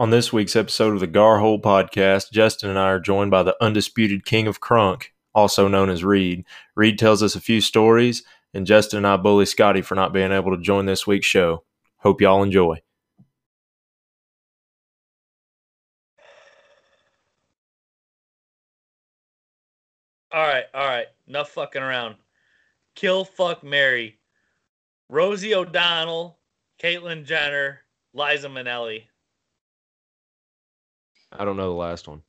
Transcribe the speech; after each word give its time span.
On 0.00 0.10
this 0.10 0.32
week's 0.32 0.54
episode 0.54 0.94
of 0.94 1.00
the 1.00 1.08
Gar 1.08 1.40
Hole 1.40 1.60
podcast, 1.60 2.30
Justin 2.30 2.70
and 2.70 2.78
I 2.78 2.84
are 2.84 3.00
joined 3.00 3.32
by 3.32 3.42
the 3.42 3.56
undisputed 3.60 4.24
king 4.24 4.46
of 4.46 4.60
crunk, 4.60 5.06
also 5.34 5.66
known 5.66 5.90
as 5.90 6.04
Reed. 6.04 6.44
Reed 6.76 7.00
tells 7.00 7.20
us 7.20 7.34
a 7.34 7.40
few 7.40 7.60
stories, 7.60 8.22
and 8.54 8.64
Justin 8.64 8.98
and 8.98 9.06
I 9.08 9.16
bully 9.16 9.44
Scotty 9.44 9.82
for 9.82 9.96
not 9.96 10.12
being 10.12 10.30
able 10.30 10.56
to 10.56 10.62
join 10.62 10.86
this 10.86 11.04
week's 11.04 11.26
show. 11.26 11.64
Hope 11.96 12.20
y'all 12.20 12.44
enjoy. 12.44 12.80
All 20.30 20.46
right, 20.46 20.66
all 20.72 20.86
right. 20.86 21.06
Enough 21.26 21.48
fucking 21.50 21.82
around. 21.82 22.14
Kill, 22.94 23.24
fuck, 23.24 23.64
Mary. 23.64 24.20
Rosie 25.08 25.56
O'Donnell, 25.56 26.38
Caitlyn 26.80 27.24
Jenner, 27.24 27.80
Liza 28.14 28.46
Minnelli. 28.46 29.06
I 31.32 31.44
don't 31.44 31.56
know 31.56 31.68
the 31.70 31.76
last 31.78 32.08
one. 32.08 32.22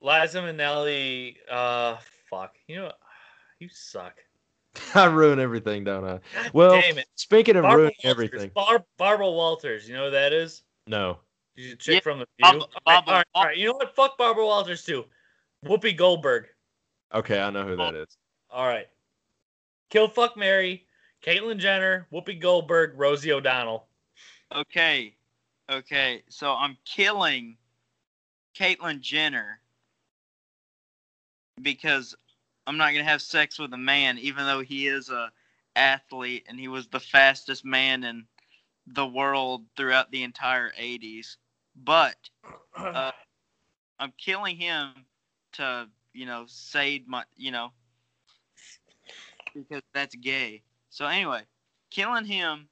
Liza 0.00 0.40
Minnelli, 0.42 1.36
uh, 1.50 1.96
fuck. 2.30 2.54
You 2.66 2.76
know, 2.76 2.92
you 3.58 3.68
suck. 3.70 4.14
I 4.94 5.06
ruin 5.06 5.40
everything, 5.40 5.84
don't 5.84 6.04
I? 6.04 6.20
God 6.34 6.50
Well, 6.52 6.80
damn 6.80 6.98
it. 6.98 7.06
speaking 7.14 7.56
of 7.56 7.62
Barbara 7.62 7.76
ruining 7.84 7.96
Walters. 8.04 8.10
everything, 8.30 8.50
Bar- 8.54 8.84
Barbara 8.98 9.30
Walters. 9.30 9.88
You 9.88 9.94
know 9.96 10.04
who 10.06 10.10
that 10.12 10.32
is? 10.32 10.62
no. 10.86 11.18
She's 11.58 11.72
a 11.72 11.76
chick 11.76 11.94
Yeah, 11.94 12.00
from 12.00 12.18
the 12.18 12.26
Bob- 12.38 12.52
View. 12.56 12.60
all, 12.60 12.68
right, 12.86 13.02
all, 13.06 13.14
right, 13.14 13.26
all 13.34 13.44
right. 13.46 13.56
You 13.56 13.68
know 13.68 13.74
what? 13.76 13.96
Fuck 13.96 14.18
Barbara 14.18 14.44
Walters 14.44 14.84
too. 14.84 15.06
Whoopi 15.64 15.96
Goldberg. 15.96 16.48
Okay, 17.14 17.40
I 17.40 17.48
know 17.48 17.64
who 17.66 17.76
that 17.76 17.94
is. 17.94 18.18
All 18.50 18.66
right. 18.66 18.86
Kill, 19.88 20.06
fuck, 20.06 20.36
Mary. 20.36 20.86
Caitlyn 21.24 21.56
Jenner, 21.56 22.06
Whoopi 22.12 22.38
Goldberg, 22.38 22.92
Rosie 22.98 23.32
O'Donnell. 23.32 23.88
Okay. 24.54 25.16
Okay. 25.72 26.24
So 26.28 26.52
I'm 26.52 26.76
killing 26.84 27.56
Caitlyn 28.58 29.00
Jenner 29.00 29.60
because 31.60 32.14
I'm 32.66 32.76
not 32.76 32.92
gonna 32.92 33.04
have 33.04 33.22
sex 33.22 33.58
with 33.58 33.72
a 33.72 33.78
man, 33.78 34.18
even 34.18 34.44
though 34.46 34.60
he 34.60 34.88
is 34.88 35.10
a 35.10 35.30
athlete 35.76 36.44
and 36.48 36.58
he 36.58 36.68
was 36.68 36.86
the 36.88 37.00
fastest 37.00 37.64
man 37.64 38.02
in 38.04 38.24
the 38.86 39.06
world 39.06 39.64
throughout 39.76 40.10
the 40.10 40.22
entire 40.22 40.70
80s. 40.72 41.36
But 41.84 42.16
uh, 42.76 43.12
I'm 43.98 44.12
killing 44.18 44.56
him 44.56 44.92
to, 45.54 45.88
you 46.12 46.26
know, 46.26 46.44
save 46.46 47.06
my, 47.06 47.24
you 47.36 47.50
know, 47.50 47.72
because 49.54 49.82
that's 49.94 50.14
gay. 50.16 50.62
So 50.90 51.06
anyway, 51.06 51.42
killing 51.90 52.24
him, 52.24 52.68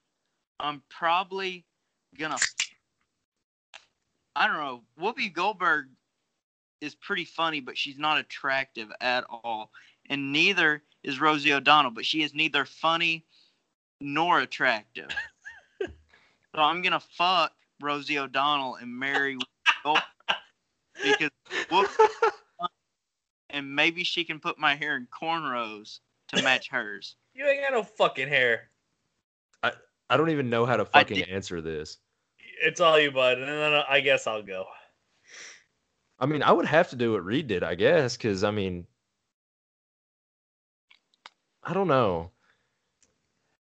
I'm 0.59 0.81
probably 0.89 1.65
gonna. 2.17 2.37
I 4.35 4.47
don't 4.47 4.57
know. 4.57 4.81
Whoopi 4.99 5.31
Goldberg 5.33 5.87
is 6.81 6.95
pretty 6.95 7.25
funny, 7.25 7.61
but 7.61 7.77
she's 7.77 7.97
not 7.97 8.19
attractive 8.19 8.91
at 8.99 9.23
all, 9.29 9.71
and 10.09 10.31
neither 10.31 10.83
is 11.03 11.21
Rosie 11.21 11.53
O'Donnell. 11.53 11.91
But 11.91 12.05
she 12.05 12.21
is 12.21 12.33
neither 12.33 12.65
funny 12.65 13.25
nor 14.01 14.41
attractive. 14.41 15.09
so 15.81 15.87
I'm 16.57 16.81
gonna 16.81 16.99
fuck 16.99 17.53
Rosie 17.81 18.19
O'Donnell 18.19 18.75
and 18.75 18.91
marry 18.91 19.35
Whoopi 19.35 19.83
Goldberg 19.83 20.03
because 21.03 21.31
Whoopi, 21.69 22.07
and 23.51 23.73
maybe 23.73 24.03
she 24.03 24.23
can 24.23 24.39
put 24.39 24.59
my 24.59 24.75
hair 24.75 24.97
in 24.97 25.07
cornrows 25.07 25.99
to 26.29 26.41
match 26.41 26.69
hers. 26.69 27.15
you 27.33 27.45
ain't 27.45 27.61
got 27.61 27.71
no 27.71 27.83
fucking 27.83 28.27
hair. 28.27 28.69
I 29.63 29.71
I 30.09 30.17
don't 30.17 30.29
even 30.29 30.49
know 30.49 30.65
how 30.65 30.75
to 30.75 30.85
fucking 30.85 31.23
answer 31.23 31.61
this. 31.61 31.97
It's 32.63 32.79
all 32.81 32.99
you, 32.99 33.11
bud. 33.11 33.37
And 33.39 33.47
then 33.47 33.73
I 33.87 33.99
guess 34.01 34.27
I'll 34.27 34.43
go. 34.43 34.65
I 36.19 36.25
mean, 36.25 36.43
I 36.43 36.51
would 36.51 36.65
have 36.65 36.89
to 36.91 36.95
do 36.95 37.11
what 37.13 37.25
Reed 37.25 37.47
did, 37.47 37.63
I 37.63 37.75
guess, 37.75 38.15
because 38.15 38.43
I 38.43 38.51
mean, 38.51 38.85
I 41.63 41.73
don't 41.73 41.87
know. 41.87 42.31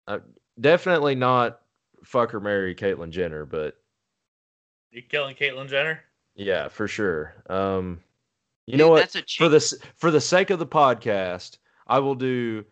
Uh, 0.09 0.19
definitely 0.60 1.15
not 1.15 1.60
fuck 2.04 2.34
or 2.34 2.41
marry 2.41 2.75
Caitlyn 2.75 3.10
Jenner, 3.10 3.44
but 3.47 3.76
You 4.91 5.03
killing 5.03 5.36
Caitlyn 5.36 5.69
Jenner? 5.69 6.00
yeah, 6.34 6.69
for 6.69 6.88
sure. 6.88 7.34
Um, 7.48 8.00
you 8.66 8.72
Dude, 8.72 8.78
know 8.81 8.88
what? 8.88 9.00
That's 9.00 9.16
a 9.16 9.19
For 9.20 9.25
cheap. 9.26 9.50
the 9.50 9.78
for 9.97 10.10
the 10.10 10.20
sake 10.20 10.50
of 10.50 10.59
the 10.59 10.66
podcast, 10.66 11.59
I 11.86 11.98
will 12.00 12.15
do 12.15 12.65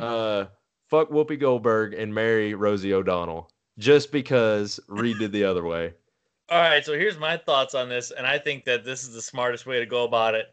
uh, 0.00 0.46
fuck 0.88 1.10
Whoopi 1.10 1.38
Goldberg 1.38 1.94
and 1.94 2.12
marry 2.14 2.54
Rosie 2.54 2.92
O'Donnell, 2.92 3.50
just 3.78 4.12
because 4.12 4.80
Reed 4.88 5.18
did 5.18 5.32
the 5.32 5.44
other 5.44 5.64
way. 5.64 5.94
All 6.48 6.60
right, 6.60 6.84
so 6.84 6.92
here's 6.92 7.18
my 7.18 7.36
thoughts 7.36 7.74
on 7.74 7.88
this, 7.88 8.10
and 8.10 8.26
I 8.26 8.38
think 8.38 8.64
that 8.64 8.84
this 8.84 9.04
is 9.04 9.14
the 9.14 9.22
smartest 9.22 9.64
way 9.66 9.78
to 9.78 9.86
go 9.86 10.04
about 10.04 10.34
it. 10.34 10.52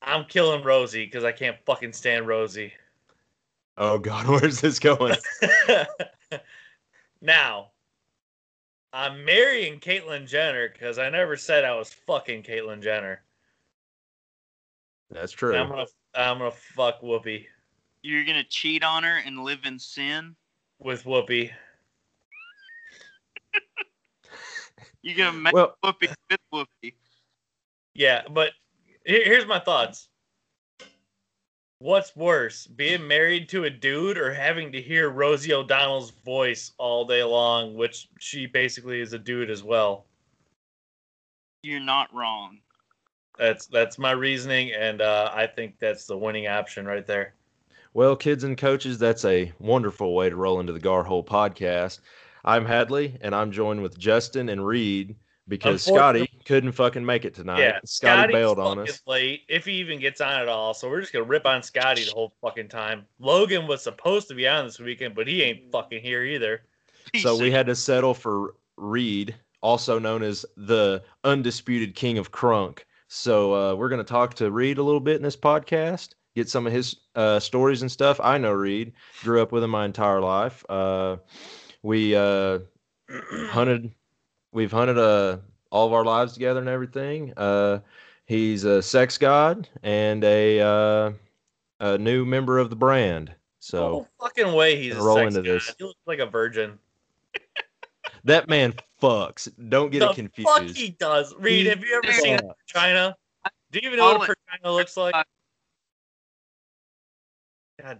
I'm 0.00 0.24
killing 0.24 0.64
Rosie 0.64 1.04
because 1.04 1.24
I 1.24 1.32
can't 1.32 1.56
fucking 1.66 1.92
stand 1.92 2.26
Rosie. 2.26 2.72
Oh 3.76 3.98
God, 3.98 4.26
where's 4.28 4.60
this 4.60 4.78
going? 4.78 5.16
now, 7.20 7.70
I'm 8.92 9.24
marrying 9.24 9.80
Caitlyn 9.80 10.26
Jenner 10.26 10.68
because 10.70 10.98
I 10.98 11.08
never 11.10 11.36
said 11.36 11.64
I 11.64 11.74
was 11.74 11.92
fucking 11.92 12.42
Caitlyn 12.42 12.82
Jenner. 12.82 13.22
That's 15.10 15.32
And 15.32 15.38
true. 15.38 15.54
I'm 15.56 15.68
gonna, 15.68 15.86
I'm 16.14 16.38
gonna 16.38 16.50
fuck 16.50 17.00
Whoopi 17.02 17.46
You're 18.02 18.24
gonna 18.24 18.44
cheat 18.44 18.82
on 18.82 19.02
her 19.04 19.18
and 19.18 19.44
live 19.44 19.64
in 19.64 19.78
sin. 19.78 20.36
with 20.78 21.04
Whoopi. 21.04 21.50
You're 25.02 25.16
gonna 25.16 25.36
make 25.36 25.52
Well, 25.52 25.76
Whoopi 25.84 26.14
with 26.30 26.40
Whoopi. 26.52 26.94
Yeah, 27.94 28.22
but 28.30 28.52
here- 29.04 29.24
here's 29.24 29.46
my 29.46 29.58
thoughts. 29.58 30.08
What's 31.78 32.14
worse, 32.14 32.68
being 32.68 33.08
married 33.08 33.48
to 33.48 33.64
a 33.64 33.70
dude 33.70 34.16
or 34.16 34.32
having 34.32 34.70
to 34.70 34.80
hear 34.80 35.10
Rosie 35.10 35.52
O'Donnell's 35.52 36.10
voice 36.10 36.70
all 36.78 37.04
day 37.04 37.24
long, 37.24 37.74
which 37.74 38.08
she 38.20 38.46
basically 38.46 39.00
is 39.00 39.12
a 39.12 39.18
dude 39.18 39.50
as 39.50 39.64
well? 39.64 40.06
You're 41.64 41.80
not 41.80 42.14
wrong. 42.14 42.60
That's 43.38 43.66
that's 43.66 43.98
my 43.98 44.12
reasoning, 44.12 44.72
and 44.72 45.00
uh, 45.02 45.32
I 45.34 45.48
think 45.48 45.78
that's 45.80 46.06
the 46.06 46.16
winning 46.16 46.46
option 46.46 46.86
right 46.86 47.06
there. 47.06 47.34
Well, 47.94 48.14
kids 48.14 48.44
and 48.44 48.56
coaches, 48.56 48.98
that's 48.98 49.24
a 49.24 49.52
wonderful 49.58 50.14
way 50.14 50.30
to 50.30 50.36
roll 50.36 50.60
into 50.60 50.72
the 50.72 50.80
Gar 50.80 51.02
Hole 51.02 51.24
podcast. 51.24 51.98
I'm 52.44 52.64
Hadley, 52.64 53.16
and 53.20 53.34
I'm 53.34 53.52
joined 53.52 53.82
with 53.82 53.98
Justin 53.98 54.48
and 54.48 54.66
Reed 54.66 55.16
because 55.48 55.82
Scotty 55.82 56.28
couldn't 56.44 56.72
fucking 56.72 57.04
make 57.04 57.24
it 57.24 57.34
tonight. 57.34 57.60
yeah, 57.60 57.78
Scotty 57.84 58.20
Scotty's 58.22 58.34
bailed 58.34 58.58
on 58.58 58.78
us. 58.78 59.00
late 59.06 59.42
if 59.48 59.64
he 59.64 59.72
even 59.74 60.00
gets 60.00 60.20
on 60.20 60.40
at 60.40 60.48
all. 60.48 60.74
So 60.74 60.88
we're 60.88 61.00
just 61.00 61.12
gonna 61.12 61.24
rip 61.24 61.46
on 61.46 61.62
Scotty 61.62 62.04
the 62.04 62.12
whole 62.12 62.32
fucking 62.40 62.68
time. 62.68 63.06
Logan 63.18 63.66
was 63.66 63.82
supposed 63.82 64.28
to 64.28 64.34
be 64.34 64.48
on 64.48 64.64
this 64.66 64.78
weekend, 64.78 65.14
but 65.14 65.26
he 65.26 65.42
ain't 65.42 65.70
fucking 65.70 66.02
here 66.02 66.22
either. 66.22 66.62
So 67.20 67.36
we 67.36 67.50
had 67.50 67.66
to 67.66 67.74
settle 67.74 68.14
for 68.14 68.54
Reed, 68.76 69.34
also 69.60 69.98
known 69.98 70.22
as 70.22 70.46
the 70.56 71.02
undisputed 71.24 71.94
king 71.94 72.18
of 72.18 72.32
crunk. 72.32 72.80
So 73.08 73.54
uh, 73.54 73.74
we're 73.74 73.90
going 73.90 73.98
to 73.98 74.04
talk 74.04 74.34
to 74.34 74.50
Reed 74.50 74.78
a 74.78 74.82
little 74.82 75.00
bit 75.00 75.16
in 75.16 75.22
this 75.22 75.36
podcast, 75.36 76.14
get 76.34 76.48
some 76.48 76.66
of 76.66 76.72
his 76.72 76.96
uh, 77.14 77.38
stories 77.38 77.82
and 77.82 77.92
stuff. 77.92 78.18
I 78.22 78.38
know 78.38 78.52
Reed, 78.52 78.94
grew 79.22 79.42
up 79.42 79.52
with 79.52 79.62
him 79.62 79.70
my 79.70 79.84
entire 79.84 80.20
life. 80.20 80.64
Uh, 80.68 81.16
we 81.82 82.14
uh, 82.16 82.60
hunted, 83.48 83.92
we've 84.52 84.72
hunted 84.72 84.98
uh, 84.98 85.38
all 85.70 85.86
of 85.86 85.92
our 85.92 86.04
lives 86.04 86.32
together 86.34 86.60
and 86.60 86.68
everything. 86.68 87.32
Uh, 87.36 87.80
he's 88.26 88.64
a 88.64 88.82
sex 88.82 89.18
god 89.18 89.68
and 89.82 90.24
a, 90.24 90.60
uh, 90.60 91.12
a 91.80 91.98
new 91.98 92.24
member 92.24 92.58
of 92.58 92.70
the 92.70 92.76
brand. 92.76 93.34
So 93.58 93.78
no 93.90 94.08
fucking 94.20 94.52
way 94.54 94.80
he's 94.82 94.96
a 94.96 95.02
roll 95.02 95.16
sex 95.16 95.34
into 95.36 95.48
god. 95.48 95.54
this. 95.56 95.74
He 95.78 95.84
looks 95.84 96.00
like 96.06 96.18
a 96.18 96.26
virgin. 96.26 96.78
that 98.24 98.48
man 98.48 98.74
fucks. 99.00 99.48
Don't 99.68 99.90
get 99.90 100.00
the 100.00 100.10
it 100.10 100.14
confused. 100.14 100.48
fuck 100.48 100.66
he 100.68 100.90
does. 100.90 101.34
Reed, 101.38 101.64
He 101.64 101.68
have 101.68 101.80
you 101.84 102.00
ever 102.02 102.12
fucks. 102.12 102.20
seen 102.20 102.38
a 102.38 102.54
vagina? 102.66 103.16
Do 103.70 103.80
you 103.80 103.86
even 103.86 103.98
know 103.98 104.18
what 104.18 104.30
a 104.30 104.34
vagina 104.50 104.74
looks 104.74 104.96
like? 104.96 105.14
God, 107.80 107.98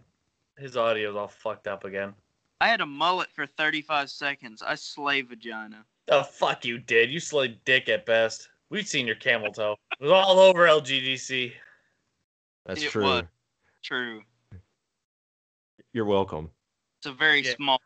his 0.58 0.76
audio's 0.76 1.16
all 1.16 1.28
fucked 1.28 1.66
up 1.66 1.84
again. 1.84 2.14
I 2.62 2.68
had 2.68 2.80
a 2.80 2.86
mullet 2.86 3.28
for 3.32 3.44
35 3.44 4.08
seconds. 4.08 4.62
I 4.62 4.76
slay 4.76 5.22
vagina. 5.22 5.84
The 6.06 6.22
fuck 6.22 6.64
you 6.64 6.78
did. 6.78 7.10
You 7.10 7.18
slayed 7.18 7.58
dick 7.64 7.88
at 7.88 8.06
best. 8.06 8.50
We've 8.70 8.86
seen 8.86 9.04
your 9.04 9.16
camel 9.16 9.50
toe. 9.52 9.74
It 9.98 10.04
was 10.04 10.12
all 10.12 10.38
over 10.38 10.68
LGDC. 10.68 11.54
That's 12.64 12.80
It 12.80 12.90
true. 12.90 13.02
was. 13.02 13.24
True. 13.82 14.22
You're 15.92 16.04
welcome. 16.04 16.52
It's 16.98 17.06
a 17.06 17.12
very 17.12 17.40
Yeah. 17.40 17.56
small. 17.56 17.82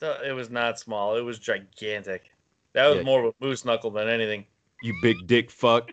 So 0.00 0.20
It 0.24 0.32
was 0.32 0.50
not 0.50 0.80
small. 0.80 1.16
It 1.16 1.20
was 1.20 1.38
gigantic. 1.38 2.28
That 2.72 2.88
was 2.88 2.96
Yeah. 2.96 3.02
more 3.04 3.24
of 3.24 3.34
a 3.40 3.44
moose 3.44 3.64
knuckle 3.64 3.92
than 3.92 4.08
anything. 4.08 4.48
You 4.82 4.98
big 5.00 5.28
dick 5.28 5.48
fuck. 5.48 5.92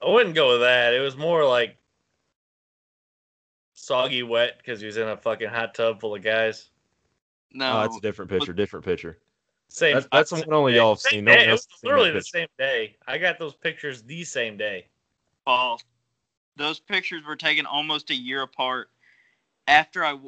I 0.00 0.08
wouldn't 0.08 0.34
go 0.34 0.48
with 0.52 0.60
that. 0.60 0.94
It 0.94 1.00
was 1.00 1.14
more 1.14 1.44
like 1.44 1.76
soggy 3.86 4.22
wet 4.24 4.58
because 4.58 4.80
he 4.80 4.86
was 4.86 4.96
in 4.96 5.08
a 5.08 5.16
fucking 5.16 5.48
hot 5.48 5.74
tub 5.74 6.00
full 6.00 6.14
of 6.14 6.22
guys. 6.22 6.70
No. 7.52 7.78
Oh, 7.78 7.84
it's 7.84 7.96
a 7.96 8.00
different 8.00 8.30
picture. 8.30 8.52
Different 8.52 8.84
picture. 8.84 9.18
Same. 9.68 9.94
That's, 9.94 10.08
that's 10.12 10.30
the 10.30 10.36
same 10.38 10.46
one 10.46 10.56
only 10.56 10.72
day. 10.72 10.78
y'all 10.78 10.94
have 10.94 11.00
seen. 11.00 11.24
No. 11.24 11.32
It 11.32 11.50
was 11.50 11.62
seen 11.62 11.90
literally 11.90 12.10
the 12.10 12.18
picture. 12.18 12.38
same 12.38 12.48
day. 12.58 12.96
I 13.06 13.18
got 13.18 13.38
those 13.38 13.54
pictures 13.54 14.02
the 14.02 14.24
same 14.24 14.56
day. 14.56 14.86
False. 15.44 15.84
Those 16.56 16.80
pictures 16.80 17.22
were 17.24 17.36
taken 17.36 17.66
almost 17.66 18.10
a 18.10 18.14
year 18.14 18.42
apart. 18.42 18.90
After 19.68 20.04
I, 20.04 20.18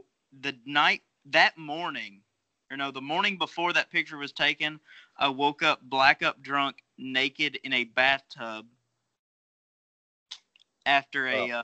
the 0.40 0.54
night 0.64 1.02
that 1.26 1.58
morning, 1.58 2.20
or 2.70 2.76
no, 2.76 2.90
the 2.90 3.00
morning 3.00 3.38
before 3.38 3.72
that 3.72 3.90
picture 3.90 4.18
was 4.18 4.32
taken, 4.32 4.78
I 5.16 5.28
woke 5.28 5.62
up 5.62 5.80
black 5.82 6.22
up 6.22 6.42
drunk, 6.42 6.76
naked 6.96 7.58
in 7.64 7.72
a 7.72 7.84
bathtub. 7.84 8.66
After 10.86 11.26
a 11.28 11.50
uh, 11.50 11.62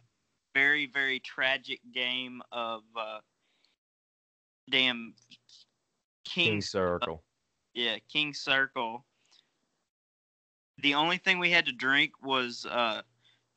very 0.54 0.86
very 0.86 1.20
tragic 1.20 1.80
game 1.92 2.40
of 2.52 2.82
uh, 2.96 3.18
damn 4.70 5.14
King 6.24 6.52
King 6.52 6.60
Circle. 6.62 7.22
yeah, 7.74 7.96
King 8.10 8.32
Circle. 8.32 9.04
The 10.82 10.94
only 10.94 11.18
thing 11.18 11.38
we 11.38 11.50
had 11.50 11.66
to 11.66 11.72
drink 11.72 12.12
was 12.22 12.66
uh, 12.70 13.02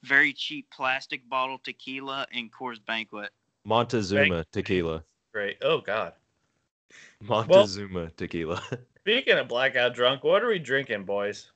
very 0.04 0.34
cheap 0.34 0.68
plastic 0.72 1.28
bottle 1.30 1.60
tequila 1.64 2.28
and 2.34 2.52
Coors 2.52 2.84
Banquet. 2.86 3.30
Montezuma 3.66 4.46
tequila. 4.52 5.04
Great. 5.34 5.58
Oh 5.62 5.82
God. 5.82 6.14
Montezuma 7.22 8.12
tequila. 8.16 8.62
Speaking 9.00 9.38
of 9.38 9.48
blackout 9.48 9.94
drunk, 9.94 10.24
what 10.24 10.44
are 10.44 10.48
we 10.48 10.60
drinking, 10.60 11.04
boys? 11.06 11.52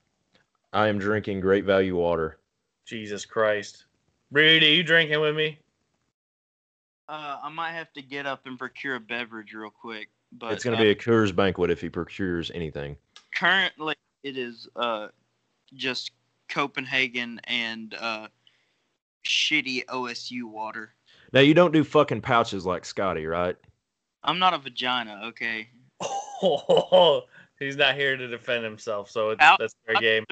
I 0.74 0.88
am 0.88 1.00
drinking 1.00 1.42
Great 1.42 1.66
Value 1.66 1.96
water. 1.96 2.40
Jesus 2.86 3.26
Christ. 3.26 3.86
Reed, 4.32 4.64
are 4.64 4.68
you 4.68 4.84
drinking 4.84 5.20
with 5.20 5.36
me? 5.36 5.60
Uh, 7.10 7.38
I 7.44 7.50
might 7.50 7.74
have 7.74 7.92
to 7.94 8.02
get 8.02 8.26
up 8.26 8.46
and 8.46 8.58
procure 8.58 8.96
a 8.96 9.00
beverage 9.00 9.54
real 9.54 9.70
quick, 9.70 10.10
but 10.32 10.54
it's 10.54 10.64
going 10.64 10.78
to 10.78 10.82
uh, 10.82 10.86
be 10.86 10.90
a 10.92 10.96
Coors 10.96 11.36
Banquet 11.36 11.70
if 11.70 11.82
he 11.82 11.90
procures 11.90 12.50
anything. 12.52 12.96
currently 13.36 13.96
it 14.24 14.38
is 14.38 14.70
uh, 14.78 15.10
just 15.74 16.12
Copenhagen 16.48 17.42
and 17.46 17.94
uh, 18.00 18.28
shitty 19.26 19.86
OSU 19.86 20.44
water. 20.44 20.94
Now 21.34 21.42
you 21.42 21.54
don't 21.54 21.74
do 21.74 21.84
fucking 21.84 22.22
pouches 22.22 22.66
like 22.66 22.86
Scotty, 22.86 23.26
right? 23.26 23.58
I'm 24.24 24.40
not 24.40 24.54
a 24.54 24.58
vagina, 24.58 25.22
okay. 25.26 25.68
Oh, 26.02 27.24
he's 27.60 27.76
not 27.76 27.96
here 27.96 28.16
to 28.16 28.28
defend 28.28 28.64
himself, 28.64 29.10
so 29.10 29.32
it's, 29.32 29.42
Out- 29.42 29.60
that's 29.60 29.76
fair 29.86 29.96
game. 29.96 30.24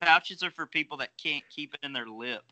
Pouches 0.00 0.42
are 0.42 0.50
for 0.50 0.66
people 0.66 0.96
that 0.98 1.10
can't 1.22 1.44
keep 1.50 1.74
it 1.74 1.80
in 1.82 1.92
their 1.92 2.06
lip. 2.06 2.42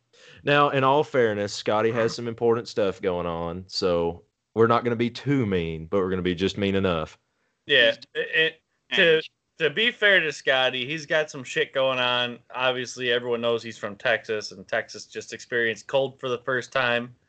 Now, 0.45 0.71
in 0.71 0.85
all 0.85 1.05
fairness, 1.05 1.53
Scotty 1.53 1.91
has 1.93 2.15
some 2.15 2.27
important 2.27 2.69
stuff 2.69 3.01
going 3.01 3.27
on, 3.27 3.65
so 3.67 4.23
we're 4.55 4.67
not 4.67 4.85
going 4.85 4.91
to 4.91 4.97
be 4.97 5.11
too 5.11 5.47
mean, 5.47 5.87
but 5.87 5.99
we're 5.99 6.11
going 6.11 6.19
to 6.19 6.23
be 6.23 6.35
just 6.35 6.59
mean 6.59 6.75
enough. 6.75 7.19
Yeah. 7.67 7.95
It, 8.15 8.61
to 8.95 9.23
to 9.59 9.71
be 9.71 9.91
fair 9.91 10.21
to 10.21 10.33
Scotty, 10.33 10.87
he's 10.87 11.07
got 11.07 11.31
some 11.31 11.43
shit 11.43 11.73
going 11.73 11.99
on. 11.99 12.39
Obviously, 12.55 13.11
everyone 13.11 13.41
knows 13.41 13.63
he's 13.63 13.79
from 13.79 13.97
Texas, 13.97 14.53
and 14.53 14.67
Texas 14.69 15.07
just 15.07 15.33
experienced 15.33 15.87
cold 15.87 16.21
for 16.21 16.29
the 16.29 16.39
first 16.39 16.73
time. 16.73 17.15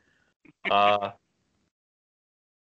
Uh, 0.70 1.12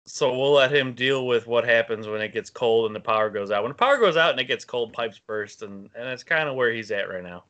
so 0.05 0.37
we'll 0.37 0.51
let 0.53 0.71
him 0.73 0.93
deal 0.93 1.25
with 1.27 1.47
what 1.47 1.65
happens 1.65 2.07
when 2.07 2.21
it 2.21 2.33
gets 2.33 2.49
cold 2.49 2.85
and 2.87 2.95
the 2.95 2.99
power 2.99 3.29
goes 3.29 3.51
out. 3.51 3.63
When 3.63 3.71
the 3.71 3.75
power 3.77 3.97
goes 3.97 4.17
out 4.17 4.31
and 4.31 4.39
it 4.39 4.45
gets 4.45 4.63
cold, 4.65 4.93
pipes 4.93 5.19
burst, 5.19 5.61
and 5.61 5.89
and 5.95 6.07
that's 6.07 6.23
kind 6.23 6.47
of 6.47 6.55
where 6.55 6.71
he's 6.71 6.91
at 6.91 7.09
right 7.09 7.23
now. 7.23 7.43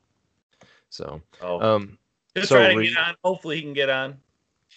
So, 0.88 1.20
Oh, 1.42 1.60
um, 1.60 1.98
he'll 2.34 2.44
so 2.46 2.56
try 2.56 2.72
to 2.72 2.76
Reed- 2.78 2.94
get 2.94 2.98
on. 3.02 3.14
Hopefully, 3.24 3.56
he 3.56 3.62
can 3.62 3.72
get 3.74 3.90
on. 3.90 4.18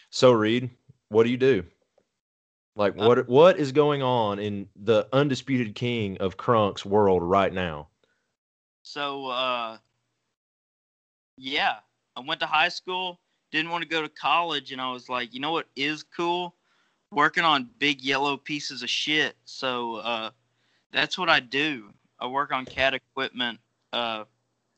so 0.09 0.31
Reed, 0.31 0.69
what 1.09 1.23
do 1.23 1.29
you 1.29 1.37
do? 1.37 1.63
Like, 2.75 2.97
Uh, 2.99 3.05
what 3.07 3.27
what 3.29 3.57
is 3.59 3.71
going 3.71 4.01
on 4.01 4.39
in 4.39 4.67
the 4.75 5.07
undisputed 5.13 5.75
king 5.75 6.17
of 6.19 6.37
Crunk's 6.37 6.85
world 6.85 7.23
right 7.23 7.51
now? 7.53 7.87
So, 8.83 9.27
uh, 9.27 9.77
yeah, 11.37 11.77
I 12.15 12.21
went 12.21 12.39
to 12.41 12.45
high 12.47 12.69
school, 12.69 13.19
didn't 13.51 13.71
want 13.71 13.83
to 13.83 13.89
go 13.89 14.01
to 14.01 14.09
college, 14.09 14.71
and 14.71 14.81
I 14.81 14.91
was 14.91 15.09
like, 15.09 15.33
you 15.33 15.39
know 15.39 15.51
what 15.51 15.67
is 15.75 16.03
cool? 16.03 16.55
Working 17.11 17.44
on 17.44 17.69
big 17.79 18.01
yellow 18.01 18.38
pieces 18.38 18.83
of 18.83 18.89
shit. 18.89 19.35
So, 19.45 19.95
uh, 19.97 20.31
that's 20.91 21.17
what 21.17 21.29
I 21.29 21.39
do. 21.39 21.89
I 22.19 22.27
work 22.27 22.51
on 22.51 22.65
cat 22.65 22.94
equipment. 22.94 23.59
Uh, 23.94 24.25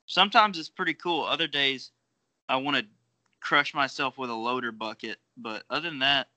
sometimes 0.06 0.58
it's 0.58 0.70
pretty 0.70 0.94
cool. 0.94 1.24
Other 1.24 1.48
days, 1.48 1.92
I 2.50 2.58
want 2.58 2.78
to 2.78 2.86
crush 3.40 3.74
myself 3.74 4.18
with 4.18 4.30
a 4.30 4.36
loader 4.36 4.72
bucket. 4.72 5.18
But 5.38 5.64
other 5.70 5.90
than 5.90 6.00
that, 6.00 6.28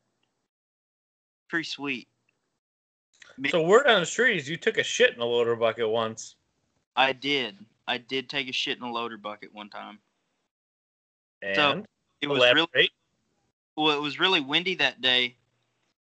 pretty 1.49 1.65
sweet. 1.65 2.09
So 3.51 3.63
word 3.63 3.87
on 3.87 4.01
the 4.01 4.07
street 4.07 4.37
is 4.37 4.49
you 4.49 4.57
took 4.57 4.79
a 4.79 4.83
shit 4.83 5.15
in 5.15 5.21
a 5.21 5.25
loader 5.25 5.57
bucket 5.57 5.89
once. 5.89 6.37
I 6.97 7.13
did. 7.13 7.57
I 7.87 7.99
did 7.99 8.29
take 8.29 8.49
a 8.49 8.53
shit 8.53 8.79
in 8.79 8.85
a 8.85 8.91
loader 8.91 9.17
bucket 9.17 9.53
one 9.53 9.69
time. 9.69 9.99
And 11.43 11.87
It 12.21 12.29
was 12.29 12.41
really 12.55 12.91
well, 13.77 13.97
it 13.97 14.01
was 14.01 14.19
really 14.21 14.41
windy 14.41 14.77
that 14.77 15.01
day, 15.01 15.37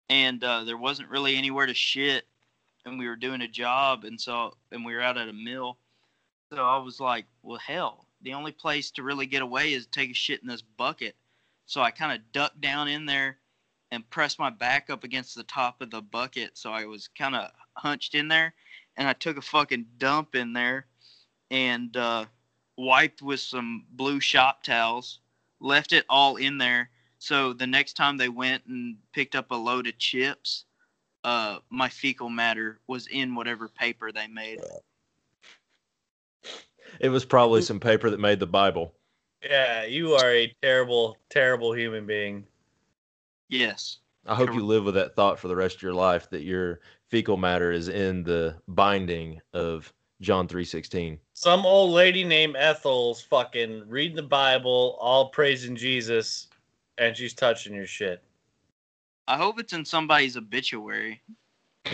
and 0.08 0.42
uh, 0.42 0.64
there 0.64 0.76
wasn't 0.76 1.08
really 1.08 1.36
anywhere 1.36 1.66
to 1.66 1.74
shit, 1.74 2.26
and 2.84 2.98
we 2.98 3.08
were 3.08 3.16
doing 3.16 3.42
a 3.42 3.48
job, 3.48 4.04
and 4.04 4.20
so 4.20 4.54
and 4.72 4.84
we 4.84 4.94
were 4.94 5.02
out 5.02 5.18
at 5.18 5.28
a 5.28 5.32
mill, 5.32 5.78
so 6.52 6.58
I 6.58 6.78
was 6.78 7.00
like, 7.00 7.26
well, 7.42 7.58
hell, 7.58 8.06
the 8.22 8.34
only 8.34 8.52
place 8.52 8.90
to 8.92 9.02
really 9.02 9.26
get 9.26 9.42
away 9.42 9.72
is 9.72 9.86
take 9.86 10.10
a 10.10 10.14
shit 10.14 10.42
in 10.42 10.48
this 10.48 10.62
bucket, 10.62 11.16
so 11.66 11.80
I 11.80 11.90
kind 11.90 12.12
of 12.12 12.32
ducked 12.32 12.60
down 12.60 12.88
in 12.88 13.06
there, 13.06 13.38
and 13.90 14.08
pressed 14.10 14.38
my 14.38 14.50
back 14.50 14.90
up 14.90 15.04
against 15.04 15.34
the 15.34 15.44
top 15.44 15.80
of 15.80 15.90
the 15.90 16.02
bucket, 16.02 16.56
so 16.58 16.70
I 16.70 16.84
was 16.86 17.08
kind 17.08 17.34
of 17.34 17.50
hunched 17.74 18.14
in 18.14 18.28
there, 18.28 18.54
and 18.96 19.08
I 19.08 19.12
took 19.12 19.36
a 19.36 19.42
fucking 19.42 19.86
dump 19.98 20.34
in 20.34 20.52
there, 20.52 20.86
and 21.50 21.96
uh, 21.96 22.24
wiped 22.76 23.22
with 23.22 23.40
some 23.40 23.84
blue 23.92 24.20
shop 24.20 24.62
towels, 24.62 25.20
left 25.60 25.92
it 25.92 26.04
all 26.08 26.36
in 26.36 26.58
there. 26.58 26.90
So 27.26 27.52
the 27.52 27.66
next 27.66 27.94
time 27.94 28.16
they 28.16 28.28
went 28.28 28.62
and 28.66 28.98
picked 29.12 29.34
up 29.34 29.50
a 29.50 29.56
load 29.56 29.88
of 29.88 29.98
chips, 29.98 30.64
uh, 31.24 31.58
my 31.70 31.88
fecal 31.88 32.30
matter 32.30 32.78
was 32.86 33.08
in 33.08 33.34
whatever 33.34 33.66
paper 33.66 34.12
they 34.12 34.28
made. 34.28 34.60
It 37.00 37.08
was 37.08 37.24
probably 37.24 37.62
some 37.62 37.80
paper 37.80 38.10
that 38.10 38.20
made 38.20 38.38
the 38.38 38.46
Bible. 38.46 38.94
Yeah, 39.42 39.86
you 39.86 40.12
are 40.12 40.30
a 40.30 40.54
terrible, 40.62 41.16
terrible 41.28 41.72
human 41.72 42.06
being. 42.06 42.46
Yes. 43.48 43.98
I 44.24 44.36
hope 44.36 44.54
you 44.54 44.64
live 44.64 44.84
with 44.84 44.94
that 44.94 45.16
thought 45.16 45.40
for 45.40 45.48
the 45.48 45.56
rest 45.56 45.74
of 45.74 45.82
your 45.82 45.94
life 45.94 46.30
that 46.30 46.44
your 46.44 46.78
fecal 47.10 47.36
matter 47.36 47.72
is 47.72 47.88
in 47.88 48.22
the 48.22 48.54
binding 48.68 49.40
of 49.52 49.92
John 50.20 50.46
3:16. 50.46 51.18
Some 51.32 51.66
old 51.66 51.90
lady 51.90 52.22
named 52.22 52.54
Ethel's 52.56 53.20
fucking 53.20 53.88
reading 53.88 54.14
the 54.14 54.22
Bible, 54.22 54.96
all 55.00 55.30
praising 55.30 55.74
Jesus, 55.74 56.46
and 56.98 57.16
she's 57.16 57.34
touching 57.34 57.74
your 57.74 57.86
shit. 57.86 58.22
I 59.28 59.36
hope 59.36 59.58
it's 59.58 59.72
in 59.72 59.84
somebody's 59.84 60.36
obituary. 60.36 61.20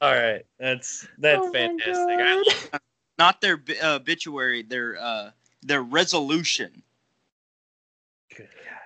All 0.00 0.12
right, 0.14 0.46
that's 0.60 1.08
that's 1.18 1.40
Oh 1.42 1.46
my 1.46 1.52
fantastic. 1.52 2.20
I, 2.20 2.44
God. 2.72 2.80
Not 3.18 3.40
their 3.40 3.60
uh, 3.82 3.96
obituary, 3.96 4.62
their 4.62 4.96
uh, 4.96 5.30
their 5.62 5.82
resolution. 5.82 6.82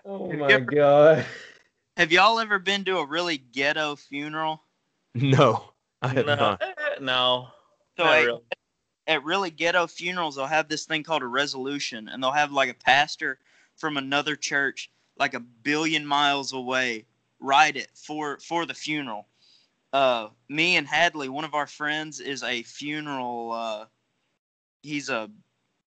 Oh 0.07 0.25
Have 0.31 0.33
you 0.33 0.39
my 0.39 0.47
ever- 0.53 0.65
god. 0.65 1.27
Have 1.99 2.11
y'all 2.13 2.39
ever 2.41 2.59
been 2.59 2.85
to 2.87 2.97
a 2.99 3.07
really 3.07 3.37
ghetto 3.37 3.95
funeral? 3.97 4.63
No, 5.15 5.65
I 6.01 6.09
have 6.09 6.25
no, 6.25 6.35
not. 6.35 6.63
eh, 6.63 6.73
no, 7.03 7.49
So 7.99 8.05
not 8.05 8.15
at, 8.17 8.25
really. 8.25 8.41
At 9.07 9.25
really 9.25 9.51
ghetto 9.51 9.87
funerals, 9.87 10.37
they'll 10.37 10.47
have 10.47 10.69
this 10.69 10.85
thing 10.85 11.03
called 11.03 11.23
a 11.23 11.27
resolution, 11.27 12.09
and 12.09 12.23
they'll 12.23 12.33
have 12.33 12.53
like 12.53 12.71
a 12.71 12.75
pastor 12.75 13.39
from 13.77 13.97
another 13.97 14.37
church, 14.37 14.91
like 15.19 15.35
a 15.35 15.41
billion 15.41 16.07
miles 16.07 16.53
away, 16.53 17.05
write 17.41 17.77
it 17.77 17.89
for 17.95 18.39
for 18.39 18.67
the 18.67 18.75
funeral. 18.75 19.27
Uh, 19.93 20.29
me 20.49 20.77
and 20.77 20.87
Hadley, 20.87 21.29
one 21.29 21.45
of 21.45 21.55
our 21.55 21.67
friends, 21.67 22.21
is 22.21 22.43
a 22.43 22.63
funeral. 22.63 23.53
Uh, 23.53 23.85
he's 24.83 25.09
a 25.09 25.31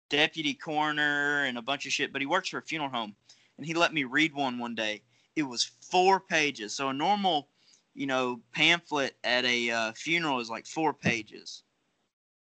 deputy 0.10 0.54
coroner 0.54 1.44
and 1.46 1.58
a 1.58 1.62
bunch 1.62 1.86
of 1.86 1.92
shit, 1.92 2.12
but 2.12 2.22
he 2.22 2.26
works 2.26 2.50
for 2.50 2.58
a 2.58 2.64
funeral 2.64 2.90
home, 2.90 3.16
and 3.58 3.66
he 3.66 3.74
let 3.74 3.94
me 3.94 4.04
read 4.04 4.34
one 4.34 4.58
one 4.58 4.76
day. 4.76 5.02
It 5.36 5.44
was 5.44 5.72
four 5.82 6.20
pages. 6.20 6.76
So 6.76 6.90
a 6.90 6.94
normal, 6.94 7.48
you 7.94 8.08
know, 8.08 8.42
pamphlet 8.54 9.16
at 9.24 9.46
a 9.46 9.70
uh, 9.70 9.92
funeral 9.94 10.40
is 10.40 10.50
like 10.50 10.66
four 10.66 10.94
pages. 10.94 11.64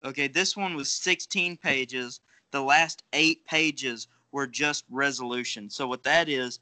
Okay, 0.04 0.28
this 0.28 0.56
one 0.56 0.75
was 0.75 0.90
16 0.90 1.56
pages. 1.56 2.21
The 2.50 2.62
last 2.62 3.04
eight 3.12 3.44
pages 3.47 4.09
were 4.32 4.47
just 4.47 4.85
resolution. 4.90 5.71
So 5.71 5.87
what 5.87 6.02
that 6.04 6.28
is, 6.28 6.61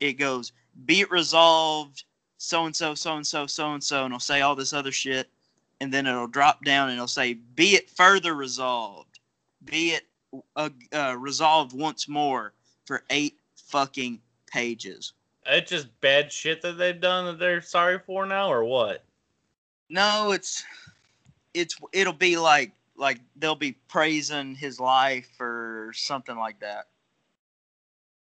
it 0.00 0.14
goes, 0.14 0.52
be 0.84 1.00
it 1.00 1.10
resolved, 1.10 2.04
so 2.38 2.66
and 2.66 2.74
so, 2.74 2.94
so 2.94 3.16
and 3.16 3.26
so, 3.26 3.46
so 3.46 3.72
and 3.72 3.82
so, 3.82 4.04
and 4.04 4.12
it'll 4.12 4.20
say 4.20 4.40
all 4.40 4.54
this 4.54 4.72
other 4.72 4.92
shit, 4.92 5.30
and 5.80 5.92
then 5.92 6.06
it'll 6.06 6.26
drop 6.26 6.64
down 6.64 6.88
and 6.88 6.96
it'll 6.96 7.08
say, 7.08 7.34
be 7.34 7.74
it 7.74 7.88
further 7.90 8.34
resolved, 8.34 9.20
be 9.64 9.90
it 9.90 10.06
uh, 10.56 10.70
uh, 10.92 11.16
resolved 11.18 11.72
once 11.72 12.08
more 12.08 12.52
for 12.84 13.04
eight 13.10 13.38
fucking 13.56 14.20
pages. 14.46 15.12
It's 15.46 15.70
just 15.70 16.00
bad 16.00 16.32
shit 16.32 16.62
that 16.62 16.78
they've 16.78 17.00
done 17.00 17.26
that 17.26 17.38
they're 17.38 17.62
sorry 17.62 17.98
for 17.98 18.26
now, 18.26 18.52
or 18.52 18.64
what? 18.64 19.04
No, 19.88 20.32
it's 20.32 20.64
it's 21.54 21.76
it'll 21.92 22.12
be 22.12 22.36
like 22.36 22.72
like 22.96 23.20
they'll 23.36 23.54
be 23.54 23.72
praising 23.88 24.54
his 24.54 24.78
life 24.78 25.30
or 25.40 25.92
something 25.94 26.36
like 26.36 26.60
that. 26.60 26.86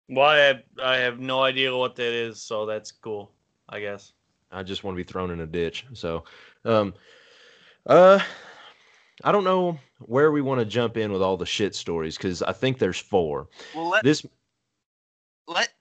Well, 0.08 0.26
I 0.26 0.36
have, 0.38 0.62
I 0.82 0.96
have 0.96 1.20
no 1.20 1.42
idea 1.42 1.74
what 1.74 1.96
that 1.96 2.12
is, 2.12 2.42
so 2.42 2.66
that's 2.66 2.92
cool, 2.92 3.32
I 3.68 3.80
guess. 3.80 4.12
I 4.50 4.62
just 4.62 4.84
want 4.84 4.94
to 4.94 5.02
be 5.02 5.10
thrown 5.10 5.30
in 5.30 5.40
a 5.40 5.46
ditch. 5.46 5.86
So, 5.94 6.24
um, 6.64 6.92
uh, 7.86 8.20
I 9.24 9.32
don't 9.32 9.44
know 9.44 9.78
where 10.00 10.32
we 10.32 10.42
want 10.42 10.60
to 10.60 10.66
jump 10.66 10.96
in 10.96 11.12
with 11.12 11.22
all 11.22 11.36
the 11.36 11.46
shit 11.46 11.74
stories 11.74 12.16
because 12.16 12.42
I 12.42 12.52
think 12.52 12.78
there's 12.78 12.98
four. 12.98 13.48
Well, 13.74 13.88
let 13.88 14.04
This 14.04 14.26
let 15.46 15.72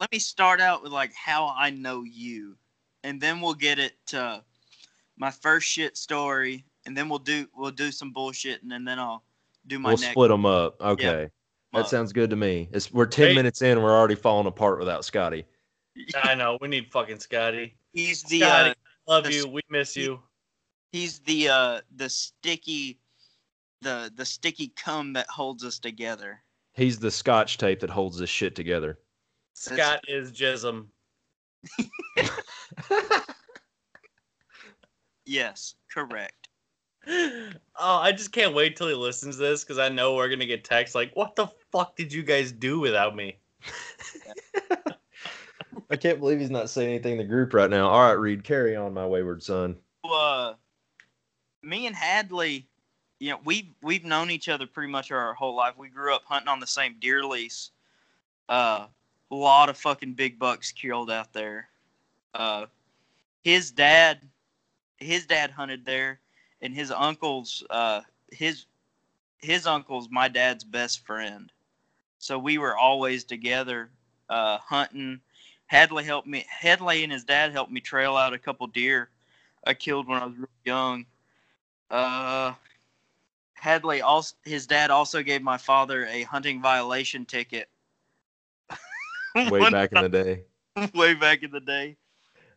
let 0.00 0.10
me 0.12 0.18
start 0.18 0.60
out 0.60 0.82
with 0.82 0.92
like 0.92 1.12
how 1.14 1.54
I 1.56 1.70
know 1.70 2.02
you, 2.02 2.56
and 3.04 3.20
then 3.20 3.40
we'll 3.40 3.54
get 3.54 3.78
it 3.78 3.94
to 4.08 4.42
my 5.16 5.30
first 5.30 5.68
shit 5.68 5.96
story, 5.96 6.64
and 6.86 6.96
then 6.96 7.08
we'll 7.08 7.18
do 7.18 7.46
we'll 7.56 7.70
do 7.70 7.90
some 7.92 8.12
bullshit, 8.12 8.62
and 8.62 8.70
then, 8.70 8.84
then 8.84 8.98
I'll 8.98 9.22
do 9.66 9.78
my 9.78 9.90
we'll 9.90 9.98
next. 9.98 10.12
split 10.12 10.28
them 10.30 10.46
up. 10.46 10.80
Okay, 10.80 11.28
that 11.72 11.88
sounds 11.88 12.12
good 12.12 12.30
to 12.30 12.36
me. 12.36 12.68
It's 12.72 12.92
we're 12.92 13.06
ten 13.06 13.28
Hey. 13.28 13.34
minutes 13.34 13.62
in, 13.62 13.80
we're 13.82 13.96
already 13.96 14.14
falling 14.14 14.46
apart 14.46 14.78
without 14.78 15.04
Scotty. 15.04 15.44
I 16.22 16.34
know 16.34 16.58
we 16.60 16.68
need 16.68 16.90
fucking 16.90 17.20
Scotty. 17.20 17.76
He's 17.92 18.22
the 18.24 18.40
Scotty, 18.40 18.70
uh, 18.70 18.74
love 19.06 19.24
the- 19.24 19.32
you. 19.34 19.48
We 19.48 19.60
miss 19.70 19.96
you. 19.96 20.20
he's 20.92 21.18
the 21.20 21.48
uh 21.48 21.80
the 21.96 22.08
sticky 22.08 22.98
the 23.82 24.10
the 24.14 24.24
sticky 24.24 24.68
cum 24.76 25.12
that 25.14 25.28
holds 25.28 25.64
us 25.64 25.78
together. 25.78 26.40
He's 26.74 26.98
the 26.98 27.10
scotch 27.10 27.58
tape 27.58 27.80
that 27.80 27.90
holds 27.90 28.16
this 28.18 28.30
shit 28.30 28.54
together. 28.54 28.98
Scott 29.54 30.00
is 30.08 30.32
Jism. 30.32 30.86
Yes, 35.24 35.74
correct. 35.92 36.41
Oh, 37.08 37.98
I 37.98 38.12
just 38.12 38.32
can't 38.32 38.54
wait 38.54 38.76
till 38.76 38.88
he 38.88 38.94
listens 38.94 39.36
to 39.36 39.42
this 39.42 39.64
because 39.64 39.78
I 39.78 39.88
know 39.88 40.14
we're 40.14 40.28
gonna 40.28 40.46
get 40.46 40.62
texts 40.62 40.94
like, 40.94 41.10
"What 41.16 41.34
the 41.34 41.48
fuck 41.72 41.96
did 41.96 42.12
you 42.12 42.22
guys 42.22 42.52
do 42.52 42.78
without 42.78 43.16
me?" 43.16 43.38
I 45.90 45.96
can't 45.96 46.20
believe 46.20 46.38
he's 46.38 46.50
not 46.50 46.70
saying 46.70 46.90
anything 46.90 47.12
in 47.12 47.18
the 47.18 47.24
group 47.24 47.52
right 47.54 47.68
now. 47.68 47.88
All 47.88 48.00
right, 48.00 48.12
Reed, 48.12 48.44
carry 48.44 48.76
on, 48.76 48.94
my 48.94 49.06
wayward 49.06 49.42
son. 49.42 49.76
uh, 50.04 50.54
me 51.62 51.86
and 51.86 51.94
Hadley, 51.94 52.66
you 53.18 53.30
know, 53.30 53.38
we've 53.44 53.68
we've 53.82 54.04
known 54.04 54.30
each 54.30 54.48
other 54.48 54.66
pretty 54.66 54.90
much 54.90 55.10
our 55.10 55.34
whole 55.34 55.54
life. 55.54 55.74
We 55.76 55.88
grew 55.88 56.14
up 56.14 56.22
hunting 56.24 56.48
on 56.48 56.60
the 56.60 56.66
same 56.66 56.96
deer 57.00 57.24
lease. 57.24 57.70
Uh, 58.48 58.86
a 59.30 59.34
lot 59.34 59.68
of 59.68 59.76
fucking 59.76 60.14
big 60.14 60.38
bucks 60.38 60.72
killed 60.72 61.10
out 61.10 61.32
there. 61.32 61.68
Uh, 62.34 62.66
his 63.44 63.70
dad, 63.70 64.20
his 64.96 65.26
dad 65.26 65.50
hunted 65.50 65.84
there, 65.84 66.20
and 66.62 66.74
his 66.74 66.90
uncle's 66.90 67.62
uh 67.70 68.00
his 68.30 68.64
his 69.38 69.66
uncle's 69.66 70.08
my 70.10 70.28
dad's 70.28 70.64
best 70.64 71.04
friend. 71.04 71.52
So 72.18 72.38
we 72.38 72.56
were 72.58 72.76
always 72.76 73.24
together, 73.24 73.90
uh, 74.30 74.58
hunting. 74.58 75.20
Hadley 75.66 76.04
helped 76.04 76.28
me. 76.28 76.46
Hadley 76.48 77.02
and 77.02 77.12
his 77.12 77.24
dad 77.24 77.52
helped 77.52 77.72
me 77.72 77.80
trail 77.80 78.16
out 78.16 78.32
a 78.32 78.38
couple 78.38 78.68
deer 78.68 79.10
I 79.64 79.74
killed 79.74 80.08
when 80.08 80.22
I 80.22 80.26
was 80.26 80.36
real 80.36 80.48
young. 80.64 81.06
Uh, 81.90 82.54
Hadley 83.54 84.02
also 84.02 84.34
his 84.44 84.66
dad 84.66 84.90
also 84.90 85.22
gave 85.22 85.42
my 85.42 85.58
father 85.58 86.06
a 86.06 86.22
hunting 86.22 86.62
violation 86.62 87.24
ticket. 87.24 87.68
Way 89.50 89.70
back 89.70 89.92
in 89.92 90.00
the 90.00 90.08
day. 90.08 90.44
way 90.94 91.14
back 91.14 91.42
in 91.42 91.50
the 91.50 91.60
day. 91.60 91.96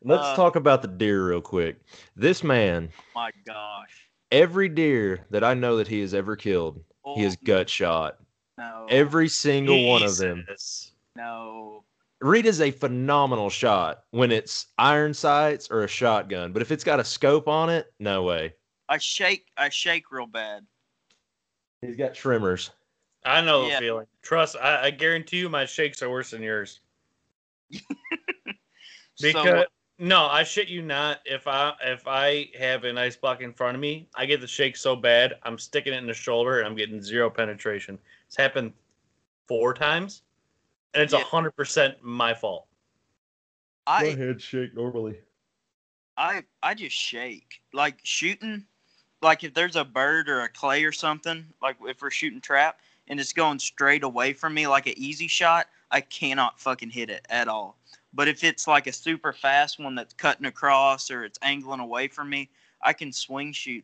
Let's 0.08 0.28
Uh, 0.28 0.36
talk 0.36 0.56
about 0.56 0.84
the 0.84 0.88
deer 0.88 1.28
real 1.28 1.42
quick. 1.42 1.78
This 2.16 2.44
man, 2.44 2.92
My 3.16 3.32
gosh. 3.44 4.08
every 4.32 4.70
deer 4.70 5.26
that 5.32 5.44
I 5.44 5.56
know 5.56 5.78
that 5.78 5.88
he 5.88 6.00
has 6.02 6.14
ever 6.14 6.36
killed, 6.36 6.84
he 7.16 7.24
has 7.24 7.36
Oh, 7.36 7.44
gut 7.44 7.68
shot. 7.68 8.20
no. 8.56 8.86
Every 8.88 9.28
single 9.28 9.84
one 9.90 10.04
of 10.04 10.16
them. 10.18 10.46
Jesus. 10.48 10.92
no. 11.16 11.84
Reed 12.22 12.46
is 12.46 12.62
a 12.62 12.70
phenomenal 12.72 13.50
shot 13.50 14.04
when 14.12 14.32
it's 14.32 14.68
iron 14.78 15.14
sights 15.14 15.70
or 15.72 15.84
a 15.84 15.88
shotgun, 15.88 16.54
but 16.54 16.62
if 16.62 16.72
it's 16.72 16.84
got 16.84 17.00
a 17.00 17.04
scope 17.04 17.48
on 17.48 17.70
it, 17.72 17.92
no 18.00 18.22
way. 18.24 18.54
I 18.88 19.00
shake 19.00 19.48
I 19.58 19.70
shake 19.70 20.12
real 20.12 20.28
bad. 20.28 20.66
He's 21.82 21.96
got 21.98 22.14
trimmers. 22.14 22.70
I 23.26 23.42
know 23.42 23.68
Yeah. 23.68 23.80
the 23.80 23.86
feeling. 23.86 24.08
Trust. 24.22 24.56
I, 24.56 24.84
I 24.86 24.92
guarantee 24.92 25.38
you, 25.40 25.50
my 25.50 25.66
shakes 25.66 26.04
are 26.04 26.10
worse 26.12 26.30
than 26.30 26.44
yours. 26.44 26.80
Because 29.22 29.46
so, 29.46 29.66
no, 29.98 30.26
I 30.26 30.44
shit 30.44 30.68
you 30.68 30.82
not. 30.82 31.20
If 31.26 31.48
I 31.48 31.74
if 31.84 32.08
I 32.08 32.50
have 32.60 32.84
an 32.84 32.98
ice 32.98 33.16
block 33.16 33.42
in 33.42 33.54
front 33.54 33.76
of 33.76 33.82
me, 33.82 34.08
I 34.16 34.26
get 34.26 34.42
the 34.42 34.48
shake 34.48 34.76
so 34.76 34.96
bad, 34.96 35.36
I'm 35.44 35.58
sticking 35.58 35.94
it 35.94 35.98
in 35.98 36.08
the 36.08 36.14
shoulder 36.14 36.60
and 36.60 36.68
I'm 36.68 36.76
getting 36.76 37.02
zero 37.02 37.30
penetration. 37.30 37.98
It's 38.28 38.36
happened 38.36 38.74
four 39.48 39.74
times, 39.74 40.24
and 40.94 41.04
it's 41.04 41.14
a 41.14 41.18
Yeah. 41.18 41.24
hundred 41.24 41.52
percent 41.52 42.02
my 42.02 42.34
fault. 42.34 42.68
I 43.88 44.04
ahead, 44.06 44.42
shake 44.42 44.74
normally. 44.76 45.20
I 46.18 46.44
I 46.64 46.74
just 46.74 46.96
shake. 46.96 47.62
Like 47.74 48.00
shooting, 48.04 48.66
like 49.22 49.44
if 49.44 49.54
there's 49.54 49.76
a 49.76 49.86
bird 49.86 50.30
or 50.30 50.42
a 50.42 50.50
clay 50.50 50.84
or 50.84 50.92
something, 50.92 51.46
like 51.62 51.78
if 51.82 52.02
we're 52.02 52.12
shooting 52.12 52.42
trap 52.42 52.80
and 53.08 53.20
it's 53.20 53.34
going 53.34 53.60
straight 53.60 54.04
away 54.04 54.34
from 54.34 54.54
me 54.54 54.68
like 54.68 54.88
an 54.88 54.94
easy 54.98 55.28
shot, 55.28 55.68
I 55.92 56.02
cannot 56.02 56.60
fucking 56.60 56.90
hit 56.90 57.10
it 57.10 57.26
at 57.30 57.48
all. 57.48 57.78
But 58.16 58.28
if 58.28 58.44
it's 58.44 58.68
like 58.68 58.88
a 58.88 58.94
super 58.94 59.34
fast 59.34 59.80
one 59.80 59.94
that's 59.94 60.14
cutting 60.14 60.46
across 60.46 61.12
or 61.12 61.24
it's 61.24 61.38
angling 61.42 61.82
away 61.82 62.08
from 62.08 62.30
me, 62.30 62.50
I 62.82 62.94
can 62.94 63.12
swing 63.12 63.52
shoot 63.52 63.84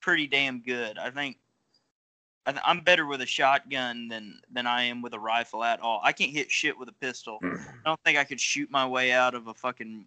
pretty 0.00 0.26
damn 0.26 0.60
good. 0.60 0.96
I 0.96 1.10
think 1.10 1.38
I 2.46 2.52
th- 2.52 2.62
I'm 2.64 2.80
better 2.80 3.06
with 3.06 3.20
a 3.20 3.26
shotgun 3.26 4.08
than 4.08 4.40
than 4.50 4.66
I 4.66 4.84
am 4.84 5.02
with 5.02 5.12
a 5.12 5.18
rifle 5.18 5.64
at 5.64 5.80
all. 5.80 6.00
I 6.04 6.12
can't 6.12 6.30
hit 6.30 6.50
shit 6.50 6.78
with 6.78 6.88
a 6.88 6.92
pistol. 6.92 7.38
Hmm. 7.42 7.56
I 7.56 7.88
don't 7.88 8.00
think 8.04 8.16
I 8.16 8.24
could 8.24 8.40
shoot 8.40 8.70
my 8.70 8.86
way 8.86 9.12
out 9.12 9.34
of 9.34 9.48
a 9.48 9.54
fucking 9.54 10.06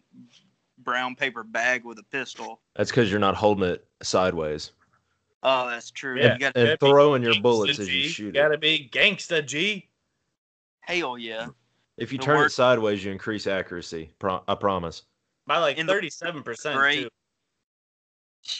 brown 0.77 1.15
paper 1.15 1.43
bag 1.43 1.83
with 1.83 1.99
a 1.99 2.03
pistol. 2.03 2.61
That's 2.75 2.89
because 2.89 3.11
you're 3.11 3.19
not 3.19 3.35
holding 3.35 3.65
it 3.65 3.85
sideways 4.01 4.71
Oh, 5.41 5.69
that's 5.69 5.91
true. 5.91 6.17
Yeah. 6.17 6.33
You 6.33 6.39
got 6.39 6.51
and 6.55 6.67
Gotta 6.67 6.77
be 6.77 6.89
throwing 6.89 7.23
your 7.23 7.33
Gangsta 7.33 7.41
bullets 7.41 7.79
as 7.79 7.93
you 7.93 8.09
shoot 8.09 8.35
it. 8.35 8.39
Gotta 8.39 8.57
be 8.57 8.89
gangsta 8.91 9.45
G. 9.45 9.87
hell 10.81 11.17
yeah. 11.17 11.47
If 11.99 12.11
you 12.13 12.17
the 12.17 12.23
turn 12.23 12.45
it 12.45 12.51
sideways, 12.51 13.03
you 13.03 13.11
increase 13.11 13.45
accuracy. 13.45 14.11
Pro- 14.19 14.43
I 14.47 14.55
promise. 14.55 15.03
By 15.45 15.57
like 15.57 15.77
In 15.77 15.87
thirty-seven 15.87 16.43
percent 16.43 16.77
Great. 16.77 17.09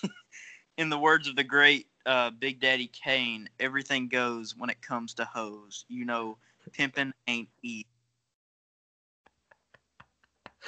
too. 0.01 0.10
In 0.77 0.89
the 0.89 0.98
words 0.98 1.27
of 1.27 1.36
the 1.36 1.43
great 1.43 1.88
uh, 2.05 2.31
Big 2.31 2.60
Daddy 2.60 2.88
Kane, 2.88 3.50
everything 3.60 4.08
goes 4.08 4.55
when 4.58 4.69
it 4.69 4.81
comes 4.81 5.13
to 5.15 5.25
hoes. 5.25 5.86
You 5.88 6.05
know, 6.05 6.38
pimping 6.74 7.13
ain't 7.27 7.50
eat. 7.63 7.88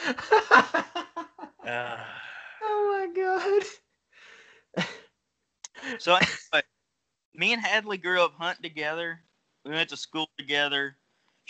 Ah. 1.63 2.03
oh 2.63 3.07
my 3.13 3.21
god. 3.21 3.63
So 5.99 6.15
anyway, 6.15 6.63
me 7.35 7.53
and 7.53 7.61
Hadley 7.61 7.97
grew 7.97 8.23
up 8.23 8.33
hunting 8.33 8.63
together. 8.63 9.21
We 9.63 9.71
went 9.71 9.89
to 9.89 9.97
school 9.97 10.27
together, 10.39 10.97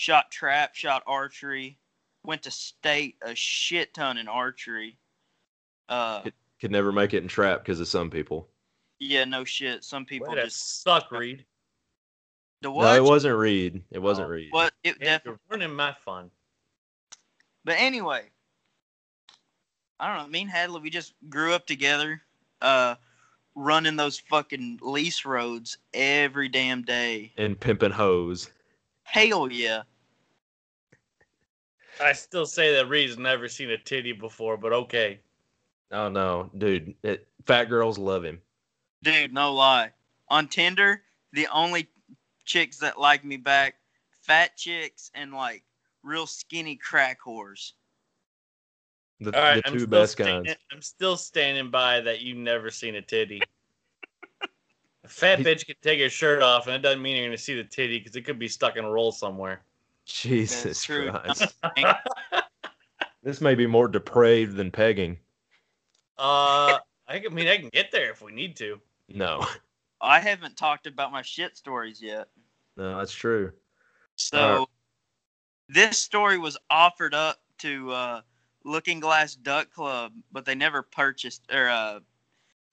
shot 0.01 0.31
trap, 0.31 0.73
shot 0.73 1.03
archery, 1.05 1.77
went 2.23 2.41
to 2.41 2.49
state 2.49 3.17
a 3.21 3.35
shit 3.35 3.93
ton 3.93 4.17
in 4.17 4.27
archery. 4.27 4.97
Uh, 5.89 6.23
Could 6.59 6.71
never 6.71 6.91
make 6.91 7.13
it 7.13 7.21
in 7.21 7.27
trap 7.27 7.59
because 7.59 7.79
of 7.79 7.87
some 7.87 8.09
people. 8.09 8.47
yeah, 8.99 9.25
no 9.25 9.43
shit. 9.43 9.83
Some 9.83 10.05
people 10.05 10.29
Way 10.33 10.41
just 10.43 10.81
suck, 10.81 11.11
Reed. 11.11 11.45
the 12.61 12.69
No, 12.69 12.73
what? 12.73 12.95
it 12.95 13.03
wasn't 13.03 13.37
Reed. 13.37 13.83
It 13.91 13.99
wasn't 13.99 14.27
Oh, 14.27 14.31
Reed. 14.31 14.47
What? 14.51 14.73
It 14.83 14.97
Yeah, 14.99 15.17
definitely. 15.17 15.39
you're 15.51 15.57
ruining 15.59 15.75
my 15.75 15.93
fun. 15.93 16.31
But 17.63 17.75
anyway, 17.77 18.23
I 19.99 20.07
don't 20.17 20.23
know. 20.25 20.31
Me 20.31 20.41
and 20.41 20.49
Hadley, 20.49 20.81
we 20.81 20.89
just 20.89 21.13
grew 21.29 21.53
up 21.53 21.67
together, 21.67 22.23
uh, 22.61 22.95
running 23.53 23.97
those 23.97 24.17
fucking 24.17 24.79
lease 24.81 25.25
roads 25.25 25.77
every 25.93 26.49
damn 26.49 26.81
day. 26.81 27.33
And 27.37 27.59
pimping 27.59 27.91
hoes. 27.91 28.49
Hell 29.03 29.51
yeah. 29.51 29.83
I 32.01 32.13
still 32.13 32.45
say 32.45 32.73
that 32.75 32.89
Reed's 32.89 33.17
never 33.17 33.47
seen 33.47 33.69
a 33.71 33.77
titty 33.77 34.11
before, 34.13 34.57
but 34.57 34.73
okay. 34.73 35.19
Oh 35.91 36.09
no, 36.09 36.49
dude. 36.57 36.95
It, 37.03 37.27
fat 37.45 37.65
girls 37.65 37.97
love 37.97 38.23
him. 38.23 38.41
Dude, 39.03 39.33
no 39.33 39.53
lie. 39.53 39.91
On 40.29 40.47
Tinder, 40.47 41.01
the 41.33 41.47
only 41.53 41.87
chicks 42.45 42.77
that 42.77 42.99
like 42.99 43.23
me 43.25 43.37
back, 43.37 43.75
fat 44.21 44.55
chicks 44.55 45.11
and 45.13 45.33
like 45.33 45.63
real 46.03 46.25
skinny 46.25 46.75
crack 46.75 47.19
whores. 47.25 47.73
The, 49.19 49.35
All 49.35 49.41
right, 49.41 49.55
the 49.63 49.67
I'm 49.67 49.73
two 49.73 49.79
still 49.79 49.89
best 49.89 50.13
standing, 50.13 50.45
kinds. 50.45 50.59
I'm 50.71 50.81
still 50.81 51.17
standing 51.17 51.69
by 51.69 52.01
that 52.01 52.21
you've 52.21 52.37
never 52.37 52.71
seen 52.71 52.95
a 52.95 53.01
titty. 53.01 53.41
a 55.03 55.07
fat 55.07 55.39
bitch 55.39 55.65
can 55.65 55.75
take 55.81 55.99
her 55.99 56.09
shirt 56.09 56.41
off, 56.41 56.67
and 56.67 56.75
it 56.75 56.81
doesn't 56.81 57.01
mean 57.01 57.17
you're 57.17 57.27
gonna 57.27 57.37
see 57.37 57.55
the 57.55 57.63
titty 57.63 57.99
because 57.99 58.15
it 58.15 58.21
could 58.21 58.39
be 58.39 58.47
stuck 58.47 58.77
in 58.77 58.85
a 58.85 58.89
roll 58.89 59.11
somewhere. 59.11 59.61
Jesus. 60.13 60.85
Christ. 60.85 61.55
this 63.23 63.41
may 63.41 63.55
be 63.55 63.67
more 63.67 63.87
depraved 63.87 64.55
than 64.55 64.71
pegging. 64.71 65.17
uh, 66.17 66.77
I 67.07 67.19
can- 67.19 67.33
mean, 67.33 67.47
I 67.47 67.57
can 67.57 67.69
get 67.69 67.91
there 67.91 68.11
if 68.11 68.21
we 68.21 68.31
need 68.31 68.55
to. 68.57 68.79
No, 69.09 69.45
I 70.01 70.19
haven't 70.19 70.55
talked 70.55 70.87
about 70.87 71.11
my 71.11 71.21
shit 71.21 71.57
stories 71.57 72.01
yet. 72.01 72.29
no, 72.77 72.97
that's 72.97 73.13
true. 73.13 73.51
So 74.15 74.37
Alright. 74.39 74.67
this 75.67 75.97
story 75.97 76.37
was 76.37 76.57
offered 76.69 77.13
up 77.13 77.39
to 77.59 77.91
uh, 77.91 78.21
Looking 78.63 78.99
Glass 78.99 79.35
Duck 79.35 79.71
Club, 79.71 80.13
but 80.31 80.45
they 80.45 80.55
never 80.55 80.81
purchased 80.81 81.43
or 81.51 81.67
uh, 81.67 81.99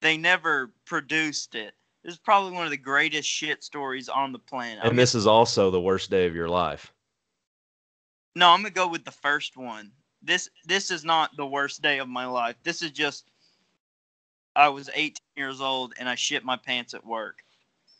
they 0.00 0.16
never 0.16 0.72
produced 0.84 1.54
it. 1.54 1.74
This 2.04 2.14
is 2.14 2.20
probably 2.20 2.52
one 2.52 2.64
of 2.64 2.70
the 2.70 2.76
greatest 2.76 3.28
shit 3.28 3.64
stories 3.64 4.08
on 4.08 4.32
the 4.32 4.38
planet. 4.38 4.80
I'm 4.84 4.90
And 4.90 4.98
this 4.98 5.14
is 5.14 5.26
also 5.26 5.70
the 5.70 5.80
worst 5.80 6.10
day 6.10 6.26
of 6.26 6.34
your 6.34 6.48
life. 6.48 6.92
No, 8.38 8.50
I'm 8.50 8.62
gonna 8.62 8.70
go 8.70 8.86
with 8.86 9.04
the 9.04 9.10
first 9.10 9.56
one. 9.56 9.90
This 10.22 10.48
this 10.64 10.92
is 10.92 11.04
not 11.04 11.36
the 11.36 11.44
worst 11.44 11.82
day 11.82 11.98
of 11.98 12.08
my 12.08 12.24
life. 12.24 12.54
This 12.62 12.82
is 12.82 12.92
just 12.92 13.24
I 14.54 14.68
was 14.68 14.88
18 14.94 15.16
years 15.34 15.60
old 15.60 15.92
and 15.98 16.08
I 16.08 16.14
shit 16.14 16.44
my 16.44 16.54
pants 16.56 16.94
at 16.94 17.04
work. 17.04 17.42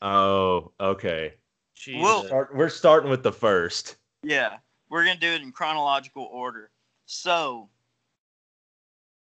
Oh, 0.01 0.71
okay. 0.79 1.35
Jesus. 1.75 2.03
Well- 2.05 2.25
Start, 2.27 2.55
we're 2.55 2.69
starting 2.69 3.11
with 3.11 3.25
the 3.25 3.33
first. 3.33 3.97
Yeah, 4.23 4.59
we're 4.89 5.05
gonna 5.05 5.19
do 5.19 5.27
it 5.27 5.43
in 5.43 5.51
chronological 5.51 6.29
order. 6.31 6.71
So 7.07 7.69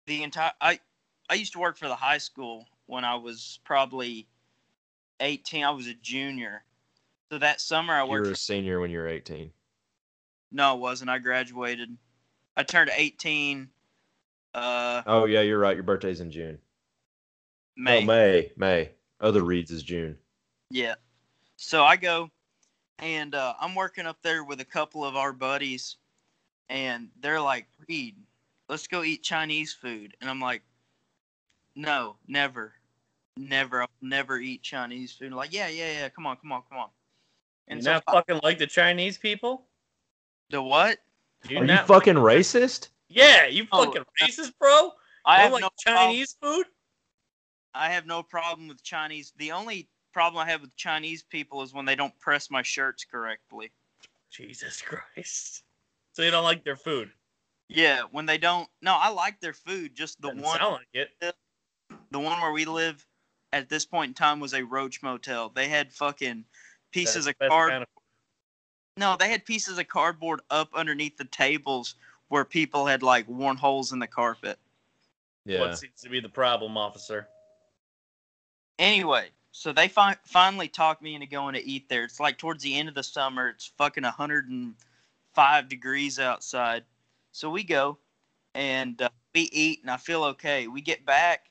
the 0.07 0.23
entire 0.23 0.53
I 0.61 0.79
I 1.29 1.35
used 1.35 1.53
to 1.55 1.59
work 1.59 1.77
for 1.77 1.89
the 1.89 1.97
high 1.97 2.19
school 2.19 2.69
when 2.87 3.05
I 3.05 3.17
was 3.17 3.59
probably 3.65 4.29
18. 5.19 5.65
I 5.65 5.71
was 5.71 5.89
a 5.89 5.95
junior. 5.95 6.63
So 7.29 7.39
that 7.39 7.61
summer 7.61 7.95
I 7.95 8.05
worked. 8.05 8.13
You 8.13 8.21
were 8.21 8.27
a 8.27 8.35
for, 8.35 8.37
senior 8.37 8.79
when 8.79 8.93
you 8.93 8.99
were 8.99 9.09
18. 9.09 9.51
No, 10.53 10.75
it 10.75 10.81
wasn't. 10.81 11.11
I 11.11 11.19
graduated. 11.19 11.97
I 12.57 12.63
turned 12.63 12.91
18 12.95 13.69
uh 14.55 15.03
Oh 15.07 15.27
yeah, 15.27 15.43
you're 15.43 15.59
right. 15.59 15.77
Your 15.77 15.85
birthday's 15.85 16.21
in 16.21 16.31
June. 16.31 16.59
May. 17.77 18.01
No, 18.01 18.07
May. 18.07 18.53
May. 18.57 18.91
Other 19.21 19.43
Reed's 19.43 19.71
is 19.71 19.83
June. 19.83 20.17
Yeah. 20.71 20.95
So 21.57 21.85
I 21.85 21.97
go 21.97 22.31
and 22.99 23.35
uh, 23.35 23.55
I'm 23.61 23.75
working 23.75 24.07
up 24.07 24.19
there 24.23 24.45
with 24.45 24.61
a 24.61 24.65
couple 24.65 25.05
of 25.05 25.17
our 25.17 25.33
buddies, 25.33 25.97
and 26.69 27.09
they're 27.21 27.41
like, 27.41 27.67
Reed, 27.89 28.17
let's 28.69 28.87
go 28.87 29.03
eat 29.03 29.23
Chinese 29.23 29.73
food. 29.73 30.17
And 30.21 30.29
I'm 30.29 30.41
like, 30.41 30.63
no, 31.77 32.17
never. 32.27 32.73
Never. 33.37 33.83
I'll 33.83 33.89
never 34.03 34.39
eat 34.39 34.63
Chinese 34.63 35.13
food. 35.13 35.33
like, 35.33 35.53
yeah, 35.53 35.69
yeah, 35.69 35.93
yeah. 35.93 36.09
Come 36.09 36.27
on, 36.27 36.37
come 36.37 36.53
on, 36.53 36.63
come 36.69 36.79
on. 36.79 36.89
you 37.69 37.75
And 37.75 37.85
so 37.85 37.93
not 37.93 38.05
fucking 38.11 38.41
like 38.43 38.59
the 38.59 38.67
Chinese 38.67 39.17
people? 39.17 39.67
The 40.51 40.63
what? 40.63 40.99
You 41.49 41.59
Are 41.59 41.65
you 41.65 41.77
fucking 41.79 42.15
racist? 42.17 42.89
Yeah, 43.09 43.47
you 43.47 43.67
Oh, 43.73 43.85
fucking 43.85 44.05
racist, 44.21 44.53
bro. 44.59 44.91
I 45.25 45.39
have 45.39 45.51
don't 45.51 45.53
like 45.53 45.63
no 45.63 45.69
problem- 45.85 46.07
Chinese 46.13 46.37
food. 46.43 46.67
I 47.75 47.91
have 47.91 48.07
no 48.07 48.23
problem 48.23 48.69
with 48.69 48.83
Chinese. 48.83 49.33
The 49.37 49.53
only 49.53 49.89
problem 50.13 50.45
I 50.47 50.51
have 50.51 50.63
with 50.63 50.75
Chinese 50.77 51.23
people 51.23 51.63
is 51.63 51.73
when 51.73 51.85
they 51.85 51.95
don't 51.95 52.19
press 52.19 52.51
my 52.51 52.63
shirts 52.63 53.05
correctly. 53.05 53.71
Jesus 54.31 54.83
Christ. 54.83 55.63
So 56.13 56.23
you 56.23 56.31
don't 56.31 56.45
like 56.45 56.65
their 56.65 56.77
food? 56.77 57.11
Yeah, 57.69 58.03
when 58.11 58.27
they 58.27 58.39
don't. 58.39 58.69
No, 58.83 58.95
I 58.95 59.11
like 59.11 59.41
their 59.41 59.53
food. 59.53 59.95
Just 59.95 60.21
the 60.21 60.29
Doesn't 60.29 60.43
one. 60.43 60.59
sound 60.59 60.73
like 60.75 60.89
it. 60.93 61.35
the 62.11 62.19
one 62.19 62.41
where 62.41 62.53
we 62.53 62.65
live 62.65 63.07
at 63.53 63.69
this 63.69 63.85
point 63.85 64.09
in 64.11 64.15
time 64.15 64.41
was 64.41 64.55
a 64.55 64.65
roach 64.65 65.03
motel. 65.03 65.51
They 65.51 65.69
had 65.69 65.93
fucking 65.93 66.45
pieces 66.91 67.15
That's 67.15 67.27
of 67.27 67.35
the 67.39 67.45
best 67.45 67.51
card. 67.51 67.71
kind 67.71 67.83
of- 67.83 67.89
No, 68.99 69.17
they 69.17 69.31
had 69.31 69.45
pieces 69.45 69.79
of 69.79 69.87
cardboard 69.87 70.41
up 70.51 70.71
underneath 70.75 71.17
the 71.17 71.25
tables 71.25 71.95
where 72.29 72.45
people 72.45 72.85
had 72.85 73.01
like 73.01 73.29
worn 73.29 73.57
holes 73.57 73.93
in 73.93 74.01
the 74.01 74.09
carpet. 74.09 74.59
Yeah. 75.45 75.61
What 75.61 75.79
seems 75.79 76.01
to 76.03 76.11
be 76.11 76.19
the 76.19 76.29
problem, 76.29 76.77
officer? 76.77 77.29
Anyway, 78.81 79.29
so 79.53 79.73
they 79.73 79.87
fi- 79.87 80.17
finally 80.25 80.67
talked 80.67 81.01
me 81.01 81.15
into 81.15 81.29
going 81.29 81.55
to 81.55 81.65
eat 81.65 81.89
there. 81.89 82.03
It's 82.03 82.19
like 82.19 82.39
towards 82.39 82.65
the 82.65 82.77
end 82.77 82.89
of 82.89 82.97
the 82.97 83.05
summer. 83.05 83.51
It's 83.51 83.71
fucking 83.79 84.03
105 84.03 85.69
degrees 85.69 86.19
outside. 86.19 86.83
So 87.31 87.51
we 87.51 87.63
go 87.63 87.99
and 88.57 89.01
uh, 89.01 89.11
we 89.33 89.43
eat, 89.53 89.83
and 89.83 89.93
I 89.93 89.97
feel 89.97 90.25
okay. 90.25 90.67
We 90.67 90.81
get 90.81 91.07
back 91.07 91.51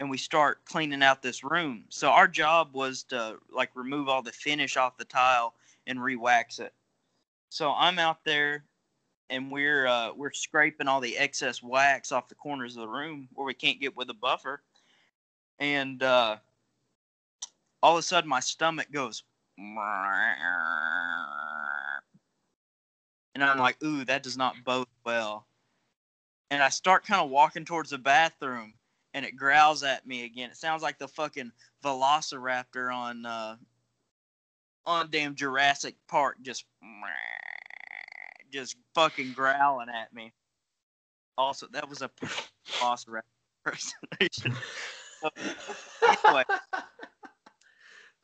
and 0.00 0.08
we 0.08 0.16
start 0.16 0.64
cleaning 0.64 1.02
out 1.02 1.20
this 1.20 1.44
room. 1.44 1.84
So 1.90 2.08
our 2.08 2.26
job 2.26 2.70
was 2.72 3.02
to 3.04 3.36
like 3.52 3.70
remove 3.74 4.08
all 4.08 4.22
the 4.22 4.32
finish 4.32 4.78
off 4.78 4.96
the 4.96 5.04
tile 5.04 5.52
and 5.86 6.02
re-wax 6.02 6.58
it. 6.58 6.72
So 7.48 7.72
I'm 7.72 7.98
out 7.98 8.24
there 8.24 8.64
and 9.30 9.50
we're 9.50 9.86
uh, 9.86 10.12
we're 10.14 10.32
scraping 10.32 10.88
all 10.88 11.00
the 11.00 11.16
excess 11.16 11.62
wax 11.62 12.12
off 12.12 12.28
the 12.28 12.34
corners 12.34 12.76
of 12.76 12.82
the 12.82 12.88
room 12.88 13.28
where 13.34 13.46
we 13.46 13.54
can't 13.54 13.80
get 13.80 13.96
with 13.96 14.10
a 14.10 14.14
buffer. 14.14 14.62
And 15.58 16.02
uh, 16.02 16.36
all 17.82 17.94
of 17.94 17.98
a 17.98 18.02
sudden 18.02 18.28
my 18.28 18.40
stomach 18.40 18.90
goes 18.92 19.24
and 19.58 19.78
I'm 23.38 23.58
like, 23.58 23.82
ooh, 23.82 24.04
that 24.04 24.22
does 24.22 24.36
not 24.36 24.54
bode 24.64 24.86
well. 25.04 25.46
And 26.50 26.62
I 26.62 26.68
start 26.68 27.06
kind 27.06 27.22
of 27.22 27.30
walking 27.30 27.64
towards 27.64 27.90
the 27.90 27.98
bathroom 27.98 28.74
and 29.14 29.24
it 29.24 29.36
growls 29.36 29.82
at 29.82 30.06
me 30.06 30.24
again. 30.24 30.50
It 30.50 30.56
sounds 30.56 30.82
like 30.82 30.98
the 30.98 31.08
fucking 31.08 31.52
velociraptor 31.82 32.94
on 32.94 33.24
uh 33.26 33.56
on 34.86 35.10
damn 35.10 35.34
Jurassic 35.34 35.96
Park 36.08 36.36
just 36.42 36.64
just 38.52 38.76
fucking 38.94 39.32
growling 39.32 39.88
at 39.88 40.12
me. 40.14 40.32
Also, 41.38 41.66
that 41.72 41.88
was 41.88 42.02
a 42.02 42.10
velociraptor 42.80 43.22
impersonation. 43.66 44.54
Anyway, 46.02 46.44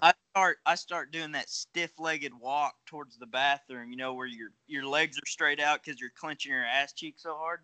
I 0.01 0.12
start 0.31 0.59
I 0.66 0.75
start 0.75 1.12
doing 1.12 1.33
that 1.33 1.48
stiff-legged 1.48 2.33
walk 2.38 2.75
towards 2.87 3.18
the 3.18 3.27
bathroom. 3.27 3.90
You 3.90 3.96
know 3.96 4.14
where 4.14 4.27
your 4.27 4.51
your 4.66 4.85
legs 4.85 5.18
are 5.18 5.27
straight 5.27 5.61
out 5.61 5.83
because 5.85 6.01
you're 6.01 6.11
clenching 6.16 6.53
your 6.53 6.64
ass 6.64 6.92
cheek 6.92 7.14
so 7.18 7.35
hard. 7.35 7.61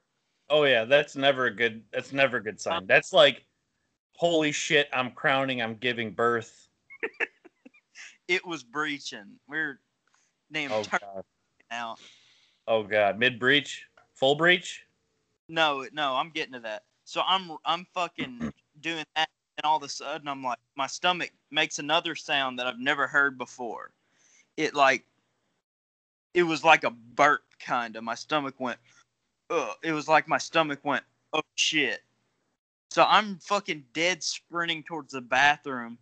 Oh 0.50 0.64
yeah, 0.64 0.84
that's 0.84 1.16
never 1.16 1.46
a 1.46 1.54
good. 1.54 1.82
That's 1.92 2.12
never 2.12 2.38
a 2.38 2.42
good 2.42 2.60
sign. 2.60 2.82
Uh, 2.82 2.86
that's 2.86 3.12
like, 3.12 3.44
holy 4.16 4.52
shit! 4.52 4.88
I'm 4.92 5.10
crowning. 5.10 5.60
I'm 5.62 5.76
giving 5.76 6.12
birth. 6.12 6.68
It 8.28 8.46
was 8.46 8.62
breaching. 8.62 9.38
We're 9.48 9.80
damn 10.52 10.70
Oh 10.70 10.82
turning 10.82 11.00
god. 11.14 11.24
out. 11.70 11.98
Oh 12.66 12.82
god. 12.82 13.18
Mid 13.18 13.38
breach. 13.38 13.86
Full 14.14 14.34
breach. 14.34 14.84
No, 15.48 15.86
no, 15.92 16.14
I'm 16.14 16.30
getting 16.30 16.52
to 16.52 16.60
that. 16.60 16.84
So 17.04 17.22
I'm 17.26 17.52
I'm 17.64 17.86
fucking 17.94 18.52
doing 18.80 19.04
that, 19.16 19.28
and 19.56 19.64
all 19.64 19.78
of 19.78 19.82
a 19.82 19.88
sudden 19.88 20.28
I'm 20.28 20.42
like, 20.42 20.58
my 20.76 20.86
stomach 20.86 21.30
makes 21.50 21.78
another 21.78 22.14
sound 22.14 22.58
that 22.58 22.66
I've 22.66 22.78
never 22.78 23.06
heard 23.06 23.38
before. 23.38 23.92
It 24.58 24.74
like, 24.74 25.04
it 26.34 26.42
was 26.42 26.64
like 26.64 26.84
a 26.84 26.90
burp 26.90 27.44
kind 27.58 27.96
of. 27.96 28.04
My 28.04 28.14
stomach 28.14 28.56
went, 28.58 28.78
ugh. 29.48 29.74
It 29.82 29.92
was 29.92 30.06
like 30.06 30.28
my 30.28 30.38
stomach 30.38 30.80
went, 30.84 31.04
oh 31.32 31.40
shit. 31.54 32.02
So 32.90 33.04
I'm 33.08 33.38
fucking 33.38 33.84
dead 33.94 34.22
sprinting 34.22 34.82
towards 34.82 35.12
the 35.12 35.20
bathroom 35.20 35.98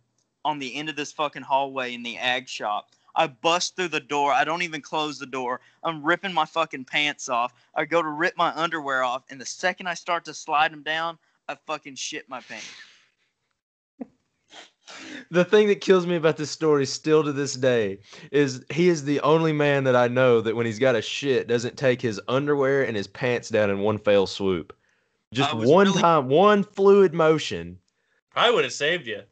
on 0.47 0.59
the 0.59 0.75
end 0.75 0.87
of 0.87 0.95
this 0.95 1.11
fucking 1.11 1.41
hallway 1.41 1.93
in 1.93 2.03
the 2.03 2.17
ag 2.17 2.47
shop. 2.47 2.91
I 3.13 3.27
bust 3.27 3.75
through 3.75 3.89
the 3.89 3.99
door. 3.99 4.31
I 4.31 4.45
don't 4.45 4.61
even 4.61 4.79
close 4.79 5.19
the 5.19 5.25
door. 5.25 5.59
I'm 5.83 6.01
ripping 6.01 6.33
my 6.33 6.45
fucking 6.45 6.85
pants 6.85 7.27
off. 7.27 7.53
I 7.75 7.83
go 7.83 8.01
to 8.01 8.07
rip 8.07 8.37
my 8.37 8.55
underwear 8.55 9.03
off, 9.03 9.23
and 9.29 9.41
the 9.41 9.45
second 9.45 9.87
I 9.87 9.93
start 9.93 10.23
to 10.25 10.33
slide 10.33 10.71
them 10.71 10.83
down, 10.83 11.17
I 11.49 11.55
fucking 11.67 11.95
shit 11.95 12.29
my 12.29 12.39
pants. 12.39 12.65
The 15.31 15.43
thing 15.43 15.67
that 15.67 15.81
kills 15.81 16.07
me 16.07 16.15
about 16.15 16.37
this 16.37 16.49
story 16.49 16.85
still 16.85 17.21
to 17.25 17.33
this 17.33 17.55
day 17.55 17.99
is 18.31 18.63
he 18.69 18.87
is 18.87 19.03
the 19.03 19.19
only 19.19 19.51
man 19.51 19.83
that 19.83 19.97
I 19.97 20.07
know 20.07 20.39
that 20.39 20.55
when 20.55 20.65
he's 20.65 20.79
got 20.79 20.95
a 20.95 21.01
shit 21.01 21.49
doesn't 21.49 21.75
take 21.75 22.01
his 22.01 22.21
underwear 22.29 22.83
and 22.83 22.95
his 22.95 23.07
pants 23.07 23.49
down 23.49 23.69
in 23.69 23.79
one 23.79 23.97
fell 23.97 24.27
swoop. 24.27 24.73
Just 25.33 25.53
one 25.53 25.87
really- 25.87 26.01
time, 26.01 26.29
one 26.29 26.63
fluid 26.63 27.13
motion. 27.13 27.79
Probably 28.29 28.55
would 28.55 28.63
have 28.63 28.71
saved 28.71 29.07
you. 29.07 29.23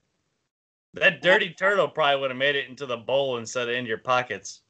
That 0.95 1.21
dirty 1.21 1.49
turtle 1.49 1.87
probably 1.89 2.21
would 2.21 2.31
have 2.31 2.37
made 2.37 2.55
it 2.55 2.69
into 2.69 2.85
the 2.85 2.97
bowl 2.97 3.37
instead 3.37 3.67
of 3.67 3.75
in 3.75 3.85
your 3.85 3.97
pockets. 3.97 4.61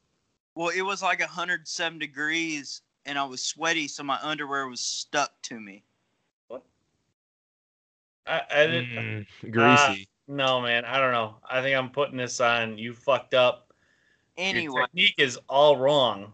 Well, 0.55 0.69
it 0.69 0.81
was 0.81 1.03
like 1.03 1.19
107 1.19 1.99
degrees, 1.99 2.81
and 3.05 3.19
I 3.19 3.23
was 3.25 3.43
sweaty, 3.43 3.87
so 3.87 4.03
my 4.03 4.17
underwear 4.21 4.67
was 4.67 4.81
stuck 4.81 5.31
to 5.43 5.59
me. 5.59 5.83
I, 8.27 8.41
I 8.49 8.65
didn't. 8.65 9.27
Mm, 9.43 9.51
greasy. 9.51 10.07
No, 10.27 10.59
man. 10.59 10.83
I 10.85 10.99
don't 10.99 11.11
know. 11.11 11.35
I 11.47 11.61
think 11.61 11.77
I'm 11.77 11.91
putting 11.91 12.17
this 12.17 12.39
on. 12.41 12.77
You 12.77 12.93
fucked 12.93 13.35
up. 13.35 13.71
Anyway, 14.37 14.63
Your 14.63 14.87
technique 14.87 15.15
is 15.19 15.37
all 15.47 15.77
wrong. 15.77 16.33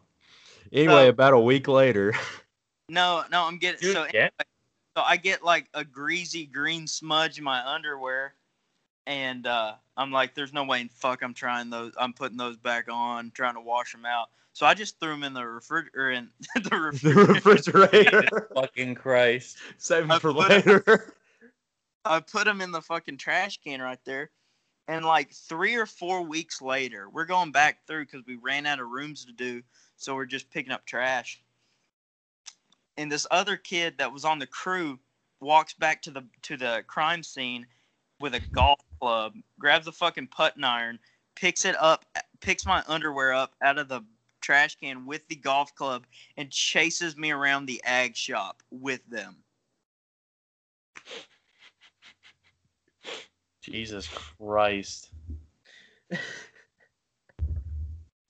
anyway, 0.72 1.06
so- 1.06 1.10
about 1.10 1.34
a 1.34 1.40
week 1.40 1.68
later, 1.68 2.14
no, 2.90 3.24
no, 3.30 3.44
I'm 3.44 3.58
getting 3.58 3.82
Dude, 3.82 3.94
so. 3.94 4.08
yeah. 4.14 4.30
So 4.98 5.04
I 5.04 5.16
get 5.16 5.42
like 5.44 5.70
a 5.74 5.86
greasy 5.86 6.46
green 6.46 6.86
smudge 6.86 7.38
in 7.38 7.46
my 7.46 7.66
underwear, 7.66 8.34
and 9.08 9.46
uh, 9.48 9.74
I'm 9.98 10.12
like, 10.12 10.36
"There's 10.36 10.54
no 10.54 10.64
way 10.64 10.82
in 10.82 10.90
fuck 10.90 11.22
I'm 11.24 11.34
trying 11.34 11.70
those. 11.70 11.94
I'm 11.98 12.14
putting 12.14 12.38
those 12.38 12.58
back 12.58 12.86
on, 12.92 13.32
trying 13.32 13.56
to 13.56 13.62
wash 13.62 13.92
them 13.92 14.06
out." 14.06 14.30
So 14.54 14.66
I 14.66 14.74
just 14.74 15.00
threw 15.00 15.12
them 15.12 15.24
in 15.24 15.34
the 15.34 15.46
refrigerator. 15.46 16.12
In 16.12 16.30
the 16.56 16.60
The 16.70 16.78
refrigerator. 16.78 17.28
refrigerator. 18.22 18.50
Fucking 18.54 18.96
Christ. 18.96 19.58
Save 19.78 20.10
I 20.12 20.20
for 20.20 20.34
put- 20.34 20.50
later. 20.50 21.14
I 22.04 22.20
put 22.20 22.46
them 22.46 22.62
in 22.62 22.72
the 22.72 22.82
fucking 22.82 23.18
trash 23.18 23.60
can 23.64 23.80
right 23.82 24.00
there. 24.06 24.32
And 24.88 25.06
like 25.06 25.32
three 25.32 25.76
or 25.76 25.86
four 25.86 26.24
weeks 26.24 26.62
later, 26.62 27.08
we're 27.10 27.26
going 27.26 27.52
back 27.52 27.86
through 27.86 28.06
because 28.06 28.26
we 28.26 28.38
ran 28.38 28.66
out 28.66 28.80
of 28.80 28.88
rooms 28.90 29.24
to 29.26 29.32
do. 29.32 29.62
So 29.98 30.16
we're 30.16 30.26
just 30.26 30.50
picking 30.50 30.72
up 30.74 30.86
trash. 30.86 31.40
And 32.98 33.12
this 33.12 33.28
other 33.32 33.56
kid 33.56 34.00
that 34.00 34.12
was 34.12 34.26
on 34.26 34.40
the 34.40 34.48
crew 34.48 35.00
walks 35.40 35.74
back 35.76 36.02
to 36.04 36.12
the 36.12 36.24
to 36.44 36.58
the 36.58 36.84
crime 36.88 37.24
scene 37.24 37.66
with 38.20 38.34
a 38.36 38.40
golf 38.52 38.80
club, 39.02 39.34
grabs 39.60 39.88
a 39.88 39.92
fucking 39.92 40.28
putting 40.28 40.64
iron, 40.64 41.00
picks 41.36 41.66
it 41.66 41.76
up, 41.80 42.06
picks 42.40 42.66
my 42.66 42.84
underwear 42.88 43.34
up 43.34 43.54
out 43.62 43.78
of 43.78 43.88
the 43.88 44.02
trash 44.42 44.76
can 44.76 45.06
with 45.06 45.28
the 45.28 45.36
golf 45.36 45.74
club, 45.76 46.06
and 46.38 46.50
chases 46.52 47.18
me 47.18 47.32
around 47.32 47.66
the 47.66 47.82
ag 47.84 48.16
shop 48.16 48.62
with 48.70 49.06
them. 49.10 49.38
Jesus 53.62 54.08
Christ. 54.08 55.10
It 56.10 56.20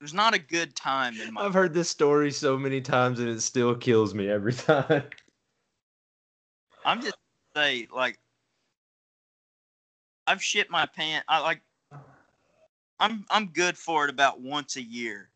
was 0.02 0.14
not 0.14 0.34
a 0.34 0.40
good 0.40 0.76
time 0.76 1.20
in 1.22 1.34
my 1.34 1.46
I've 1.46 1.54
heard 1.54 1.74
this 1.74 1.90
story 1.90 2.32
so 2.32 2.58
many 2.58 2.82
times 2.82 3.20
and 3.20 3.30
it 3.30 3.42
still 3.42 3.76
kills 3.76 4.14
me 4.14 4.30
every 4.30 4.54
time. 4.54 5.04
I'm 6.84 7.02
just 7.02 7.18
say 7.56 7.88
like 7.94 8.18
I've 10.32 10.42
shit 10.42 10.72
my 10.72 10.86
pants. 10.86 11.26
I 11.28 11.40
like 11.40 11.62
I'm 13.02 13.26
I'm 13.30 13.48
good 13.48 13.78
for 13.78 14.06
it 14.06 14.10
about 14.10 14.40
once 14.40 14.78
a 14.78 14.82
year. 14.82 15.30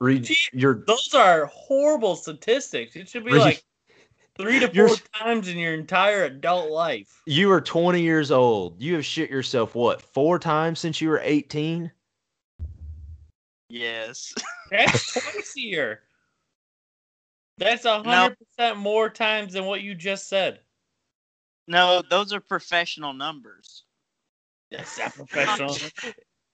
Reed 0.00 0.24
Gee, 0.24 0.38
your 0.54 0.82
Those 0.86 1.12
are 1.12 1.44
horrible 1.44 2.16
statistics. 2.16 2.96
It 2.96 3.06
should 3.06 3.26
be 3.26 3.32
Reed, 3.32 3.40
like 3.42 3.64
three 4.38 4.58
to 4.60 4.68
four 4.72 4.96
times 5.14 5.48
in 5.48 5.58
your 5.58 5.74
entire 5.74 6.24
adult 6.24 6.70
life. 6.70 7.20
you 7.26 7.52
are 7.52 7.60
20 7.60 8.00
years 8.00 8.30
old. 8.30 8.80
You 8.80 8.94
have 8.94 9.04
shit 9.04 9.28
yourself 9.28 9.74
what 9.74 10.00
four 10.00 10.38
times 10.38 10.78
since 10.78 11.02
you 11.02 11.10
were 11.10 11.20
18? 11.22 11.92
Yes. 13.68 14.32
That's 14.70 15.12
twice 15.12 15.54
a 15.58 15.60
year. 15.60 16.00
That's 17.58 17.84
a 17.84 18.02
hundred 18.02 18.38
percent 18.38 18.78
more 18.78 19.10
times 19.10 19.52
than 19.52 19.66
what 19.66 19.82
you 19.82 19.94
just 19.94 20.30
said. 20.30 20.60
no, 21.66 22.02
those 22.08 22.32
are 22.32 22.40
professional 22.40 23.12
numbers. 23.12 23.84
That's 24.70 24.98
not 24.98 25.14
professional. 25.14 25.76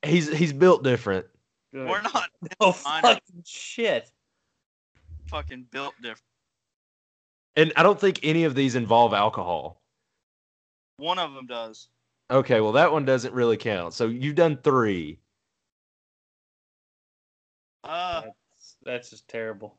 He's 0.02 0.28
he's 0.36 0.52
built 0.52 0.82
different. 0.82 1.26
We're 1.72 2.02
not 2.02 2.30
Oh 2.60 2.76
I 2.86 3.00
fucking 3.02 3.42
shit. 3.44 4.10
fucking 5.28 5.66
built 5.70 5.94
different. 6.00 6.22
And 7.56 7.72
I 7.76 7.82
don't 7.82 7.98
think 7.98 8.20
any 8.22 8.44
of 8.44 8.54
these 8.54 8.74
involve 8.74 9.12
alcohol. 9.14 9.82
One 10.98 11.18
of 11.18 11.34
them 11.34 11.46
does. 11.46 11.88
Okay, 12.30 12.60
well 12.60 12.72
that 12.72 12.92
one 12.92 13.04
doesn't 13.04 13.34
really 13.34 13.56
count. 13.56 13.94
So 13.94 14.06
you've 14.08 14.34
done 14.34 14.58
3. 14.62 15.18
Uh 17.84 18.22
That's, 18.22 18.76
that's 18.82 19.10
just 19.10 19.28
terrible. 19.28 19.78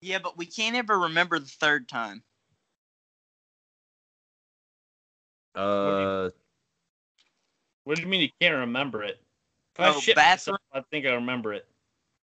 yeah, 0.00 0.18
but 0.18 0.36
we 0.36 0.46
can't 0.46 0.76
ever 0.76 0.98
remember 1.00 1.38
the 1.38 1.46
third 1.46 1.88
time. 1.88 2.22
Uh 5.56 6.30
What 7.84 7.96
do 7.96 8.02
you 8.02 8.08
mean 8.08 8.20
you 8.20 8.30
can't 8.40 8.54
remember 8.56 9.02
it? 9.02 9.20
If 9.74 9.80
I 9.80 9.88
Oh, 9.88 10.00
shit 10.00 10.16
bathroom- 10.16 10.58
myself, 10.72 10.86
I 10.86 10.90
think 10.90 11.06
I 11.06 11.14
remember 11.14 11.52
it. 11.52 11.66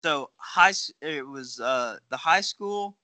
So 0.04 0.32
high 0.38 0.70
s- 0.70 0.92
it 1.02 1.26
was 1.26 1.60
uh 1.60 1.98
the 2.10 2.18
high 2.18 2.42
school 2.42 2.98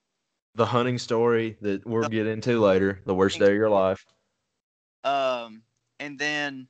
the 0.56 0.66
hunting 0.68 1.00
story 1.00 1.58
that 1.62 1.84
we'll 1.86 2.08
get 2.08 2.28
into 2.28 2.60
later, 2.62 3.02
the 3.06 3.16
worst 3.16 3.40
day 3.40 3.48
of 3.50 3.56
your 3.56 3.72
life. 3.72 4.06
Um, 5.04 5.64
and 6.00 6.20
then 6.20 6.68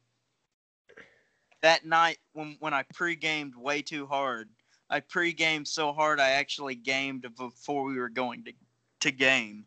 that 1.62 1.86
night 1.86 2.20
when 2.32 2.56
when 2.60 2.74
I 2.74 2.84
pre-gamed 2.94 3.56
way 3.56 3.82
too 3.82 4.08
hard, 4.08 4.50
I 4.90 5.02
pre-gamed 5.02 5.68
so 5.68 5.92
hard 5.92 6.20
I 6.22 6.30
actually 6.32 6.76
gamed 6.76 7.28
before 7.36 7.84
we 7.84 7.98
were 8.00 8.10
going 8.10 8.46
to 8.46 8.54
to 9.02 9.12
game. 9.12 9.66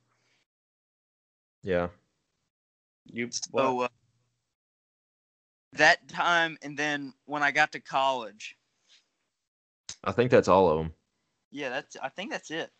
Yeah. 1.62 1.88
You 3.12 3.28
So 3.30 3.80
uh, 3.80 3.88
that 5.72 6.08
time, 6.08 6.58
and 6.62 6.76
then 6.76 7.14
when 7.24 7.42
I 7.42 7.50
got 7.50 7.72
to 7.72 7.80
college, 7.80 8.56
I 10.04 10.12
think 10.12 10.30
that's 10.30 10.48
all 10.48 10.70
of 10.70 10.78
them. 10.78 10.94
yeah, 11.50 11.68
that's 11.70 11.96
I 12.02 12.08
think 12.08 12.30
that's 12.30 12.50
it. 12.50 12.70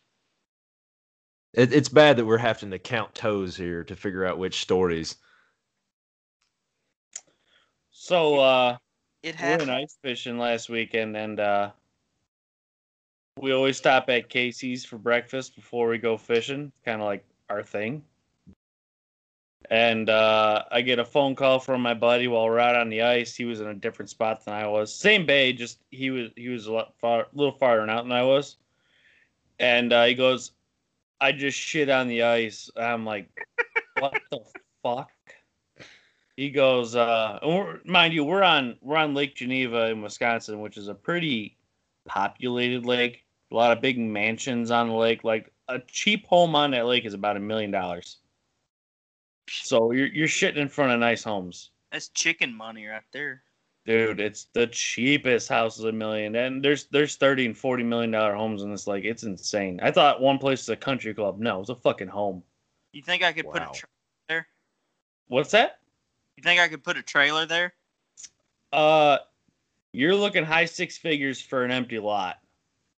It, 1.55 1.73
it's 1.73 1.89
bad 1.89 2.17
that 2.19 2.27
we're 2.27 2.39
having 2.39 2.71
to 2.71 2.79
count 2.79 3.15
toes 3.15 3.57
here 3.57 3.83
to 3.85 3.97
figure 3.97 4.25
out 4.25 4.39
which 4.39 4.61
stories. 4.61 5.17
so 7.91 8.39
uh 8.39 8.77
It 9.23 9.41
we 9.41 9.55
went 9.55 9.71
ice 9.71 9.99
fishing 10.03 10.39
last 10.39 10.69
weekend 10.69 11.17
and 11.17 11.41
uh 11.41 11.71
we 13.39 13.53
always 13.53 13.77
stop 13.77 14.09
at 14.09 14.29
Casey's 14.29 14.85
for 14.85 14.99
breakfast 14.99 15.55
before 15.55 15.89
we 15.89 15.99
go 15.99 16.17
fishing. 16.17 16.73
Kind 16.85 17.01
of 17.01 17.07
like 17.07 17.25
our 17.51 17.63
thing. 17.63 18.03
And 19.71 20.09
uh, 20.09 20.65
I 20.71 20.81
get 20.83 20.99
a 20.99 21.05
phone 21.05 21.35
call 21.35 21.59
from 21.59 21.81
my 21.81 21.95
buddy 21.95 22.29
while 22.29 22.45
we're 22.45 22.61
out 22.61 22.77
on 22.77 22.89
the 22.89 23.03
ice. 23.03 23.35
He 23.35 23.45
was 23.45 23.61
in 23.61 23.67
a 23.67 23.75
different 23.75 24.11
spot 24.11 24.45
than 24.45 24.55
I 24.55 24.67
was. 24.67 24.95
Same 24.95 25.27
bay, 25.27 25.53
just 25.53 25.81
he 25.91 26.11
was 26.11 26.31
he 26.37 26.49
was 26.49 26.67
a 26.67 26.73
lot 26.73 26.95
far, 27.01 27.27
little 27.33 27.57
farther 27.59 27.89
out 27.91 28.05
than 28.05 28.13
I 28.13 28.23
was. 28.23 28.57
And 29.59 29.93
uh, 29.93 30.05
he 30.05 30.15
goes, 30.15 30.53
"I 31.21 31.33
just 31.33 31.59
shit 31.59 31.89
on 31.89 32.07
the 32.07 32.23
ice." 32.23 32.71
I'm 32.77 33.05
like, 33.05 33.29
"What 33.99 34.15
the 34.31 34.41
fuck?" 34.83 35.11
He 36.37 36.51
goes, 36.51 36.95
uh, 36.95 37.39
and 37.43 37.81
mind 37.87 38.13
you, 38.13 38.23
we're 38.23 38.43
on 38.43 38.77
we're 38.83 38.99
on 38.99 39.15
Lake 39.15 39.35
Geneva 39.35 39.87
in 39.87 40.03
Wisconsin, 40.03 40.61
which 40.61 40.77
is 40.77 40.89
a 40.89 40.95
pretty 40.95 41.57
populated 42.05 42.85
lake. 42.85 43.25
A 43.51 43.55
lot 43.55 43.73
of 43.73 43.81
big 43.81 43.99
mansions 43.99 44.71
on 44.71 44.89
the 44.89 44.95
lake. 44.95 45.25
Like 45.25 45.51
a 45.69 45.79
cheap 45.89 46.27
home 46.27 46.55
on 46.55 46.73
that 46.73 46.87
lake 46.87 47.07
is 47.07 47.15
about 47.15 47.37
a 47.37 47.41
million 47.41 47.71
dollars. 47.71 48.19
So 49.49 49.91
you're 49.93 50.09
you're 50.09 50.29
shitting 50.29 50.57
in 50.57 50.69
front 50.69 50.93
of 50.93 51.01
nice 51.01 51.23
homes, 51.25 51.71
That's 51.93 52.09
chicken 52.09 52.55
money 52.55 52.87
right 52.87 53.03
there. 53.13 53.43
dude. 53.85 54.21
It's 54.21 54.47
the 54.53 54.67
cheapest 54.67 55.49
house 55.49 55.79
is 55.79 55.85
a 55.85 55.93
million, 55.93 56.35
and 56.35 56.65
there's 56.65 56.87
there's 56.87 57.17
thirty 57.17 57.47
and 57.47 57.57
forty 57.57 57.83
million 57.85 58.11
dollar 58.11 58.35
homes 58.35 58.63
in 58.63 58.71
this 58.71 58.87
like 58.87 59.05
It's 59.05 59.23
insane. 59.23 59.79
I 59.83 59.91
thought 59.91 60.21
one 60.21 60.39
place 60.39 60.63
is 60.63 60.69
a 60.69 60.77
country 60.77 61.15
club. 61.15 61.39
No, 61.39 61.61
it's 61.61 61.71
a 61.71 61.75
fucking 61.77 62.09
home. 62.09 62.43
You 62.93 63.03
think 63.03 63.23
I 63.23 63.33
could 63.33 63.49
put 63.51 63.63
a 63.63 63.71
tra- 63.73 63.89
there? 64.29 64.49
What's 65.29 65.51
that? 65.53 65.79
You 66.37 66.43
think 66.43 66.61
I 66.61 66.69
could 66.69 66.83
put 66.85 66.97
a 66.97 67.03
trailer 67.03 67.47
there? 67.47 67.75
Uh, 68.73 69.19
you're 69.93 70.15
looking 70.15 70.45
high 70.45 70.65
six 70.65 70.99
figures 70.99 71.41
for 71.41 71.65
an 71.65 71.71
empty 71.71 71.99
lot. 71.99 72.39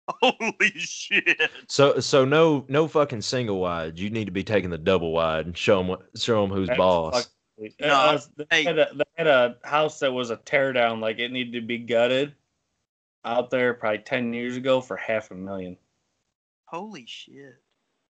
Holy 0.23 0.71
shit! 0.77 1.51
So 1.69 2.01
so 2.01 2.25
no 2.25 2.65
no 2.69 2.89
fucking 2.89 3.23
single 3.23 3.59
wide. 3.61 3.99
You 3.99 4.11
need 4.11 4.25
to 4.25 4.31
be 4.31 4.45
taking 4.45 4.71
the 4.71 4.79
double 4.79 5.13
wide 5.13 5.47
and 5.47 5.57
show 5.57 5.79
them 5.79 5.89
what 5.89 6.03
show 6.17 6.41
them 6.43 6.51
who's 6.57 6.69
That's 6.69 6.79
boss. 6.79 7.15
fucking- 7.59 7.75
No, 7.81 7.89
Uh, 7.95 8.19
they, 8.37 8.47
hey. 8.51 8.65
had 8.65 8.79
a, 8.79 8.89
they 8.95 9.05
had 9.17 9.27
a 9.27 9.57
house 9.65 9.99
that 9.99 10.13
was 10.13 10.31
a 10.31 10.37
tear 10.37 10.73
down, 10.73 11.01
like 11.01 11.19
it 11.19 11.31
needed 11.33 11.53
to 11.61 11.67
be 11.67 11.79
gutted 11.79 12.35
out 13.25 13.51
there 13.51 13.75
probably 13.75 13.99
10 13.99 14.33
years 14.33 14.57
ago 14.57 14.81
for 14.81 14.97
half 14.97 15.31
a 15.31 15.35
million. 15.35 15.77
Holy 16.67 17.05
shit! 17.07 17.57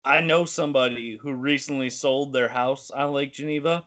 I 0.05 0.21
know 0.21 0.45
somebody 0.45 1.17
who 1.17 1.33
recently 1.33 1.91
sold 1.91 2.33
their 2.33 2.49
house 2.49 2.91
on 2.91 3.13
Lake 3.13 3.33
Geneva 3.33 3.87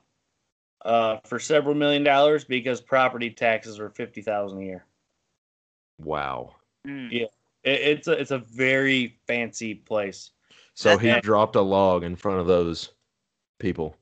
uh, 0.85 1.17
for 1.25 1.39
several 1.39 1.75
million 1.75 2.03
dollars 2.03 2.43
because 2.45 2.79
property 2.81 3.29
taxes 3.29 3.79
were 3.79 3.89
50000 3.89 4.59
a 4.59 4.63
year. 4.63 4.85
Wow. 5.99 6.55
Mm. 6.87 7.09
Yeah. 7.11 7.25
It, 7.63 7.81
it's, 7.81 8.07
a, 8.07 8.13
it's 8.13 8.31
a 8.31 8.39
very 8.39 9.19
fancy 9.27 9.75
place. 9.75 10.31
So 10.73 10.97
he 10.97 11.07
that- 11.09 11.23
dropped 11.23 11.55
a 11.55 11.61
log 11.61 12.03
in 12.03 12.15
front 12.15 12.39
of 12.39 12.47
those 12.47 12.91
people. 13.59 13.95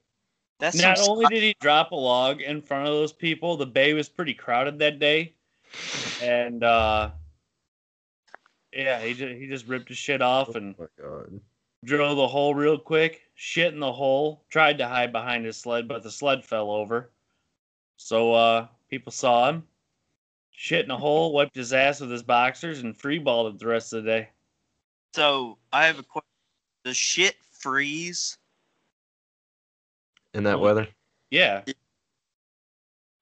That's 0.60 0.76
Not 0.76 0.98
some 0.98 1.10
only 1.10 1.28
did 1.28 1.43
he 1.43 1.56
drop 1.62 1.91
a 1.91 1.96
log 1.96 2.41
in 2.41 2.62
front 2.62 2.88
of 2.88 2.93
those 2.93 3.13
people, 3.13 3.58
the 3.58 3.67
bay 3.67 3.93
was 3.93 4.10
pretty 4.10 4.34
crowded 4.34 4.80
that 4.80 4.98
day, 4.98 5.36
and 6.20 6.63
uh, 6.63 7.12
yeah, 8.74 9.00
he 9.02 9.13
just, 9.13 9.36
he 9.36 9.48
just 9.48 9.67
ripped 9.67 9.89
his 9.89 10.00
shit 10.00 10.22
off 10.22 10.56
and 10.56 10.76
Oh 10.80 10.88
my 11.00 11.04
god. 11.04 11.39
drilled 11.86 12.17
the 12.17 12.28
hole 12.28 12.56
real 12.56 12.80
quick, 12.80 13.22
shit 13.36 13.72
in 13.74 13.80
the 13.80 13.91
hole, 13.93 14.46
tried 14.50 14.80
to 14.80 14.88
hide 14.88 15.12
behind 15.12 15.46
his 15.46 15.58
sled, 15.58 15.88
but 15.88 16.02
the 16.02 16.10
sled 16.10 16.43
fell 16.43 16.72
over. 16.72 17.12
So 17.98 18.34
uh, 18.34 18.67
people 18.89 19.12
saw 19.12 19.50
him, 19.50 19.63
shit 20.58 20.84
in 20.84 20.91
a 20.91 20.98
hole, 20.98 21.32
wiped 21.34 21.56
his 21.56 21.72
ass 21.72 22.02
with 22.02 22.10
his 22.10 22.24
boxers, 22.24 22.80
and 22.80 22.98
freeballed 22.98 23.54
it 23.54 23.60
the 23.60 23.67
rest 23.67 23.93
of 23.93 24.04
the 24.04 24.10
day. 24.10 24.30
So 25.13 25.58
I 25.72 25.86
have 25.86 26.00
a 26.00 26.04
question. 26.04 26.28
Does 26.84 26.98
shit 26.98 27.36
freeze? 27.52 28.38
In 30.34 30.43
that 30.43 30.60
weather? 30.60 30.88
Yeah, 31.30 31.62
It 31.67 31.76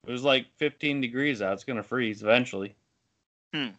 was 0.06 0.24
like 0.24 0.46
15 0.58 1.02
degrees 1.02 1.42
out. 1.42 1.54
It's 1.54 1.64
gonna 1.64 1.84
freeze 1.84 2.24
eventually. 2.24 2.76
Hmm. 3.54 3.70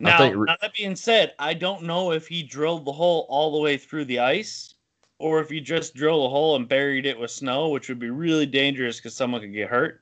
Now, 0.00 0.30
re- 0.30 0.46
now 0.46 0.56
that 0.60 0.74
being 0.74 0.96
said, 0.96 1.34
I 1.38 1.54
don't 1.54 1.82
know 1.82 2.12
if 2.12 2.26
he 2.26 2.42
drilled 2.42 2.86
the 2.86 2.92
hole 2.92 3.26
all 3.28 3.52
the 3.52 3.58
way 3.58 3.76
through 3.76 4.06
the 4.06 4.18
ice, 4.18 4.74
or 5.18 5.40
if 5.40 5.50
he 5.50 5.60
just 5.60 5.94
drilled 5.94 6.24
a 6.26 6.30
hole 6.30 6.56
and 6.56 6.66
buried 6.68 7.04
it 7.06 7.18
with 7.18 7.30
snow, 7.30 7.68
which 7.68 7.88
would 7.88 7.98
be 7.98 8.10
really 8.10 8.46
dangerous 8.46 8.96
because 8.96 9.14
someone 9.14 9.42
could 9.42 9.52
get 9.52 9.68
hurt. 9.68 9.99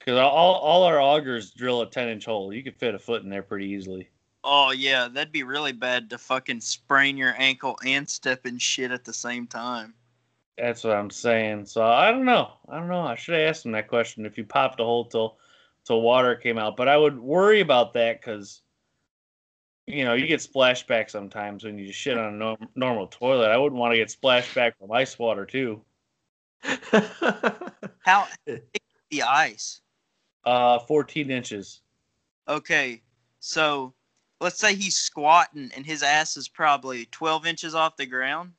Because 0.00 0.18
all, 0.18 0.54
all 0.54 0.82
our 0.82 0.96
augers 0.96 1.54
drill 1.54 1.82
a 1.82 1.90
10 1.90 2.08
inch 2.08 2.24
hole. 2.24 2.52
You 2.52 2.64
could 2.64 2.76
fit 2.76 2.94
a 2.94 2.98
foot 2.98 3.22
in 3.22 3.28
there 3.28 3.42
pretty 3.42 3.66
easily. 3.66 4.08
Oh 4.42 4.70
yeah, 4.70 5.06
that'd 5.08 5.32
be 5.32 5.42
really 5.42 5.72
bad 5.72 6.08
to 6.10 6.18
fucking 6.18 6.60
sprain 6.60 7.16
your 7.18 7.34
ankle 7.36 7.78
and 7.84 8.08
step 8.08 8.46
in 8.46 8.56
shit 8.56 8.90
at 8.90 9.04
the 9.04 9.12
same 9.12 9.46
time. 9.46 9.94
That's 10.56 10.82
what 10.82 10.96
I'm 10.96 11.10
saying. 11.10 11.66
So 11.66 11.84
I 11.84 12.10
don't 12.10 12.24
know. 12.24 12.52
I 12.68 12.78
don't 12.78 12.88
know. 12.88 13.02
I 13.02 13.16
should 13.16 13.34
have 13.34 13.48
asked 13.48 13.66
him 13.66 13.72
that 13.72 13.88
question 13.88 14.24
if 14.24 14.38
you 14.38 14.44
popped 14.44 14.80
a 14.80 14.84
hole 14.84 15.04
till 15.04 15.36
till 15.84 16.00
water 16.00 16.34
came 16.34 16.58
out. 16.58 16.76
But 16.76 16.88
I 16.88 16.96
would 16.96 17.18
worry 17.18 17.60
about 17.60 17.92
that 17.94 18.20
because 18.20 18.62
you 19.86 20.04
know 20.04 20.14
you 20.14 20.26
get 20.26 20.40
splashback 20.40 21.10
sometimes 21.10 21.64
when 21.64 21.78
you 21.78 21.86
just 21.86 21.98
shit 21.98 22.16
on 22.16 22.34
a 22.34 22.36
norm, 22.36 22.68
normal 22.74 23.08
toilet. 23.08 23.50
I 23.50 23.58
wouldn't 23.58 23.78
want 23.78 23.92
to 23.92 23.98
get 23.98 24.08
splashback 24.08 24.72
from 24.78 24.90
ice 24.92 25.18
water 25.18 25.44
too. 25.44 25.82
How 26.62 28.26
the 28.46 29.22
ice? 29.22 29.82
Uh, 30.44 30.78
14 30.78 31.30
inches. 31.30 31.82
Okay, 32.48 33.02
so 33.40 33.92
let's 34.40 34.58
say 34.58 34.74
he's 34.74 34.96
squatting 34.96 35.70
and 35.76 35.84
his 35.84 36.02
ass 36.02 36.36
is 36.36 36.48
probably 36.48 37.06
12 37.06 37.46
inches 37.46 37.74
off 37.74 37.96
the 37.96 38.06
ground, 38.06 38.52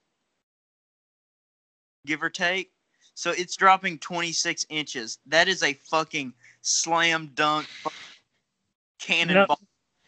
give 2.05 2.21
or 2.21 2.29
take. 2.29 2.71
So 3.13 3.31
it's 3.31 3.55
dropping 3.55 3.99
26 3.99 4.65
inches. 4.69 5.19
That 5.25 5.47
is 5.47 5.63
a 5.63 5.73
fucking 5.73 6.33
slam 6.61 7.31
dunk 7.35 7.67
cannonball. 8.99 9.59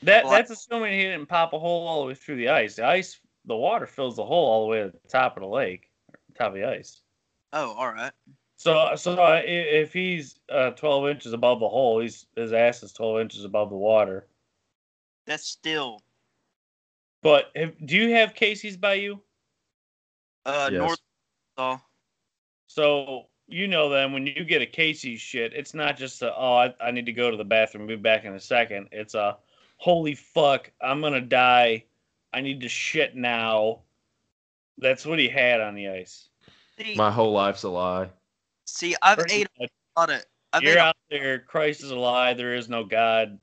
that, 0.04 0.26
that's 0.30 0.52
assuming 0.52 0.94
he 0.94 1.04
didn't 1.04 1.28
pop 1.28 1.54
a 1.54 1.60
hole 1.60 1.88
all 1.88 2.02
the 2.02 2.08
way 2.08 2.16
through 2.16 2.38
the 2.38 2.50
ice. 2.50 2.76
The 2.76 2.86
ice, 2.86 3.20
the 3.46 3.56
water 3.56 3.86
fills 3.86 4.16
the 4.16 4.26
hole 4.26 4.46
all 4.46 4.62
the 4.64 4.68
way 4.70 4.80
to 4.84 4.90
the 4.90 5.10
top 5.10 5.38
of 5.38 5.42
the 5.42 5.48
lake, 5.48 5.90
top 6.38 6.50
of 6.50 6.54
the 6.54 6.66
ice. 6.66 7.02
Oh, 7.52 7.74
all 7.74 7.92
right. 7.92 8.14
So, 8.64 8.96
so 8.96 9.22
uh, 9.22 9.42
if 9.44 9.92
he's 9.92 10.40
uh, 10.48 10.70
12 10.70 11.10
inches 11.10 11.34
above 11.34 11.60
the 11.60 11.68
hole, 11.68 12.00
he's 12.00 12.28
his 12.38 12.54
ass 12.54 12.82
is 12.82 12.94
12 12.94 13.20
inches 13.20 13.44
above 13.44 13.70
the 13.70 13.76
water. 13.76 14.26
That's 15.26 15.46
still 15.46 16.02
But 17.22 17.52
if, 17.56 17.74
do 17.86 17.98
you 17.98 18.12
have 18.16 18.34
Casey's 18.34 18.78
by 18.78 18.94
you? 18.94 19.20
uh 20.46 20.70
Yes. 20.72 20.80
north. 20.80 21.02
So 21.58 21.82
So 22.68 23.26
you 23.50 23.68
know 23.68 23.90
then 23.90 24.14
when 24.14 24.26
you 24.26 24.46
get 24.46 24.62
a 24.62 24.66
Casey's 24.66 25.20
shit, 25.20 25.52
it's 25.52 25.74
not 25.74 25.98
just 25.98 26.22
a 26.22 26.34
oh 26.34 26.54
I, 26.54 26.74
I 26.80 26.92
need 26.92 27.08
to 27.08 27.12
go 27.12 27.30
to 27.30 27.36
the 27.36 27.44
bathroom, 27.44 27.86
be 27.86 27.98
back 27.98 28.24
in 28.24 28.34
a 28.34 28.40
second. 28.40 28.88
It's 28.94 29.14
a 29.14 29.40
holy 29.76 30.16
fuck, 30.16 30.72
I'm 30.82 31.02
gonna 31.02 31.20
die. 31.20 31.84
I 32.34 32.40
need 32.40 32.62
to 32.62 32.70
shit 32.70 33.14
now. 33.14 33.82
That's 34.78 35.06
what 35.06 35.20
he 35.20 35.28
had 35.28 35.60
on 35.60 35.76
the 35.76 35.90
ice. 35.90 36.30
see, 36.80 36.96
My 36.96 37.12
whole 37.12 37.34
life's 37.34 37.64
a 37.64 37.70
lie. 37.70 38.10
See, 38.66 38.96
I've 39.02 39.18
Pretty 39.18 39.34
ate 39.36 39.48
much. 39.60 39.70
a 39.96 40.00
lot 40.00 40.10
of. 40.10 40.24
I've 40.52 40.64
You're 40.64 40.74
ate 40.74 40.78
a 40.78 40.84
out 40.84 40.96
there. 41.10 41.40
Christ 41.40 41.84
is 41.84 41.92
a 41.92 41.96
lie. 41.96 42.34
There 42.34 42.56
is 42.56 42.70
no 42.70 42.84
God. 42.84 43.40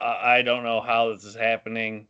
I 0.00 0.38
I 0.38 0.42
don't 0.42 0.64
know 0.64 0.80
how 0.80 1.12
this 1.12 1.24
is 1.24 1.34
happening. 1.34 2.08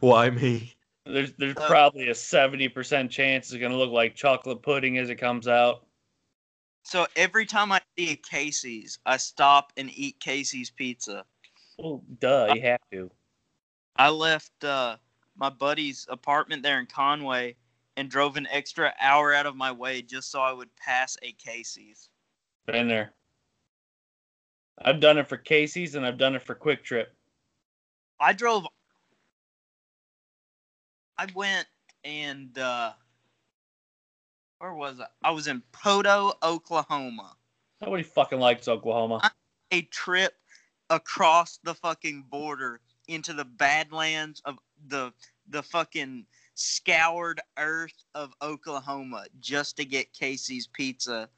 Why 0.00 0.30
me? 0.30 0.74
There's 1.06 1.32
there's 1.34 1.56
Uh, 1.56 1.66
probably 1.66 2.08
a 2.08 2.14
seventy 2.14 2.68
percent 2.68 3.10
chance 3.10 3.50
it's 3.50 3.60
gonna 3.60 3.76
look 3.76 3.90
like 3.90 4.14
chocolate 4.14 4.62
pudding 4.62 4.98
as 4.98 5.10
it 5.10 5.16
comes 5.16 5.48
out. 5.48 5.86
So 6.82 7.06
every 7.16 7.46
time 7.46 7.72
I 7.72 7.80
see 7.96 8.12
a 8.12 8.16
Casey's, 8.16 8.98
I 9.06 9.16
stop 9.16 9.72
and 9.76 9.90
eat 9.94 10.18
Casey's 10.20 10.70
pizza. 10.70 11.24
Well, 11.78 12.02
duh, 12.18 12.52
you 12.54 12.60
have 12.62 12.80
to. 12.92 13.10
I 13.96 14.08
left 14.10 14.64
uh, 14.64 14.96
my 15.36 15.50
buddy's 15.50 16.06
apartment 16.10 16.62
there 16.62 16.78
in 16.80 16.86
Conway 16.86 17.56
and 18.00 18.08
drove 18.08 18.38
an 18.38 18.48
extra 18.50 18.94
hour 18.98 19.34
out 19.34 19.44
of 19.44 19.54
my 19.54 19.70
way 19.70 20.00
just 20.00 20.30
so 20.30 20.40
I 20.40 20.54
would 20.54 20.74
pass 20.74 21.18
a 21.20 21.32
Casey's. 21.32 22.08
Been 22.64 22.88
there. 22.88 23.12
I've 24.82 25.00
done 25.00 25.18
it 25.18 25.28
for 25.28 25.36
Casey's 25.36 25.94
and 25.94 26.06
I've 26.06 26.16
done 26.16 26.34
it 26.34 26.40
for 26.40 26.54
QuikTrip. 26.54 27.08
I 28.18 28.32
drove. 28.32 28.66
I 31.18 31.26
went 31.34 31.66
and 32.02 32.56
uh, 32.56 32.92
where 34.60 34.72
was 34.72 34.98
I? 34.98 35.06
I 35.22 35.32
was 35.32 35.46
in 35.46 35.62
Poteau, 35.70 36.32
Oklahoma. 36.42 37.36
Nobody 37.82 38.02
fucking 38.02 38.40
likes 38.40 38.66
Oklahoma. 38.66 39.30
A 39.72 39.82
trip 39.82 40.32
across 40.88 41.58
the 41.64 41.74
fucking 41.74 42.24
border 42.30 42.80
into 43.08 43.34
the 43.34 43.44
badlands 43.44 44.40
of 44.46 44.56
the 44.86 45.12
the 45.50 45.62
fucking 45.62 46.24
scoured 46.60 47.40
earth 47.58 48.04
of 48.14 48.34
Oklahoma 48.42 49.24
just 49.40 49.76
to 49.78 49.84
get 49.84 50.12
Casey's 50.12 50.66
pizza 50.66 51.28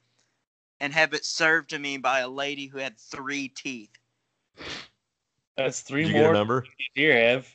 and 0.81 0.91
have 0.93 1.13
it 1.13 1.23
served 1.23 1.69
to 1.69 1.79
me 1.79 1.97
by 1.97 2.19
a 2.19 2.27
lady 2.27 2.67
who 2.67 2.77
had 2.77 2.97
three 2.99 3.47
teeth. 3.47 3.91
That's 5.55 5.79
three 5.81 6.01
Did 6.03 6.07
you 6.09 6.13
get 6.15 6.19
a 6.19 6.23
more 6.23 6.33
number? 6.33 6.65
here 6.93 7.15
have. 7.15 7.47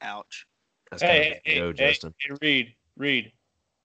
Ouch. 0.00 0.46
That's 0.90 1.02
kind 1.02 1.12
Hey, 1.12 1.40
hey, 1.44 1.58
go, 1.60 1.72
hey, 1.72 1.90
Justin. 1.92 2.14
hey, 2.18 2.34
Reed, 2.40 2.74
Reed, 2.96 3.32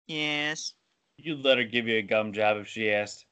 Yes. 0.07 0.73
You'd 1.17 1.45
let 1.45 1.59
her 1.59 1.63
give 1.63 1.87
you 1.87 1.97
a 1.97 2.01
gum 2.01 2.33
job 2.33 2.57
if 2.57 2.67
she 2.67 2.91
asked. 2.91 3.25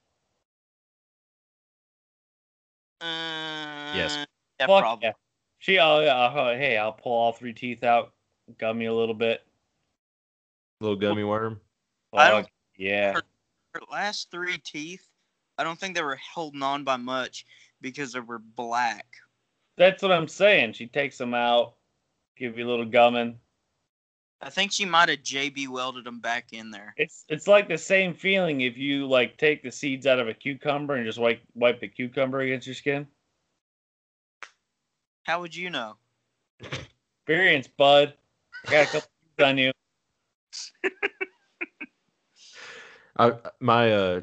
Uh, 3.01 3.93
Yes. 3.95 4.27
Yeah, 4.59 4.67
Fuck 4.67 4.81
probably. 4.81 5.07
yeah. 5.07 5.13
She, 5.61 5.77
oh 5.77 5.99
yeah, 5.99 6.15
uh, 6.15 6.57
hey, 6.57 6.75
I'll 6.75 6.91
pull 6.91 7.11
all 7.11 7.33
three 7.33 7.53
teeth 7.53 7.83
out, 7.83 8.13
gum 8.57 8.81
you 8.81 8.91
a 8.91 8.97
little 8.97 9.13
bit. 9.13 9.45
Little 10.79 10.95
gummy 10.95 11.23
worm. 11.23 11.61
I 12.11 12.29
don't- 12.29 12.43
Fuck 12.43 12.51
Yeah. 12.77 13.13
Her 13.75 13.81
last 13.91 14.31
three 14.31 14.57
teeth, 14.57 15.07
I 15.59 15.63
don't 15.63 15.79
think 15.79 15.95
they 15.95 16.01
were 16.01 16.19
holding 16.33 16.63
on 16.63 16.83
by 16.83 16.97
much 16.97 17.45
because 17.79 18.11
they 18.11 18.19
were 18.19 18.39
black. 18.39 19.05
That's 19.77 20.01
what 20.01 20.11
I'm 20.11 20.27
saying. 20.27 20.73
She 20.73 20.87
takes 20.87 21.19
them 21.19 21.35
out, 21.35 21.75
give 22.35 22.57
you 22.57 22.67
a 22.67 22.69
little 22.69 22.85
gumming. 22.85 23.39
I 24.41 24.49
think 24.49 24.71
she 24.71 24.85
might 24.85 25.09
have 25.09 25.19
JB 25.19 25.67
welded 25.67 26.05
them 26.05 26.19
back 26.19 26.53
in 26.53 26.71
there. 26.71 26.95
It's 26.97 27.23
it's 27.29 27.47
like 27.47 27.67
the 27.67 27.77
same 27.77 28.15
feeling 28.15 28.61
if 28.61 28.77
you 28.77 29.05
like 29.07 29.37
take 29.37 29.61
the 29.61 29.71
seeds 29.71 30.07
out 30.07 30.17
of 30.19 30.27
a 30.27 30.33
cucumber 30.33 30.95
and 30.95 31.05
just 31.05 31.19
wipe 31.19 31.43
wipe 31.53 31.79
the 31.79 31.87
cucumber 31.87 32.39
against 32.39 32.65
your 32.65 32.73
skin. 32.73 33.07
How 35.23 35.41
would 35.41 35.55
you 35.55 35.69
know? 35.69 35.97
Experience, 37.25 37.67
bud. 37.67 38.13
I 38.67 38.71
got 38.71 38.83
a 38.83 38.85
couple 38.87 39.09
seeds 39.37 39.43
on 39.47 39.57
you. 39.57 39.71
I 43.17 43.33
my 43.59 43.91
uh 43.91 44.21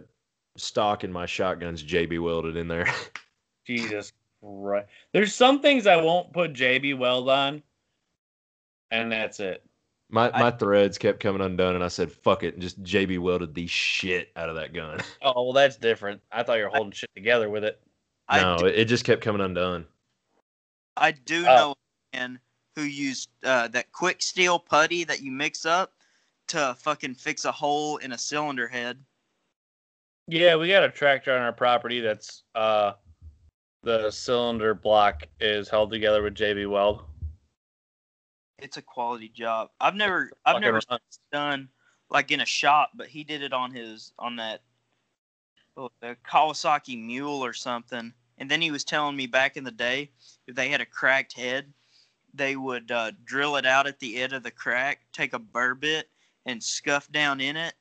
stock 0.57 1.05
in 1.05 1.13
my 1.13 1.27
shotgun's 1.27 1.83
JB 1.83 2.23
welded 2.23 2.57
in 2.57 2.69
there. 2.69 2.87
Jesus 3.67 4.13
Christ. 4.43 4.89
There's 5.13 5.35
some 5.35 5.61
things 5.61 5.87
I 5.87 5.97
won't 5.97 6.33
put 6.33 6.53
JB 6.55 6.99
Weld 6.99 7.29
on, 7.29 7.63
and 8.91 9.13
that's 9.13 9.41
it. 9.41 9.63
My 10.11 10.31
I- 10.33 10.41
my 10.41 10.51
threads 10.51 10.97
kept 10.97 11.21
coming 11.21 11.43
undone, 11.43 11.75
and 11.75 11.85
I 11.85 11.89
said, 11.89 12.11
"Fuck 12.11 12.43
it," 12.45 12.55
and 12.55 12.63
just 12.63 12.83
JB 12.83 13.19
welded 13.19 13.55
the 13.55 13.67
shit 13.67 14.31
out 14.37 14.49
of 14.49 14.57
that 14.57 14.73
gun. 14.73 15.01
Oh 15.23 15.45
well, 15.45 15.53
that's 15.53 15.77
different. 15.77 16.23
I 16.33 16.43
thought 16.43 16.59
you 16.59 16.65
were 16.65 16.71
holding 16.71 16.93
shit 16.93 17.11
together 17.15 17.49
with 17.51 17.65
it. 17.65 17.81
No, 18.33 18.57
do, 18.57 18.67
it, 18.67 18.75
it 18.79 18.85
just 18.87 19.05
kept 19.05 19.23
coming 19.23 19.43
undone. 19.43 19.87
I 20.99 21.13
do 21.13 21.47
Oh. 21.47 21.57
know 21.57 21.75
a 22.13 22.17
man 22.17 22.41
who 22.75 22.83
used 22.83 23.31
uh, 23.45 23.69
that 23.69 23.93
quick 23.93 24.23
steel 24.23 24.59
putty 24.59 25.05
that 25.05 25.21
you 25.21 25.33
mix 25.33 25.65
up 25.67 25.95
to 26.49 26.77
fucking 26.79 27.15
fix 27.15 27.45
a 27.45 27.53
hole 27.53 27.99
in 27.99 28.13
a 28.13 28.19
cylinder 28.19 28.69
head. 28.69 29.05
Yeah, 30.27 30.57
we 30.57 30.69
got 30.69 30.85
a 30.85 30.91
tractor 30.91 31.35
on 31.35 31.43
our 31.43 31.53
property 31.53 32.01
that's 32.01 32.43
uh 32.55 32.93
the 33.83 34.11
cylinder 34.11 34.75
block 34.75 35.25
is 35.41 35.69
held 35.69 35.91
together 35.91 36.23
with 36.23 36.35
JB 36.35 36.69
Weld. 36.69 37.05
It's 38.59 38.77
a 38.77 38.83
quality 38.83 39.29
job. 39.29 39.71
I've 39.81 39.95
never, 39.95 40.33
I've 40.45 40.61
never 40.61 40.81
done 41.33 41.69
like 42.11 42.33
in 42.33 42.41
a 42.41 42.47
shop, 42.47 42.91
but 42.95 43.07
he 43.07 43.23
did 43.23 43.43
it 43.43 43.53
on 43.53 43.73
his 43.73 44.13
on 44.19 44.37
that 44.37 44.63
oh, 45.77 45.91
the 46.01 46.17
Kawasaki 46.27 47.01
Mule 47.01 47.45
or 47.45 47.53
something. 47.53 48.13
And 48.39 48.51
then 48.51 48.61
he 48.61 48.71
was 48.71 48.85
telling 48.85 49.17
me 49.17 49.27
back 49.27 49.57
in 49.57 49.65
the 49.65 49.71
day, 49.71 50.11
if 50.47 50.55
they 50.55 50.69
had 50.69 50.81
a 50.81 50.87
cracked 50.87 51.33
head, 51.33 51.73
they 52.33 52.57
would 52.57 52.91
uh, 52.91 53.13
drill 53.25 53.57
it 53.57 53.67
out 53.67 53.87
at 53.87 53.99
the 53.99 54.17
end 54.17 54.33
of 54.33 54.43
the 54.43 54.51
crack, 54.51 55.01
take 55.13 55.33
a 55.33 55.39
burr 55.39 55.75
bit 55.75 56.09
and 56.47 56.63
scuff 56.63 57.11
down 57.11 57.41
in 57.41 57.57
it, 57.57 57.75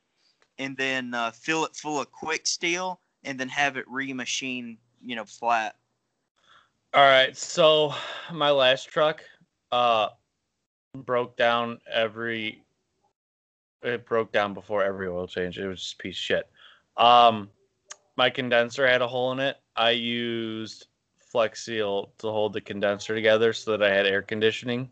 and 0.58 0.76
then 0.76 1.14
uh, 1.14 1.32
fill 1.32 1.66
it 1.66 1.76
full 1.76 2.02
of 2.02 2.12
quick 2.12 2.48
steel, 2.48 3.00
and 3.24 3.40
then 3.40 3.50
have 3.50 3.78
it 3.78 3.86
remachine, 3.88 4.78
you 5.04 5.16
know, 5.16 5.26
flat. 5.26 5.76
All 6.94 7.04
right, 7.04 7.38
so 7.38 7.94
my 8.34 8.50
last 8.50 8.90
truck 8.90 9.24
uh 9.72 10.10
broke 10.96 11.38
down 11.38 11.78
every 11.92 12.64
It 13.84 14.06
broke 14.06 14.32
down 14.32 14.54
before 14.54 14.84
every 14.84 15.08
oil 15.08 15.28
change. 15.28 15.60
It 15.60 15.68
was 15.68 15.82
just 15.82 16.00
piece 16.00 16.16
of 16.16 16.22
shit. 16.22 16.50
Um, 16.96 17.50
my 18.16 18.30
condenser 18.30 18.88
had 18.88 19.02
a 19.02 19.08
hole 19.08 19.32
in 19.34 19.40
it. 19.40 19.58
I 19.78 19.92
used 19.92 20.88
Flex 21.20 21.64
Seal 21.64 22.12
to 22.18 22.28
hold 22.28 22.54
the 22.54 22.62
condenser 22.62 23.14
together 23.14 23.54
so 23.54 23.72
that 23.72 23.84
I 23.84 23.94
had 23.94 24.08
air 24.08 24.24
conditioning. 24.24 24.90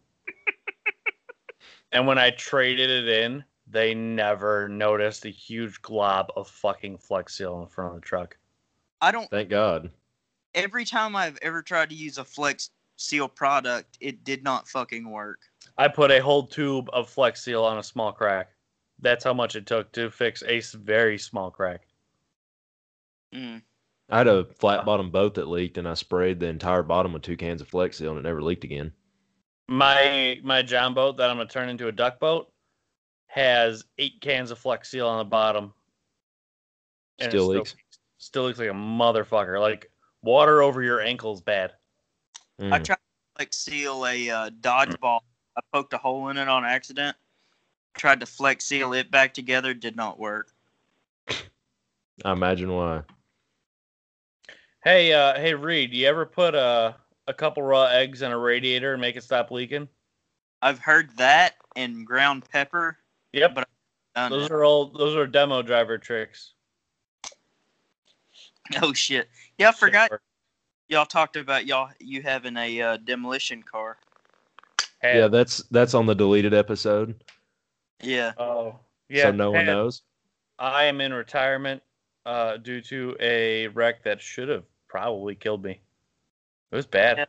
and 1.92 2.06
when 2.06 2.20
I 2.20 2.30
traded 2.30 2.90
it 2.90 3.08
in, 3.08 3.44
they 3.68 3.96
never 3.96 4.70
noticed 4.70 5.26
a 5.26 5.30
huge 5.30 5.82
glob 5.82 6.32
of 6.36 6.48
fucking 6.48 7.00
Flex 7.00 7.36
Seal 7.36 7.62
in 7.62 7.68
front 7.68 7.96
of 7.96 8.02
the 8.02 8.06
truck. 8.06 8.38
I 9.02 9.12
don't. 9.12 9.30
Thank 9.30 9.50
God. 9.50 9.90
Every 10.54 10.86
time 10.86 11.16
I've 11.16 11.40
ever 11.42 11.62
tried 11.62 11.90
to 11.90 11.96
use 11.96 12.20
a 12.20 12.24
Flex 12.24 12.70
Seal 12.98 13.28
product, 13.28 13.98
it 14.00 14.24
did 14.24 14.44
not 14.44 14.68
fucking 14.68 15.10
work. 15.10 15.40
I 15.78 15.88
put 15.88 16.12
a 16.12 16.20
whole 16.20 16.46
tube 16.46 16.90
of 16.94 17.10
Flex 17.10 17.44
Seal 17.44 17.64
on 17.64 17.80
a 17.80 17.84
small 17.84 18.12
crack. 18.12 18.52
That's 19.00 19.24
how 19.24 19.34
much 19.34 19.56
it 19.56 19.66
took 19.66 19.92
to 19.94 20.10
fix 20.10 20.44
a 20.48 20.62
very 20.78 21.18
small 21.18 21.52
crack. 21.52 21.88
Mm. 23.34 23.62
I 24.10 24.18
had 24.20 24.28
a 24.28 24.46
flat 24.60 24.86
bottom 24.86 25.10
boat 25.10 25.34
that 25.36 25.48
leaked, 25.48 25.78
and 25.78 25.88
I 25.88 25.96
sprayed 25.96 26.40
the 26.40 26.48
entire 26.48 26.84
bottom 26.84 27.14
with 27.14 27.24
two 27.24 27.38
cans 27.38 27.62
of 27.62 27.68
Flex 27.68 27.98
Seal, 27.98 28.12
and 28.12 28.20
it 28.20 28.24
never 28.24 28.42
leaked 28.42 28.64
again. 28.64 28.92
My 29.68 30.40
my 30.44 30.62
John 30.62 30.94
boat 30.94 31.18
that 31.18 31.30
I'm 31.30 31.38
gonna 31.38 31.50
turn 31.50 31.70
into 31.70 31.88
a 31.88 31.92
duck 31.92 32.20
boat 32.20 32.52
has 33.28 33.84
eight 33.98 34.22
cans 34.22 34.52
of 34.52 34.60
Flex 34.60 34.90
Seal 34.90 35.08
on 35.08 35.18
the 35.18 35.26
bottom. 35.26 35.74
and 37.20 37.32
Still 37.32 37.48
leaks. 37.48 37.76
Still 38.20 38.44
looks 38.44 38.60
like 38.60 38.70
a 38.70 38.74
motherfucker. 38.74 39.60
Like 39.60 39.90
water 40.22 40.62
over 40.62 40.84
your 40.84 41.02
ankles 41.02 41.42
bad. 41.42 41.74
I 42.60 42.64
Mm. 42.64 42.84
tried 42.86 42.96
to 42.96 43.02
Flex 43.38 43.58
Seal 43.58 44.06
a 44.06 44.30
uh, 44.30 44.50
dodgeball. 44.62 45.20
I 45.58 45.62
poked 45.74 45.94
a 45.94 45.98
hole 45.98 46.30
in 46.30 46.38
it 46.38 46.48
on 46.48 46.64
accident. 46.64 47.18
Tried 47.96 48.20
to 48.20 48.26
Flex 48.26 48.66
Seal 48.66 48.94
it 48.94 49.10
back 49.10 49.34
together. 49.34 49.74
Did 49.74 49.96
not 49.96 50.20
work. 50.20 50.52
I 52.24 52.32
imagine 52.32 52.72
why. 52.72 53.02
Hey, 54.86 55.14
uh, 55.14 55.34
hey 55.40 55.56
Reed, 55.56 55.96
you 55.96 56.08
ever 56.08 56.28
put 56.28 56.54
a 56.54 56.96
a 57.28 57.34
couple 57.34 57.64
raw 57.64 57.86
eggs 57.86 58.22
in 58.22 58.32
a 58.32 58.38
radiator 58.38 58.94
and 58.94 59.02
make 59.02 59.16
it 59.16 59.24
stop 59.24 59.50
leaking? 59.50 59.88
I've 60.62 60.78
heard 60.78 61.10
that 61.18 61.56
and 61.76 62.06
ground 62.06 62.48
pepper. 62.52 63.00
Yep. 63.34 63.56
But 63.56 63.68
Those 64.30 64.46
it. 64.46 64.52
are 64.52 64.64
all 64.64 64.86
those 64.86 65.16
are 65.16 65.26
demo 65.26 65.64
driver 65.64 65.98
tricks. 65.98 66.52
Oh 68.82 68.94
shit! 68.94 69.28
Yeah, 69.58 69.70
I 69.70 69.72
forgot 69.72 70.12
work. 70.12 70.22
y'all 70.88 71.06
talked 71.06 71.36
about 71.36 71.66
y'all 71.66 71.90
you 72.00 72.22
having 72.22 72.56
a 72.56 72.82
uh, 72.82 72.98
demolition 72.98 73.64
car. 73.64 73.98
Hey, 75.02 75.18
Yeah, 75.18 75.28
that's 75.28 75.64
that's 75.72 75.96
on 75.96 76.06
the 76.06 76.14
deleted 76.16 76.54
episode, 76.54 77.16
Yeah. 78.04 78.34
Oh, 78.38 78.80
yeah. 79.10 79.24
so 79.24 79.32
no 79.32 79.50
one 79.50 79.66
knows. 79.66 80.04
I 80.60 80.84
am 80.84 81.02
in 81.02 81.12
retirement 81.12 81.82
uh, 82.28 82.58
due 82.58 82.82
to 82.82 83.18
a 83.20 83.68
wreck 83.70 84.04
that 84.04 84.22
should 84.22 84.50
have 84.50 84.64
probably 84.96 85.36
killed 85.36 85.62
me. 85.62 85.82
It 86.72 86.76
was 86.76 86.86
bad. 86.86 87.18
Yeah. 87.18 87.26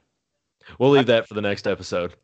We'll 0.79 0.91
leave 0.91 1.07
that 1.07 1.27
for 1.27 1.35
the 1.35 1.41
next 1.41 1.67
episode. 1.67 2.15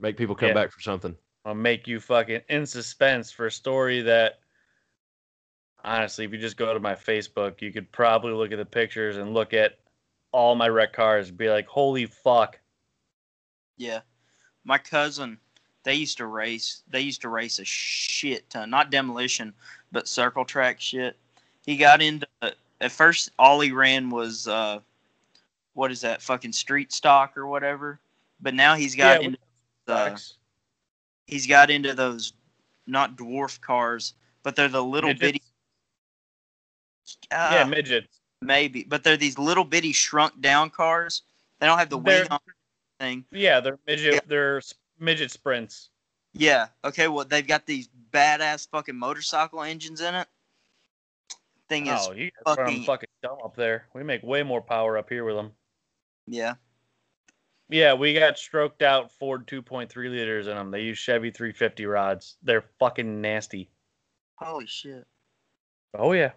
Make 0.00 0.16
people 0.16 0.34
come 0.34 0.48
Yeah. 0.48 0.54
back 0.54 0.72
for 0.72 0.80
something. 0.80 1.14
I'll 1.44 1.54
make 1.54 1.86
you 1.86 2.00
fucking 2.00 2.40
in 2.48 2.64
suspense 2.64 3.30
for 3.30 3.44
a 3.44 3.50
story 3.50 4.00
that 4.00 4.40
honestly, 5.84 6.24
if 6.24 6.32
you 6.32 6.38
just 6.38 6.56
go 6.56 6.72
to 6.72 6.80
my 6.80 6.94
Facebook, 6.94 7.60
you 7.60 7.72
could 7.72 7.92
probably 7.92 8.32
look 8.32 8.52
at 8.52 8.56
the 8.56 8.64
pictures 8.64 9.18
and 9.18 9.34
look 9.34 9.52
at 9.52 9.80
all 10.32 10.54
my 10.54 10.68
wreck 10.68 10.94
cars 10.94 11.28
and 11.28 11.36
be 11.36 11.50
like, 11.50 11.66
holy 11.66 12.06
fuck. 12.06 12.58
Yeah. 13.76 14.00
My 14.64 14.78
cousin, 14.78 15.38
they 15.82 15.94
used 15.94 16.16
to 16.18 16.26
race. 16.26 16.84
They 16.88 17.00
used 17.02 17.20
to 17.20 17.28
race 17.28 17.58
a 17.58 17.66
shit 17.66 18.48
ton, 18.48 18.70
not 18.70 18.90
demolition, 18.90 19.52
but 19.90 20.08
circle 20.08 20.46
track 20.46 20.80
shit. 20.80 21.18
He 21.66 21.76
got 21.76 22.00
into 22.00 22.26
at 22.82 22.92
first 22.92 23.30
all 23.38 23.60
he 23.60 23.72
ran 23.72 24.10
was 24.10 24.46
uh 24.48 24.80
what 25.74 25.90
is 25.90 26.02
that 26.02 26.20
fucking 26.20 26.52
street 26.52 26.92
stock 26.92 27.36
or 27.36 27.46
whatever. 27.46 27.98
But 28.40 28.54
now 28.54 28.74
he's 28.74 28.94
got 28.94 29.22
Yeah, 29.22 29.28
into 29.28 29.38
uh, 29.88 30.16
he's 31.26 31.46
got 31.46 31.70
into 31.70 31.94
those 31.94 32.34
not 32.86 33.16
dwarf 33.16 33.60
cars, 33.60 34.14
but 34.42 34.56
they're 34.56 34.68
the 34.68 34.84
little 34.84 35.10
Midgets? 35.10 35.20
bitty 35.20 35.42
uh, 37.30 37.48
yeah, 37.52 37.64
midgets. 37.64 38.20
maybe, 38.42 38.84
but 38.84 39.02
they're 39.04 39.16
these 39.16 39.38
little 39.38 39.64
bitty 39.64 39.92
shrunk 39.92 40.40
down 40.40 40.70
cars. 40.70 41.22
They 41.58 41.66
don't 41.66 41.78
have 41.78 41.90
the 41.90 41.98
wing 41.98 42.26
on 42.30 42.40
thing. 42.98 43.24
Yeah, 43.30 43.60
they're 43.60 43.78
midget. 43.86 44.14
Yeah. 44.14 44.20
They're 44.26 44.60
midget 44.98 45.30
sprints. 45.30 45.90
Yeah. 46.32 46.68
Okay. 46.84 47.08
Well, 47.08 47.24
they've 47.24 47.46
got 47.46 47.66
these 47.66 47.88
badass 48.12 48.68
fucking 48.68 48.96
motorcycle 48.96 49.62
engines 49.62 50.00
in 50.00 50.14
it. 50.14 50.28
Thing 51.72 51.86
is, 51.86 52.06
Oh, 52.06 52.12
you 52.12 52.30
guys 52.44 52.56
run 52.58 52.58
'em 52.60 52.66
fucking- 52.66 52.84
fucking 52.84 53.08
dumb 53.22 53.38
up 53.42 53.56
there. 53.56 53.88
We 53.94 54.02
make 54.02 54.22
way 54.22 54.42
more 54.42 54.60
power 54.60 54.98
up 54.98 55.08
here 55.08 55.24
with 55.24 55.36
them. 55.36 55.56
yeah. 56.26 56.56
Yeah, 57.70 57.94
we 57.94 58.12
got 58.12 58.36
stroked 58.36 58.82
out 58.82 59.10
Ford 59.12 59.46
2.3 59.48 60.10
liters 60.10 60.46
in 60.46 60.54
them. 60.54 60.70
They 60.70 60.82
use 60.82 60.98
Chevy 60.98 61.30
350 61.30 61.86
rods. 61.86 62.36
They're 62.42 62.60
fucking 62.78 63.22
nasty. 63.22 63.70
Holy 64.36 64.66
shit. 64.66 65.06
Oh 65.94 66.12
yeah. 66.12 66.32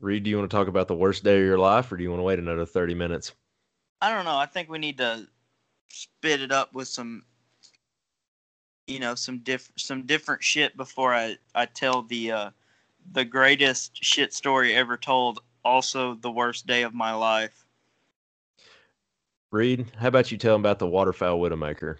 Reed, 0.00 0.24
do 0.24 0.30
you 0.30 0.36
want 0.36 0.50
to 0.50 0.54
talk 0.54 0.68
about 0.68 0.88
the 0.88 0.94
worst 0.94 1.24
day 1.24 1.38
of 1.38 1.44
your 1.46 1.58
life, 1.58 1.90
or 1.90 1.96
do 1.96 2.02
you 2.02 2.10
want 2.10 2.20
to 2.20 2.24
wait 2.24 2.38
another 2.38 2.66
thirty 2.66 2.94
minutes? 2.94 3.34
I 4.02 4.10
don't 4.10 4.26
know. 4.26 4.36
I 4.36 4.44
think 4.44 4.68
we 4.68 4.78
need 4.78 4.98
to 4.98 5.26
spit 5.88 6.42
it 6.42 6.52
up 6.52 6.74
with 6.74 6.86
some, 6.88 7.24
you 8.86 8.98
know, 9.00 9.14
some 9.14 9.38
diff 9.38 9.72
some 9.76 10.04
different 10.04 10.44
shit 10.44 10.76
before 10.76 11.14
I 11.14 11.38
I 11.54 11.64
tell 11.64 12.02
the 12.02 12.30
uh 12.32 12.50
the 13.12 13.24
greatest 13.24 14.02
shit 14.02 14.32
story 14.34 14.74
ever 14.74 14.96
told. 14.96 15.40
Also, 15.64 16.14
the 16.14 16.30
worst 16.30 16.66
day 16.66 16.82
of 16.82 16.94
my 16.94 17.12
life. 17.12 17.64
Reed, 19.50 19.90
how 19.96 20.08
about 20.08 20.30
you 20.30 20.38
tell 20.38 20.54
him 20.54 20.60
about 20.62 20.78
the 20.78 20.86
waterfowl 20.86 21.38
widowmaker? 21.40 21.98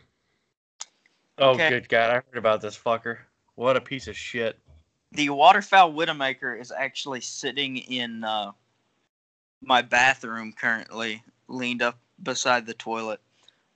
Oh 1.39 1.53
Okay. 1.53 1.69
good 1.71 1.89
god, 1.89 2.11
I 2.11 2.15
heard 2.15 2.37
about 2.37 2.61
this 2.61 2.77
fucker. 2.79 3.19
What 3.55 3.77
a 3.77 3.81
piece 3.81 4.09
of 4.09 4.17
shit. 4.17 4.59
the 5.13 5.31
waterfowl 5.31 5.93
widowmaker 5.93 6.61
is 6.61 6.71
actually 6.73 7.21
sitting 7.21 7.79
in 7.79 8.25
uh, 8.25 8.53
my 9.63 9.83
bathroom 9.83 10.53
currently, 10.53 11.23
leaned 11.49 11.83
up 11.83 11.99
beside 12.23 12.67
the 12.67 12.75
toilet. 12.75 13.21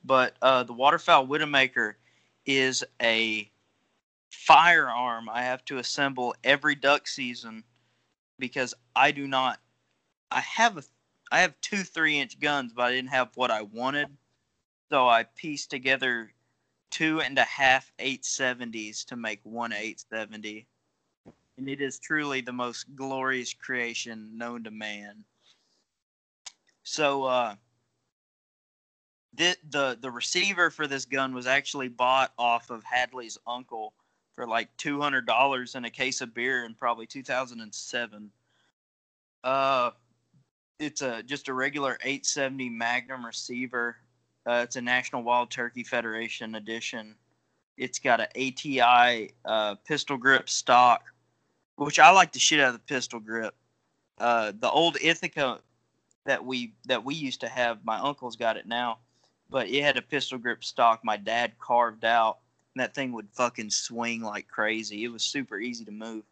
But 0.04 0.36
uh, 0.42 0.64
the 0.64 0.72
waterfowl 0.72 1.26
widowmaker 1.26 1.94
is 2.46 2.84
a 3.00 3.50
firearm 4.32 5.28
I 5.28 5.42
have 5.42 5.64
to 5.66 5.78
assemble 5.78 6.34
every 6.42 6.74
duck 6.74 7.06
season 7.06 7.64
because 8.38 8.74
I 8.96 9.12
do 9.12 9.28
not. 9.28 9.60
I 10.30 10.40
have 10.40 10.78
a, 10.78 10.82
I 11.30 11.40
have 11.40 11.60
two 11.60 11.84
three 11.84 12.18
inch 12.18 12.40
guns, 12.40 12.72
but 12.72 12.82
I 12.82 12.92
didn't 12.92 13.10
have 13.10 13.30
what 13.36 13.50
I 13.50 13.62
wanted, 13.62 14.08
so 14.90 15.08
I 15.08 15.24
pieced 15.24 15.70
together 15.70 16.32
two 16.90 17.20
and 17.20 17.38
a 17.38 17.44
half 17.44 17.90
870s 17.98 19.06
to 19.06 19.16
make 19.16 19.40
one 19.44 19.72
870 19.72 20.66
and 21.56 21.68
it 21.68 21.80
is 21.80 21.98
truly 21.98 22.40
the 22.40 22.52
most 22.52 22.94
glorious 22.96 23.54
creation 23.54 24.36
known 24.36 24.64
to 24.64 24.70
man. 24.70 25.24
So, 26.82 27.24
uh, 27.24 27.54
the 29.34 29.56
the 29.70 29.96
the 30.00 30.10
receiver 30.10 30.70
for 30.70 30.86
this 30.86 31.04
gun 31.04 31.34
was 31.34 31.46
actually 31.46 31.88
bought 31.88 32.32
off 32.38 32.70
of 32.70 32.84
Hadley's 32.84 33.38
uncle 33.46 33.94
for 34.36 34.46
like 34.46 34.74
two 34.76 35.00
hundred 35.00 35.26
dollars 35.26 35.74
and 35.74 35.86
a 35.86 35.90
case 35.90 36.20
of 36.20 36.34
beer 36.34 36.64
in 36.64 36.74
probably 36.74 37.06
two 37.06 37.22
thousand 37.22 37.60
and 37.60 37.74
seven. 37.74 38.30
Uh, 39.44 39.90
it's 40.78 41.02
a 41.02 41.22
just 41.22 41.48
a 41.48 41.54
regular 41.54 41.98
eight 42.02 42.26
seventy 42.26 42.68
Magnum 42.68 43.24
receiver. 43.24 43.96
Uh, 44.46 44.62
it's 44.64 44.76
a 44.76 44.82
National 44.82 45.22
Wild 45.22 45.50
Turkey 45.50 45.84
Federation 45.84 46.56
edition. 46.56 47.14
It's 47.76 47.98
got 47.98 48.20
an 48.20 48.26
ATI 48.36 49.32
uh, 49.44 49.76
pistol 49.86 50.16
grip 50.16 50.48
stock 50.48 51.02
which 51.76 51.98
I 51.98 52.10
like 52.10 52.32
the 52.32 52.38
shit 52.38 52.60
out 52.60 52.68
of 52.68 52.74
the 52.74 52.78
pistol 52.80 53.20
grip. 53.20 53.54
Uh, 54.18 54.52
the 54.58 54.70
old 54.70 54.96
Ithaca 55.00 55.60
that 56.24 56.44
we 56.44 56.74
that 56.86 57.04
we 57.04 57.14
used 57.14 57.40
to 57.40 57.48
have, 57.48 57.84
my 57.84 57.98
uncle's 57.98 58.36
got 58.36 58.56
it 58.56 58.66
now, 58.66 58.98
but 59.50 59.68
it 59.68 59.82
had 59.82 59.96
a 59.96 60.02
pistol 60.02 60.38
grip 60.38 60.62
stock 60.64 61.00
my 61.04 61.16
dad 61.16 61.58
carved 61.58 62.04
out, 62.04 62.38
that 62.76 62.94
thing 62.94 63.12
would 63.12 63.28
fucking 63.32 63.70
swing 63.70 64.22
like 64.22 64.48
crazy. 64.48 65.04
It 65.04 65.12
was 65.12 65.22
super 65.22 65.58
easy 65.58 65.84
to 65.84 65.92
move. 65.92 66.24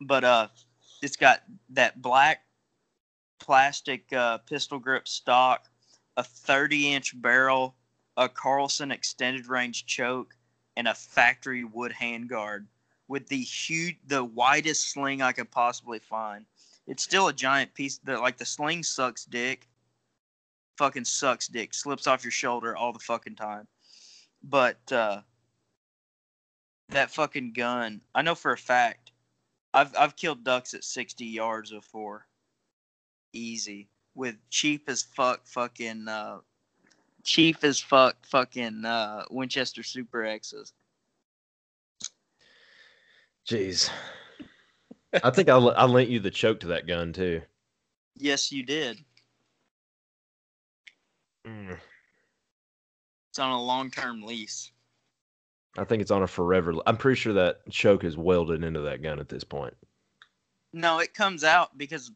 But 0.00 0.24
uh, 0.24 0.48
it's 1.02 1.16
got 1.16 1.42
that 1.70 2.00
black 2.00 2.42
plastic 3.38 4.12
uh, 4.12 4.38
pistol 4.38 4.78
grip 4.78 5.08
stock, 5.08 5.66
a 6.16 6.24
30 6.24 6.92
inch 6.92 7.20
barrel, 7.20 7.74
a 8.16 8.28
Carlson 8.28 8.90
extended 8.90 9.46
range 9.48 9.86
choke, 9.86 10.34
and 10.76 10.88
a 10.88 10.94
factory 10.94 11.64
wood 11.64 11.92
handguard 11.92 12.66
with 13.08 13.26
the 13.28 13.40
huge, 13.40 13.96
the 14.06 14.22
widest 14.22 14.92
sling 14.92 15.22
I 15.22 15.32
could 15.32 15.50
possibly 15.50 15.98
find. 15.98 16.44
It's 16.86 17.02
still 17.02 17.28
a 17.28 17.32
giant 17.32 17.74
piece. 17.74 17.98
that, 18.04 18.20
like 18.20 18.38
the 18.38 18.44
sling 18.44 18.82
sucks 18.82 19.24
dick. 19.24 19.68
Fucking 20.76 21.04
sucks 21.04 21.48
dick. 21.48 21.74
Slips 21.74 22.06
off 22.06 22.24
your 22.24 22.30
shoulder 22.30 22.76
all 22.76 22.92
the 22.92 22.98
fucking 22.98 23.34
time. 23.34 23.66
But 24.42 24.92
uh, 24.92 25.22
that 26.90 27.10
fucking 27.10 27.52
gun. 27.52 28.00
I 28.14 28.22
know 28.22 28.34
for 28.34 28.52
a 28.52 28.58
fact. 28.58 29.12
I've 29.74 29.94
I've 29.96 30.16
killed 30.16 30.44
ducks 30.44 30.74
at 30.74 30.84
60 30.84 31.24
yards 31.24 31.70
before. 31.70 32.26
Easy. 33.32 33.88
With 34.14 34.36
cheap 34.50 34.88
as 34.88 35.02
fuck 35.02 35.46
fucking 35.46 36.08
uh 36.08 36.38
cheap 37.22 37.58
as 37.62 37.78
fuck 37.78 38.16
fucking 38.26 38.84
uh 38.84 39.24
Winchester 39.30 39.82
Super 39.82 40.24
X's. 40.24 40.72
Jeez. 43.48 43.90
I 45.22 45.30
think 45.30 45.48
I, 45.48 45.56
I 45.56 45.84
lent 45.84 46.10
you 46.10 46.20
the 46.20 46.30
choke 46.30 46.60
to 46.60 46.68
that 46.68 46.86
gun 46.86 47.12
too. 47.12 47.42
Yes, 48.16 48.50
you 48.52 48.62
did. 48.62 48.98
Mm. 51.46 51.78
It's 53.38 53.44
on 53.44 53.52
a 53.52 53.62
long-term 53.62 54.22
lease. 54.22 54.72
I 55.78 55.84
think 55.84 56.02
it's 56.02 56.10
on 56.10 56.24
a 56.24 56.26
forever. 56.26 56.74
I'm 56.86 56.96
pretty 56.96 57.20
sure 57.20 57.34
that 57.34 57.60
choke 57.70 58.02
is 58.02 58.16
welded 58.16 58.64
into 58.64 58.80
that 58.80 59.00
gun 59.00 59.20
at 59.20 59.28
this 59.28 59.44
point. 59.44 59.74
No, 60.72 60.98
it 60.98 61.14
comes 61.14 61.44
out 61.44 61.78
because 61.78 62.10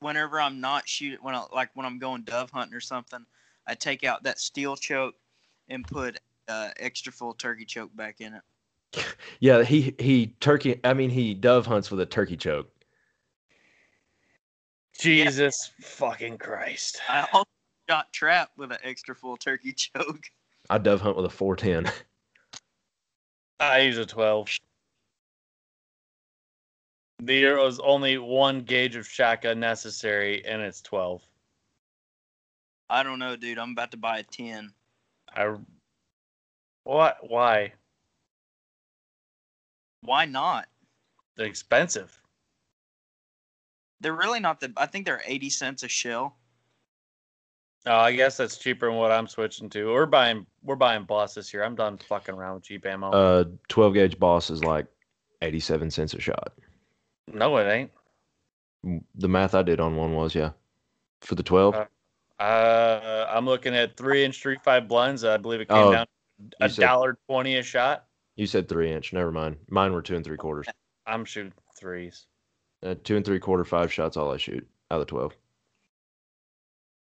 whenever 0.00 0.40
I'm 0.40 0.62
not 0.62 0.88
shooting, 0.88 1.18
when 1.20 1.34
I 1.34 1.44
like 1.52 1.68
when 1.74 1.84
I'm 1.84 1.98
going 1.98 2.22
dove 2.22 2.48
hunting 2.48 2.74
or 2.74 2.80
something, 2.80 3.22
I 3.66 3.74
take 3.74 4.02
out 4.02 4.22
that 4.22 4.40
steel 4.40 4.74
choke 4.74 5.14
and 5.68 5.86
put 5.86 6.18
uh, 6.48 6.70
extra 6.78 7.12
full 7.12 7.34
turkey 7.34 7.66
choke 7.66 7.94
back 7.94 8.22
in 8.22 8.32
it. 8.32 9.04
Yeah, 9.40 9.64
he 9.64 9.94
he 9.98 10.28
turkey. 10.40 10.80
I 10.84 10.94
mean, 10.94 11.10
he 11.10 11.34
dove 11.34 11.66
hunts 11.66 11.90
with 11.90 12.00
a 12.00 12.06
turkey 12.06 12.38
choke. 12.38 12.70
Jesus 14.98 15.70
fucking 15.82 16.38
Christ. 16.38 16.98
I 17.10 17.26
also 17.30 17.50
shot 17.90 18.10
trap 18.12 18.52
with 18.56 18.72
an 18.72 18.78
extra 18.82 19.14
full 19.14 19.36
turkey 19.36 19.72
choke. 19.76 20.24
I 20.70 20.78
dove 20.78 21.00
hunt 21.00 21.16
with 21.16 21.26
a 21.26 21.30
410. 21.30 21.92
I 23.60 23.80
use 23.80 23.98
a 23.98 24.06
12. 24.06 24.58
There 27.20 27.58
was 27.58 27.78
only 27.78 28.18
one 28.18 28.62
gauge 28.62 28.96
of 28.96 29.06
shotgun 29.06 29.60
necessary, 29.60 30.44
and 30.44 30.60
it's 30.60 30.80
12. 30.82 31.22
I 32.90 33.02
don't 33.02 33.18
know, 33.18 33.36
dude. 33.36 33.58
I'm 33.58 33.70
about 33.70 33.92
to 33.92 33.96
buy 33.96 34.18
a 34.18 34.22
10. 34.24 34.72
I. 35.34 35.56
What? 36.84 37.18
Why? 37.22 37.72
Why 40.00 40.24
not? 40.24 40.66
They're 41.36 41.46
expensive. 41.46 42.20
They're 44.00 44.12
really 44.12 44.40
not 44.40 44.58
the. 44.58 44.72
I 44.76 44.86
think 44.86 45.06
they're 45.06 45.22
80 45.24 45.50
cents 45.50 45.82
a 45.84 45.88
shell. 45.88 46.36
Oh, 47.86 47.96
I 47.96 48.12
guess 48.12 48.36
that's 48.36 48.58
cheaper 48.58 48.86
than 48.88 48.96
what 48.96 49.10
I'm 49.10 49.26
switching 49.26 49.68
to. 49.70 49.92
We're 49.92 50.06
buying 50.06 50.46
we're 50.62 50.76
buying 50.76 51.02
boss 51.04 51.34
this 51.34 51.52
year. 51.52 51.64
I'm 51.64 51.74
done 51.74 51.98
fucking 51.98 52.34
around 52.34 52.54
with 52.54 52.62
cheap 52.64 52.86
ammo. 52.86 53.10
Uh, 53.10 53.44
12 53.68 53.94
gauge 53.94 54.18
boss 54.18 54.50
is 54.50 54.62
like 54.62 54.86
87 55.42 55.90
cents 55.90 56.14
a 56.14 56.20
shot. 56.20 56.52
no, 57.32 57.56
it 57.56 57.68
ain't. 57.70 57.90
The 59.16 59.28
math 59.28 59.54
I 59.54 59.62
did 59.62 59.80
on 59.80 59.96
one 59.96 60.14
was 60.14 60.34
yeah, 60.34 60.50
for 61.20 61.34
the 61.34 61.42
12. 61.42 61.74
Uh, 61.74 61.84
Uh, 62.42 63.26
I'm 63.30 63.46
looking 63.46 63.74
at 63.76 63.96
three 63.96 64.24
inch 64.24 64.40
three 64.42 64.58
five 64.64 64.86
blends. 64.88 65.24
I 65.24 65.36
believe 65.36 65.60
it 65.60 65.68
came 65.68 65.78
Oh, 65.78 65.92
down 65.92 66.06
a 66.60 66.68
dollar 66.68 67.16
twenty 67.28 67.56
a 67.58 67.62
shot. 67.62 68.06
you 68.36 68.46
said 68.46 68.68
three 68.68 68.90
inch. 68.92 69.12
Never 69.12 69.30
mind. 69.32 69.56
Mine 69.68 69.92
were 69.92 70.02
two 70.02 70.16
and 70.16 70.24
three 70.24 70.36
quarters. 70.36 70.66
I'm 71.06 71.24
shooting 71.24 71.52
threes. 71.78 72.26
Uh, 72.84 72.94
two 73.04 73.16
and 73.16 73.24
three 73.24 73.38
quarter 73.40 73.64
five 73.64 73.92
shots 73.92 74.16
all 74.16 74.32
I 74.32 74.36
shoot 74.36 74.66
out 74.90 75.00
of 75.00 75.06
the 75.06 75.10
12. 75.10 75.32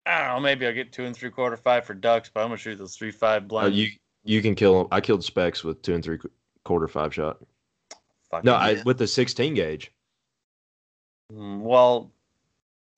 I 0.07 0.25
don't 0.25 0.35
know. 0.35 0.39
Maybe 0.41 0.65
I'll 0.65 0.73
get 0.73 0.91
two 0.91 1.05
and 1.05 1.15
three 1.15 1.29
quarter 1.29 1.57
five 1.57 1.85
for 1.85 1.93
ducks, 1.93 2.29
but 2.33 2.41
I'm 2.41 2.47
gonna 2.47 2.57
shoot 2.57 2.77
those 2.77 2.95
three 2.95 3.11
five 3.11 3.51
Uh, 3.51 3.65
you 3.65 3.89
you 4.23 4.41
can 4.41 4.55
kill 4.55 4.77
them. 4.77 4.87
I 4.91 5.01
killed 5.01 5.23
specs 5.23 5.63
with 5.63 5.81
two 5.81 5.93
and 5.95 6.03
three 6.03 6.19
quarter 6.63 6.87
five 6.87 7.13
shot. 7.13 7.37
Fucking- 8.31 8.45
No, 8.45 8.55
I 8.55 8.81
with 8.83 8.97
the 8.97 9.07
16 9.07 9.53
gauge. 9.53 9.91
Mm, 11.31 11.59
well, 11.61 12.11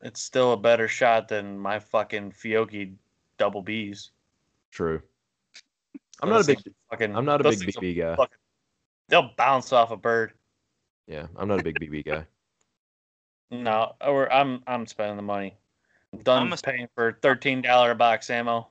it's 0.02 0.22
still 0.22 0.54
a 0.54 0.58
better 0.58 0.88
shot 0.88 1.28
than 1.28 1.58
my 1.60 1.80
fucking 1.80 2.32
Fiocchi 2.32 2.96
double 3.38 3.64
Bs. 3.64 4.10
True. 4.72 5.02
I'm 6.22 6.30
not 6.30 6.42
a 6.42 6.46
big 6.46 6.60
fucking. 6.90 7.16
I'm 7.16 7.26
not 7.26 7.42
a 7.42 7.50
big 7.50 7.60
BB 7.60 7.98
guy. 7.98 8.16
fucking- 8.16 8.38
They'll 9.08 9.32
bounce 9.38 9.72
off 9.74 9.90
a 9.92 9.98
bird. 9.98 10.34
Yeah, 11.08 11.26
I'm 11.36 11.48
not 11.48 11.60
a 11.60 11.64
big 11.64 11.80
BB 11.80 12.06
guy. 12.06 12.26
No, 13.52 13.96
or 14.02 14.32
I'm 14.32 14.62
I'm 14.68 14.86
spending 14.86 15.16
the 15.18 15.24
money. 15.24 15.58
I'm 16.14 16.20
done 16.20 16.48
I'm 16.48 16.54
a- 16.54 16.58
paying 16.58 16.88
for 16.96 17.18
thirteen 17.22 17.62
dollar 17.62 17.92
a 17.92 17.96
box 17.96 18.30
ammo. 18.30 18.68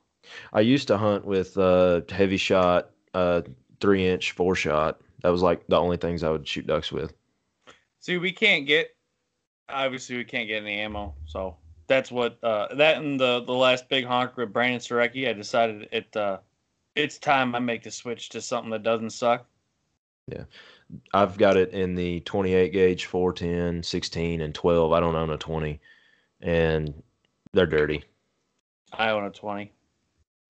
I 0.53 0.61
used 0.61 0.89
to 0.89 0.99
hunt 0.99 1.25
with 1.25 1.57
uh 1.57 2.03
heavy 2.11 2.37
shot, 2.37 2.91
uh 3.15 3.43
three 3.81 4.07
inch, 4.07 4.33
four 4.33 4.55
shot. 4.55 5.01
That 5.23 5.31
was 5.31 5.43
like 5.43 5.67
the 5.67 5.77
only 5.77 5.97
things 5.97 6.23
I 6.23 6.31
would 6.31 6.47
shoot 6.47 6.67
ducks 6.67 6.93
with. 6.93 7.13
See, 8.01 8.19
we 8.19 8.33
can't 8.33 8.67
get 8.67 8.95
obviously 9.69 10.17
we 10.17 10.25
can't 10.25 10.49
get 10.49 10.63
any 10.63 10.77
ammo, 10.81 11.15
so 11.27 11.57
that's 11.87 12.11
what 12.11 12.39
uh, 12.43 12.75
that 12.75 12.99
and 12.99 13.19
the 13.19 13.43
the 13.45 13.55
last 13.55 13.89
big 13.89 14.05
honk 14.05 14.37
with 14.37 14.53
Brandon 14.53 14.81
Surecki. 14.81 15.29
I 15.29 15.33
decided 15.33 15.89
it 15.93 16.15
uh, 16.17 16.39
it's 16.95 17.19
time 17.19 17.55
I 17.55 17.59
make 17.59 17.83
the 17.83 17.91
switch 17.91 18.29
to 18.31 18.41
something 18.41 18.71
that 18.71 18.83
doesn't 18.83 19.11
suck. 19.11 19.47
Yeah. 20.27 20.45
I've 21.13 21.37
got 21.37 21.57
it 21.59 21.71
in 21.71 21.95
the 21.95 22.21
28 22.21 22.73
gauge, 22.73 23.05
410, 23.07 23.83
16, 23.83 24.41
and 24.41 24.55
12. 24.55 24.93
I 24.93 25.01
don't 25.01 25.15
own 25.15 25.31
a 25.31 25.37
20, 25.37 25.81
and 26.41 27.03
they're 27.53 27.67
dirty. 27.67 28.05
I 28.93 29.11
own 29.11 29.25
a 29.25 29.31
twenty. 29.31 29.73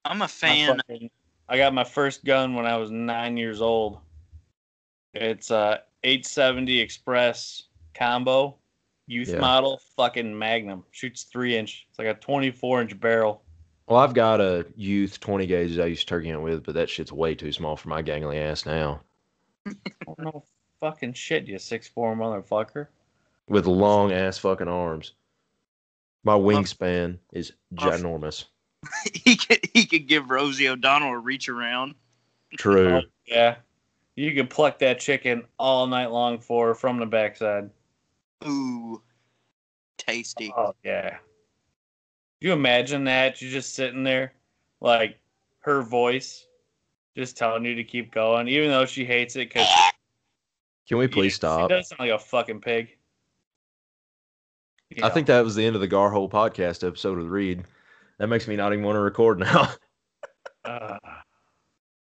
I'm 0.05 0.23
a 0.23 0.29
fan. 0.29 0.77
fucking- 0.89 1.11
I 1.49 1.57
got 1.57 1.73
my 1.73 1.85
first 1.85 2.25
gun 2.25 2.55
when 2.55 2.67
I 2.67 2.77
was 2.77 2.91
nine 2.91 3.37
years 3.37 3.61
old. 3.63 4.01
It's 5.15 5.51
a 5.51 5.83
870 6.05 6.79
Express 6.79 7.65
combo, 7.95 8.57
youth 9.07 9.31
Yeah. 9.31 9.39
model, 9.39 9.81
fucking 9.97 10.39
Magnum. 10.39 10.85
Shoots 10.91 11.23
three 11.25 11.57
inch. 11.57 11.87
It's 11.89 11.99
like 11.99 12.09
a 12.09 12.15
24 12.15 12.83
inch 12.83 13.01
barrel. 13.01 13.43
Well, 13.87 13.99
I've 13.99 14.13
got 14.13 14.41
a 14.43 14.67
youth 14.77 15.19
20 15.21 15.47
gauge 15.47 15.77
that 15.77 15.85
I 15.85 15.87
used 15.87 16.03
to 16.03 16.07
turkey 16.07 16.31
hunt 16.31 16.43
with, 16.43 16.65
but 16.65 16.75
that 16.75 16.91
shit's 16.91 17.13
way 17.13 17.35
too 17.35 17.51
small 17.53 17.75
for 17.77 17.89
my 17.89 18.03
gangly 18.03 18.39
ass 18.39 18.67
now. 18.67 19.01
No 20.19 20.45
fucking 20.81 21.15
shit, 21.15 21.47
you 21.47 21.59
six 21.59 21.89
four 21.89 22.15
motherfucker. 22.15 22.89
With 23.49 23.67
long 23.67 24.13
ass 24.13 24.37
fucking 24.39 24.69
arms. 24.69 25.15
My 26.25 26.35
wingspan 26.35 27.19
is 27.33 27.53
ginormous. 27.75 28.45
he 29.15 29.37
could 29.37 29.61
he 29.73 29.87
could 29.87 30.07
give 30.07 30.31
Rosie 30.31 30.69
O'Donnell 30.69 31.13
a 31.13 31.19
reach 31.19 31.49
around. 31.49 31.95
True. 32.57 32.97
Oh, 32.97 33.03
yeah. 33.27 33.57
You 34.17 34.35
could 34.35 34.51
pluck 34.51 34.81
that 34.81 34.99
chicken 34.99 35.45
all 35.59 35.87
night 35.87 36.11
long 36.11 36.39
for 36.39 36.69
her 36.69 36.75
from 36.75 36.99
the 36.99 37.07
backside. 37.07 37.71
Ooh, 38.47 39.01
tasty. 39.97 40.53
Oh 40.57 40.75
yeah. 40.85 41.19
You 42.41 42.53
imagine 42.53 43.05
that? 43.05 43.41
You're 43.41 43.51
just 43.51 43.75
sitting 43.75 44.05
there, 44.05 44.33
like 44.81 45.19
her 45.61 45.83
voice, 45.83 46.47
just 47.17 47.37
telling 47.37 47.65
you 47.65 47.75
to 47.75 47.85
keep 47.85 48.13
going, 48.13 48.49
even 48.49 48.71
though 48.71 48.87
she 48.87 49.05
hates 49.05 49.37
it 49.37 49.49
because 49.49 49.69
Can 50.89 50.99
we 50.99 51.09
please 51.09 51.35
stop? 51.35 51.71
She 51.71 51.77
does 51.77 51.89
sound 51.89 52.01
like 52.01 52.11
a 52.11 52.19
fucking 52.19 52.61
pig. 52.61 52.98
I 55.03 55.11
think 55.11 55.27
that 55.27 55.45
was 55.45 55.55
the 55.55 55.65
end 55.65 55.77
of 55.77 55.81
the 55.81 55.89
Gar 55.89 56.11
Hole 56.11 56.29
podcast 56.29 56.87
episode 56.87 57.19
with 57.19 57.27
Reed. 57.27 57.65
That 58.19 58.29
makes 58.29 58.49
me 58.49 58.57
not 58.57 58.73
even 58.73 58.85
want 58.85 58.97
to 58.97 59.01
record 59.01 59.39
now. 59.39 59.71
Uh, 60.65 60.99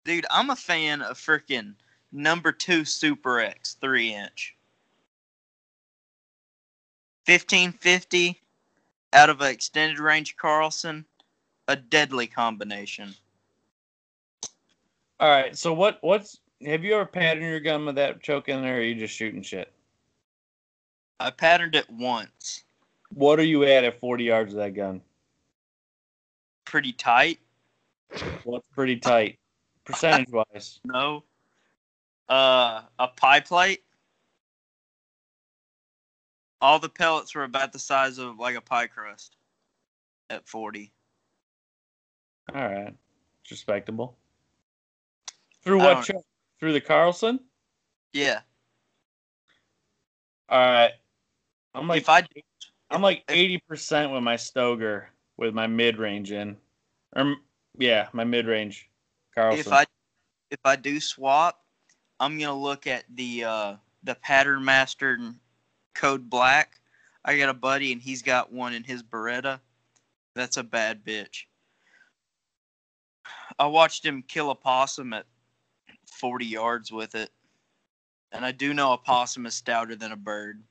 Dude, 0.04 0.26
I'm 0.30 0.50
a 0.50 0.56
fan 0.56 1.00
of 1.00 1.16
freaking 1.16 1.74
number 2.10 2.52
two 2.52 2.84
Super 2.84 3.40
X 3.40 3.78
three 3.80 4.12
inch. 4.12 4.56
1550 7.26 8.42
out 9.12 9.30
of 9.30 9.40
an 9.40 9.50
extended 9.52 10.00
range 10.00 10.36
Carlson, 10.36 11.06
a 11.68 11.76
deadly 11.76 12.26
combination. 12.26 13.14
all 15.20 15.30
right. 15.30 15.56
So 15.56 15.72
what? 15.72 15.98
What's? 16.02 16.40
Have 16.66 16.84
you 16.84 16.94
ever 16.94 17.06
patterned 17.06 17.46
your 17.46 17.60
gun 17.60 17.86
with 17.86 17.94
that 17.94 18.22
choke 18.22 18.48
in 18.48 18.60
there, 18.60 18.74
or 18.74 18.78
are 18.78 18.82
you 18.82 18.96
just 18.96 19.14
shooting 19.14 19.40
shit? 19.42 19.72
I 21.22 21.30
patterned 21.30 21.76
it 21.76 21.88
once, 21.88 22.64
What 23.14 23.38
are 23.38 23.44
you 23.44 23.62
at 23.62 23.84
at 23.84 24.00
40 24.00 24.24
yards 24.24 24.52
of 24.52 24.58
that 24.58 24.74
gun? 24.74 25.00
pretty 26.64 26.92
tight. 26.92 27.38
What's 28.44 28.66
pretty 28.74 28.96
tight, 28.96 29.38
percentage 29.84 30.30
wise? 30.30 30.80
No. 30.84 31.22
Uh, 32.28 32.82
a 32.98 33.08
pie 33.08 33.40
plate. 33.40 33.84
All 36.60 36.78
the 36.78 36.88
pellets 36.88 37.34
were 37.34 37.44
about 37.44 37.72
the 37.72 37.78
size 37.78 38.18
of 38.18 38.38
like 38.38 38.56
a 38.56 38.60
pie 38.60 38.86
crust 38.86 39.36
at 40.30 40.48
40. 40.48 40.90
All 42.54 42.62
right, 42.62 42.94
it's 43.42 43.50
respectable. 43.50 44.16
Through 45.62 45.78
what? 45.78 46.10
Through 46.58 46.72
the 46.72 46.80
Carlson? 46.80 47.38
Yeah. 48.12 48.40
All 50.48 50.58
right. 50.58 50.92
I'm 51.74 51.88
like 51.88 52.02
if 52.02 52.08
I 52.08 52.26
I'm 52.90 53.02
like 53.02 53.24
eighty 53.28 53.58
percent 53.68 54.12
with 54.12 54.22
my 54.22 54.36
Stoeger 54.36 55.04
with 55.36 55.54
my 55.54 55.66
mid 55.66 55.98
range 55.98 56.32
in, 56.32 56.56
or 57.16 57.36
yeah, 57.78 58.08
my 58.12 58.24
mid 58.24 58.46
range 58.46 58.88
Carlson. 59.34 59.60
if 59.60 59.72
I 59.72 59.86
if 60.50 60.60
I 60.64 60.76
do 60.76 61.00
swap, 61.00 61.64
I'm 62.20 62.38
gonna 62.38 62.58
look 62.58 62.86
at 62.86 63.04
the 63.14 63.44
uh, 63.44 63.76
the 64.04 64.14
pattern 64.16 64.64
master 64.64 65.18
code 65.94 66.28
black. 66.28 66.80
I 67.24 67.38
got 67.38 67.48
a 67.48 67.54
buddy 67.54 67.92
and 67.92 68.02
he's 68.02 68.22
got 68.22 68.52
one 68.52 68.74
in 68.74 68.82
his 68.82 69.02
Beretta. 69.02 69.60
That's 70.34 70.56
a 70.56 70.62
bad 70.62 71.04
bitch. 71.04 71.44
I 73.58 73.66
watched 73.66 74.04
him 74.04 74.24
kill 74.26 74.50
a 74.50 74.54
possum 74.54 75.12
at 75.12 75.26
40 76.06 76.46
yards 76.46 76.90
with 76.90 77.14
it. 77.14 77.30
And 78.32 78.44
I 78.44 78.52
do 78.52 78.74
know 78.74 78.92
a 78.92 78.98
possum 78.98 79.46
is 79.46 79.54
stouter 79.54 79.94
than 79.94 80.12
a 80.12 80.16
bird. 80.16 80.62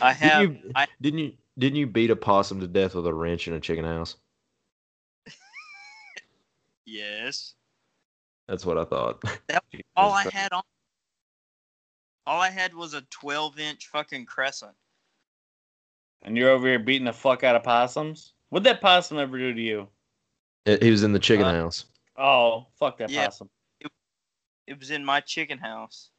I 0.00 0.12
have. 0.12 0.40
Didn't 0.42 0.64
you, 0.64 0.72
I, 0.74 0.86
didn't 1.00 1.18
you 1.18 1.32
didn't 1.58 1.76
you 1.76 1.86
beat 1.86 2.10
a 2.10 2.16
possum 2.16 2.60
to 2.60 2.66
death 2.66 2.94
with 2.94 3.06
a 3.06 3.14
wrench 3.14 3.48
in 3.48 3.54
a 3.54 3.60
chicken 3.60 3.84
house? 3.84 4.16
yes. 6.86 7.54
That's 8.48 8.64
what 8.66 8.78
I 8.78 8.84
thought. 8.84 9.22
That- 9.48 9.64
All 9.96 10.12
I 10.12 10.24
had 10.32 10.52
on. 10.52 10.62
All 12.26 12.40
I 12.40 12.50
had 12.50 12.74
was 12.74 12.94
a 12.94 13.02
12 13.10 13.58
inch 13.58 13.86
fucking 13.88 14.26
crescent. 14.26 14.72
And 16.22 16.36
you're 16.36 16.50
over 16.50 16.66
here 16.68 16.78
beating 16.78 17.06
the 17.06 17.12
fuck 17.12 17.44
out 17.44 17.56
of 17.56 17.62
possums? 17.62 18.34
What'd 18.50 18.64
that 18.66 18.80
possum 18.80 19.18
ever 19.18 19.38
do 19.38 19.54
to 19.54 19.60
you? 19.60 19.88
It- 20.66 20.82
he 20.82 20.90
was 20.90 21.02
in 21.02 21.12
the 21.12 21.18
chicken 21.18 21.46
Uh, 21.46 21.52
house. 21.62 21.86
Oh, 22.16 22.66
fuck 22.78 22.98
that 22.98 23.10
Yeah. 23.10 23.26
possum. 23.26 23.48
It 24.66 24.78
was 24.78 24.90
in 24.90 25.04
my 25.04 25.20
chicken 25.20 25.58
house. 25.58 26.10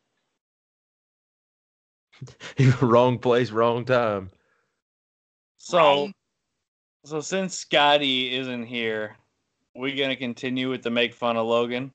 wrong 2.82 3.18
place, 3.20 3.52
wrong 3.52 3.86
time. 3.86 4.30
So, 5.58 6.12
so 7.06 7.22
since 7.22 7.56
Scotty 7.56 8.36
isn't 8.36 8.66
here, 8.66 9.16
we're 9.76 9.96
gonna 9.96 10.16
continue 10.16 10.70
with 10.70 10.82
the 10.84 10.90
make 10.90 11.14
fun 11.14 11.38
of 11.38 11.46
Logan? 11.48 11.92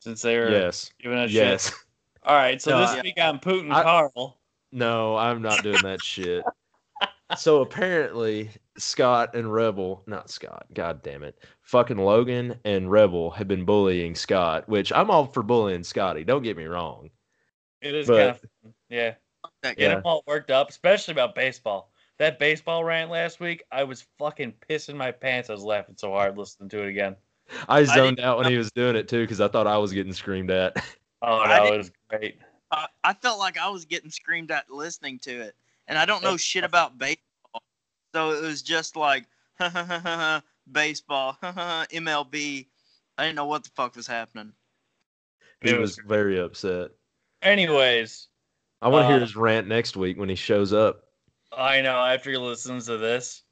Since 0.00 0.22
they're 0.22 0.50
Yes. 0.50 0.90
giving 1.00 1.18
us 1.18 1.30
Yes. 1.30 1.66
shit. 1.66 1.74
All 2.24 2.34
right, 2.36 2.60
so 2.60 2.70
No, 2.72 2.80
this 2.80 2.90
I- 2.90 3.02
week 3.02 3.20
on 3.20 3.38
Putin 3.38 3.72
I- 3.72 3.82
Carl. 3.82 4.38
No, 4.72 5.16
I'm 5.16 5.42
not 5.42 5.62
doing 5.62 5.82
that 5.82 6.02
shit. 6.02 6.42
So 7.36 7.60
apparently, 7.62 8.50
Scott 8.78 9.34
and 9.34 9.52
Rebel, 9.52 10.02
not 10.06 10.30
Scott, 10.30 10.66
god 10.74 11.02
damn 11.02 11.22
it, 11.22 11.38
fucking 11.62 11.98
Logan 11.98 12.58
and 12.64 12.90
Rebel 12.90 13.30
have 13.32 13.48
been 13.48 13.64
bullying 13.64 14.14
Scott, 14.14 14.68
which 14.68 14.92
I'm 14.92 15.10
all 15.10 15.26
for 15.26 15.42
bullying 15.42 15.82
Scotty. 15.84 16.24
Don't 16.24 16.42
get 16.42 16.56
me 16.56 16.64
wrong. 16.64 17.10
It 17.80 17.94
is 17.94 18.06
But- 18.06 18.16
kind 18.18 18.30
of. 18.30 18.72
Yeah. 18.88 19.14
That 19.62 19.76
Get 19.76 19.90
Yeah. 19.90 19.96
him 19.98 20.02
all 20.04 20.22
worked 20.26 20.50
up, 20.50 20.70
especially 20.70 21.12
about 21.12 21.34
baseball. 21.34 21.90
That 22.18 22.38
baseball 22.38 22.84
rant 22.84 23.10
last 23.10 23.40
week, 23.40 23.64
I 23.72 23.84
was 23.84 24.06
fucking 24.18 24.54
pissing 24.68 24.94
my 24.96 25.10
pants. 25.10 25.50
I 25.50 25.54
was 25.54 25.62
laughing 25.64 25.96
so 25.96 26.10
hard 26.12 26.36
listening 26.38 26.68
to 26.70 26.82
it 26.82 26.88
again. 26.88 27.16
I 27.68 27.82
zoned 27.84 28.16
didn't 28.16 28.20
out 28.26 28.38
when 28.38 28.50
he 28.50 28.56
was 28.56 28.70
doing 28.72 28.96
it 28.96 29.08
too 29.08 29.22
because 29.22 29.40
I 29.40 29.48
thought 29.48 29.66
I 29.66 29.76
was 29.78 29.92
getting 29.92 30.12
screamed 30.12 30.50
at. 30.50 30.76
Oh 31.24 31.46
that 31.46 31.62
no, 31.62 31.76
was 31.76 31.92
great. 32.10 32.38
I, 32.72 32.88
I 33.04 33.14
felt 33.14 33.38
like 33.38 33.56
I 33.56 33.68
was 33.68 33.84
getting 33.84 34.10
screamed 34.10 34.50
at 34.50 34.68
listening 34.68 35.20
to 35.20 35.30
it, 35.30 35.54
and 35.86 35.96
I 35.96 36.04
don't 36.04 36.20
know 36.20 36.36
shit 36.36 36.64
about 36.64 36.98
baseball, 36.98 37.62
so 38.12 38.32
it 38.32 38.42
was 38.42 38.60
just 38.60 38.96
like 38.96 39.26
baseball, 40.72 41.38
MLB. 41.42 42.66
I 43.18 43.22
didn't 43.22 43.36
know 43.36 43.44
what 43.46 43.62
the 43.62 43.70
fuck 43.76 43.94
was 43.94 44.08
happening. 44.08 44.52
He 45.60 45.72
was 45.74 45.96
was- 45.96 46.00
very 46.08 46.40
upset. 46.40 46.90
Anyways, 47.42 48.26
I 48.82 48.88
want 48.88 49.04
to 49.04 49.06
hear 49.08 49.16
Uh, 49.16 49.20
his 49.20 49.36
rant 49.36 49.68
next 49.68 49.96
week 49.96 50.18
when 50.18 50.28
he 50.28 50.34
shows 50.34 50.72
up. 50.72 51.04
I 51.56 51.80
know 51.82 51.96
after 51.96 52.30
he 52.30 52.36
listens 52.36 52.86
to 52.86 52.96
this, 52.98 53.42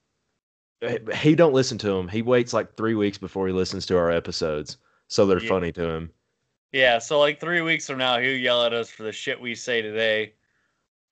He- 0.83 0.99
He 1.15 1.35
don't 1.35 1.53
listen 1.53 1.77
to 1.79 1.91
him. 1.93 2.09
He 2.09 2.23
waits 2.23 2.53
like 2.55 2.75
three 2.75 2.95
weeks 2.95 3.19
before 3.19 3.47
he 3.47 3.53
listens 3.53 3.85
to 3.87 3.99
our 3.99 4.11
episodes, 4.11 4.79
so 5.09 5.27
they're 5.27 5.43
Yeah. 5.43 5.49
funny 5.49 5.73
to 5.73 5.83
him. 5.87 6.11
yeah. 6.73 6.99
So 6.99 7.19
like 7.19 7.39
three 7.39 7.61
weeks 7.61 7.87
from 7.87 7.99
now, 7.99 8.19
he'll 8.19 8.37
yell 8.39 8.65
at 8.65 8.73
us 8.73 8.89
for 8.91 9.03
the 9.03 9.13
shit 9.13 9.39
we 9.41 9.55
say 9.55 9.83
today. 9.83 10.35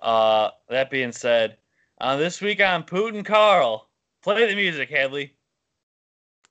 Uh, 0.01 0.51
that 0.71 0.89
being 0.91 1.13
said, 1.13 1.59
uh, 2.01 2.17
this 2.17 2.41
week 2.41 2.63
on 2.63 2.83
Putin 2.85 3.23
Carl, 3.25 3.91
play 4.23 4.47
the 4.49 4.55
music, 4.55 4.89
Hadley. 4.89 5.35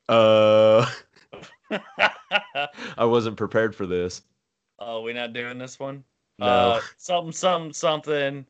Uh, 0.07 0.85
I 2.97 3.05
wasn't 3.05 3.35
prepared 3.37 3.75
for 3.75 3.85
this. 3.87 4.21
oh, 4.79 5.01
we 5.01 5.11
not 5.13 5.33
doing 5.33 5.57
this 5.57 5.79
one. 5.79 6.03
No. 6.39 6.45
Uh, 6.45 6.81
something, 6.97 7.31
something, 7.31 7.73
something. 7.73 8.45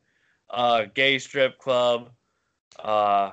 Uh, 0.50 0.84
gay 0.94 1.18
strip 1.18 1.58
club. 1.58 2.10
Uh, 2.78 3.30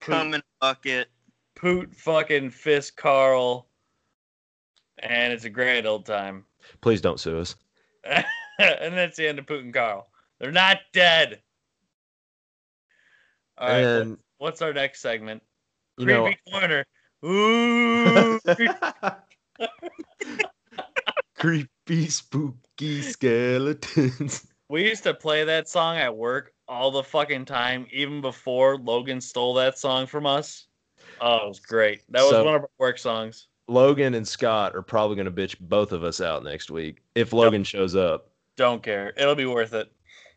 poot, 0.00 0.12
Come 0.14 0.34
in 0.34 0.40
a 0.40 0.44
bucket. 0.60 1.08
poot 1.54 1.94
fucking 1.94 2.50
fist 2.50 2.96
Carl. 2.96 3.68
And 4.98 5.32
it's 5.32 5.44
a 5.44 5.50
great 5.50 5.86
old 5.86 6.06
time. 6.06 6.44
Please 6.80 7.00
don't 7.00 7.18
sue 7.18 7.38
us. 7.38 7.56
and 8.04 8.24
that's 8.58 9.16
the 9.16 9.26
end 9.28 9.38
of 9.38 9.46
Putin 9.46 9.72
Carl. 9.72 10.08
They're 10.38 10.52
not 10.52 10.78
dead. 10.92 11.40
All 13.58 13.68
right. 13.68 13.80
and 13.84 14.18
what's 14.38 14.62
our 14.62 14.72
next 14.72 15.00
segment? 15.00 15.42
you 15.98 16.06
Creepy 16.06 16.36
know, 16.46 16.60
corner. 16.60 16.84
Ooh. 17.24 18.40
creepy, 21.38 22.08
spooky 22.82 23.02
skeletons. 23.02 24.46
we 24.68 24.88
used 24.88 25.02
to 25.04 25.14
play 25.14 25.44
that 25.44 25.68
song 25.68 25.96
at 25.96 26.14
work 26.16 26.52
all 26.68 26.90
the 26.90 27.02
fucking 27.02 27.44
time, 27.44 27.86
even 27.92 28.20
before 28.20 28.78
Logan 28.78 29.20
stole 29.20 29.54
that 29.54 29.78
song 29.78 30.06
from 30.06 30.26
us. 30.26 30.66
Oh, 31.20 31.46
it 31.46 31.48
was 31.48 31.60
great. 31.60 32.02
That 32.10 32.22
was 32.22 32.30
So- 32.30 32.44
one 32.44 32.54
of 32.54 32.62
our 32.62 32.70
work 32.78 32.98
songs. 32.98 33.48
Logan 33.68 34.14
and 34.14 34.26
Scott 34.26 34.74
are 34.74 34.82
probably 34.82 35.14
going 35.14 35.26
to 35.26 35.30
bitch 35.32 35.56
both 35.60 35.92
of 35.92 36.02
us 36.02 36.20
out 36.20 36.42
next 36.42 36.70
week 36.70 37.00
if 37.14 37.32
Logan 37.32 37.62
shows 37.62 37.94
up. 37.94 38.28
Don't 38.56 38.82
care. 38.82 39.14
It'll 39.16 39.36
be 39.36 39.46
worth 39.46 39.72
it. 39.72 39.90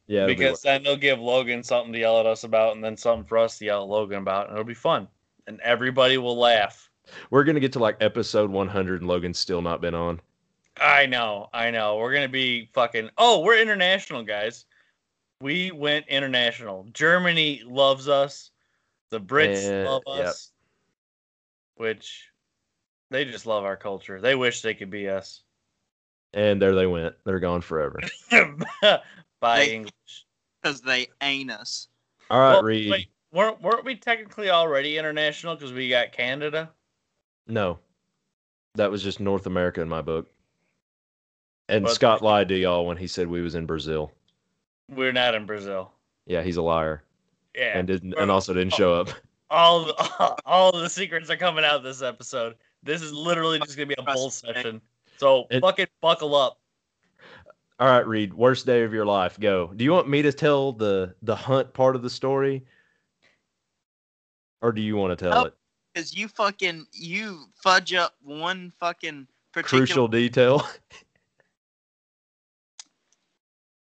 Yeah, 0.07 0.23
it'll 0.23 0.27
be 0.27 0.35
because 0.35 0.61
then 0.61 0.83
they'll 0.83 0.95
give 0.95 1.19
Logan 1.19 1.63
something 1.63 1.91
to 1.91 1.99
yell 1.99 2.19
at 2.19 2.27
us 2.27 2.43
about 2.43 2.75
and 2.75 2.83
then 2.83 2.95
something 2.95 3.25
for 3.25 3.39
us 3.39 3.57
to 3.57 3.65
yell 3.65 3.81
at 3.81 3.89
Logan 3.89 4.19
about, 4.19 4.47
and 4.47 4.53
it'll 4.53 4.63
be 4.63 4.75
fun. 4.75 5.07
And 5.47 5.59
everybody 5.61 6.19
will 6.19 6.37
laugh. 6.37 6.89
We're 7.31 7.43
gonna 7.43 7.59
get 7.59 7.73
to 7.73 7.79
like 7.79 7.97
episode 7.99 8.51
100 8.51 9.01
and 9.01 9.09
Logan's 9.09 9.39
still 9.39 9.61
not 9.61 9.81
been 9.81 9.95
on. 9.95 10.21
I 10.79 11.05
know, 11.05 11.49
I 11.53 11.71
know. 11.71 11.97
We're 11.97 12.13
gonna 12.13 12.27
be 12.27 12.69
fucking. 12.73 13.09
Oh, 13.17 13.41
we're 13.41 13.59
international, 13.59 14.23
guys. 14.23 14.65
We 15.41 15.71
went 15.71 16.07
international. 16.07 16.87
Germany 16.93 17.63
loves 17.65 18.07
us. 18.07 18.51
The 19.11 19.19
Brits 19.19 19.85
love 19.85 20.03
yep. 20.07 20.27
us. 20.27 20.51
Which 21.75 22.29
they 23.11 23.25
just 23.25 23.45
love 23.45 23.63
our 23.63 23.77
culture. 23.77 24.19
They 24.19 24.35
wish 24.35 24.61
they 24.61 24.73
could 24.73 24.89
be 24.89 25.07
us. 25.09 25.41
And 26.33 26.61
there 26.61 26.75
they 26.75 26.87
went. 26.87 27.15
They're 27.25 27.39
gone 27.39 27.61
forever. 27.61 27.99
By 29.39 29.59
They- 29.59 29.75
English. 29.75 30.25
because 30.61 30.81
they 30.81 31.07
ain't 31.21 31.51
us. 31.51 31.87
All 32.29 32.39
right, 32.39 32.53
Well, 32.53 32.63
Reed. 32.63 32.89
wait, 32.89 33.07
weren't 33.31 33.61
weren't 33.61 33.85
we 33.85 33.95
technically 33.95 34.49
already 34.49 34.97
international 34.97 35.55
because 35.55 35.71
we 35.71 35.87
got 35.89 36.11
Canada? 36.11 36.71
No, 37.47 37.77
that 38.73 38.89
was 38.89 39.03
just 39.03 39.19
North 39.19 39.45
America 39.45 39.81
in 39.81 39.87
my 39.87 40.01
book. 40.01 40.27
And 41.69 41.85
But- 41.85 41.93
Scott 41.93 42.21
lied 42.21 42.47
to 42.49 42.55
y'all 42.55 42.85
when 42.85 42.97
he 42.97 43.07
said 43.07 43.27
we 43.27 43.41
was 43.41 43.55
in 43.55 43.65
Brazil. 43.65 44.11
We're 44.89 45.11
not 45.13 45.33
in 45.35 45.45
Brazil. 45.45 45.91
Yeah, 46.27 46.41
he's 46.43 46.57
a 46.57 46.61
liar, 46.61 47.03
Yeah. 47.55 47.77
and 47.77 47.87
didn't, 47.87 48.13
and 48.13 48.29
also 48.29 48.53
didn't 48.53 48.73
show 48.73 48.93
up. 48.93 49.09
all 49.49 49.85
the, 49.85 50.35
all 50.45 50.71
the 50.71 50.89
secrets 50.89 51.29
are 51.29 51.37
coming 51.37 51.65
out 51.65 51.83
this 51.83 52.01
episode. 52.01 52.55
This 52.83 53.01
is 53.01 53.11
literally 53.11 53.59
just 53.59 53.75
gonna 53.77 53.87
be 53.87 53.95
a 53.97 54.03
bull 54.03 54.29
session. 54.29 54.79
So 55.17 55.47
It- 55.49 55.61
fucking 55.61 55.87
buckle 56.01 56.35
up. 56.35 56.59
All 57.79 57.87
right, 57.89 58.07
Reed. 58.07 58.33
Worst 58.33 58.65
day 58.65 58.83
of 58.83 58.93
your 58.93 59.05
life. 59.05 59.37
Go. 59.39 59.67
Do 59.75 59.83
you 59.83 59.91
want 59.91 60.07
me 60.07 60.21
to 60.21 60.31
tell 60.31 60.71
the 60.71 61.13
the 61.23 61.35
hunt 61.35 61.73
part 61.73 61.95
of 61.95 62.03
the 62.03 62.09
story, 62.09 62.63
or 64.61 64.71
do 64.71 64.81
you 64.81 64.95
want 64.95 65.17
to 65.17 65.25
tell 65.25 65.33
Nope. 65.43 65.47
it? 65.47 65.53
Because 65.93 66.15
you 66.15 66.27
fucking 66.27 66.87
you 66.93 67.47
fudge 67.55 67.93
up 67.93 68.15
one 68.21 68.71
fucking 68.79 69.27
particular. 69.51 69.85
Crucial 69.85 70.07
detail. 70.07 70.65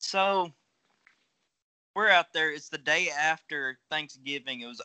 So 0.08 0.54
we're 1.94 2.08
out 2.08 2.32
there. 2.32 2.50
It's 2.50 2.70
the 2.70 2.78
day 2.78 3.10
after 3.10 3.78
Thanksgiving. 3.92 4.62
It 4.62 4.68
was 4.68 4.82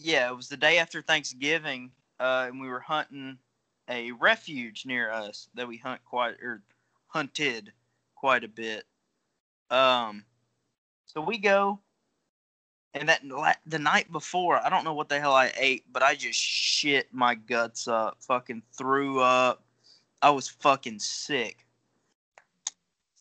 yeah, 0.00 0.28
it 0.28 0.36
was 0.36 0.48
the 0.48 0.56
day 0.56 0.78
after 0.78 1.00
Thanksgiving, 1.02 1.92
uh, 2.18 2.46
and 2.48 2.60
we 2.60 2.66
were 2.66 2.80
hunting 2.80 3.38
a 3.88 4.10
refuge 4.10 4.86
near 4.86 5.12
us 5.12 5.48
that 5.54 5.68
we 5.68 5.76
hunt 5.76 6.00
quite 6.04 6.34
or 6.42 6.62
hunted 7.06 7.72
quite 8.16 8.42
a 8.42 8.48
bit. 8.48 8.86
Um, 9.70 10.24
so 11.06 11.20
we 11.20 11.38
go, 11.38 11.78
and 12.92 13.08
that 13.08 13.22
the 13.66 13.78
night 13.78 14.10
before, 14.10 14.56
I 14.56 14.68
don't 14.68 14.82
know 14.82 14.94
what 14.94 15.08
the 15.08 15.20
hell 15.20 15.34
I 15.34 15.52
ate, 15.56 15.84
but 15.92 16.02
I 16.02 16.16
just 16.16 16.40
shit 16.40 17.06
my 17.14 17.36
guts 17.36 17.86
up, 17.86 18.16
fucking 18.18 18.64
threw 18.76 19.20
up. 19.20 19.62
I 20.20 20.30
was 20.30 20.48
fucking 20.48 20.98
sick. 20.98 21.64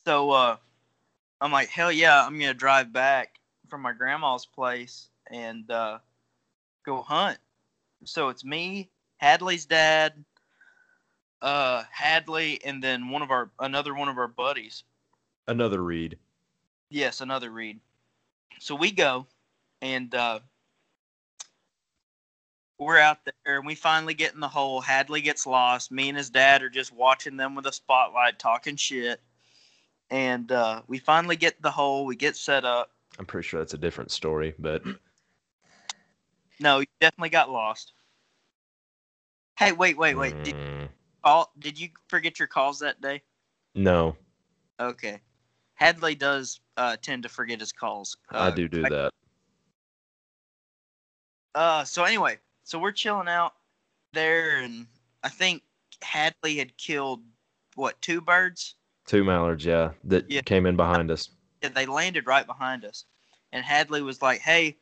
So 0.06 0.32
uh, 0.32 0.58
I'm 1.39 1.52
like, 1.52 1.70
hell 1.70 1.91
yeah, 1.91 2.26
I'm 2.26 2.39
gonna 2.39 2.54
drive 2.54 2.91
back 2.91 3.39
from 3.68 3.82
my 3.82 3.93
grandma's 3.93 4.45
place 4.45 5.10
and 5.30 5.70
uh, 5.70 5.99
go 6.86 7.02
hunt. 7.02 7.38
So 8.04 8.30
it's 8.30 8.43
me, 8.43 8.89
Hadley's 9.18 9.66
dad, 9.66 10.14
uh, 11.41 11.84
Hadley, 11.91 12.60
and 12.64 12.84
then 12.84 13.10
one 13.10 13.22
of 13.22 13.32
our 13.32 13.52
another 13.60 13.93
one 13.93 14.10
of 14.10 14.18
our 14.18 14.28
buddies. 14.28 14.84
Another 15.47 15.84
Reed. 15.84 16.18
Yes, 16.89 17.22
another 17.22 17.49
Reed. 17.49 17.80
So 18.60 18.76
we 18.76 18.91
go, 18.91 19.28
and 19.82 20.14
uh, 20.14 20.39
we're 22.78 22.97
out 22.97 23.20
there, 23.26 23.58
and 23.58 23.66
we 23.66 23.76
finally 23.76 24.14
get 24.16 24.34
in 24.34 24.39
the 24.39 24.47
hole. 24.47 24.82
Hadley 24.82 25.22
gets 25.22 25.45
lost. 25.45 25.91
Me 25.91 26.10
and 26.10 26.18
his 26.18 26.30
dad 26.30 26.64
are 26.64 26.70
just 26.70 26.91
watching 26.91 27.38
them 27.38 27.56
with 27.56 27.68
a 27.68 27.72
spotlight, 27.72 28.39
talking 28.39 28.76
shit. 28.76 29.22
And 30.12 30.51
uh, 30.51 30.82
we 30.88 30.99
finally 30.99 31.38
get 31.38 31.62
the 31.62 31.72
hole. 31.72 32.05
We 32.05 32.16
get 32.16 32.36
set 32.36 32.66
up. 32.66 32.91
I'm 33.18 33.26
pretty 33.26 33.47
sure 33.47 33.59
that's 33.62 33.74
a 33.74 33.78
different 33.78 34.12
story, 34.12 34.53
but 34.59 34.84
No, 36.59 36.80
you 36.80 36.86
definitely 36.99 37.30
got 37.30 37.49
lost. 37.49 37.93
Hey, 39.57 39.72
wait, 39.72 39.97
wait, 39.97 40.16
wait. 40.16 40.34
Did, 40.43 40.53
Mm, 40.53 40.89
call, 41.24 41.51
did 41.59 41.80
you 41.80 41.89
forget 42.07 42.38
your 42.38 42.47
calls 42.47 42.80
that 42.80 43.01
day? 43.01 43.24
no, 43.74 44.16
Okay. 44.80 45.22
Hadley 45.76 46.14
does 46.14 46.59
uh, 46.78 46.97
tend 47.01 47.24
to 47.24 47.30
forget 47.30 47.59
his 47.59 47.72
calls. 47.72 48.16
I 48.32 48.47
Uh, 48.47 48.51
do 48.51 48.68
do 48.68 48.84
that. 48.84 49.12
Uh, 51.55 51.84
so 51.84 52.03
anyway, 52.03 52.38
so 52.64 52.78
we're 52.80 52.91
chilling 52.91 53.28
out 53.28 53.53
there, 54.14 54.57
and 54.57 54.86
I 55.24 55.30
think 55.30 55.64
Hadley 56.01 56.57
had 56.57 56.78
killed 56.78 57.24
what 57.76 57.99
two 58.01 58.22
birds? 58.22 58.76
Two 59.12 59.26
mallards, 59.26 59.66
yeah, 59.66 59.91
that 60.05 60.32
Yeah. 60.32 60.39
came 60.39 60.66
in 60.66 60.78
behind 60.78 61.12
us. 61.12 61.32
Yeah, 61.62 61.68
they 61.68 61.86
landed 61.86 62.28
right 62.28 62.47
behind 62.47 62.86
us, 62.86 63.03
and 63.51 63.66
Hadley 63.66 64.01
was 64.01 64.22
like, 64.22 64.39
"Hey, 64.39 64.78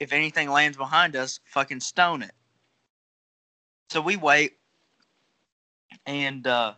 if 0.00 0.14
anything 0.14 0.48
lands 0.48 0.78
behind 0.78 1.14
us, 1.14 1.38
fucking 1.44 1.80
stone 1.80 2.22
it." 2.22 2.34
So 3.90 4.00
we 4.00 4.16
wait, 4.16 4.58
and 6.06 6.46
uh, 6.46 6.76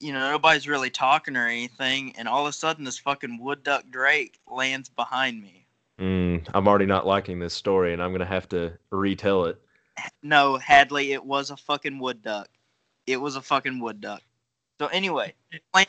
you 0.00 0.12
know 0.12 0.28
nobody's 0.28 0.66
really 0.66 0.90
talking 0.90 1.36
or 1.36 1.46
anything, 1.46 2.16
and 2.16 2.26
all 2.26 2.46
of 2.46 2.50
a 2.50 2.52
sudden 2.52 2.82
this 2.82 2.98
fucking 2.98 3.38
wood 3.38 3.62
duck 3.62 3.84
drake 3.90 4.40
lands 4.48 4.88
behind 4.88 5.40
me. 5.40 5.68
Mm, 6.00 6.50
I'm 6.52 6.66
already 6.66 6.86
not 6.86 7.06
liking 7.06 7.38
this 7.38 7.54
story, 7.54 7.92
and 7.92 8.02
I'm 8.02 8.10
gonna 8.10 8.24
have 8.24 8.48
to 8.48 8.76
retell 8.90 9.44
it. 9.44 9.62
No, 10.20 10.56
Hadley, 10.56 11.12
it 11.12 11.24
was 11.24 11.52
a 11.52 11.56
fucking 11.56 12.00
wood 12.00 12.22
duck. 12.22 12.48
It 13.08 13.16
was 13.16 13.36
a 13.36 13.40
fucking 13.40 13.80
wood 13.80 14.02
duck. 14.02 14.22
So 14.78 14.86
anyway, 14.88 15.34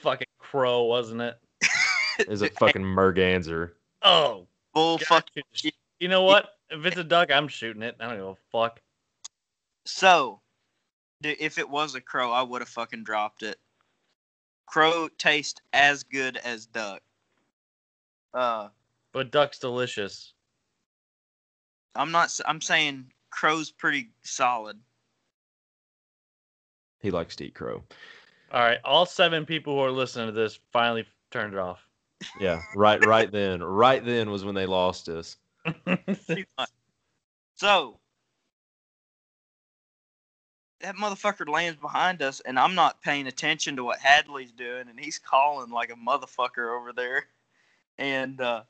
Fucking 0.01 0.27
crow, 0.39 0.83
wasn't 0.83 1.21
it? 1.21 1.37
Is 2.29 2.41
a 2.41 2.49
fucking 2.49 2.81
merganser. 2.83 3.73
Oh, 4.01 4.47
bull 4.73 4.97
fuck. 4.99 5.27
gotcha. 5.35 5.71
You 5.99 6.07
know 6.07 6.23
what? 6.23 6.55
If 6.69 6.85
it's 6.85 6.97
a 6.97 7.03
duck, 7.03 7.29
I'm 7.31 7.47
shooting 7.49 7.81
it. 7.81 7.97
I 7.99 8.07
don't 8.07 8.15
give 8.17 8.25
a 8.25 8.35
fuck. 8.51 8.81
So, 9.85 10.39
if 11.21 11.57
it 11.57 11.69
was 11.69 11.95
a 11.95 12.01
crow, 12.01 12.31
I 12.31 12.41
would 12.41 12.61
have 12.61 12.69
fucking 12.69 13.03
dropped 13.03 13.43
it. 13.43 13.57
Crow 14.65 15.09
tastes 15.17 15.59
as 15.73 16.03
good 16.03 16.37
as 16.37 16.65
duck. 16.67 17.01
Uh, 18.33 18.69
But 19.11 19.31
duck's 19.31 19.59
delicious. 19.59 20.33
I'm 21.95 22.11
not. 22.11 22.37
I'm 22.45 22.61
saying 22.61 23.11
crow's 23.29 23.71
pretty 23.71 24.09
solid. 24.23 24.79
He 27.01 27.11
likes 27.11 27.35
to 27.37 27.45
eat 27.45 27.55
crow. 27.55 27.83
All 28.51 28.61
right, 28.61 28.79
all 28.83 29.05
seven 29.05 29.45
people 29.45 29.75
who 29.75 29.81
are 29.81 29.91
listening 29.91 30.27
to 30.27 30.31
this 30.31 30.59
finally 30.71 31.05
turned 31.31 31.53
it 31.53 31.59
off. 31.59 31.85
Yeah, 32.39 32.61
right, 32.75 33.03
right 33.05 33.31
then, 33.31 33.63
right 33.63 34.03
then 34.03 34.29
was 34.29 34.43
when 34.43 34.55
they 34.55 34.65
lost 34.65 35.09
us. 35.09 35.37
So 37.55 37.99
that 40.79 40.95
motherfucker 40.95 41.49
lands 41.49 41.77
behind 41.77 42.21
us, 42.21 42.39
and 42.41 42.57
I'm 42.57 42.73
not 42.73 43.01
paying 43.01 43.27
attention 43.27 43.75
to 43.75 43.83
what 43.83 43.99
Hadley's 43.99 44.53
doing, 44.53 44.87
and 44.87 44.97
he's 44.97 45.19
calling 45.19 45.69
like 45.69 45.91
a 45.91 45.95
motherfucker 45.95 46.79
over 46.79 46.93
there, 46.93 47.25
and 47.97 48.39
uh, 48.39 48.63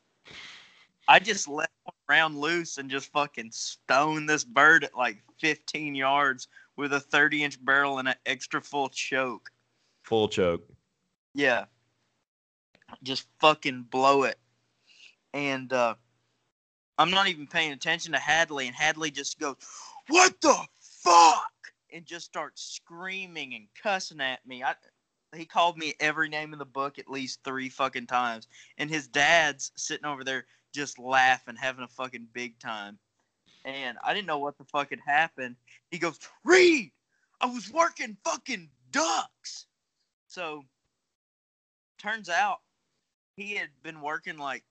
I 1.07 1.19
just 1.19 1.47
let 1.47 1.69
one 1.83 1.93
round 2.07 2.39
loose 2.39 2.79
and 2.79 2.89
just 2.89 3.11
fucking 3.11 3.51
stone 3.51 4.25
this 4.25 4.43
bird 4.43 4.83
at 4.83 4.97
like 4.97 5.21
15 5.39 5.93
yards 5.93 6.47
with 6.79 6.93
a 6.93 6.99
30 6.99 7.43
inch 7.43 7.63
barrel 7.63 7.99
and 7.99 8.07
an 8.07 8.15
extra 8.25 8.61
full 8.61 8.87
choke. 8.87 9.51
Full 10.03 10.29
choke. 10.29 10.65
Yeah. 11.35 11.65
Just 13.03 13.27
fucking 13.41 13.87
blow 13.91 14.23
it. 14.23 14.39
And 15.33 15.71
uh 15.73 15.95
I'm 16.97 17.11
not 17.11 17.27
even 17.27 17.47
paying 17.47 17.73
attention 17.73 18.13
to 18.13 18.17
Hadley 18.17 18.67
and 18.67 18.75
Hadley 18.75 19.11
just 19.11 19.39
goes, 19.39 19.55
"What 20.07 20.39
the 20.41 20.57
fuck?" 20.79 21.51
and 21.91 22.05
just 22.05 22.25
starts 22.25 22.63
screaming 22.63 23.55
and 23.55 23.67
cussing 23.81 24.21
at 24.21 24.45
me. 24.47 24.63
I 24.63 24.75
he 25.35 25.45
called 25.45 25.77
me 25.77 25.93
every 25.99 26.29
name 26.29 26.53
in 26.53 26.59
the 26.59 26.65
book 26.65 26.97
at 26.97 27.09
least 27.09 27.43
3 27.43 27.69
fucking 27.69 28.07
times. 28.07 28.47
And 28.77 28.89
his 28.89 29.07
dad's 29.07 29.71
sitting 29.75 30.05
over 30.05 30.23
there 30.23 30.45
just 30.73 30.97
laughing, 30.97 31.55
having 31.55 31.83
a 31.83 31.87
fucking 31.89 32.29
big 32.33 32.57
time. 32.57 32.97
And 33.65 33.97
I 34.03 34.13
didn't 34.13 34.27
know 34.27 34.39
what 34.39 34.57
the 34.57 34.63
fuck 34.65 34.89
had 34.91 34.99
happened. 35.05 35.55
He 35.91 35.99
goes, 35.99 36.19
"Reed, 36.43 36.91
I 37.41 37.45
was 37.47 37.71
working 37.71 38.17
fucking 38.23 38.69
ducks." 38.91 39.65
So 40.27 40.63
turns 41.97 42.29
out 42.29 42.59
he 43.35 43.55
had 43.55 43.69
been 43.83 44.01
working 44.01 44.37
like 44.37 44.63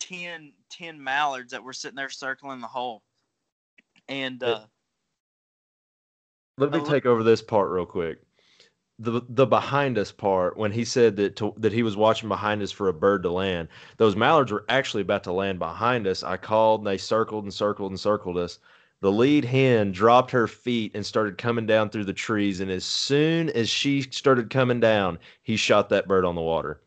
10, 0.00 0.52
10 0.70 1.02
mallards 1.02 1.52
that 1.52 1.62
were 1.62 1.72
sitting 1.72 1.96
there 1.96 2.10
circling 2.10 2.60
the 2.60 2.66
hole. 2.66 3.02
And 4.08 4.42
uh, 4.42 4.66
Let 6.58 6.72
me 6.72 6.80
take 6.84 7.06
over 7.06 7.22
this 7.22 7.42
part 7.42 7.70
real 7.70 7.86
quick. 7.86 8.18
The 9.00 9.22
the 9.28 9.46
behind 9.46 9.98
us 9.98 10.12
part 10.12 10.56
when 10.56 10.70
he 10.70 10.84
said 10.84 11.16
that 11.16 11.34
to, 11.36 11.52
that 11.56 11.72
he 11.72 11.82
was 11.82 11.96
watching 11.96 12.28
behind 12.28 12.62
us 12.62 12.70
for 12.70 12.88
a 12.88 12.92
bird 12.92 13.24
to 13.24 13.30
land. 13.30 13.68
Those 13.96 14.14
mallards 14.14 14.52
were 14.52 14.64
actually 14.68 15.02
about 15.02 15.24
to 15.24 15.32
land 15.32 15.58
behind 15.58 16.06
us. 16.06 16.22
I 16.22 16.36
called 16.36 16.80
and 16.80 16.86
they 16.86 16.98
circled 16.98 17.42
and 17.44 17.52
circled 17.52 17.90
and 17.90 17.98
circled 17.98 18.38
us. 18.38 18.60
The 19.00 19.10
lead 19.10 19.44
hen 19.44 19.92
dropped 19.92 20.30
her 20.30 20.46
feet 20.46 20.92
and 20.94 21.04
started 21.04 21.38
coming 21.38 21.66
down 21.66 21.90
through 21.90 22.04
the 22.04 22.12
trees. 22.12 22.60
And 22.60 22.70
as 22.70 22.84
soon 22.84 23.50
as 23.50 23.68
she 23.68 24.02
started 24.02 24.48
coming 24.48 24.80
down, 24.80 25.18
he 25.42 25.56
shot 25.56 25.88
that 25.90 26.08
bird 26.08 26.24
on 26.24 26.36
the 26.36 26.40
water. 26.40 26.80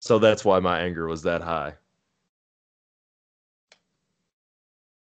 So 0.00 0.18
that's 0.18 0.44
why 0.44 0.60
my 0.60 0.80
anger 0.80 1.06
was 1.06 1.22
that 1.22 1.42
high. 1.42 1.74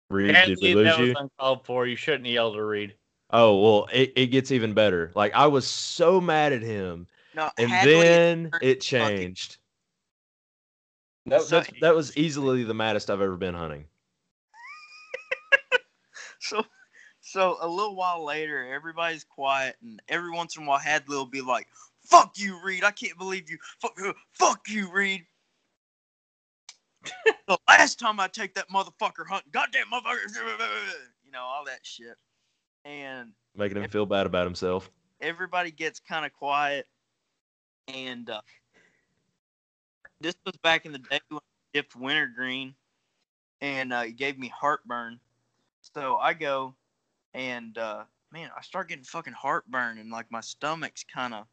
Reed, 0.08 0.34
did 0.46 0.58
we 0.62 0.74
lose 0.74 0.96
that 0.96 0.98
you? 0.98 1.08
was 1.08 1.16
uncalled 1.20 1.66
for. 1.66 1.86
You 1.86 1.96
shouldn't 1.96 2.26
yell 2.26 2.52
to 2.52 2.64
Reed. 2.64 2.94
Oh 3.32 3.60
well, 3.60 3.88
it, 3.92 4.12
it 4.16 4.26
gets 4.26 4.50
even 4.50 4.74
better. 4.74 5.12
Like 5.14 5.34
I 5.34 5.46
was 5.46 5.66
so 5.66 6.20
mad 6.20 6.52
at 6.52 6.62
him, 6.62 7.06
no, 7.34 7.50
and 7.58 7.70
then 7.88 8.50
it 8.60 8.80
changed. 8.80 9.58
That, 11.26 11.42
So- 11.42 11.62
that 11.80 11.94
was 11.94 12.16
easily 12.16 12.64
the 12.64 12.74
maddest 12.74 13.10
I've 13.10 13.20
ever 13.20 13.36
been 13.36 13.54
hunting. 13.54 13.84
So, 16.42 16.64
so 17.20 17.58
a 17.60 17.68
little 17.68 17.94
while 17.94 18.24
later, 18.24 18.72
everybody's 18.72 19.24
quiet, 19.24 19.76
and 19.82 20.00
every 20.08 20.30
once 20.30 20.56
in 20.56 20.62
a 20.62 20.66
while, 20.66 20.78
Hadley 20.78 21.14
will 21.16 21.26
be 21.26 21.42
like, 21.42 21.68
"Fuck 22.02 22.38
you, 22.38 22.58
Reed! 22.64 22.82
I 22.82 22.90
can't 22.90 23.18
believe 23.18 23.50
you! 23.50 23.58
Fuck, 23.80 23.92
you- 23.98 24.14
fuck 24.32 24.62
you, 24.68 24.90
Reed!" 24.90 25.26
the 27.46 27.58
last 27.68 27.98
time 27.98 28.18
I 28.20 28.26
take 28.26 28.54
that 28.54 28.70
motherfucker 28.70 29.26
hunting, 29.28 29.50
goddamn 29.52 29.86
motherfucker, 29.92 30.34
you 31.24 31.30
know 31.30 31.42
all 31.42 31.64
that 31.66 31.80
shit, 31.82 32.16
and 32.84 33.32
Making 33.56 33.82
him 33.82 33.90
feel 33.90 34.06
bad 34.06 34.26
about 34.26 34.44
himself. 34.46 34.90
everybody 35.20 35.70
gets 35.70 36.00
kind 36.00 36.24
of 36.24 36.32
quiet, 36.32 36.86
and 37.88 38.30
uh, 38.30 38.40
this 40.20 40.34
was 40.46 40.56
back 40.58 40.86
in 40.86 40.92
the 40.92 40.98
day 40.98 41.20
when 41.28 41.38
I 41.38 41.62
dipped 41.72 41.96
wintergreen, 41.96 42.74
and 43.60 43.92
uh, 43.92 44.04
it 44.06 44.16
gave 44.16 44.38
me 44.38 44.48
heartburn. 44.48 45.18
So 45.94 46.16
I 46.16 46.34
go, 46.34 46.74
and 47.34 47.76
uh, 47.78 48.04
man, 48.32 48.50
I 48.56 48.62
start 48.62 48.88
getting 48.88 49.04
fucking 49.04 49.32
heartburn, 49.32 49.98
and 49.98 50.10
like 50.10 50.30
my 50.30 50.40
stomach's 50.40 51.04
kind 51.04 51.34
of 51.34 51.46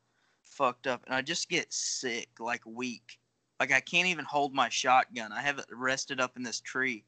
fucked 0.44 0.88
up, 0.88 1.04
and 1.06 1.16
I 1.16 1.22
just 1.22 1.50
get 1.50 1.72
sick, 1.74 2.30
like 2.40 2.62
weak, 2.66 3.20
like 3.60 3.72
I 3.72 3.80
can't 3.80 4.08
even 4.08 4.26
hold 4.26 4.54
my 4.54 4.70
shotgun. 4.70 5.32
I 5.32 5.42
have 5.42 5.60
it 5.60 5.66
rested 5.72 6.20
up 6.20 6.38
in 6.38 6.44
this 6.44 6.62
tree, 6.62 7.04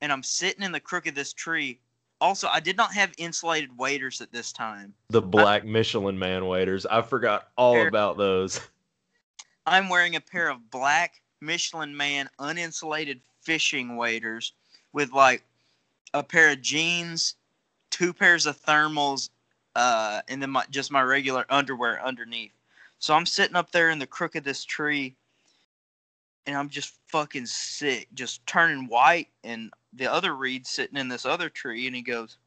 and 0.00 0.12
I'm 0.12 0.22
sitting 0.22 0.62
in 0.62 0.72
the 0.72 0.80
crook 0.80 1.06
of 1.06 1.14
this 1.14 1.32
tree. 1.32 1.80
Also, 2.20 2.48
I 2.48 2.60
did 2.60 2.76
not 2.76 2.92
have 2.94 3.12
insulated 3.16 3.76
waders 3.78 4.20
at 4.20 4.32
this 4.32 4.52
time. 4.52 4.92
The 5.10 5.22
black 5.22 5.64
Michelin 5.64 6.18
man 6.18 6.46
waders. 6.46 6.84
I 6.86 7.02
forgot 7.02 7.48
all 7.56 7.74
Fair. 7.74 7.88
about 7.88 8.16
those. 8.16 8.60
I'm 9.66 9.88
wearing 9.88 10.16
a 10.16 10.20
pair 10.20 10.48
of 10.48 10.70
black 10.70 11.20
Michelin 11.40 11.96
Man 11.96 12.28
uninsulated 12.40 13.20
fishing 13.42 13.96
waders 13.96 14.52
with 14.92 15.12
like 15.12 15.44
a 16.14 16.22
pair 16.22 16.50
of 16.50 16.62
jeans, 16.62 17.36
two 17.90 18.12
pairs 18.12 18.46
of 18.46 18.60
thermals, 18.62 19.30
uh, 19.76 20.22
and 20.28 20.42
then 20.42 20.50
my 20.50 20.64
just 20.70 20.90
my 20.90 21.02
regular 21.02 21.44
underwear 21.50 22.04
underneath. 22.04 22.52
So 22.98 23.14
I'm 23.14 23.26
sitting 23.26 23.56
up 23.56 23.70
there 23.70 23.90
in 23.90 23.98
the 23.98 24.06
crook 24.06 24.34
of 24.34 24.42
this 24.42 24.64
tree, 24.64 25.14
and 26.46 26.56
I'm 26.56 26.68
just 26.68 26.98
fucking 27.06 27.46
sick, 27.46 28.08
just 28.14 28.44
turning 28.46 28.88
white. 28.88 29.28
And 29.44 29.70
the 29.92 30.12
other 30.12 30.34
Reed's 30.34 30.70
sitting 30.70 30.96
in 30.96 31.08
this 31.08 31.24
other 31.24 31.48
tree, 31.48 31.86
and 31.86 31.96
he 31.96 32.02
goes, 32.02 32.38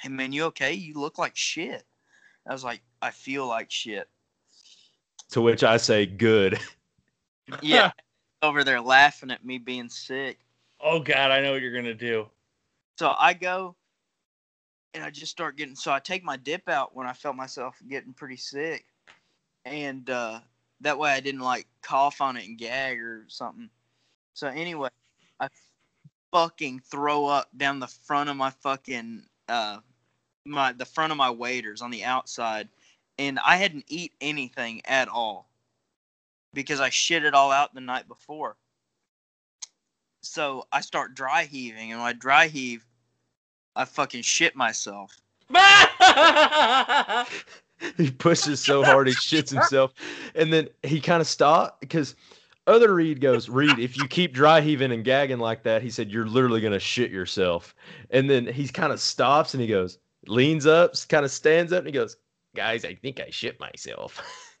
"Hey 0.00 0.08
man, 0.08 0.32
you 0.32 0.44
okay? 0.44 0.72
You 0.72 0.94
look 0.94 1.18
like 1.18 1.36
shit." 1.36 1.84
I 2.46 2.52
was 2.52 2.64
like, 2.64 2.82
"I 3.02 3.10
feel 3.10 3.46
like 3.46 3.70
shit." 3.70 4.08
To 5.30 5.40
which 5.40 5.62
I 5.62 5.76
say, 5.76 6.06
good. 6.06 6.58
Yeah, 7.62 7.90
over 8.42 8.62
there 8.62 8.80
laughing 8.80 9.32
at 9.32 9.44
me 9.44 9.58
being 9.58 9.88
sick. 9.88 10.38
Oh 10.80 11.00
God, 11.00 11.32
I 11.32 11.40
know 11.40 11.52
what 11.52 11.62
you're 11.62 11.74
gonna 11.74 11.94
do. 11.94 12.28
So 12.96 13.12
I 13.18 13.34
go 13.34 13.74
and 14.94 15.04
I 15.04 15.10
just 15.10 15.32
start 15.32 15.56
getting 15.56 15.74
so 15.74 15.92
I 15.92 15.98
take 15.98 16.22
my 16.22 16.36
dip 16.36 16.68
out 16.68 16.94
when 16.94 17.06
I 17.06 17.12
felt 17.12 17.36
myself 17.36 17.76
getting 17.88 18.12
pretty 18.12 18.36
sick. 18.36 18.86
And 19.64 20.08
uh 20.10 20.40
that 20.80 20.98
way 20.98 21.10
I 21.10 21.20
didn't 21.20 21.40
like 21.40 21.66
cough 21.82 22.20
on 22.20 22.36
it 22.36 22.46
and 22.46 22.58
gag 22.58 23.00
or 23.00 23.24
something. 23.28 23.68
So 24.34 24.46
anyway, 24.46 24.88
I 25.38 25.48
fucking 26.32 26.80
throw 26.90 27.26
up 27.26 27.48
down 27.56 27.80
the 27.80 27.86
front 27.86 28.30
of 28.30 28.36
my 28.36 28.50
fucking 28.50 29.22
uh 29.48 29.78
my 30.46 30.72
the 30.72 30.84
front 30.84 31.12
of 31.12 31.18
my 31.18 31.30
waders 31.30 31.82
on 31.82 31.90
the 31.90 32.04
outside 32.04 32.68
and 33.18 33.38
I 33.38 33.56
hadn't 33.56 33.84
eat 33.88 34.12
anything 34.20 34.80
at 34.84 35.08
all 35.08 35.48
because 36.54 36.80
I 36.80 36.88
shit 36.88 37.24
it 37.24 37.34
all 37.34 37.52
out 37.52 37.74
the 37.74 37.80
night 37.80 38.08
before. 38.08 38.56
So 40.22 40.66
I 40.72 40.80
start 40.80 41.14
dry 41.14 41.44
heaving 41.44 41.92
and 41.92 42.00
when 42.00 42.08
I 42.08 42.12
dry 42.12 42.46
heave 42.46 42.84
I 43.76 43.84
fucking 43.84 44.22
shit 44.22 44.56
myself. 44.56 45.16
he 47.96 48.10
pushes 48.10 48.60
so 48.60 48.84
hard 48.84 49.08
he 49.08 49.14
shits 49.14 49.50
himself 49.50 49.92
and 50.34 50.52
then 50.52 50.68
he 50.82 51.00
kind 51.00 51.20
of 51.20 51.26
stopped 51.26 51.80
because 51.80 52.14
other 52.66 52.94
Reed 52.94 53.20
goes 53.20 53.48
Reed 53.48 53.78
if 53.78 53.96
you 53.96 54.06
keep 54.06 54.32
dry 54.32 54.60
heaving 54.60 54.92
and 54.92 55.04
gagging 55.04 55.38
like 55.38 55.62
that 55.64 55.82
he 55.82 55.90
said 55.90 56.10
you're 56.10 56.26
literally 56.26 56.60
going 56.60 56.72
to 56.72 56.80
shit 56.80 57.10
yourself 57.10 57.74
and 58.10 58.28
then 58.28 58.46
he 58.46 58.68
kind 58.68 58.92
of 58.92 59.00
stops 59.00 59.54
and 59.54 59.60
he 59.60 59.66
goes 59.66 59.98
leans 60.26 60.66
up 60.66 60.92
kind 61.08 61.24
of 61.24 61.30
stands 61.30 61.72
up 61.72 61.78
and 61.78 61.88
he 61.88 61.92
goes 61.92 62.16
guys 62.54 62.84
i 62.84 62.94
think 62.94 63.20
i 63.20 63.30
shit 63.30 63.58
myself 63.58 64.22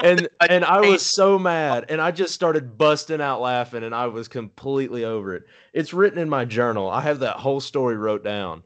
and 0.00 0.28
and 0.48 0.64
i 0.64 0.80
was 0.80 1.00
so 1.14 1.38
mad 1.38 1.86
and 1.88 2.00
i 2.00 2.10
just 2.10 2.34
started 2.34 2.76
busting 2.76 3.22
out 3.22 3.40
laughing 3.40 3.84
and 3.84 3.94
i 3.94 4.06
was 4.06 4.28
completely 4.28 5.04
over 5.04 5.34
it 5.34 5.44
it's 5.72 5.94
written 5.94 6.18
in 6.18 6.28
my 6.28 6.44
journal 6.44 6.90
i 6.90 7.00
have 7.00 7.20
that 7.20 7.36
whole 7.36 7.60
story 7.60 7.96
wrote 7.96 8.22
down 8.22 8.62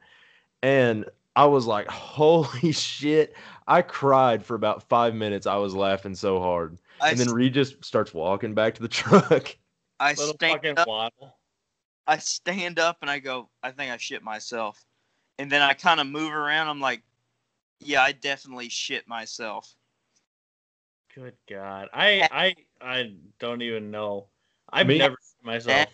and 0.62 1.04
I 1.36 1.44
was 1.44 1.66
like, 1.66 1.86
holy 1.90 2.72
shit. 2.72 3.34
I 3.68 3.82
cried 3.82 4.44
for 4.44 4.54
about 4.54 4.88
five 4.88 5.14
minutes. 5.14 5.46
I 5.46 5.57
was 5.57 5.74
laughing 5.74 6.14
so 6.14 6.40
hard. 6.40 6.78
I, 7.01 7.11
and 7.11 7.18
then 7.18 7.32
Reed 7.32 7.55
just 7.55 7.84
starts 7.84 8.14
walking 8.14 8.55
back 8.55 8.74
to 8.74 8.82
the 8.82 8.88
truck. 8.88 9.57
I 9.99 10.14
Little 10.14 10.34
stand 10.34 10.78
up, 10.78 10.86
waddle. 10.86 11.36
I 12.07 12.18
stand 12.18 12.78
up 12.78 12.99
and 13.01 13.11
I 13.11 13.18
go, 13.18 13.49
I 13.62 13.70
think 13.70 13.90
I 13.90 13.97
shit 13.97 14.22
myself. 14.22 14.84
And 15.38 15.51
then 15.51 15.62
I 15.62 15.74
kind 15.74 16.01
of 16.01 16.07
move 16.07 16.32
around. 16.32 16.68
I'm 16.68 16.80
like, 16.80 17.03
yeah, 17.80 18.03
I 18.03 18.12
definitely 18.12 18.68
shit 18.68 19.07
myself. 19.07 19.74
Good 21.14 21.34
God, 21.49 21.88
I 21.94 22.28
I 22.30 22.55
I 22.80 23.14
don't 23.38 23.62
even 23.62 23.90
know. 23.90 24.26
I've 24.70 24.86
Me- 24.86 24.99
never 24.99 25.16
shit 25.16 25.44
myself. 25.44 25.88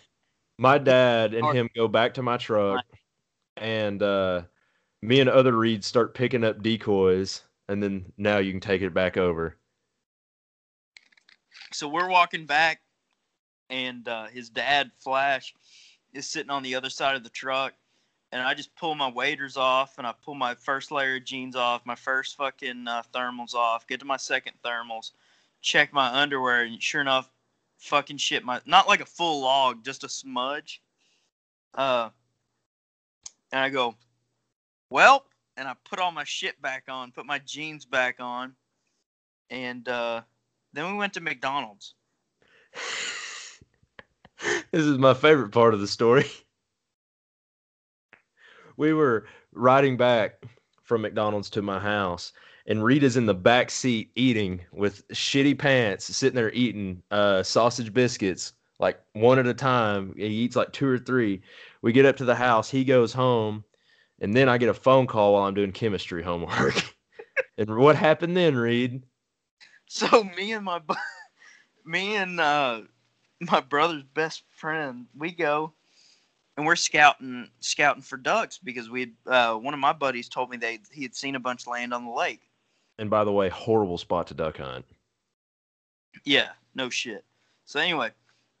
My 0.57 0.77
dad 0.77 1.33
and 1.33 1.55
him 1.55 1.69
go 1.75 1.87
back 1.87 2.13
to 2.15 2.21
my 2.21 2.37
truck, 2.37 2.85
and 3.57 4.03
uh, 4.03 4.43
me 5.01 5.19
and 5.19 5.29
other 5.29 5.53
Reeds 5.57 5.87
start 5.87 6.13
picking 6.13 6.43
up 6.43 6.61
decoys, 6.61 7.41
and 7.67 7.81
then 7.81 8.11
now 8.17 8.37
you 8.37 8.51
can 8.51 8.59
take 8.59 8.81
it 8.81 8.93
back 8.93 9.17
over. 9.17 9.57
So 11.73 11.87
we're 11.87 12.09
walking 12.09 12.45
back, 12.45 12.81
and 13.69 14.07
uh, 14.07 14.27
his 14.27 14.49
dad, 14.49 14.91
Flash, 14.99 15.53
is 16.13 16.27
sitting 16.27 16.49
on 16.49 16.63
the 16.63 16.75
other 16.75 16.89
side 16.89 17.15
of 17.15 17.23
the 17.23 17.29
truck. 17.29 17.73
And 18.31 18.41
I 18.41 18.55
just 18.55 18.75
pull 18.75 18.95
my 18.95 19.09
waders 19.09 19.57
off, 19.57 19.97
and 19.97 20.07
I 20.07 20.13
pull 20.25 20.33
my 20.33 20.55
first 20.55 20.91
layer 20.91 21.17
of 21.17 21.25
jeans 21.25 21.55
off, 21.55 21.85
my 21.85 21.95
first 21.95 22.35
fucking 22.35 22.87
uh, 22.87 23.03
thermals 23.13 23.53
off, 23.53 23.85
get 23.87 23.99
to 23.99 24.05
my 24.05 24.17
second 24.17 24.53
thermals, 24.65 25.11
check 25.61 25.93
my 25.93 26.21
underwear, 26.21 26.63
and 26.63 26.81
sure 26.81 27.01
enough, 27.01 27.29
fucking 27.77 28.17
shit 28.17 28.43
my 28.45 28.61
not 28.65 28.87
like 28.87 29.01
a 29.01 29.05
full 29.05 29.41
log, 29.41 29.83
just 29.83 30.03
a 30.03 30.09
smudge. 30.09 30.81
Uh, 31.75 32.09
and 33.51 33.61
I 33.61 33.69
go, 33.69 33.95
well, 34.89 35.25
and 35.57 35.67
I 35.67 35.75
put 35.83 35.99
all 35.99 36.11
my 36.11 36.23
shit 36.23 36.59
back 36.61 36.85
on, 36.87 37.11
put 37.11 37.25
my 37.25 37.39
jeans 37.39 37.85
back 37.85 38.15
on, 38.19 38.55
and 39.49 39.87
uh, 39.87 40.21
then 40.73 40.91
we 40.91 40.97
went 40.97 41.13
to 41.13 41.21
McDonald's. 41.21 41.95
this 44.71 44.85
is 44.85 44.97
my 44.97 45.13
favorite 45.13 45.51
part 45.51 45.73
of 45.73 45.79
the 45.79 45.87
story. 45.87 46.25
We 48.75 48.93
were 48.93 49.27
riding 49.51 49.97
back 49.97 50.43
from 50.83 51.01
McDonald's 51.01 51.49
to 51.51 51.61
my 51.61 51.79
house, 51.79 52.33
and 52.65 52.83
Rita's 52.83 53.17
in 53.17 53.27
the 53.27 53.33
back 53.33 53.69
seat 53.69 54.11
eating 54.15 54.61
with 54.71 55.07
shitty 55.09 55.57
pants, 55.57 56.05
sitting 56.15 56.35
there 56.35 56.51
eating 56.51 57.03
uh, 57.11 57.43
sausage 57.43 57.93
biscuits 57.93 58.53
like 58.79 58.99
one 59.13 59.39
at 59.39 59.47
a 59.47 59.53
time. 59.53 60.13
He 60.17 60.25
eats 60.25 60.55
like 60.55 60.73
two 60.73 60.87
or 60.87 60.97
three. 60.97 61.41
We 61.81 61.91
get 61.91 62.05
up 62.05 62.17
to 62.17 62.25
the 62.25 62.35
house. 62.35 62.69
He 62.69 62.83
goes 62.83 63.13
home, 63.13 63.63
and 64.19 64.35
then 64.35 64.49
I 64.49 64.57
get 64.57 64.69
a 64.69 64.73
phone 64.73 65.07
call 65.07 65.33
while 65.33 65.43
I'm 65.43 65.53
doing 65.53 65.71
chemistry 65.71 66.23
homework. 66.23 66.95
and 67.57 67.77
what 67.77 67.95
happened 67.95 68.35
then, 68.35 68.55
Reed? 68.55 69.03
So 69.93 70.23
me 70.37 70.53
and 70.53 70.65
my 70.65 70.81
me 71.85 72.15
and 72.15 72.39
uh, 72.39 72.81
my 73.39 73.59
brother's 73.61 74.03
best 74.15 74.41
friend, 74.49 75.05
we 75.15 75.31
go 75.31 75.71
and 76.57 76.65
we're 76.65 76.75
scouting 76.75 77.47
scouting 77.59 78.01
for 78.01 78.17
ducks 78.17 78.57
because 78.57 78.89
we 78.89 79.13
uh, 79.27 79.53
one 79.53 79.75
of 79.75 79.79
my 79.79 79.93
buddies 79.93 80.27
told 80.27 80.49
me 80.49 80.57
they 80.57 80.79
he 80.91 81.03
had 81.03 81.15
seen 81.15 81.35
a 81.35 81.39
bunch 81.39 81.67
land 81.67 81.93
on 81.93 82.05
the 82.05 82.11
lake. 82.11 82.49
And 82.97 83.07
by 83.11 83.23
the 83.23 83.31
way, 83.31 83.49
horrible 83.49 83.99
spot 83.99 84.25
to 84.27 84.33
duck 84.33 84.57
hunt. 84.57 84.85
Yeah, 86.25 86.49
no 86.73 86.89
shit. 86.89 87.23
So 87.65 87.79
anyway, 87.79 88.11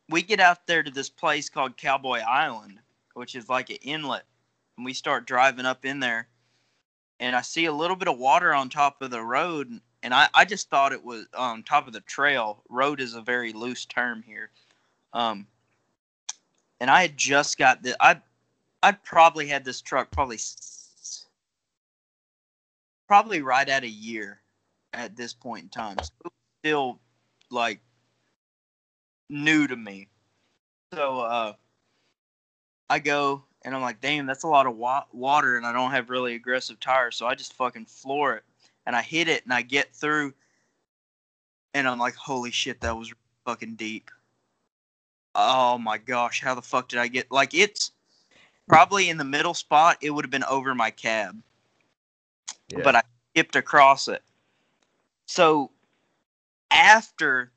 we 0.09 0.21
get 0.21 0.39
out 0.39 0.67
there 0.67 0.83
to 0.83 0.91
this 0.91 1.09
place 1.09 1.49
called 1.49 1.77
Cowboy 1.77 2.19
Island, 2.19 2.77
which 3.15 3.33
is 3.33 3.49
like 3.49 3.71
an 3.71 3.77
inlet, 3.81 4.25
and 4.77 4.85
we 4.85 4.93
start 4.93 5.25
driving 5.25 5.65
up 5.65 5.83
in 5.83 5.99
there, 5.99 6.27
and 7.19 7.35
I 7.35 7.41
see 7.41 7.65
a 7.65 7.73
little 7.73 7.95
bit 7.95 8.07
of 8.07 8.19
water 8.19 8.53
on 8.53 8.69
top 8.69 9.01
of 9.01 9.09
the 9.09 9.21
road, 9.21 9.81
and 10.03 10.13
I, 10.13 10.27
I 10.33 10.45
just 10.45 10.69
thought 10.69 10.91
it 10.91 11.03
was 11.03 11.25
on 11.35 11.63
top 11.63 11.87
of 11.87 11.93
the 11.93 12.01
trail. 12.01 12.61
Road 12.69 12.99
is 12.99 13.15
a 13.15 13.21
very 13.21 13.53
loose 13.53 13.85
term 13.85 14.21
here, 14.21 14.51
um, 15.13 15.47
and 16.79 16.91
I 16.91 17.01
had 17.01 17.17
just 17.17 17.57
got 17.57 17.81
the 17.81 17.95
I 17.99 18.21
I 18.83 18.91
probably 18.91 19.47
had 19.47 19.63
this 19.65 19.81
truck 19.81 20.11
probably 20.11 20.37
probably 23.07 23.41
right 23.41 23.67
at 23.67 23.83
a 23.83 23.89
year 23.89 24.41
at 24.93 25.15
this 25.15 25.33
point 25.33 25.63
in 25.63 25.69
time. 25.69 25.97
So 25.99 26.31
still 26.61 26.99
like 27.49 27.79
new 29.29 29.67
to 29.67 29.75
me. 29.75 30.07
So 30.93 31.19
uh, 31.21 31.53
I 32.89 32.99
go 32.99 33.43
and 33.63 33.73
I'm 33.73 33.81
like, 33.81 34.01
damn, 34.01 34.25
that's 34.25 34.43
a 34.43 34.47
lot 34.47 34.67
of 34.67 34.75
wa- 34.75 35.05
water, 35.13 35.55
and 35.55 35.65
I 35.65 35.71
don't 35.71 35.91
have 35.91 36.09
really 36.09 36.35
aggressive 36.35 36.79
tires, 36.79 37.15
so 37.15 37.25
I 37.25 37.33
just 37.33 37.53
fucking 37.53 37.85
floor 37.85 38.35
it, 38.35 38.43
and 38.85 38.95
I 38.95 39.01
hit 39.01 39.27
it, 39.27 39.43
and 39.43 39.53
I 39.53 39.61
get 39.61 39.93
through, 39.93 40.33
and 41.73 41.87
I'm 41.87 41.99
like, 41.99 42.15
holy 42.15 42.51
shit, 42.51 42.81
that 42.81 42.97
was 42.97 43.13
fucking 43.45 43.75
deep. 43.75 44.09
Oh 45.35 45.77
my 45.77 45.97
gosh, 45.97 46.41
how 46.41 46.53
the 46.55 46.61
fuck 46.61 46.89
did 46.89 46.99
I 46.99 47.07
get? 47.07 47.31
Like 47.31 47.53
it's 47.53 47.91
probably 48.67 49.09
in 49.09 49.17
the 49.17 49.23
middle 49.23 49.53
spot. 49.53 49.97
It 50.01 50.11
would 50.11 50.23
have 50.23 50.31
been 50.31 50.43
over 50.43 50.75
my 50.75 50.91
cab, 50.91 51.41
Yeah. 52.69 52.81
but 52.83 52.95
I 52.95 53.01
skipped 53.31 53.55
across 53.55 54.07
it. 54.07 54.21
So 55.25 55.71
after 56.69 57.51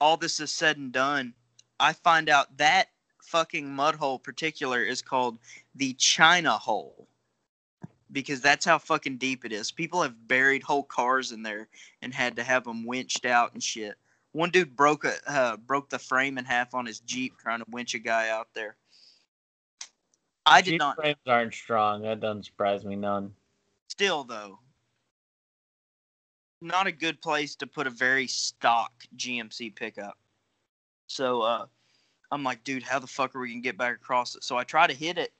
all 0.00 0.16
this 0.16 0.40
is 0.40 0.50
said 0.50 0.76
and 0.76 0.92
done, 0.92 1.34
I 1.78 1.92
find 1.92 2.28
out 2.28 2.56
that 2.58 2.88
fucking 3.22 3.70
mud 3.70 3.94
hole 3.94 4.18
particular 4.18 4.82
is 4.82 5.02
called 5.02 5.38
the 5.76 5.92
China 5.94 6.58
hole. 6.58 7.06
Because 8.12 8.40
that's 8.40 8.64
how 8.64 8.78
fucking 8.78 9.18
deep 9.18 9.44
it 9.44 9.52
is. 9.52 9.70
People 9.70 10.02
have 10.02 10.26
buried 10.26 10.62
whole 10.62 10.82
cars 10.82 11.32
in 11.32 11.42
there 11.42 11.68
and 12.02 12.12
had 12.12 12.36
to 12.36 12.42
have 12.42 12.64
them 12.64 12.84
winched 12.84 13.24
out 13.24 13.52
and 13.52 13.62
shit. 13.62 13.94
One 14.32 14.50
dude 14.50 14.76
broke 14.76 15.04
a 15.04 15.14
uh, 15.26 15.56
broke 15.56 15.90
the 15.90 15.98
frame 15.98 16.38
in 16.38 16.44
half 16.44 16.74
on 16.74 16.86
his 16.86 17.00
Jeep 17.00 17.38
trying 17.38 17.60
to 17.60 17.66
winch 17.68 17.94
a 17.94 17.98
guy 17.98 18.28
out 18.28 18.48
there. 18.54 18.76
I 20.46 20.60
did 20.60 20.72
Jeep 20.72 20.78
not. 20.78 20.96
frames 20.96 21.16
aren't 21.26 21.54
strong. 21.54 22.02
That 22.02 22.20
doesn't 22.20 22.44
surprise 22.44 22.84
me 22.84 22.96
none. 22.96 23.32
Still 23.88 24.24
though, 24.24 24.60
not 26.60 26.86
a 26.86 26.92
good 26.92 27.20
place 27.20 27.56
to 27.56 27.66
put 27.66 27.86
a 27.86 27.90
very 27.90 28.26
stock 28.26 28.92
GMC 29.16 29.74
pickup. 29.74 30.16
So 31.08 31.42
uh, 31.42 31.66
I'm 32.30 32.44
like, 32.44 32.62
dude, 32.62 32.84
how 32.84 33.00
the 33.00 33.06
fuck 33.06 33.34
are 33.34 33.40
we 33.40 33.50
gonna 33.50 33.60
get 33.60 33.76
back 33.76 33.96
across 33.96 34.36
it? 34.36 34.44
So 34.44 34.56
I 34.56 34.64
try 34.64 34.86
to 34.86 34.94
hit 34.94 35.18
it. 35.18 35.32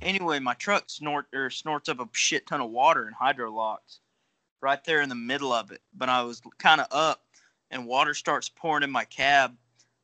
Anyway, 0.00 0.38
my 0.38 0.54
truck 0.54 0.84
snort 0.86 1.26
or 1.34 1.50
snorts 1.50 1.88
up 1.88 2.00
a 2.00 2.08
shit 2.12 2.46
ton 2.46 2.60
of 2.60 2.70
water 2.70 3.06
and 3.06 3.14
hydro 3.14 3.50
locks 3.50 4.00
right 4.60 4.82
there 4.84 5.02
in 5.02 5.08
the 5.08 5.14
middle 5.14 5.52
of 5.52 5.70
it. 5.70 5.80
But 5.94 6.08
I 6.08 6.22
was 6.22 6.40
kind 6.58 6.80
of 6.80 6.86
up, 6.90 7.24
and 7.70 7.86
water 7.86 8.14
starts 8.14 8.48
pouring 8.48 8.84
in 8.84 8.90
my 8.90 9.04
cab, 9.04 9.56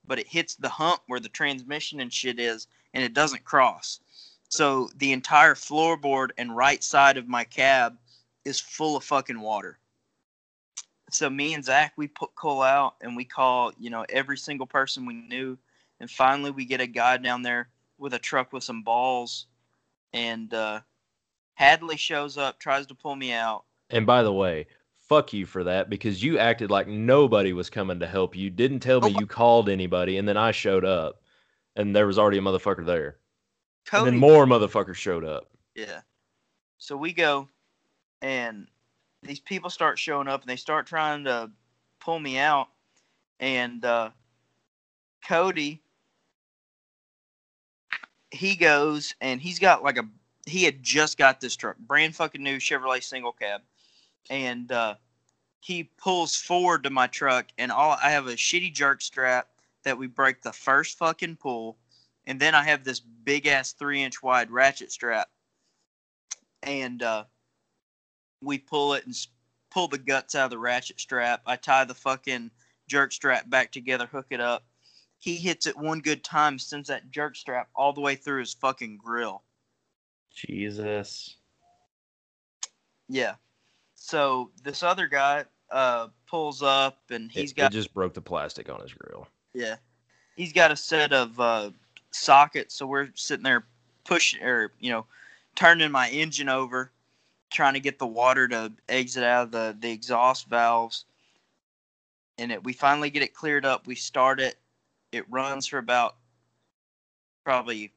but 0.06 0.18
it 0.18 0.28
hits 0.28 0.56
the 0.56 0.68
hump 0.68 1.00
where 1.06 1.20
the 1.20 1.28
transmission 1.28 2.00
and 2.00 2.12
shit 2.12 2.38
is, 2.38 2.66
and 2.92 3.02
it 3.02 3.14
doesn't 3.14 3.44
cross. 3.44 4.00
So 4.48 4.90
the 4.96 5.12
entire 5.12 5.54
floorboard 5.54 6.30
and 6.38 6.56
right 6.56 6.82
side 6.84 7.16
of 7.16 7.26
my 7.26 7.44
cab 7.44 7.96
is 8.44 8.60
full 8.60 8.96
of 8.96 9.04
fucking 9.04 9.40
water. 9.40 9.78
So 11.10 11.30
me 11.30 11.54
and 11.54 11.64
Zach, 11.64 11.92
we 11.96 12.08
put 12.08 12.34
Cole 12.34 12.62
out 12.62 12.96
and 13.00 13.16
we 13.16 13.24
call, 13.24 13.72
you 13.78 13.90
know, 13.90 14.04
every 14.08 14.36
single 14.36 14.66
person 14.66 15.06
we 15.06 15.14
knew. 15.14 15.56
And 16.00 16.10
finally 16.10 16.50
we 16.50 16.64
get 16.64 16.80
a 16.80 16.86
guy 16.86 17.16
down 17.16 17.42
there 17.42 17.68
with 17.98 18.14
a 18.14 18.18
truck 18.18 18.52
with 18.52 18.64
some 18.64 18.82
balls. 18.82 19.46
And 20.14 20.54
uh, 20.54 20.80
Hadley 21.54 21.96
shows 21.96 22.38
up, 22.38 22.58
tries 22.60 22.86
to 22.86 22.94
pull 22.94 23.16
me 23.16 23.32
out. 23.32 23.64
And 23.90 24.06
by 24.06 24.22
the 24.22 24.32
way, 24.32 24.66
fuck 25.08 25.32
you 25.32 25.44
for 25.44 25.64
that 25.64 25.90
because 25.90 26.22
you 26.22 26.38
acted 26.38 26.70
like 26.70 26.86
nobody 26.88 27.52
was 27.52 27.68
coming 27.68 28.00
to 28.00 28.06
help 28.06 28.34
you. 28.34 28.48
Didn't 28.48 28.80
tell 28.80 29.00
me 29.00 29.14
Oh. 29.14 29.20
you 29.20 29.26
called 29.26 29.68
anybody, 29.68 30.16
and 30.16 30.26
then 30.26 30.36
I 30.36 30.52
showed 30.52 30.84
up, 30.84 31.20
and 31.76 31.94
there 31.94 32.06
was 32.06 32.18
already 32.18 32.38
a 32.38 32.40
motherfucker 32.42 32.86
there, 32.86 33.18
and 33.92 34.06
then 34.06 34.16
more 34.16 34.46
motherfuckers 34.46 34.94
showed 34.94 35.24
up. 35.24 35.50
Yeah. 35.74 36.00
So 36.78 36.96
we 36.96 37.12
go, 37.12 37.48
and 38.22 38.68
these 39.22 39.40
people 39.40 39.68
start 39.68 39.98
showing 39.98 40.28
up, 40.28 40.42
and 40.42 40.48
they 40.48 40.56
start 40.56 40.86
trying 40.86 41.24
to 41.24 41.50
pull 42.00 42.20
me 42.20 42.38
out. 42.38 42.68
And 43.40 43.84
uh, 43.84 44.10
Cody, 45.26 45.82
he 48.34 48.56
goes, 48.56 49.14
and 49.20 49.40
he's 49.40 49.58
got 49.58 49.82
like 49.82 49.98
a. 49.98 50.08
He 50.46 50.64
had 50.64 50.82
just 50.82 51.16
got 51.16 51.40
this 51.40 51.56
truck, 51.56 51.78
brand 51.78 52.14
fucking 52.14 52.42
new 52.42 52.58
Chevrolet 52.58 53.02
single 53.02 53.32
cab, 53.32 53.62
and 54.28 54.70
uh, 54.70 54.96
he 55.60 55.84
pulls 55.96 56.36
forward 56.36 56.84
to 56.84 56.90
my 56.90 57.06
truck, 57.06 57.46
and 57.56 57.72
all 57.72 57.96
I 58.02 58.10
have 58.10 58.26
a 58.26 58.32
shitty 58.32 58.74
jerk 58.74 59.00
strap 59.00 59.48
that 59.84 59.96
we 59.96 60.06
break 60.06 60.42
the 60.42 60.52
first 60.52 60.98
fucking 60.98 61.36
pull, 61.36 61.78
and 62.26 62.38
then 62.38 62.54
I 62.54 62.64
have 62.64 62.84
this 62.84 63.00
big 63.00 63.46
ass 63.46 63.72
three 63.72 64.02
inch 64.02 64.22
wide 64.22 64.50
ratchet 64.50 64.92
strap 64.92 65.28
and 66.64 67.02
uh, 67.02 67.24
we 68.42 68.58
pull 68.58 68.94
it 68.94 69.06
and 69.06 69.14
pull 69.70 69.88
the 69.88 69.98
guts 69.98 70.34
out 70.34 70.46
of 70.46 70.50
the 70.50 70.58
ratchet 70.58 70.98
strap. 70.98 71.42
I 71.46 71.56
tie 71.56 71.84
the 71.84 71.94
fucking 71.94 72.50
jerk 72.88 73.12
strap 73.12 73.48
back 73.48 73.70
together, 73.70 74.06
hook 74.06 74.26
it 74.30 74.40
up. 74.40 74.64
He 75.24 75.36
hits 75.36 75.66
it 75.66 75.74
one 75.74 76.00
good 76.00 76.22
time, 76.22 76.58
sends 76.58 76.88
that 76.88 77.10
jerk 77.10 77.34
strap 77.34 77.70
all 77.74 77.94
the 77.94 78.00
way 78.02 78.14
through 78.14 78.40
his 78.40 78.52
fucking 78.52 78.98
grill. 78.98 79.42
Jesus. 80.34 81.36
Yeah. 83.08 83.36
So 83.94 84.50
this 84.62 84.82
other 84.82 85.06
guy 85.06 85.46
uh, 85.70 86.08
pulls 86.28 86.62
up 86.62 86.98
and 87.08 87.32
he's 87.32 87.52
it, 87.52 87.56
got 87.56 87.72
it 87.72 87.74
just 87.74 87.94
broke 87.94 88.12
the 88.12 88.20
plastic 88.20 88.68
on 88.68 88.82
his 88.82 88.92
grill. 88.92 89.26
Yeah. 89.54 89.76
He's 90.36 90.52
got 90.52 90.70
a 90.70 90.76
set 90.76 91.14
of 91.14 91.40
uh, 91.40 91.70
sockets, 92.10 92.74
so 92.74 92.84
we're 92.84 93.08
sitting 93.14 93.44
there 93.44 93.64
pushing 94.04 94.42
or, 94.42 94.72
you 94.78 94.90
know, 94.90 95.06
turning 95.54 95.90
my 95.90 96.10
engine 96.10 96.50
over, 96.50 96.92
trying 97.50 97.72
to 97.72 97.80
get 97.80 97.98
the 97.98 98.06
water 98.06 98.46
to 98.48 98.70
exit 98.90 99.24
out 99.24 99.44
of 99.44 99.52
the, 99.52 99.74
the 99.80 99.90
exhaust 99.90 100.48
valves. 100.48 101.06
And 102.36 102.52
it, 102.52 102.62
we 102.62 102.74
finally 102.74 103.08
get 103.08 103.22
it 103.22 103.32
cleared 103.32 103.64
up. 103.64 103.86
We 103.86 103.94
start 103.94 104.38
it. 104.38 104.56
It 105.14 105.30
runs 105.30 105.66
for 105.66 105.78
about 105.78 106.16
probably 107.44 107.92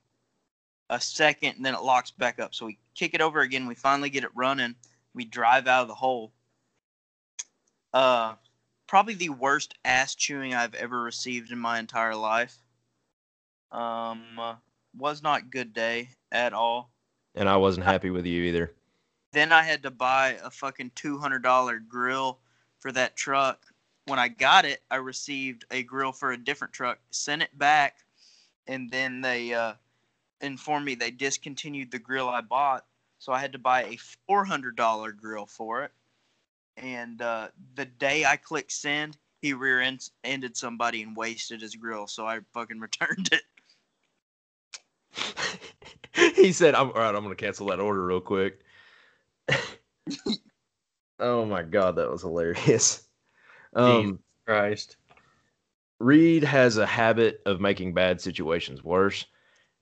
a 0.90 1.00
second 1.02 1.56
and 1.58 1.66
then 1.66 1.74
it 1.74 1.82
locks 1.82 2.12
back 2.12 2.40
up. 2.40 2.54
So 2.54 2.66
we 2.66 2.78
kick 2.96 3.14
it 3.14 3.22
over 3.22 3.42
again. 3.42 3.68
We 3.68 3.76
finally 3.76 4.10
get 4.10 4.24
it 4.24 4.30
running. 4.36 4.76
We 5.14 5.26
drive 5.26 5.68
out 5.68 5.82
of 5.82 5.88
the 5.88 5.96
hole. 5.96 6.32
Uh, 7.94 8.36
probably 8.88 9.16
the 9.16 9.30
worst 9.30 9.74
ass 9.84 10.16
chewing 10.16 10.54
I've 10.54 10.76
ever 10.76 11.02
received 11.02 11.52
in 11.52 11.60
my 11.60 11.80
entire 11.80 12.16
life. 12.16 12.58
Um, 13.72 14.24
uh, 14.38 14.56
was 14.98 15.22
not 15.22 15.52
good 15.52 15.74
day 15.74 16.10
at 16.32 16.54
all. 16.54 16.92
And 17.36 17.50
I 17.50 17.58
wasn't 17.58 17.86
happy 17.86 18.10
with 18.10 18.26
you 18.26 18.44
either. 18.44 18.74
Then 19.34 19.52
I 19.52 19.64
had 19.64 19.84
to 19.84 19.92
buy 19.92 20.38
a 20.44 20.50
fucking 20.50 20.92
two 20.96 21.18
hundred 21.18 21.44
dollar 21.44 21.80
grill 21.80 22.40
for 22.80 22.92
that 22.94 23.16
truck. 23.16 23.66
When 24.08 24.20
I 24.20 24.30
got 24.30 24.64
it, 24.64 24.82
I 24.90 24.96
received 24.96 25.66
a 25.70 25.84
grill 25.84 26.14
for 26.14 26.32
a 26.32 26.38
different 26.38 26.74
truck. 26.74 26.98
Sent 27.12 27.42
it 27.42 27.58
back, 27.58 27.98
and 28.66 28.90
then 28.90 29.20
they 29.20 29.54
uh, 29.54 29.74
informed 30.40 30.86
me 30.86 30.96
they 30.96 31.12
discontinued 31.12 31.92
the 31.92 32.00
grill 32.00 32.30
I 32.30 32.40
bought. 32.40 32.86
So 33.20 33.34
I 33.34 33.40
had 33.40 33.52
to 33.52 33.60
buy 33.60 33.84
a 33.84 33.98
four 34.26 34.46
hundred 34.46 34.78
dollar 34.78 35.12
grill 35.12 35.46
for 35.46 35.84
it. 35.84 35.92
And 36.78 37.22
uh, 37.22 37.50
the 37.76 37.84
day 37.86 38.24
I 38.24 38.38
clicked 38.38 38.72
send, 38.72 39.18
he 39.42 39.54
rear-ended 39.54 40.56
somebody 40.56 41.02
and 41.02 41.18
wasted 41.18 41.62
his 41.62 41.76
grill. 41.76 42.08
So 42.08 42.26
I 42.26 42.40
fucking 42.54 42.80
returned 42.82 43.30
it. 43.34 43.44
he 46.36 46.54
said, 46.54 46.76
"I'm 46.76 46.92
all 46.92 46.94
right. 46.94 47.14
I'm 47.14 47.24
gonna 47.24 47.36
cancel 47.36 47.68
that 47.68 47.82
order 47.82 48.06
real 48.06 48.22
quick." 48.22 48.62
oh 51.20 51.46
my 51.46 51.64
god, 51.64 51.98
that 51.98 52.10
was 52.10 52.22
hilarious. 52.22 53.07
Um, 53.74 54.20
Christ. 54.46 54.98
Reed 56.00 56.44
has 56.44 56.78
a 56.78 56.86
habit 56.86 57.42
of 57.46 57.60
making 57.60 57.94
bad 57.94 58.22
situations 58.22 58.84
worse. 58.84 59.26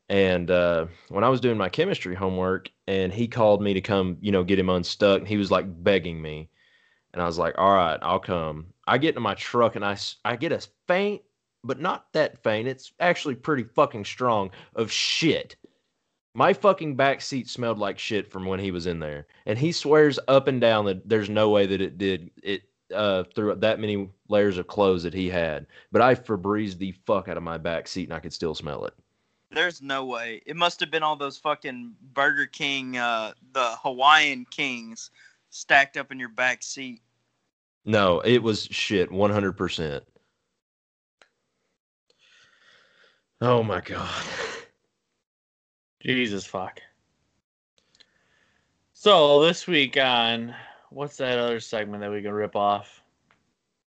And 0.08 0.52
uh, 0.52 0.86
when 1.10 1.24
I 1.24 1.30
was 1.30 1.42
doing 1.42 1.58
my 1.58 1.70
chemistry 1.70 2.16
homework, 2.16 2.70
and 2.88 3.12
he 3.12 3.28
called 3.28 3.62
me 3.62 3.74
to 3.74 3.82
come, 3.82 4.18
you 4.22 4.32
know, 4.32 4.44
get 4.44 4.60
him 4.60 4.70
unstuck, 4.70 5.26
he 5.26 5.38
was 5.38 5.50
like 5.50 5.66
begging 5.84 6.22
me, 6.22 6.50
and 7.12 7.22
I 7.22 7.26
was 7.26 7.40
like, 7.40 7.56
"All 7.58 7.74
right, 7.74 7.98
I'll 8.04 8.20
come." 8.20 8.68
I 8.86 9.00
get 9.00 9.10
into 9.10 9.22
my 9.22 9.34
truck, 9.34 9.76
and 9.76 9.84
I 9.84 9.94
s- 9.94 10.18
I 10.24 10.36
get 10.36 10.52
a 10.52 10.62
faint, 10.88 11.24
but 11.64 11.80
not 11.80 12.14
that 12.14 12.44
faint. 12.44 12.68
It's 12.68 12.94
actually 13.00 13.34
pretty 13.34 13.64
fucking 13.64 14.06
strong 14.06 14.52
of 14.76 14.92
shit. 14.92 15.56
My 16.36 16.54
fucking 16.54 16.96
back 16.96 17.22
seat 17.22 17.50
smelled 17.50 17.80
like 17.80 17.98
shit 17.98 18.30
from 18.32 18.46
when 18.46 18.60
he 18.60 18.70
was 18.70 18.86
in 18.86 19.00
there, 19.00 19.26
and 19.48 19.58
he 19.58 19.72
swears 19.72 20.20
up 20.28 20.48
and 20.48 20.62
down 20.62 20.86
that 20.86 21.10
there's 21.10 21.32
no 21.32 21.50
way 21.50 21.66
that 21.66 21.82
it 21.82 21.98
did 21.98 22.30
it 22.44 22.62
uh, 22.94 23.24
through 23.36 23.56
that 23.56 23.80
many 23.80 24.10
layers 24.30 24.58
of 24.58 24.68
clothes 24.68 25.04
that 25.04 25.14
he 25.14 25.30
had. 25.30 25.68
But 25.92 26.02
I 26.02 26.16
Febrezed 26.16 26.78
the 26.78 26.92
fuck 27.06 27.28
out 27.28 27.38
of 27.38 27.44
my 27.44 27.58
back 27.58 27.88
seat, 27.88 28.06
and 28.06 28.14
I 28.14 28.20
could 28.20 28.34
still 28.34 28.56
smell 28.56 28.86
it. 28.86 28.94
There's 29.52 29.82
no 29.82 30.06
way. 30.06 30.42
It 30.46 30.56
must 30.56 30.80
have 30.82 30.92
been 30.92 31.04
all 31.04 31.16
those 31.16 31.38
fucking 31.38 31.96
Burger 32.14 32.46
King, 32.46 32.98
uh, 32.98 33.34
the 33.54 33.76
Hawaiian 33.82 34.46
Kings 34.50 35.12
stacked 35.50 35.98
up 35.98 36.12
in 36.12 36.20
your 36.20 36.30
back 36.30 36.62
seat. 36.64 37.02
No, 37.86 38.20
it 38.22 38.42
was 38.42 38.66
shit, 38.72 39.12
one 39.12 39.32
hundred 39.32 39.54
percent. 39.54 40.04
Oh 43.42 43.64
my 43.64 43.82
god. 43.82 44.10
Jesus 46.02 46.46
fuck. 46.46 46.82
So 48.94 49.44
this 49.44 49.68
week 49.68 49.98
on 49.98 50.56
what's 50.96 51.18
that 51.18 51.38
other 51.38 51.60
segment 51.60 52.00
that 52.02 52.10
we 52.10 52.22
can 52.22 52.32
rip 52.32 52.56
off? 52.56 53.04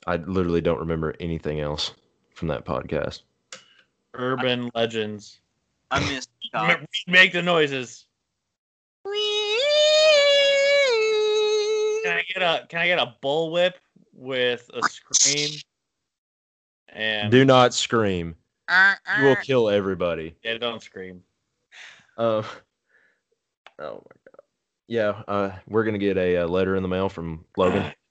I 0.06 0.16
literally 0.16 0.60
don't 0.60 0.78
remember 0.78 1.14
anything 1.18 1.60
else 1.60 1.94
from 2.34 2.48
that 2.48 2.66
podcast. 2.66 3.22
Urban 4.14 4.70
legends. 4.74 5.40
I 5.90 6.00
miss 6.00 6.28
Scott. 6.46 6.80
Make 7.06 7.32
the 7.32 7.42
noises. 7.42 8.04
Can 9.04 9.12
I 12.18 12.22
get 12.32 12.42
a 12.42 12.66
Can 12.68 12.80
I 12.80 12.86
get 12.86 12.98
a 12.98 13.14
bullwhip 13.22 13.74
with 14.12 14.70
a 14.74 14.82
scream? 14.88 15.58
And 16.90 17.30
Do 17.30 17.44
not 17.44 17.72
scream. 17.72 18.34
Uh, 18.68 18.94
You 19.18 19.24
will 19.26 19.36
kill 19.36 19.70
everybody. 19.70 20.34
yeah, 20.42 20.58
don't 20.58 20.82
scream. 20.82 21.22
Uh, 22.18 22.42
oh 23.78 23.94
my 23.94 24.16
god. 24.19 24.19
Yeah, 24.90 25.22
uh, 25.28 25.52
we're 25.68 25.84
gonna 25.84 25.98
get 25.98 26.16
a, 26.16 26.38
uh 26.38 26.48
letter 26.48 26.74
in 26.74 26.82
the 26.82 26.88
mail 26.88 27.08
from 27.08 27.44
Logan. 27.56 27.92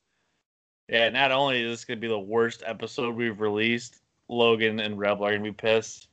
Yeah, 0.91 1.09
not 1.09 1.31
only 1.31 1.61
is 1.61 1.69
this 1.71 1.85
gonna 1.85 1.99
be 1.99 2.07
the 2.07 2.17
worst 2.17 2.63
episode 2.65 3.15
we've 3.15 3.39
released, 3.39 4.01
Logan 4.27 4.79
and 4.79 4.97
Rebel 4.97 5.23
are 5.27 5.29
gonna 5.29 5.43
be 5.43 5.51
pissed, 5.51 6.07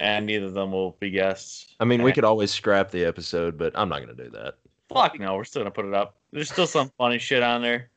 and 0.00 0.26
neither 0.26 0.46
of 0.46 0.54
them 0.54 0.72
will 0.72 0.96
be 0.98 1.10
guests. 1.10 1.76
I 1.78 1.84
mean, 1.84 2.02
we 2.02 2.12
could 2.12 2.24
always 2.24 2.50
scrap 2.50 2.90
the 2.90 3.04
episode, 3.04 3.56
but 3.56 3.72
I'm 3.76 3.88
not 3.88 4.00
gonna 4.00 4.14
do 4.14 4.30
that. 4.30 4.54
Fuck 4.88 5.20
no, 5.20 5.36
we're 5.36 5.44
still 5.44 5.60
gonna 5.62 5.70
put 5.70 5.84
it 5.84 5.94
up. 5.94 6.16
There's 6.32 6.50
still 6.50 6.66
some 6.66 6.90
funny 6.98 7.18
shit 7.20 7.40
on 7.44 7.62
there. 7.62 7.88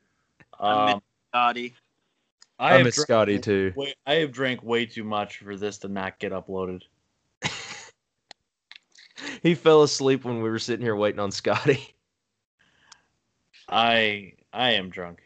I 0.60 0.84
miss 0.84 0.94
Um, 0.94 1.02
Scotty. 1.32 1.74
I, 2.60 2.74
I, 2.76 2.82
miss 2.84 2.94
Scotty 2.94 3.40
too. 3.40 3.72
way, 3.74 3.92
I 4.06 4.14
have 4.14 4.30
drank 4.30 4.62
way 4.62 4.86
too 4.86 5.02
much 5.02 5.38
for 5.38 5.56
this 5.56 5.78
to 5.78 5.88
not 5.88 6.20
get 6.20 6.30
uploaded. 6.30 6.82
He 9.42 9.54
fell 9.54 9.82
asleep 9.82 10.24
when 10.24 10.42
we 10.42 10.50
were 10.50 10.58
sitting 10.58 10.84
here 10.84 10.96
waiting 10.96 11.20
on 11.20 11.30
Scotty. 11.30 11.94
I 13.68 14.34
I 14.52 14.72
am 14.72 14.90
drunk. 14.90 15.22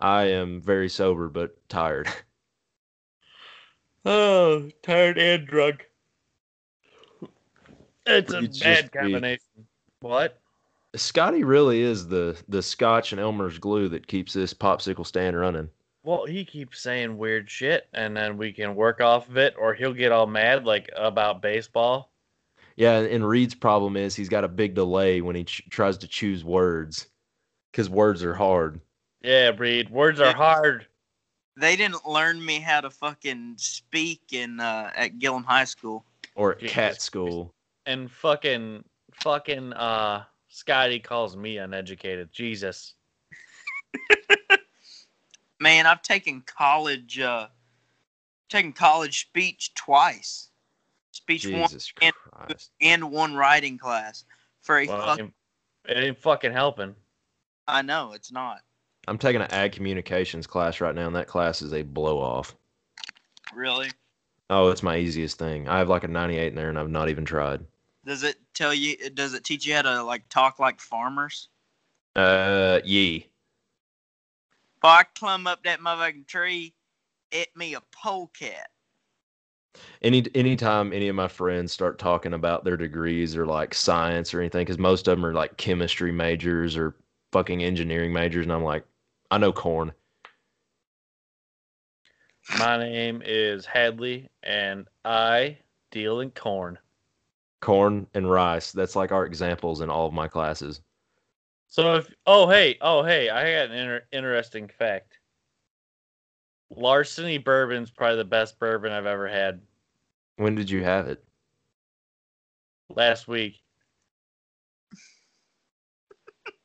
I 0.00 0.24
am 0.24 0.60
very 0.60 0.88
sober 0.88 1.28
but 1.28 1.56
tired. 1.68 2.08
Oh, 4.06 4.70
tired 4.82 5.18
and 5.18 5.46
drunk. 5.46 5.90
It's 8.06 8.32
a 8.32 8.38
It's 8.38 8.60
bad 8.60 8.90
combination. 8.92 9.66
What? 10.00 10.40
Scotty 10.96 11.44
really 11.44 11.82
is 11.82 12.08
the 12.08 12.36
the 12.48 12.62
scotch 12.62 13.12
and 13.12 13.20
Elmer's 13.20 13.58
glue 13.58 13.90
that 13.90 14.06
keeps 14.06 14.32
this 14.32 14.54
popsicle 14.54 15.06
stand 15.06 15.38
running. 15.38 15.68
Well, 16.02 16.24
he 16.24 16.46
keeps 16.46 16.80
saying 16.80 17.18
weird 17.18 17.50
shit, 17.50 17.88
and 17.92 18.16
then 18.16 18.38
we 18.38 18.52
can 18.54 18.74
work 18.74 19.02
off 19.02 19.28
of 19.28 19.36
it, 19.36 19.54
or 19.58 19.74
he'll 19.74 19.92
get 19.92 20.12
all 20.12 20.26
mad 20.26 20.64
like 20.64 20.88
about 20.96 21.42
baseball. 21.42 22.10
Yeah, 22.80 23.00
and 23.00 23.28
Reed's 23.28 23.54
problem 23.54 23.98
is 23.98 24.16
he's 24.16 24.30
got 24.30 24.42
a 24.42 24.48
big 24.48 24.74
delay 24.74 25.20
when 25.20 25.36
he 25.36 25.44
ch- 25.44 25.68
tries 25.68 25.98
to 25.98 26.08
choose 26.08 26.42
words 26.42 27.08
because 27.70 27.90
words 27.90 28.24
are 28.24 28.32
hard. 28.32 28.80
Yeah, 29.20 29.50
Reed. 29.54 29.90
Words 29.90 30.18
are 30.18 30.32
hard. 30.34 30.86
They 31.58 31.76
didn't 31.76 32.06
learn 32.08 32.42
me 32.42 32.58
how 32.58 32.80
to 32.80 32.88
fucking 32.88 33.56
speak 33.58 34.22
in 34.32 34.60
uh, 34.60 34.92
at 34.94 35.18
Gillum 35.18 35.44
High 35.44 35.64
School. 35.64 36.06
Or 36.36 36.52
at 36.52 36.60
Jesus 36.60 36.72
cat 36.72 37.02
school. 37.02 37.52
And 37.84 38.10
fucking 38.10 38.82
fucking 39.12 39.74
uh 39.74 40.24
Scotty 40.48 41.00
calls 41.00 41.36
me 41.36 41.58
uneducated. 41.58 42.32
Jesus. 42.32 42.94
Man, 45.60 45.84
I've 45.84 46.00
taken 46.00 46.42
college 46.46 47.20
uh 47.20 47.48
taken 48.48 48.72
college 48.72 49.20
speech 49.20 49.74
twice. 49.74 50.48
Speech 51.12 51.44
one 51.44 51.68
Jesus 51.68 51.92
and- 52.00 52.09
Christ. 52.46 52.70
and 52.80 53.10
one 53.10 53.34
writing 53.34 53.78
class 53.78 54.24
for 54.62 54.78
a 54.78 54.86
Well, 54.86 55.06
fuck 55.06 55.18
it, 55.18 55.32
it 55.88 55.96
ain't 55.96 56.18
fucking 56.18 56.52
helping. 56.52 56.94
I 57.66 57.82
know 57.82 58.12
it's 58.12 58.32
not. 58.32 58.60
I'm 59.08 59.18
taking 59.18 59.40
an 59.40 59.50
ag 59.50 59.72
communications 59.72 60.46
class 60.46 60.80
right 60.80 60.94
now, 60.94 61.06
and 61.06 61.16
that 61.16 61.26
class 61.26 61.62
is 61.62 61.72
a 61.72 61.82
blow 61.82 62.18
off. 62.18 62.54
Really? 63.54 63.90
Oh, 64.50 64.68
it's 64.68 64.82
my 64.82 64.98
easiest 64.98 65.38
thing. 65.38 65.68
I 65.68 65.78
have 65.78 65.88
like 65.88 66.04
a 66.04 66.08
98 66.08 66.48
in 66.48 66.54
there, 66.54 66.68
and 66.68 66.78
I've 66.78 66.90
not 66.90 67.08
even 67.08 67.24
tried. 67.24 67.64
Does 68.04 68.22
it 68.22 68.36
tell 68.54 68.72
you 68.72 68.96
does 69.10 69.34
it 69.34 69.44
teach 69.44 69.66
you 69.66 69.74
how 69.74 69.82
to 69.82 70.02
like 70.02 70.28
talk 70.28 70.58
like 70.58 70.80
farmers? 70.80 71.48
Uh, 72.16 72.80
ye. 72.84 73.26
If 74.78 74.84
I 74.84 75.02
climb 75.14 75.46
up 75.46 75.62
that 75.64 75.80
motherfucking 75.80 76.26
tree, 76.26 76.74
it 77.30 77.48
me 77.54 77.74
a 77.74 77.82
polecat. 77.92 78.68
Any 80.02 80.24
anytime 80.34 80.92
any 80.92 81.08
of 81.08 81.16
my 81.16 81.28
friends 81.28 81.72
start 81.72 81.98
talking 81.98 82.32
about 82.32 82.64
their 82.64 82.76
degrees 82.76 83.36
or 83.36 83.46
like 83.46 83.74
science 83.74 84.34
or 84.34 84.40
anything, 84.40 84.62
because 84.62 84.78
most 84.78 85.06
of 85.08 85.16
them 85.16 85.26
are 85.26 85.34
like 85.34 85.56
chemistry 85.56 86.10
majors 86.10 86.76
or 86.76 86.94
fucking 87.32 87.62
engineering 87.62 88.12
majors, 88.12 88.46
and 88.46 88.52
I'm 88.52 88.64
like, 88.64 88.84
I 89.30 89.38
know 89.38 89.52
corn. 89.52 89.92
My 92.58 92.78
name 92.78 93.22
is 93.24 93.64
Hadley, 93.64 94.28
and 94.42 94.88
I 95.04 95.58
deal 95.92 96.20
in 96.20 96.30
corn. 96.32 96.78
Corn 97.60 98.06
and 98.14 98.28
rice. 98.28 98.72
That's 98.72 98.96
like 98.96 99.12
our 99.12 99.24
examples 99.24 99.82
in 99.82 99.90
all 99.90 100.06
of 100.06 100.12
my 100.12 100.26
classes. 100.26 100.80
So 101.68 101.94
if 101.94 102.12
oh 102.26 102.48
hey 102.48 102.76
oh 102.80 103.04
hey 103.04 103.30
I 103.30 103.44
got 103.44 103.70
an 103.70 103.78
inter- 103.78 104.06
interesting 104.10 104.66
fact. 104.66 105.19
Larceny 106.70 107.38
bourbon's 107.38 107.90
probably 107.90 108.16
the 108.16 108.24
best 108.24 108.58
bourbon 108.58 108.92
I've 108.92 109.06
ever 109.06 109.28
had. 109.28 109.60
When 110.36 110.54
did 110.54 110.70
you 110.70 110.82
have 110.84 111.08
it? 111.08 111.22
Last 112.94 113.28
week, 113.28 113.60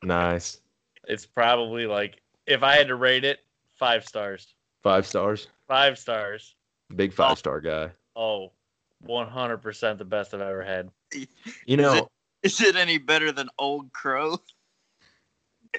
Nice. 0.02 0.60
it's 1.08 1.26
probably 1.26 1.86
like 1.88 2.22
if 2.48 2.64
I 2.64 2.76
had 2.76 2.88
to 2.88 2.96
rate 2.96 3.24
it, 3.24 3.40
five 3.76 4.06
stars. 4.06 4.54
Five 4.84 5.06
stars. 5.08 5.48
Five 5.68 5.98
stars. 5.98 6.56
Big 6.96 7.12
five 7.14 7.38
star 7.38 7.60
guy. 7.62 7.92
Oh, 8.16 8.52
100% 9.08 9.98
the 9.98 10.06
best 10.06 10.34
I've 10.34 10.42
ever 10.42 10.64
had. 10.64 10.90
You 11.66 11.78
know, 11.78 11.94
it- 11.94 12.08
Is 12.44 12.62
it 12.62 12.76
any 12.76 12.98
better 13.00 13.32
than 13.32 13.50
Old 13.58 13.92
Crow? 13.94 14.38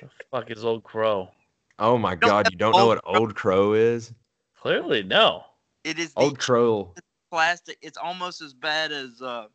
The 0.00 0.10
fuck 0.30 0.50
is 0.50 0.64
Old 0.64 0.82
Crow? 0.84 1.30
Oh 1.78 1.98
my 1.98 2.14
don't 2.14 2.28
god, 2.28 2.48
you 2.50 2.58
don't 2.58 2.72
know 2.72 2.78
Old 2.78 2.88
what 2.88 3.00
Old 3.04 3.34
Crow 3.34 3.72
is? 3.74 4.12
Clearly, 4.58 5.02
no. 5.02 5.44
It 5.84 5.98
is 5.98 6.12
the 6.14 6.20
Old 6.20 6.38
Crow. 6.38 6.94
plastic. 7.30 7.78
It's 7.82 7.98
almost 7.98 8.40
as 8.42 8.52
bad 8.52 8.92
as 8.92 9.22
uh, 9.22 9.46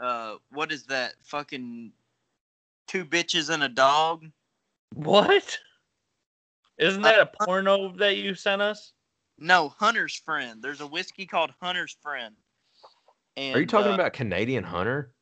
uh, 0.00 0.34
what 0.50 0.72
is 0.72 0.84
that 0.86 1.14
fucking 1.22 1.92
two 2.86 3.04
bitches 3.04 3.50
and 3.50 3.62
a 3.62 3.68
dog? 3.68 4.26
What? 4.94 5.58
Isn't 6.78 7.02
that 7.02 7.20
a 7.20 7.44
porno 7.44 7.92
that 7.98 8.16
you 8.16 8.34
sent 8.34 8.62
us? 8.62 8.92
No, 9.38 9.68
Hunter's 9.68 10.14
Friend. 10.14 10.62
There's 10.62 10.80
a 10.80 10.86
whiskey 10.86 11.26
called 11.26 11.52
Hunter's 11.60 11.96
Friend. 12.02 12.34
And, 13.36 13.54
Are 13.54 13.60
you 13.60 13.66
talking 13.66 13.92
uh, 13.92 13.94
about 13.94 14.12
Canadian 14.12 14.64
Hunter? 14.64 15.12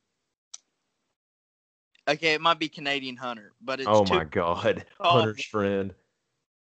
Okay, 2.09 2.35
it 2.35 2.41
might 2.41 2.59
be 2.59 2.69
Canadian 2.69 3.17
Hunter, 3.17 3.53
but 3.61 3.81
it's 3.81 3.89
Oh 3.91 4.05
two, 4.05 4.15
my 4.15 4.25
god. 4.25 4.85
Oh. 5.01 5.21
Hunter's 5.21 5.45
friend. 5.45 5.93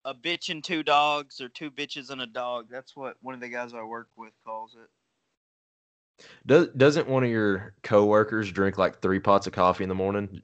a 0.05 0.13
bitch 0.13 0.49
and 0.49 0.63
two 0.63 0.83
dogs, 0.83 1.39
or 1.39 1.47
two 1.49 1.71
bitches 1.71 2.09
and 2.09 2.21
a 2.21 2.27
dog. 2.27 2.67
That's 2.69 2.95
what 2.95 3.15
one 3.21 3.33
of 3.33 3.39
the 3.41 3.49
guys 3.49 3.73
I 3.73 3.83
work 3.83 4.09
with 4.17 4.33
calls 4.45 4.75
it. 4.75 6.25
Does 6.45 6.67
doesn't 6.75 7.07
one 7.07 7.23
of 7.23 7.29
your 7.29 7.73
coworkers 7.83 8.51
drink 8.51 8.77
like 8.77 9.01
three 9.01 9.19
pots 9.19 9.47
of 9.47 9.53
coffee 9.53 9.83
in 9.83 9.89
the 9.89 9.95
morning? 9.95 10.41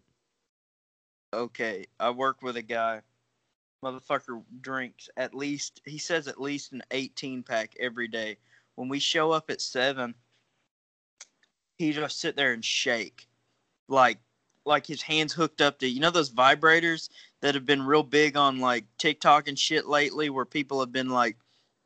Okay, 1.34 1.86
I 2.00 2.10
work 2.12 2.42
with 2.42 2.56
a 2.58 2.62
guy. 2.62 3.02
Motherfucker 3.84 4.42
drinks 4.62 5.08
at 5.18 5.36
least 5.36 5.82
he 5.86 6.00
says 6.00 6.28
at 6.28 6.42
least 6.42 6.72
an 6.72 6.82
18 6.92 7.44
pack 7.44 7.76
every 7.80 8.08
day. 8.08 8.38
When 8.76 8.90
we 8.90 9.00
show 9.00 9.32
up 9.32 9.52
at 9.52 9.62
seven, 9.62 10.16
he 11.78 11.92
just 11.92 12.20
sit 12.20 12.36
there 12.36 12.54
and 12.54 12.66
shake, 12.66 13.28
like 13.88 14.18
like 14.68 14.86
his 14.86 15.02
hands 15.02 15.34
hooked 15.34 15.62
up 15.62 15.80
to 15.80 15.88
you 15.88 16.00
know 16.00 16.12
those 16.12 16.30
vibrators 16.30 17.10
that 17.42 17.56
have 17.56 17.66
been 17.66 17.82
real 17.82 18.04
big 18.04 18.38
on 18.38 18.60
like 18.60 18.86
TikTok 18.98 19.48
and 19.48 19.58
shit 19.58 19.88
lately, 19.88 20.30
where 20.30 20.46
people 20.46 20.80
have 20.80 20.92
been 20.92 21.10
like 21.10 21.38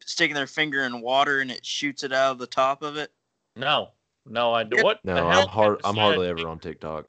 sticking 0.05 0.35
their 0.35 0.47
finger 0.47 0.83
in 0.83 1.01
water 1.01 1.39
and 1.39 1.51
it 1.51 1.65
shoots 1.65 2.03
it 2.03 2.11
out 2.11 2.31
of 2.31 2.39
the 2.39 2.47
top 2.47 2.81
of 2.81 2.97
it. 2.97 3.11
No. 3.55 3.89
No, 4.25 4.53
I 4.53 4.63
do. 4.63 4.83
What 4.83 5.03
No, 5.03 5.15
I'm 5.15 5.47
hard 5.47 5.81
kind 5.81 5.85
of 5.85 5.97
I'm 5.97 6.03
hardly 6.03 6.27
ever 6.27 6.47
on 6.47 6.59
TikTok. 6.59 7.07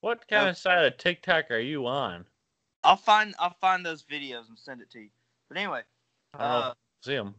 What 0.00 0.26
kind 0.28 0.48
of 0.48 0.56
side 0.56 0.84
of 0.84 0.96
TikTok 0.96 1.50
are 1.50 1.58
you 1.58 1.86
on? 1.86 2.24
I'll 2.84 2.96
find 2.96 3.34
I'll 3.38 3.56
find 3.60 3.84
those 3.84 4.02
videos 4.02 4.48
and 4.48 4.58
send 4.58 4.80
it 4.80 4.90
to 4.90 5.00
you. 5.00 5.10
But 5.48 5.58
anyway, 5.58 5.82
I 6.34 6.38
don't 6.38 6.48
know 6.48 6.58
if 6.58 6.64
uh, 6.64 6.68
I 6.68 6.74
see 7.04 7.16
'em. 7.16 7.34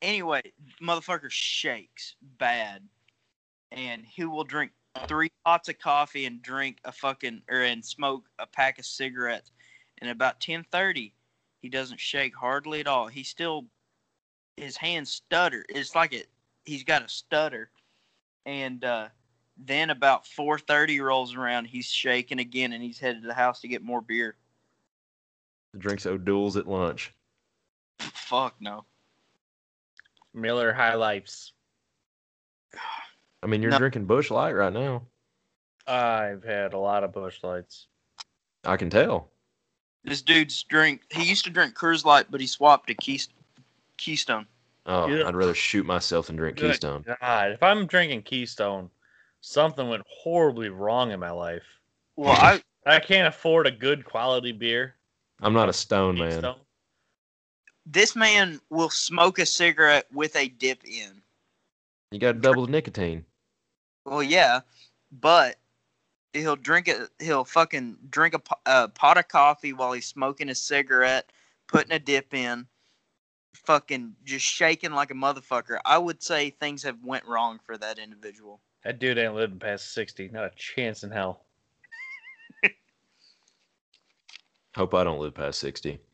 anyway, 0.00 0.42
motherfucker 0.82 1.30
shakes 1.30 2.16
bad, 2.38 2.82
and 3.70 4.04
he 4.06 4.24
will 4.24 4.44
drink 4.44 4.72
three 5.06 5.30
pots 5.44 5.68
of 5.68 5.78
coffee 5.78 6.26
and 6.26 6.42
drink 6.42 6.78
a 6.84 6.92
fucking 6.92 7.42
or 7.50 7.62
and 7.62 7.84
smoke 7.84 8.24
a 8.38 8.46
pack 8.46 8.78
of 8.78 8.86
cigarettes. 8.86 9.50
And 10.00 10.10
about 10.10 10.40
ten 10.40 10.64
thirty, 10.70 11.14
he 11.60 11.68
doesn't 11.68 12.00
shake 12.00 12.34
hardly 12.34 12.80
at 12.80 12.86
all. 12.86 13.06
He 13.06 13.22
still 13.22 13.66
his 14.56 14.76
hands 14.76 15.10
stutter. 15.10 15.64
It's 15.68 15.94
like 15.94 16.12
it. 16.12 16.28
He's 16.64 16.84
got 16.84 17.04
a 17.04 17.08
stutter, 17.08 17.70
and 18.46 18.84
uh, 18.84 19.08
then 19.56 19.90
about 19.90 20.26
four 20.26 20.58
thirty 20.58 21.00
rolls 21.00 21.34
around. 21.34 21.66
He's 21.66 21.86
shaking 21.86 22.38
again, 22.40 22.72
and 22.72 22.82
he's 22.82 22.98
headed 22.98 23.22
to 23.22 23.28
the 23.28 23.34
house 23.34 23.60
to 23.60 23.68
get 23.68 23.82
more 23.82 24.00
beer. 24.00 24.36
Drinks 25.78 26.06
O'Doul's 26.06 26.56
at 26.56 26.68
lunch. 26.68 27.12
Fuck 27.98 28.56
no. 28.60 28.84
Miller 30.34 30.72
High 30.72 30.94
Lifes. 30.94 31.52
I 33.42 33.46
mean, 33.46 33.62
you're 33.62 33.70
No. 33.72 33.78
drinking 33.78 34.06
Busch 34.06 34.30
Light 34.30 34.52
right 34.52 34.72
now. 34.72 35.02
I've 35.86 36.44
had 36.44 36.74
a 36.74 36.78
lot 36.78 37.02
of 37.02 37.12
Busch 37.12 37.42
lights. 37.42 37.86
I 38.64 38.76
can 38.76 38.88
tell. 38.90 39.30
This 40.04 40.22
dude's 40.22 40.62
drink. 40.64 41.02
He 41.12 41.24
used 41.24 41.44
to 41.44 41.50
drink 41.50 41.74
Coors 41.74 42.04
Light, 42.04 42.26
but 42.30 42.40
he 42.40 42.46
swapped 42.46 42.86
to 42.88 42.94
Keys- 42.94 43.28
Keystone. 43.96 44.46
Oh, 44.86 45.06
Yeah. 45.08 45.26
I'd 45.26 45.34
rather 45.36 45.54
shoot 45.54 45.84
myself 45.86 46.26
than 46.26 46.36
drink 46.36 46.56
Good 46.56 46.72
Keystone. 46.72 47.02
God, 47.20 47.52
if 47.52 47.62
I'm 47.62 47.86
drinking 47.86 48.22
Keystone, 48.22 48.90
something 49.40 49.88
went 49.88 50.04
horribly 50.08 50.68
wrong 50.70 51.10
in 51.10 51.20
my 51.20 51.30
life. 51.30 51.64
Well, 52.16 52.32
I 52.32 52.62
I 52.86 52.98
can't 53.00 53.28
afford 53.28 53.66
a 53.66 53.70
good 53.70 54.04
quality 54.04 54.50
beer. 54.52 54.96
I'm 55.40 55.52
not 55.52 55.68
a 55.68 55.72
stone 55.72 56.18
man. 56.18 56.54
This 57.86 58.14
man 58.16 58.60
will 58.70 58.90
smoke 58.90 59.38
a 59.38 59.46
cigarette 59.46 60.06
with 60.12 60.34
a 60.36 60.48
dip 60.48 60.84
in. 60.84 61.22
You 62.12 62.18
got 62.18 62.40
double 62.40 62.66
the 62.66 62.72
nicotine. 62.72 63.24
Well, 64.04 64.22
yeah, 64.22 64.60
but 65.10 65.56
he'll 66.32 66.56
drink 66.56 66.88
it. 66.88 67.08
He'll 67.20 67.44
fucking 67.44 67.98
drink 68.10 68.34
a, 68.34 68.40
a 68.66 68.88
pot 68.88 69.18
of 69.18 69.28
coffee 69.28 69.72
while 69.72 69.92
he's 69.92 70.06
smoking 70.06 70.48
a 70.48 70.54
cigarette, 70.54 71.30
putting 71.68 71.92
a 71.92 71.98
dip 71.98 72.34
in, 72.34 72.66
fucking 73.54 74.14
just 74.24 74.44
shaking 74.44 74.92
like 74.92 75.10
a 75.10 75.14
motherfucker. 75.14 75.78
I 75.84 75.98
would 75.98 76.22
say 76.22 76.50
things 76.50 76.82
have 76.82 77.02
went 77.04 77.24
wrong 77.26 77.60
for 77.64 77.76
that 77.78 77.98
individual. 77.98 78.60
That 78.84 78.98
dude 78.98 79.18
ain't 79.18 79.34
living 79.34 79.58
past 79.60 79.92
60. 79.94 80.28
Not 80.28 80.44
a 80.44 80.52
chance 80.56 81.04
in 81.04 81.10
hell. 81.10 81.44
Hope 84.74 84.94
I 84.94 85.04
don't 85.04 85.20
live 85.20 85.34
past 85.34 85.60
60. 85.60 85.98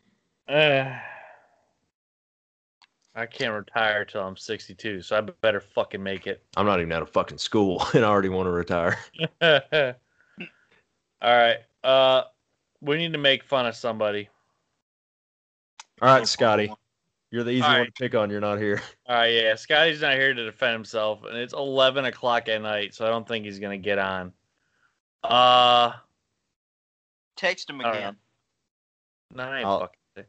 Uh, 0.49 0.97
I 3.15 3.27
can't 3.27 3.53
retire 3.53 4.05
till 4.05 4.23
I'm 4.23 4.37
62, 4.37 5.03
so 5.03 5.17
I 5.17 5.21
better 5.21 5.61
fucking 5.61 6.03
make 6.03 6.27
it. 6.27 6.43
I'm 6.57 6.67
not 6.67 6.79
even 6.81 6.93
out 6.93 7.03
of 7.03 7.11
fucking 7.11 7.39
school 7.39 7.85
and 7.95 8.05
I 8.05 8.09
already 8.09 8.29
want 8.29 8.47
to 8.47 8.51
retire. 8.53 8.99
All 9.43 9.95
right. 11.23 11.57
Uh, 11.83 12.23
we 12.81 12.97
need 12.97 13.13
to 13.13 13.19
make 13.19 13.43
fun 13.43 13.67
of 13.67 13.75
somebody. 13.75 14.29
All 16.01 16.09
right, 16.09 16.27
Scotty. 16.29 16.73
You're 17.31 17.43
the 17.45 17.51
easy 17.51 17.63
All 17.63 17.77
one 17.79 17.87
to 17.87 17.93
pick 17.93 18.15
on. 18.15 18.31
You're 18.31 18.41
not 18.41 18.59
here. 18.59 18.81
All 19.09 19.17
right, 19.17 19.33
yeah. 19.33 19.55
Scotty's 19.57 20.01
not 20.01 20.15
here 20.15 20.33
to 20.33 20.45
defend 20.45 20.73
himself, 20.75 21.25
and 21.25 21.37
it's 21.37 21.53
eleven 21.53 22.05
o'clock 22.05 22.49
at 22.49 22.63
night, 22.63 22.95
so 22.95 23.05
I 23.05 23.11
don't 23.11 23.27
think 23.27 23.45
he's 23.45 23.59
gonna 23.59 23.77
get 23.79 23.99
on. 23.99 24.33
Uh, 25.25 25.93
Text 27.37 27.69
him 27.69 27.81
I 27.81 27.85
don't 27.85 27.97
again. 27.97 28.17
no, 29.35 29.43
I 29.43 29.59
ain't 29.59 29.67
I'll- 29.67 29.81
fucking. 29.81 30.25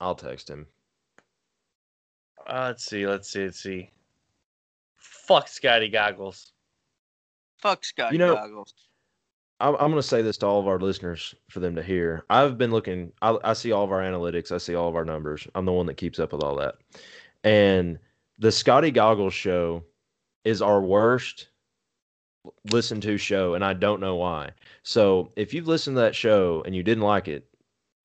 I'll 0.00 0.14
text 0.16 0.50
him. 0.50 0.66
Uh, 2.48 2.64
let's 2.68 2.84
see, 2.84 3.06
let's 3.06 3.30
see, 3.30 3.44
let's 3.44 3.60
see. 3.60 3.90
Fuck 4.96 5.48
Scotty 5.48 5.88
goggles. 5.88 6.52
Fuck 7.60 7.84
Scotty 7.84 8.14
You 8.14 8.18
know- 8.18 8.34
Goggles. 8.34 8.74
I'm, 9.60 9.74
I'm 9.74 9.90
going 9.90 9.94
to 9.94 10.02
say 10.04 10.22
this 10.22 10.36
to 10.38 10.46
all 10.46 10.60
of 10.60 10.68
our 10.68 10.78
listeners 10.78 11.34
for 11.50 11.58
them 11.58 11.74
to 11.74 11.82
hear. 11.82 12.24
I've 12.30 12.56
been 12.58 12.70
looking. 12.70 13.12
I, 13.20 13.36
I 13.42 13.52
see 13.54 13.72
all 13.72 13.82
of 13.82 13.90
our 13.90 14.02
analytics. 14.02 14.52
I 14.52 14.58
see 14.58 14.76
all 14.76 14.88
of 14.88 14.94
our 14.94 15.04
numbers. 15.04 15.48
I'm 15.56 15.64
the 15.64 15.72
one 15.72 15.86
that 15.86 15.94
keeps 15.96 16.20
up 16.20 16.32
with 16.32 16.44
all 16.44 16.54
that. 16.56 16.76
And 17.42 17.98
the 18.38 18.52
Scotty 18.52 18.92
Goggles 18.92 19.34
show 19.34 19.82
is 20.44 20.62
our 20.62 20.80
worst 20.80 21.48
listened 22.70 23.02
to 23.02 23.18
show, 23.18 23.54
and 23.54 23.64
I 23.64 23.72
don't 23.72 24.00
know 24.00 24.14
why. 24.14 24.50
So 24.84 25.32
if 25.34 25.52
you've 25.52 25.66
listened 25.66 25.96
to 25.96 26.02
that 26.02 26.14
show 26.14 26.62
and 26.64 26.74
you 26.74 26.84
didn't 26.84 27.02
like 27.02 27.26
it, 27.26 27.44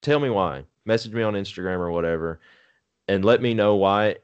tell 0.02 0.20
me 0.20 0.32
why. 0.32 0.64
Message 0.86 1.14
me 1.14 1.22
on 1.22 1.36
Instagram 1.36 1.78
or 1.78 1.91
whatever, 1.91 2.39
and 3.08 3.24
let 3.24 3.44
me 3.44 3.54
know 3.54 3.76
why. 3.76 4.16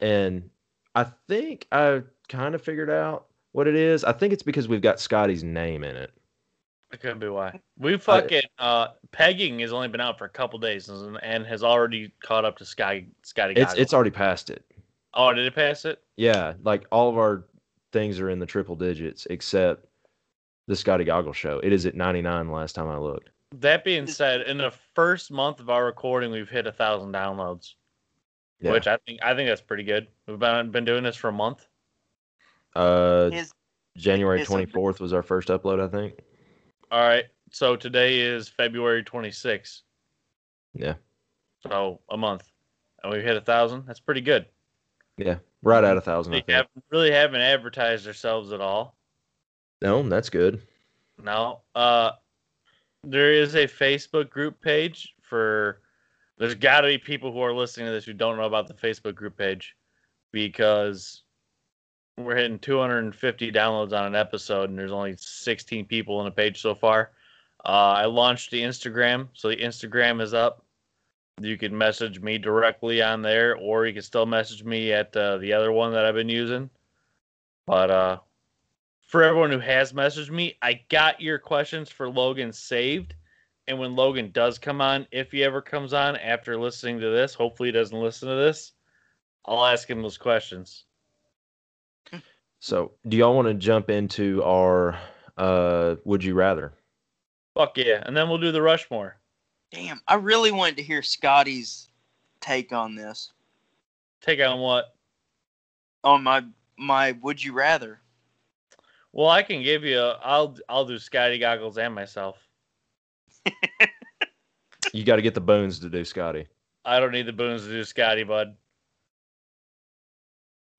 And 0.00 0.50
I 0.94 1.04
think 1.28 1.66
I 1.72 2.02
kind 2.28 2.54
of 2.54 2.62
figured 2.62 2.90
out 2.90 3.26
what 3.52 3.66
it 3.66 3.74
is. 3.74 4.04
I 4.04 4.12
think 4.12 4.32
it's 4.32 4.42
because 4.42 4.68
we've 4.68 4.82
got 4.82 5.00
Scotty's 5.00 5.44
name 5.44 5.84
in 5.84 5.96
it. 5.96 6.12
It 6.92 7.00
could 7.00 7.20
be 7.20 7.28
why. 7.28 7.60
We 7.78 7.98
fucking 7.98 8.42
uh 8.58 8.88
pegging 9.12 9.58
has 9.60 9.72
only 9.72 9.88
been 9.88 10.00
out 10.00 10.16
for 10.16 10.24
a 10.24 10.30
couple 10.30 10.58
days 10.58 10.88
and, 10.88 11.18
and 11.22 11.44
has 11.46 11.62
already 11.62 12.12
caught 12.22 12.44
up 12.44 12.56
to 12.58 12.64
Scotty 12.64 13.08
Scotty 13.22 13.54
It's 13.54 13.74
it's 13.74 13.92
already 13.92 14.10
past 14.10 14.48
it. 14.48 14.64
oh, 15.12 15.32
did 15.34 15.44
it 15.44 15.54
pass 15.54 15.84
it? 15.84 16.02
Yeah, 16.16 16.54
like 16.62 16.86
all 16.90 17.10
of 17.10 17.18
our 17.18 17.44
things 17.92 18.20
are 18.20 18.30
in 18.30 18.38
the 18.38 18.46
triple 18.46 18.74
digits 18.74 19.26
except 19.28 19.86
the 20.66 20.76
Scotty 20.76 21.04
Goggle 21.04 21.32
show. 21.32 21.58
It 21.58 21.72
is 21.72 21.86
at 21.86 21.94
99 21.94 22.50
last 22.50 22.74
time 22.74 22.88
I 22.88 22.98
looked. 22.98 23.30
That 23.56 23.84
being 23.84 24.06
said, 24.06 24.42
in 24.42 24.58
the 24.58 24.72
first 24.94 25.30
month 25.30 25.60
of 25.60 25.70
our 25.70 25.86
recording, 25.86 26.30
we've 26.30 26.50
hit 26.50 26.66
a 26.66 26.72
thousand 26.72 27.12
downloads, 27.12 27.74
Yeah. 28.60 28.72
which 28.72 28.86
I 28.86 28.96
think 29.06 29.20
I 29.22 29.34
think 29.34 29.48
that's 29.48 29.60
pretty 29.60 29.84
good. 29.84 30.08
We've 30.26 30.38
been 30.38 30.70
been 30.70 30.84
doing 30.84 31.04
this 31.04 31.16
for 31.16 31.28
a 31.28 31.32
month. 31.32 31.66
uh 32.74 33.30
His 33.30 33.52
January 33.96 34.40
24th 34.44 35.00
was 35.00 35.12
our 35.12 35.22
first 35.22 35.48
upload, 35.48 35.80
I 35.80 35.88
think. 35.88 36.14
All 36.90 37.00
right, 37.00 37.24
so 37.50 37.76
today 37.76 38.20
is 38.20 38.48
February 38.48 39.02
26th, 39.04 39.82
Yeah. 40.74 40.94
so 41.60 42.00
a 42.08 42.16
month, 42.16 42.44
and 43.02 43.12
we've 43.12 43.22
hit 43.22 43.36
a 43.36 43.40
thousand. 43.40 43.84
That's 43.86 44.00
pretty 44.00 44.20
good. 44.22 44.46
Yeah. 45.16 45.38
Right 45.62 45.82
at 45.82 45.96
a 45.96 46.00
thousand, 46.00 46.32
I 46.32 46.36
We 46.36 46.40
think. 46.42 46.50
haven't, 46.56 46.84
really 46.90 47.10
haven't 47.10 47.40
advertised 47.40 48.06
ourselves 48.06 48.52
at 48.52 48.60
all. 48.60 48.96
No, 49.82 50.02
that's 50.08 50.30
good. 50.30 50.62
No. 51.20 51.62
Uh, 51.74 52.12
there 53.02 53.32
is 53.32 53.54
a 53.56 53.66
Facebook 53.66 54.30
group 54.30 54.60
page 54.60 55.14
for. 55.22 55.80
There's 56.38 56.54
got 56.54 56.82
to 56.82 56.88
be 56.88 56.98
people 56.98 57.32
who 57.32 57.40
are 57.40 57.52
listening 57.52 57.86
to 57.86 57.92
this 57.92 58.04
who 58.04 58.12
don't 58.12 58.36
know 58.36 58.44
about 58.44 58.68
the 58.68 58.74
Facebook 58.74 59.14
group 59.14 59.36
page 59.36 59.76
because 60.30 61.22
we're 62.16 62.36
hitting 62.36 62.58
250 62.58 63.52
downloads 63.52 63.92
on 63.92 64.06
an 64.06 64.14
episode 64.14 64.70
and 64.70 64.78
there's 64.78 64.92
only 64.92 65.14
16 65.16 65.86
people 65.86 66.18
on 66.18 66.24
the 66.24 66.30
page 66.30 66.60
so 66.60 66.74
far. 66.74 67.10
Uh, 67.64 67.94
I 67.98 68.04
launched 68.06 68.50
the 68.50 68.62
Instagram, 68.62 69.28
so 69.32 69.48
the 69.48 69.56
Instagram 69.56 70.20
is 70.20 70.32
up. 70.32 70.64
You 71.40 71.56
can 71.56 71.76
message 71.76 72.20
me 72.20 72.38
directly 72.38 73.02
on 73.02 73.22
there, 73.22 73.56
or 73.56 73.86
you 73.86 73.92
can 73.92 74.02
still 74.02 74.26
message 74.26 74.64
me 74.64 74.92
at 74.92 75.16
uh, 75.16 75.38
the 75.38 75.52
other 75.52 75.72
one 75.72 75.92
that 75.92 76.04
I've 76.04 76.14
been 76.14 76.28
using. 76.28 76.70
But 77.66 77.90
uh, 77.90 78.18
for 79.02 79.22
everyone 79.22 79.50
who 79.50 79.58
has 79.58 79.92
messaged 79.92 80.30
me, 80.30 80.56
I 80.62 80.80
got 80.88 81.20
your 81.20 81.38
questions 81.38 81.90
for 81.90 82.08
Logan 82.08 82.52
saved. 82.52 83.14
And 83.68 83.78
when 83.78 83.94
Logan 83.94 84.30
does 84.32 84.58
come 84.58 84.80
on, 84.80 85.06
if 85.12 85.30
he 85.30 85.44
ever 85.44 85.60
comes 85.60 85.92
on 85.92 86.16
after 86.16 86.58
listening 86.58 86.98
to 87.00 87.10
this, 87.10 87.34
hopefully 87.34 87.68
he 87.68 87.72
doesn't 87.72 88.00
listen 88.00 88.26
to 88.26 88.34
this, 88.34 88.72
I'll 89.44 89.66
ask 89.66 89.88
him 89.88 90.00
those 90.00 90.16
questions. 90.16 90.84
So, 92.60 92.92
do 93.06 93.18
y'all 93.18 93.36
want 93.36 93.46
to 93.46 93.54
jump 93.54 93.90
into 93.90 94.42
our 94.42 94.98
uh 95.36 95.96
would 96.04 96.24
you 96.24 96.34
rather? 96.34 96.72
Fuck 97.54 97.76
yeah. 97.76 98.02
And 98.06 98.16
then 98.16 98.28
we'll 98.28 98.38
do 98.38 98.52
the 98.52 98.62
Rushmore. 98.62 99.20
damn, 99.70 100.00
I 100.08 100.14
really 100.14 100.50
wanted 100.50 100.78
to 100.78 100.82
hear 100.82 101.02
Scotty's 101.02 101.90
take 102.40 102.72
on 102.72 102.94
this. 102.94 103.32
Take 104.22 104.40
on 104.40 104.60
what? 104.60 104.94
On 106.04 106.22
my 106.22 106.42
my 106.78 107.12
would 107.22 107.44
you 107.44 107.52
rather. 107.52 108.00
Well, 109.12 109.28
I 109.28 109.42
can 109.42 109.62
give 109.62 109.84
you. 109.84 110.00
A, 110.00 110.18
I'll 110.22 110.56
I'll 110.70 110.86
do 110.86 110.98
Scotty 110.98 111.38
goggles 111.38 111.76
and 111.76 111.94
myself. 111.94 112.47
You 114.92 115.04
got 115.04 115.16
to 115.16 115.22
get 115.22 115.34
the 115.34 115.40
boons 115.40 115.78
to 115.80 115.90
do 115.90 116.04
Scotty. 116.04 116.46
I 116.84 117.00
don't 117.00 117.12
need 117.12 117.26
the 117.26 117.32
boons 117.32 117.64
to 117.64 117.70
do 117.70 117.84
Scotty, 117.84 118.24
bud. 118.24 118.56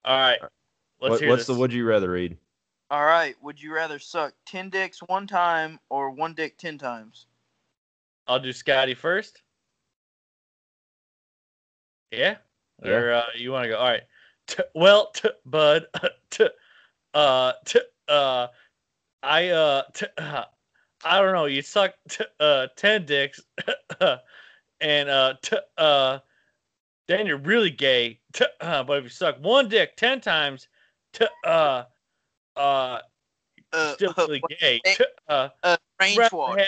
All 0.06 0.18
right, 0.18 0.40
let's 1.00 1.12
What, 1.12 1.20
hear 1.20 1.30
what's 1.30 1.42
this. 1.42 1.48
the 1.48 1.60
would 1.60 1.74
you 1.74 1.86
rather 1.86 2.10
read? 2.12 2.38
All 2.90 3.06
right, 3.06 3.36
would 3.44 3.62
you 3.62 3.74
rather 3.74 4.00
suck 4.00 4.34
10 4.48 4.70
dicks 4.70 5.00
one 5.04 5.28
time 5.28 5.80
or 5.90 6.10
one 6.10 6.34
dick 6.34 6.58
10 6.58 6.78
times? 6.78 7.28
I'll 8.28 8.40
do 8.40 8.52
Scotty 8.52 8.96
first. 8.96 9.44
Yeah. 12.12 12.38
Yeah. 12.84 12.92
Or 12.92 13.14
uh, 13.14 13.24
you 13.36 13.52
want 13.52 13.66
to 13.66 13.70
go? 13.70 13.78
All 13.78 13.88
right. 13.88 14.04
T- 14.48 14.64
well, 14.74 15.12
t- 15.12 15.30
bud. 15.46 15.86
T- 16.32 16.48
uh, 17.14 17.54
t- 17.66 17.80
uh, 18.08 18.48
I 19.22 19.50
uh, 19.50 19.84
t- 19.94 20.06
uh, 20.18 20.46
I 21.04 21.22
don't 21.22 21.34
know. 21.34 21.46
You 21.46 21.62
suck 21.62 21.94
t- 22.10 22.26
uh 22.40 22.68
ten 22.76 23.06
dicks, 23.06 23.40
and 24.82 25.10
uh, 25.10 25.36
t- 25.42 25.58
uh, 25.78 26.20
then 27.08 27.26
you're 27.26 27.38
really 27.38 27.72
gay. 27.72 28.20
T- 28.34 28.46
uh, 28.62 28.84
but 28.84 28.98
if 29.00 29.04
you 29.06 29.10
suck 29.10 29.38
one 29.40 29.70
dick 29.70 29.96
ten 29.96 30.20
times, 30.22 30.68
t- 31.14 31.26
uh, 31.46 31.84
uh, 32.56 33.00
you're 33.58 33.66
Uh, 33.72 33.94
still 33.94 34.14
really 34.18 34.42
gay. 34.60 34.82
T- 34.86 35.06
uh, 35.28 35.50
uh, 35.64 35.78
range 36.02 36.18
rather 36.18 36.60
have- 36.60 36.68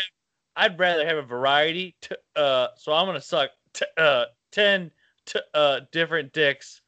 I'd 0.56 0.80
rather 0.80 1.06
have 1.06 1.18
a 1.18 1.22
variety. 1.24 1.96
T- 2.02 2.16
uh, 2.36 2.68
so 2.78 2.94
I'm 2.94 3.06
gonna 3.06 3.22
suck 3.22 3.52
t- 3.74 3.86
uh, 3.98 4.26
ten 4.52 4.92
t- 5.26 5.40
uh, 5.54 5.82
different 5.92 6.34
dicks 6.34 6.82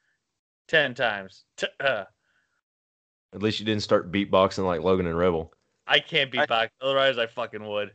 ten 0.67 0.93
times. 0.93 1.43
T- 1.57 1.67
uh, 1.79 2.05
At 3.33 3.41
least 3.41 3.59
you 3.59 3.65
didn't 3.65 3.83
start 3.83 4.11
beatboxing 4.11 4.65
like 4.65 4.81
Logan 4.81 5.07
and 5.07 5.17
Rebel. 5.17 5.53
I 5.87 5.99
can't 5.99 6.31
be 6.31 6.39
I- 6.39 6.45
back. 6.45 6.71
Otherwise, 6.81 7.17
I 7.17 7.27
fucking 7.27 7.65
would. 7.65 7.91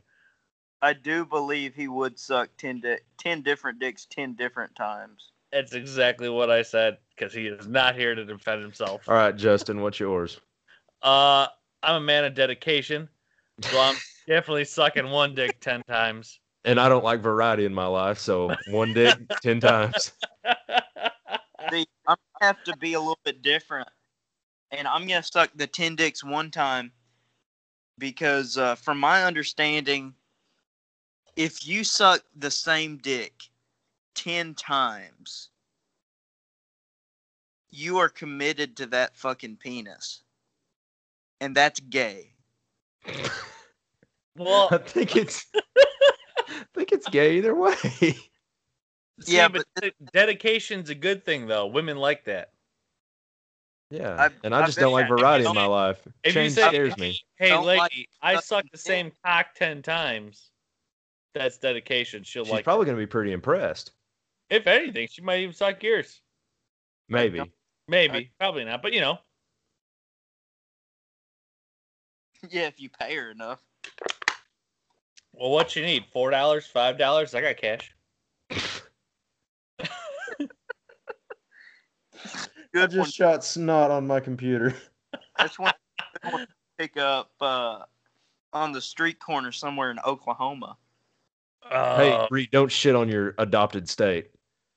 I 0.81 0.93
do 0.93 1.25
believe 1.25 1.75
he 1.75 1.89
would 1.89 2.17
suck 2.17 2.49
10, 2.57 2.79
di- 2.79 2.99
10 3.17 3.41
different 3.41 3.79
dicks 3.79 4.05
10 4.05 4.35
different 4.35 4.75
times. 4.75 5.33
That's 5.51 5.73
exactly 5.73 6.29
what 6.29 6.49
I 6.49 6.61
said 6.61 6.99
because 7.15 7.33
he 7.33 7.47
is 7.47 7.67
not 7.67 7.95
here 7.95 8.15
to 8.15 8.23
defend 8.23 8.61
himself. 8.61 9.09
All 9.09 9.15
right, 9.15 9.35
Justin, 9.35 9.81
what's 9.81 9.99
yours? 9.99 10.39
Uh, 11.01 11.47
I'm 11.81 11.95
a 11.95 12.05
man 12.05 12.23
of 12.23 12.33
dedication, 12.33 13.09
so 13.61 13.79
I'm 13.79 13.95
definitely 14.27 14.65
sucking 14.65 15.09
one 15.09 15.33
dick 15.33 15.59
ten 15.59 15.81
times. 15.83 16.39
And 16.65 16.79
I 16.79 16.87
don't 16.87 17.03
like 17.03 17.21
variety 17.21 17.65
in 17.65 17.73
my 17.73 17.87
life, 17.87 18.19
so 18.19 18.55
one 18.67 18.93
dick 18.93 19.17
ten 19.41 19.59
times. 19.59 20.13
See, 21.71 21.85
I'm 22.07 22.17
gonna 22.17 22.41
have 22.41 22.63
to 22.65 22.77
be 22.77 22.93
a 22.93 22.99
little 22.99 23.19
bit 23.25 23.41
different, 23.41 23.89
and 24.71 24.87
I'm 24.87 25.07
gonna 25.07 25.23
suck 25.23 25.49
the 25.55 25.67
ten 25.67 25.95
dicks 25.95 26.23
one 26.23 26.51
time 26.51 26.91
because, 27.99 28.57
uh, 28.57 28.75
from 28.75 28.99
my 28.99 29.25
understanding, 29.25 30.13
if 31.35 31.67
you 31.67 31.83
suck 31.83 32.23
the 32.35 32.51
same 32.51 32.97
dick 32.97 33.33
ten 34.15 34.53
times, 34.55 35.49
you 37.69 37.97
are 37.97 38.09
committed 38.09 38.75
to 38.77 38.85
that 38.87 39.15
fucking 39.15 39.57
penis, 39.57 40.23
and 41.39 41.55
that's 41.55 41.79
gay. 41.79 42.33
well, 44.37 44.69
I 44.71 44.77
think 44.77 45.15
it's 45.15 45.45
I 45.55 46.65
think 46.73 46.91
it's 46.91 47.07
gay 47.07 47.37
either 47.37 47.55
way. 47.55 47.75
see, 47.75 48.17
Yeah, 49.27 49.47
but 49.47 49.65
de- 49.81 49.91
dedication's 50.13 50.89
a 50.89 50.95
good 50.95 51.23
thing 51.23 51.47
though. 51.47 51.67
Women 51.67 51.97
like 51.97 52.25
that. 52.25 52.53
Yeah, 53.89 54.25
I- 54.25 54.29
and 54.43 54.53
I 54.53 54.61
I 54.61 54.65
just 54.65 54.77
don't 54.77 54.93
like 54.93 55.07
variety 55.07 55.45
in 55.45 55.55
my 55.55 55.65
life. 55.65 55.97
if 56.23 56.35
you 56.35 56.41
Change 56.41 56.53
say- 56.53 56.67
scares 56.67 56.97
me. 56.97 57.19
Hey, 57.37 57.49
Don't 57.49 57.65
lady, 57.65 57.79
like 57.79 58.09
I 58.21 58.33
sucking 58.35 58.45
suck 58.45 58.65
the 58.71 58.77
same 58.77 59.11
cock 59.25 59.55
ten 59.55 59.81
times. 59.81 60.51
That's 61.33 61.57
dedication. 61.57 62.23
She'll 62.23 62.43
She's 62.43 62.51
like. 62.51 62.59
She's 62.59 62.63
probably 62.65 62.85
going 62.85 62.97
to 62.97 63.01
be 63.01 63.07
pretty 63.07 63.31
impressed. 63.31 63.91
If 64.49 64.67
anything, 64.67 65.07
she 65.11 65.21
might 65.21 65.39
even 65.41 65.53
suck 65.53 65.81
yours. 65.83 66.21
Maybe. 67.07 67.41
Maybe, 67.87 68.31
probably 68.39 68.65
not, 68.65 68.81
but 68.83 68.93
you 68.93 69.01
know. 69.01 69.17
Yeah, 72.49 72.67
if 72.67 72.79
you 72.79 72.89
pay 72.89 73.15
her 73.15 73.31
enough. 73.31 73.59
Well, 75.33 75.49
what 75.51 75.75
you 75.75 75.81
need? 75.83 76.05
Four 76.13 76.31
dollars, 76.31 76.65
five 76.65 76.97
dollars? 76.97 77.35
I 77.35 77.41
got 77.41 77.57
cash. 77.57 77.93
I 82.73 82.77
good 82.79 82.95
one. 82.97 83.05
just 83.05 83.15
shot 83.15 83.43
snot 83.43 83.91
on 83.91 84.05
my 84.07 84.19
computer. 84.19 84.73
That's 85.37 85.57
one 85.57 85.73
good 86.21 86.31
one 86.33 86.41
to 86.41 86.47
pick 86.77 86.97
up 86.97 87.31
uh, 87.41 87.79
on 88.53 88.71
the 88.71 88.81
street 88.81 89.19
corner 89.19 89.51
somewhere 89.51 89.91
in 89.91 89.99
Oklahoma. 90.05 90.77
hey, 91.63 92.11
Uh, 92.13 92.27
Reed, 92.31 92.49
don't 92.51 92.71
shit 92.71 92.95
on 92.95 93.09
your 93.09 93.35
adopted 93.37 93.89
state. 93.89 94.29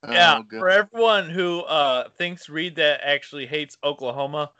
yeah, 0.09 0.39
Oh, 0.40 0.44
for 0.59 0.69
everyone 0.69 1.28
who 1.31 1.60
uh 1.62 2.09
thinks 2.10 2.48
Reed 2.48 2.77
that 2.77 3.01
actually 3.02 3.47
hates 3.47 3.77
Oklahoma, 3.85 4.51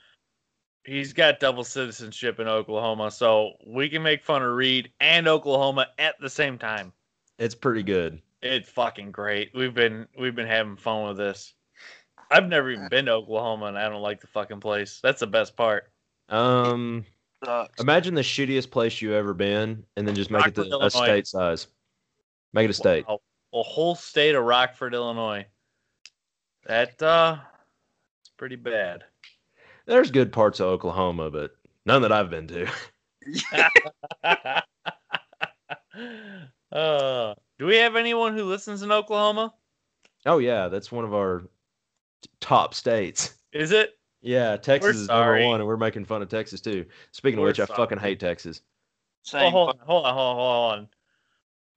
he's 0.85 1.13
got 1.13 1.41
double 1.41 1.65
citizenship 1.65 2.39
in 2.41 2.49
Oklahoma, 2.49 3.11
so 3.11 3.53
we 3.67 3.89
can 3.89 4.03
make 4.03 4.23
fun 4.25 4.43
of 4.43 4.53
Reed 4.55 4.93
and 5.01 5.27
Oklahoma 5.27 5.89
at 5.99 6.15
the 6.21 6.31
same 6.31 6.59
time. 6.59 6.93
It's 7.39 7.55
pretty 7.55 7.83
good. 7.83 8.21
It's 8.43 8.69
fucking 8.69 9.11
great. 9.13 9.51
We've 9.55 9.75
been 9.75 10.07
we've 10.19 10.35
been 10.35 10.47
having 10.47 10.77
fun 10.77 11.07
with 11.09 11.17
this. 11.17 11.55
I've 12.33 12.49
never 12.49 12.71
even 12.71 12.89
been 12.89 13.05
to 13.07 13.13
Oklahoma 13.13 13.67
and 13.67 13.79
I 13.79 13.89
don't 13.89 14.03
like 14.03 14.21
the 14.21 14.27
fucking 14.27 14.61
place. 14.61 15.01
That's 15.03 15.21
the 15.21 15.27
best 15.27 15.55
part. 15.57 15.93
Um, 16.29 17.05
Sucks. 17.45 17.81
imagine 17.81 18.15
the 18.15 18.23
shittiest 18.23 18.71
place 18.71 19.03
you've 19.03 19.13
ever 19.13 19.35
been, 19.35 19.85
and 19.97 20.09
then 20.09 20.15
just 20.15 20.31
make 20.31 20.47
it 20.47 20.55
the, 20.55 20.79
a 20.81 20.91
state 20.91 21.27
size. 21.27 21.67
Make 22.55 22.65
it 22.65 22.71
a 22.71 22.75
state. 22.75 23.07
Wow. 23.07 23.21
A 23.53 23.63
whole 23.63 23.95
state 23.95 24.35
of 24.35 24.45
Rockford, 24.45 24.95
Illinois. 24.95 25.47
That 26.67 27.03
uh 27.03 27.37
it's 28.21 28.31
pretty 28.37 28.57
bad. 28.57 29.05
There's 29.85 30.11
good 30.11 30.33
parts 30.33 30.61
of 30.61 30.67
Oklahoma, 30.67 31.31
but 31.31 31.51
none 31.85 32.03
that 32.03 32.13
I've 32.13 32.31
been 32.31 32.47
to. 32.49 32.67
uh, 36.73 37.35
do 37.59 37.67
we 37.67 37.77
have 37.77 37.97
anyone 37.97 38.37
who 38.37 38.45
listens 38.45 38.83
in 38.83 38.93
Oklahoma? 38.93 39.53
Oh 40.25 40.39
yeah, 40.39 40.69
that's 40.69 40.93
one 40.93 41.05
of 41.05 41.13
our 41.13 41.41
t- 41.41 41.47
top 42.41 42.75
states. 42.75 43.35
Is 43.53 43.73
it? 43.73 43.99
Yeah, 44.21 44.57
Texas 44.57 44.97
is 44.97 45.09
number 45.09 45.45
one, 45.45 45.61
and 45.61 45.67
we're 45.67 45.77
making 45.77 46.05
fun 46.05 46.23
of 46.23 46.29
Texas 46.29 46.61
too. 46.61 46.87
Speaking 47.11 47.39
of 47.39 47.43
We're 47.43 47.49
which, 47.49 47.61
I 47.61 47.67
fucking 47.67 47.99
hate 47.99 48.21
Texas. 48.21 48.63
Oh, 49.35 49.51
hold 49.51 49.69
on, 49.71 49.79
hold 49.81 50.07
on, 50.07 50.15
hold 50.15 50.29
on, 50.29 50.37
hold 50.37 50.73
on. 50.73 50.89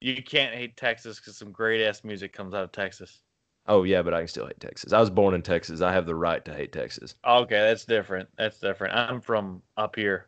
You 0.01 0.21
can't 0.21 0.53
hate 0.53 0.77
Texas 0.77 1.19
because 1.19 1.37
some 1.37 1.51
great 1.51 1.83
ass 1.83 2.03
music 2.03 2.33
comes 2.33 2.53
out 2.53 2.63
of 2.63 2.71
Texas. 2.71 3.19
Oh 3.67 3.83
yeah, 3.83 4.03
but 4.03 4.13
I 4.13 4.19
can 4.19 4.27
still 4.27 4.45
hate 4.45 4.59
Texas. 4.59 4.93
I 4.93 4.99
was 4.99 5.09
born 5.09 5.33
in 5.33 5.41
Texas. 5.41 5.81
I 5.81 5.91
have 5.91 6.05
the 6.05 6.13
right 6.13 6.45
to 6.45 6.53
hate 6.53 6.71
Texas. 6.71 7.15
Okay, 7.25 7.59
that's 7.59 7.85
different. 7.85 8.29
That's 8.37 8.59
different. 8.59 8.93
I'm 8.93 9.21
from 9.21 9.63
up 9.75 9.95
here 9.95 10.27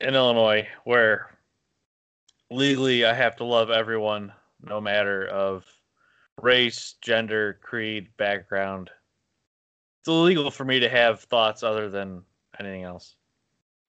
in 0.00 0.16
Illinois, 0.16 0.66
where 0.82 1.38
legally 2.50 3.04
I 3.04 3.14
have 3.14 3.36
to 3.36 3.44
love 3.44 3.70
everyone, 3.70 4.32
no 4.62 4.80
matter 4.80 5.26
of 5.28 5.64
race, 6.42 6.96
gender, 7.00 7.60
creed, 7.62 8.08
background. 8.16 8.90
It's 10.04 10.08
illegal 10.10 10.50
for 10.50 10.66
me 10.66 10.80
to 10.80 10.88
have 10.90 11.20
thoughts 11.20 11.62
other 11.62 11.88
than 11.88 12.20
anything 12.60 12.82
else. 12.82 13.16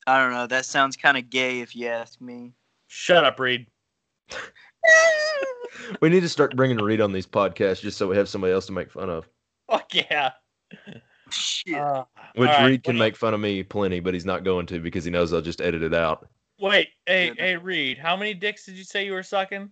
I 0.07 0.17
don't 0.17 0.31
know. 0.31 0.47
That 0.47 0.63
sounds 0.63 0.95
kind 0.95 1.17
of 1.17 1.29
gay 1.29 1.59
if 1.59 1.75
you 1.75 1.87
ask 1.87 2.21
me. 2.21 2.53
Shut 2.87 3.25
up, 3.25 3.37
Reed. 3.37 3.67
We 6.01 6.09
need 6.09 6.21
to 6.21 6.29
start 6.29 6.55
bringing 6.55 6.77
Reed 6.77 7.01
on 7.01 7.11
these 7.11 7.27
podcasts 7.27 7.81
just 7.81 7.97
so 7.97 8.07
we 8.07 8.15
have 8.17 8.27
somebody 8.29 8.53
else 8.53 8.65
to 8.67 8.71
make 8.71 8.89
fun 8.89 9.09
of. 9.09 9.27
Fuck 9.69 9.93
yeah. 9.93 10.31
Shit. 11.29 11.75
Uh, 11.75 12.05
Which 12.35 12.49
all 12.49 12.55
right, 12.59 12.65
Reed 12.65 12.83
can 12.83 12.95
what- 12.95 12.99
make 13.05 13.15
fun 13.15 13.33
of 13.35 13.39
me 13.39 13.61
plenty, 13.61 13.99
but 13.99 14.13
he's 14.13 14.25
not 14.25 14.43
going 14.43 14.65
to 14.67 14.79
because 14.79 15.03
he 15.03 15.11
knows 15.11 15.31
I'll 15.33 15.41
just 15.41 15.61
edit 15.61 15.83
it 15.83 15.93
out. 15.93 16.27
Wait, 16.59 16.89
hey, 17.05 17.29
Good. 17.29 17.39
hey, 17.39 17.57
Reed. 17.57 17.97
How 17.99 18.15
many 18.15 18.33
dicks 18.33 18.65
did 18.65 18.75
you 18.75 18.83
say 18.85 19.05
you 19.05 19.11
were 19.11 19.21
sucking? 19.21 19.69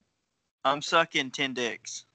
I'm 0.65 0.81
sucking 0.83 1.31
10 1.31 1.53
dicks. 1.53 2.05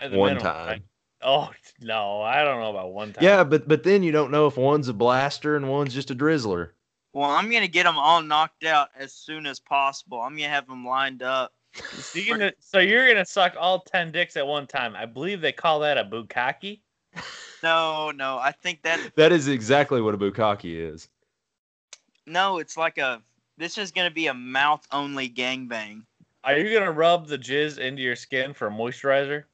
One 0.00 0.10
minimum, 0.12 0.38
time. 0.38 0.66
right? 0.66 0.82
Oh 1.24 1.50
no, 1.80 2.22
I 2.22 2.44
don't 2.44 2.60
know 2.60 2.70
about 2.70 2.92
one 2.92 3.12
time. 3.12 3.24
Yeah, 3.24 3.44
but 3.44 3.68
but 3.68 3.82
then 3.82 4.02
you 4.02 4.12
don't 4.12 4.30
know 4.30 4.46
if 4.46 4.56
one's 4.56 4.88
a 4.88 4.92
blaster 4.92 5.56
and 5.56 5.68
one's 5.68 5.94
just 5.94 6.10
a 6.10 6.14
drizzler. 6.14 6.70
Well, 7.12 7.30
I'm 7.30 7.50
going 7.50 7.62
to 7.62 7.68
get 7.68 7.84
them 7.84 7.98
all 7.98 8.22
knocked 8.22 8.64
out 8.64 8.88
as 8.98 9.12
soon 9.12 9.44
as 9.44 9.60
possible. 9.60 10.22
I'm 10.22 10.30
going 10.30 10.44
to 10.44 10.48
have 10.48 10.66
them 10.66 10.86
lined 10.86 11.22
up. 11.22 11.52
So 11.74 12.18
you're 12.18 12.38
gonna, 12.38 12.52
so 12.58 12.78
you're 12.80 13.06
gonna 13.06 13.24
suck 13.24 13.54
all 13.58 13.80
ten 13.80 14.12
dicks 14.12 14.36
at 14.36 14.46
one 14.46 14.66
time. 14.66 14.94
I 14.94 15.06
believe 15.06 15.40
they 15.40 15.52
call 15.52 15.80
that 15.80 15.98
a 15.98 16.04
bukkake. 16.04 16.80
No, 17.62 18.10
no. 18.10 18.38
I 18.38 18.50
think 18.50 18.82
that 18.82 19.12
That 19.16 19.30
is 19.30 19.46
exactly 19.46 20.00
what 20.02 20.14
a 20.14 20.18
bukkake 20.18 20.64
is. 20.64 21.08
no, 22.26 22.58
it's 22.58 22.76
like 22.76 22.98
a 22.98 23.22
this 23.56 23.78
is 23.78 23.92
going 23.92 24.08
to 24.08 24.14
be 24.14 24.26
a 24.26 24.34
mouth 24.34 24.84
only 24.90 25.28
gangbang. 25.28 26.02
Are 26.44 26.58
you 26.58 26.76
gonna 26.76 26.90
rub 26.90 27.28
the 27.28 27.38
jizz 27.38 27.78
into 27.78 28.02
your 28.02 28.16
skin 28.16 28.52
for 28.52 28.68
moisturizer? 28.68 29.44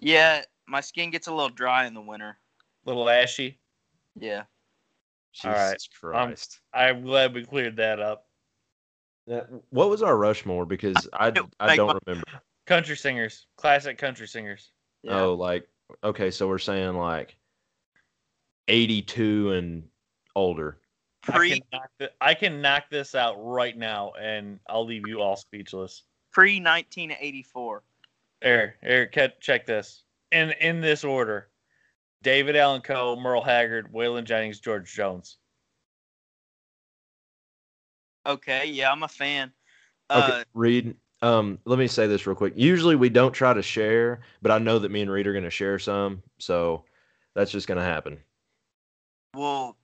Yeah, 0.00 0.42
my 0.66 0.80
skin 0.80 1.10
gets 1.10 1.26
a 1.26 1.32
little 1.32 1.48
dry 1.48 1.86
in 1.86 1.94
the 1.94 2.00
winter. 2.00 2.38
A 2.84 2.88
Little 2.88 3.08
ashy. 3.08 3.58
Yeah. 4.18 4.44
Jesus 5.32 5.88
All 6.02 6.10
right, 6.12 6.26
Christ. 6.26 6.60
I'm 6.74 6.96
I'm 6.96 7.04
glad 7.04 7.34
we 7.34 7.44
cleared 7.44 7.76
that 7.76 8.00
up. 8.00 8.26
That- 9.26 9.48
what 9.70 9.88
was 9.88 10.02
our 10.02 10.16
Rushmore? 10.16 10.66
Because 10.66 11.08
I 11.12 11.32
I 11.58 11.66
Like, 11.68 11.76
don't 11.76 12.02
remember. 12.06 12.26
Country 12.66 12.96
singers, 12.96 13.46
classic 13.56 13.98
country 13.98 14.28
singers. 14.28 14.72
yeah. 15.02 15.20
Oh, 15.22 15.34
like 15.34 15.68
okay, 16.04 16.30
so 16.30 16.46
we're 16.48 16.58
saying 16.58 16.94
like 16.94 17.36
eighty-two 18.68 19.52
and 19.52 19.88
older. 20.36 20.78
I 21.28 21.32
pre 21.32 21.50
can, 21.50 21.60
knock 21.72 21.90
th- 21.98 22.10
I 22.20 22.34
can 22.34 22.60
knock 22.60 22.84
this 22.90 23.14
out 23.14 23.36
right 23.38 23.76
now, 23.76 24.12
and 24.20 24.58
I'll 24.68 24.84
leave 24.84 25.06
you 25.06 25.20
all 25.20 25.36
speechless. 25.36 26.02
pre 26.32 26.60
1984. 26.60 27.82
Here, 28.42 28.76
here, 28.82 29.06
ke- 29.06 29.40
check 29.40 29.66
this. 29.66 30.02
In 30.32 30.50
in 30.60 30.80
this 30.80 31.04
order: 31.04 31.48
David 32.22 32.56
Allan 32.56 32.80
Coe, 32.82 33.16
Merle 33.16 33.42
Haggard, 33.42 33.92
Waylon 33.92 34.24
Jennings, 34.24 34.58
George 34.60 34.92
Jones. 34.92 35.36
Okay, 38.26 38.66
yeah, 38.66 38.90
I'm 38.90 39.02
a 39.02 39.08
fan. 39.08 39.52
Okay, 40.10 40.32
Uh, 40.40 40.44
Reed. 40.54 40.96
Um, 41.22 41.58
let 41.66 41.78
me 41.78 41.86
say 41.86 42.06
this 42.08 42.26
real 42.26 42.34
quick. 42.34 42.54
Usually 42.56 42.96
we 42.96 43.08
don't 43.08 43.32
try 43.32 43.52
to 43.54 43.62
share, 43.62 44.22
but 44.42 44.50
I 44.50 44.58
know 44.58 44.78
that 44.80 44.90
me 44.90 45.02
and 45.02 45.10
Reed 45.10 45.26
are 45.28 45.32
going 45.32 45.44
to 45.44 45.50
share 45.50 45.78
some, 45.78 46.20
so 46.38 46.84
that's 47.34 47.52
just 47.52 47.68
going 47.68 47.78
to 47.78 47.84
happen. 47.84 48.18
well, 49.36 49.76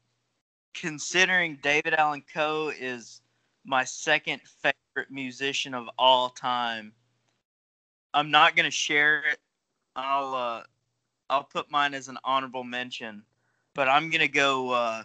considering 0.75 1.59
David 1.62 1.95
Allan 1.95 2.25
Coe 2.33 2.73
is 2.79 3.20
my 3.65 3.85
second 3.85 4.41
favorite 4.43 5.11
musician 5.11 5.75
of 5.75 5.89
all 5.99 6.31
time, 6.31 6.93
I'm 8.15 8.31
not 8.31 8.57
gonna 8.57 8.70
share 8.70 9.23
it. 9.31 9.39
I'll 9.99 10.35
uh, 10.35 10.62
I'll 11.29 11.45
put 11.45 11.70
mine 11.70 11.93
as 11.93 12.09
an 12.09 12.19
honorable 12.25 12.65
mention, 12.65 13.23
but 13.75 13.89
I'm 13.89 14.11
gonna 14.11 14.29
go 14.29 14.70
uh, 14.70 15.03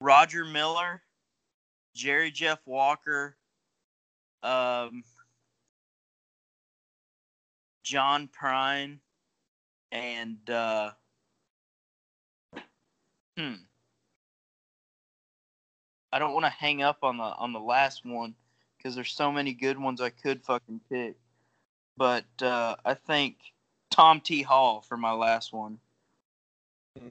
Roger 0.00 0.44
Miller, 0.44 1.02
Jerry 1.94 2.30
Jeff 2.30 2.60
Walker, 2.66 3.36
um, 4.42 5.02
John 7.82 8.28
Prine, 8.28 8.98
and 9.90 10.48
uh, 10.48 10.92
hmm. 13.36 13.54
I 16.12 16.18
don't 16.18 16.32
want 16.32 16.44
to 16.44 16.50
hang 16.50 16.82
up 16.82 16.98
on 17.02 17.16
the 17.16 17.24
on 17.24 17.52
the 17.52 17.60
last 17.60 18.06
one 18.06 18.34
because 18.76 18.94
there's 18.94 19.12
so 19.12 19.32
many 19.32 19.52
good 19.52 19.78
ones 19.78 20.00
I 20.00 20.10
could 20.10 20.44
fucking 20.44 20.80
pick. 20.88 21.16
But 21.96 22.24
uh, 22.40 22.76
I 22.84 22.94
think 22.94 23.36
Tom 23.90 24.20
T. 24.20 24.42
Hall 24.42 24.80
for 24.80 24.96
my 24.96 25.12
last 25.12 25.52
one. 25.52 25.78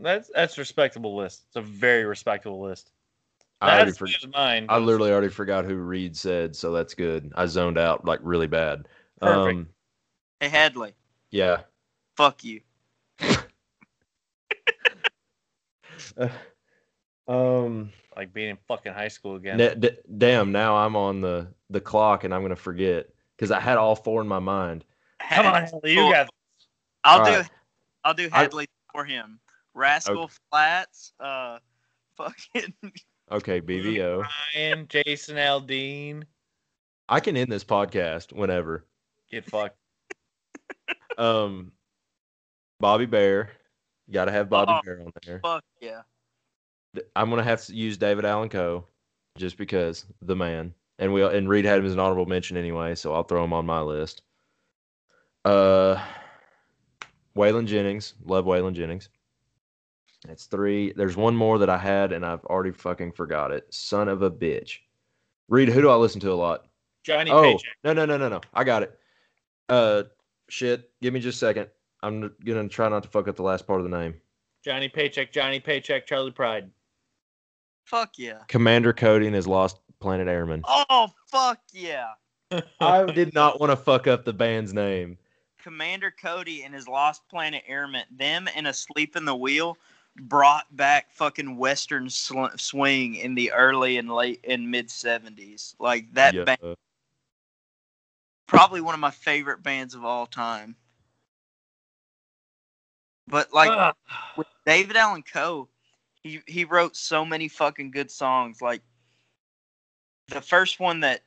That's 0.01 0.30
that's 0.34 0.57
a 0.57 0.61
respectable 0.61 1.15
list. 1.15 1.43
It's 1.47 1.56
a 1.56 1.61
very 1.61 2.06
respectable 2.06 2.61
list. 2.61 2.91
I 3.61 3.76
already 3.76 3.91
That's 3.91 3.97
for- 3.97 4.27
mine. 4.30 4.68
I 4.69 4.77
literally 4.77 5.11
already 5.11 5.27
forgot 5.30 5.65
who 5.65 5.76
Reed 5.76 6.15
said, 6.15 6.56
so 6.56 6.72
that's 6.72 6.93
good. 6.93 7.31
I 7.35 7.45
zoned 7.45 7.77
out 7.77 8.06
like 8.06 8.19
really 8.23 8.47
bad. 8.47 8.88
Perfect. 9.22 9.57
Um, 9.57 9.69
Hey 10.39 10.47
Hadley, 10.47 10.93
yeah. 11.31 11.61
fuck 12.15 12.43
you. 12.45 12.61
um. 17.27 17.91
like 18.15 18.34
being 18.34 18.49
in 18.49 18.57
fucking 18.68 18.93
high 18.93 19.07
school 19.10 19.35
again. 19.35 19.57
na- 19.57 19.73
d- 19.73 19.97
damn. 20.18 20.51
Now 20.51 20.77
I'm 20.77 20.95
on 20.95 21.22
the 21.22 21.47
the 21.69 21.81
clock, 21.81 22.23
and 22.23 22.34
I'm 22.34 22.41
gonna 22.41 22.56
forget 22.56 23.07
because 23.35 23.51
I 23.51 23.60
had 23.60 23.77
all 23.77 23.95
four 23.95 24.22
in 24.22 24.27
my 24.27 24.39
mind. 24.39 24.85
Come 25.30 25.45
on, 25.45 25.65
Haley, 25.65 25.93
you 25.93 26.11
got 26.11 26.30
I'll 27.03 27.19
All 27.19 27.26
do 27.26 27.31
right. 27.31 27.49
I'll 28.03 28.13
do 28.13 28.30
I- 28.31 28.47
for 28.91 29.05
him. 29.05 29.39
Rascal 29.73 30.30
Flatts, 30.51 31.13
uh, 31.19 31.59
fucking 32.17 32.73
Okay, 33.31 33.61
BVO. 33.61 34.23
Ryan, 34.55 34.88
Jason 34.89 35.35
Aldean. 35.38 36.23
I 37.07 37.19
can 37.19 37.38
end 37.38 37.51
this 37.51 37.63
podcast 37.63 38.34
whenever. 38.34 38.85
Get 39.31 39.45
fucked. 39.45 39.76
Um, 41.17 41.73
Bobby 42.80 43.05
Bare. 43.05 43.49
Got 44.09 44.26
to 44.26 44.31
have 44.31 44.49
Bobby 44.49 44.71
Oh. 44.73 44.80
Bare 44.85 45.01
on 45.01 45.11
there. 45.26 45.39
fuck 45.43 45.63
yeah. 45.81 46.01
I'm 47.15 47.30
gonna 47.30 47.43
have 47.43 47.63
to 47.65 47.76
use 47.76 47.97
David 47.97 48.23
Allan 48.26 48.47
Coe, 48.49 48.85
just 49.38 49.57
because 49.57 50.05
the 50.21 50.35
man. 50.35 50.73
And 50.97 51.13
we 51.13 51.21
and 51.23 51.47
Reed 51.49 51.65
had 51.65 51.77
him 51.80 51.85
as 51.85 51.93
an 51.93 51.99
honorable 51.99 52.26
mention 52.26 52.55
anyway, 52.57 52.95
so 52.95 53.13
I'll 53.13 53.23
throw 53.23 53.43
him 53.43 53.53
on 53.53 53.65
my 53.65 53.81
list. 53.81 54.21
Uh, 55.45 56.01
Waylon 57.35 57.65
Jennings, 57.65 58.14
love 58.26 58.45
Waylon 58.45 58.73
Jennings. 58.73 59.10
That's 60.27 60.45
three. 60.45 60.91
There's 60.93 61.15
one 61.15 61.35
more 61.35 61.57
that 61.60 61.69
I 61.69 61.77
had 61.77 62.11
and 62.11 62.26
I've 62.26 62.43
already 62.45 62.72
fucking 62.72 63.14
forgot 63.14 63.51
it. 63.51 63.73
Son 63.73 64.10
of 64.10 64.22
a 64.22 64.31
bitch. 64.31 64.80
Reed, 65.47 65.69
who 65.69 65.81
do 65.81 65.89
I 65.89 65.95
listen 65.95 66.19
to 66.22 66.31
a 66.31 66.35
lot? 66.35 66.65
Johnny 67.03 67.31
oh, 67.31 67.41
Paycheck. 67.41 67.77
no, 67.84 67.93
no, 67.93 68.06
no, 68.06 68.18
no, 68.18 68.30
no. 68.30 68.41
I 68.53 68.64
got 68.64 68.84
it. 68.84 68.99
Uh, 69.69 70.03
shit. 70.49 70.89
Give 71.01 71.14
me 71.14 71.19
just 71.19 71.38
a 71.38 71.39
second. 71.39 71.68
I'm 72.03 72.34
gonna 72.45 72.68
try 72.68 72.89
not 72.89 73.03
to 73.03 73.10
fuck 73.10 73.27
up 73.27 73.35
the 73.35 73.43
last 73.43 73.65
part 73.65 73.80
of 73.80 73.89
the 73.89 73.97
name. 73.97 74.15
Johnny 74.64 74.89
Paycheck. 74.89 75.31
Johnny 75.31 75.60
Paycheck. 75.60 76.06
Charley 76.06 76.31
Pride. 76.31 76.69
Fuck 77.85 78.18
yeah. 78.18 78.39
Commander 78.47 78.93
Cody 78.93 79.26
and 79.26 79.35
his 79.35 79.47
Lost 79.47 79.80
Planet 79.99 80.27
Airmen. 80.27 80.61
Oh 80.68 81.10
fuck 81.27 81.60
yeah. 81.72 82.10
I 82.80 83.06
did 83.06 83.34
not 83.34 83.60
want 83.60 83.72
to 83.72 83.76
fuck 83.76 84.07
up 84.07 84.26
the 84.26 84.34
band's 84.34 84.73
name. 84.73 85.18
Commander 85.60 86.11
Cody 86.11 86.64
and 86.64 86.73
his 86.73 86.88
Lost 86.88 87.27
Planet 87.30 87.64
Airmen, 87.68 88.06
them 88.11 88.48
and 88.56 88.68
Asleep 88.68 89.15
in 89.15 89.26
the 89.26 89.36
Wheel, 89.36 89.77
brought 90.22 90.76
back 90.76 91.11
fucking 91.11 91.57
Western 91.57 92.10
sl- 92.10 92.56
swing 92.57 93.15
in 93.15 93.36
the 93.36 93.52
early 93.52 93.98
and 93.98 94.10
late 94.10 94.44
and 94.48 94.69
mid 94.69 94.90
'70s. 94.90 95.76
Like 95.80 96.14
that 96.14 96.34
Yeah. 96.36 96.44
band, 96.44 96.60
probably 98.48 98.81
one 98.81 98.94
of 98.94 98.99
my 98.99 99.11
favorite 99.11 99.64
bands 99.64 99.94
of 99.95 100.03
all 100.06 100.26
time. 100.26 100.76
But 103.27 103.53
like 103.53 103.72
with 104.36 104.48
David 104.65 104.95
Allan 104.98 105.23
Coe, 105.23 105.69
he 106.23 106.41
he 106.48 106.65
wrote 106.65 106.95
so 106.95 107.26
many 107.26 107.48
fucking 107.48 107.91
good 107.91 108.11
songs. 108.11 108.61
Like 108.61 108.81
the 110.30 110.41
first 110.41 110.80
one 110.80 111.02
that 111.02 111.23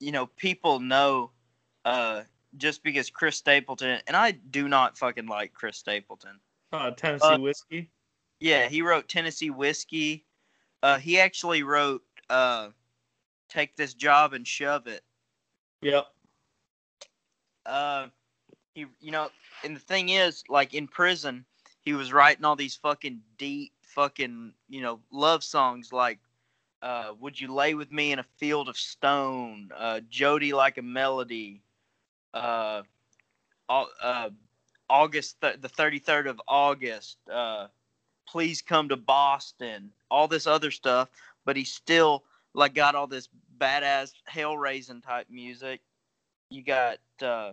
you 0.00 0.12
know 0.12 0.26
people 0.26 0.80
know, 0.80 1.30
uh, 1.84 2.22
just 2.56 2.82
because 2.82 3.10
Chris 3.10 3.36
Stapleton 3.36 4.00
and 4.06 4.16
I 4.16 4.32
do 4.32 4.68
not 4.68 4.96
fucking 4.98 5.26
like 5.26 5.52
Chris 5.54 5.76
Stapleton. 5.78 6.40
Uh, 6.72 6.90
Tennessee 6.90 7.26
Uh, 7.26 7.38
whiskey. 7.38 7.90
Yeah, 8.40 8.68
he 8.68 8.82
wrote 8.82 9.08
Tennessee 9.08 9.50
Whiskey. 9.50 10.24
Uh, 10.82 10.98
he 10.98 11.18
actually 11.18 11.62
wrote 11.62 12.02
uh, 12.28 12.68
"Take 13.48 13.76
This 13.76 13.94
Job 13.94 14.32
and 14.34 14.46
Shove 14.46 14.86
It." 14.86 15.02
Yep. 15.82 16.06
uh 17.66 18.06
he 18.74 18.86
you 19.00 19.10
know 19.10 19.28
and 19.64 19.74
the 19.76 19.80
thing 19.80 20.10
is 20.10 20.44
like 20.48 20.74
in 20.74 20.86
prison 20.86 21.44
he 21.80 21.92
was 21.92 22.12
writing 22.12 22.44
all 22.44 22.56
these 22.56 22.76
fucking 22.76 23.20
deep 23.38 23.72
fucking 23.82 24.52
you 24.68 24.80
know 24.80 25.00
love 25.10 25.42
songs 25.42 25.92
like 25.92 26.18
uh 26.82 27.12
would 27.20 27.40
you 27.40 27.52
lay 27.52 27.74
with 27.74 27.90
me 27.90 28.12
in 28.12 28.18
a 28.18 28.26
field 28.36 28.68
of 28.68 28.76
stone 28.76 29.68
uh 29.76 30.00
jody 30.08 30.52
like 30.52 30.78
a 30.78 30.82
melody 30.82 31.62
uh 32.34 32.82
uh 33.68 34.30
august 34.88 35.40
th- 35.40 35.60
the 35.60 35.68
33rd 35.68 36.28
of 36.28 36.40
august 36.46 37.18
uh 37.32 37.66
please 38.28 38.62
come 38.62 38.88
to 38.88 38.96
boston 38.96 39.90
all 40.10 40.28
this 40.28 40.46
other 40.46 40.70
stuff 40.70 41.08
but 41.44 41.56
he 41.56 41.64
still 41.64 42.24
like 42.54 42.74
got 42.74 42.94
all 42.94 43.06
this 43.06 43.28
badass 43.58 44.12
hell 44.26 44.56
raising 44.56 45.00
type 45.00 45.26
music 45.30 45.80
you 46.50 46.62
got 46.62 46.98
uh 47.22 47.52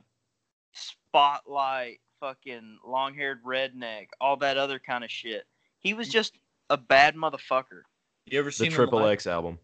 spotlight 0.74 2.00
fucking 2.20 2.78
long 2.86 3.14
haired 3.14 3.44
redneck 3.44 4.08
all 4.22 4.38
that 4.38 4.58
other 4.58 4.80
kind 4.80 5.04
of 5.04 5.10
shit 5.12 5.46
he 5.80 5.94
was 5.94 6.08
just 6.08 6.38
a 6.70 6.78
bad 6.78 7.16
motherfucker 7.16 7.82
You 8.26 8.40
ever 8.40 8.52
seen 8.52 8.68
him 8.68 8.74
Triple? 8.74 9.06
X 9.06 9.28
album. 9.28 9.60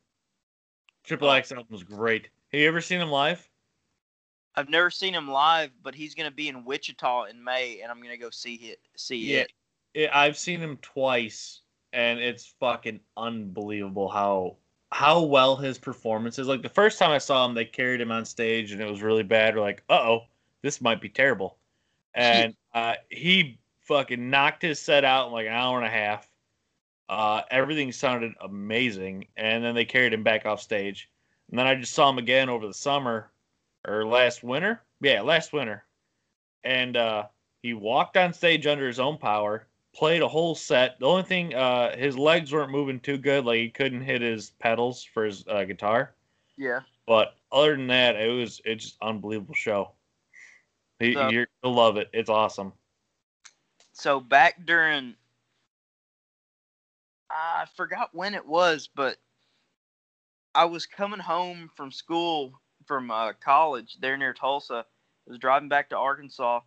Triple 1.06 1.32
X 1.32 1.52
album 1.52 1.68
was 1.72 1.84
great. 1.84 2.28
Have 2.52 2.60
you 2.62 2.68
ever 2.68 2.82
seen 2.82 3.00
him 3.00 3.10
live? 3.10 3.49
I've 4.60 4.70
never 4.70 4.90
seen 4.90 5.14
him 5.14 5.30
live 5.30 5.72
but 5.82 5.96
he's 5.96 6.14
gonna 6.14 6.30
be 6.32 6.50
in 6.50 6.66
wichita 6.66 7.24
in 7.26 7.42
may 7.44 7.80
and 7.82 7.92
i'm 7.92 8.02
gonna 8.02 8.18
go 8.18 8.30
see 8.30 8.56
it 8.56 8.80
see 8.96 9.34
Yeah. 9.34 9.40
it 9.42 9.52
It, 9.94 10.10
I've 10.14 10.38
seen 10.38 10.60
him 10.60 10.78
twice, 10.82 11.62
and 11.94 12.20
it's 12.20 12.54
fucking 12.60 13.00
unbelievable 13.18 14.08
how 14.10 14.58
how 14.92 15.22
well 15.24 15.56
his 15.56 15.78
performance 15.80 16.38
is. 16.40 16.48
Like 16.48 16.62
the 16.62 16.70
first 16.70 17.00
time 17.00 17.12
I 17.12 17.18
saw 17.20 17.46
him, 17.46 17.54
they 17.56 17.66
carried 17.66 18.02
him 18.02 18.12
on 18.12 18.26
stage, 18.26 18.72
and 18.72 18.82
it 18.82 18.90
was 18.90 19.02
really 19.02 19.24
bad. 19.24 19.56
We're 19.56 19.62
like, 19.62 19.84
uh 19.90 19.94
oh, 20.02 20.22
this 20.62 20.82
might 20.82 21.02
be 21.02 21.10
terrible. 21.10 21.58
And 22.16 22.56
uh, 22.74 22.96
he 23.10 23.60
fucking 23.82 24.30
knocked 24.30 24.62
his 24.64 24.80
set 24.80 25.06
out 25.06 25.28
in 25.28 25.34
like 25.34 25.48
an 25.48 25.54
hour 25.54 25.78
and 25.78 25.86
a 25.88 25.90
half. 25.90 26.30
Uh, 27.08 27.42
everything 27.50 27.92
sounded 27.92 28.34
amazing, 28.42 29.26
and 29.38 29.64
then 29.64 29.74
they 29.76 29.86
carried 29.86 30.14
him 30.14 30.24
back 30.24 30.46
off 30.46 30.62
stage. 30.62 31.10
And 31.50 31.58
then 31.58 31.66
I 31.68 31.76
just 31.76 31.94
saw 31.94 32.10
him 32.10 32.18
again 32.20 32.50
over 32.50 32.68
the 32.68 32.74
summer 32.74 33.32
or 33.88 34.06
last 34.06 34.44
winter. 34.44 34.82
Yeah, 35.02 35.22
last 35.22 35.54
winter. 35.54 35.84
And 36.64 36.98
uh, 36.98 37.24
he 37.64 37.74
walked 37.74 38.18
on 38.18 38.34
stage 38.34 38.68
under 38.68 38.86
his 38.88 39.00
own 39.00 39.18
power, 39.18 39.68
played 39.96 40.22
a 40.22 40.28
whole 40.28 40.56
set. 40.56 41.00
The 41.00 41.06
only 41.06 41.24
thing, 41.24 41.54
uh, 41.56 41.96
his 41.98 42.18
legs 42.18 42.52
weren't 42.52 42.72
moving 42.72 43.00
too 43.00 43.18
good, 43.18 43.46
like 43.46 43.58
he 43.58 43.70
couldn't 43.70 44.02
hit 44.02 44.22
his 44.22 44.52
pedals 44.60 45.04
for 45.04 45.26
his 45.26 45.46
uh, 45.48 45.64
guitar. 45.64 46.14
yeah 46.58 46.82
But 47.08 47.36
other 47.52 47.76
than 47.76 47.88
that, 47.88 48.16
it 48.16 48.30
was 48.30 48.62
it's 48.66 48.84
just 48.86 48.98
unbelievable 49.02 49.56
show. 49.56 49.92
He, 51.00 51.14
So- 51.14 51.30
you're, 51.30 51.48
you'll 51.64 51.74
love 51.74 51.98
it. 51.98 52.10
It's 52.14 52.30
awesome. 52.30 52.74
so 53.94 54.20
back 54.20 54.66
during 54.66 55.16
I 57.32 57.66
forgot 57.76 58.10
when 58.14 58.34
it 58.34 58.46
was, 58.46 58.90
but 58.96 59.18
I 60.56 60.66
was 60.66 60.86
coming 60.88 61.20
home 61.20 61.70
from 61.76 61.92
school 61.92 62.60
from 62.90 63.12
uh, 63.12 63.34
college 63.40 63.98
there 64.02 64.18
near 64.18 64.34
Tulsa. 64.34 64.84
I 64.84 65.30
was 65.30 65.38
driving 65.38 65.70
back 65.70 65.90
to 65.90 65.98
Arkansas, 65.98 66.62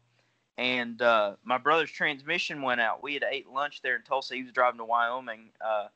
and 0.57 1.03
uh, 1.03 1.35
my 1.43 1.59
brother's 1.59 1.91
transmission 1.91 2.63
went 2.63 2.81
out. 2.81 3.03
We 3.03 3.15
had 3.15 3.25
ate 3.29 3.49
lunch 3.49 3.83
there 3.83 3.97
in 3.97 4.03
Tulsa. 4.03 4.37
He 4.37 4.45
was 4.45 4.53
driving 4.53 4.79
to 4.79 4.85
Wyoming 4.85 5.51
uh, 5.61 5.89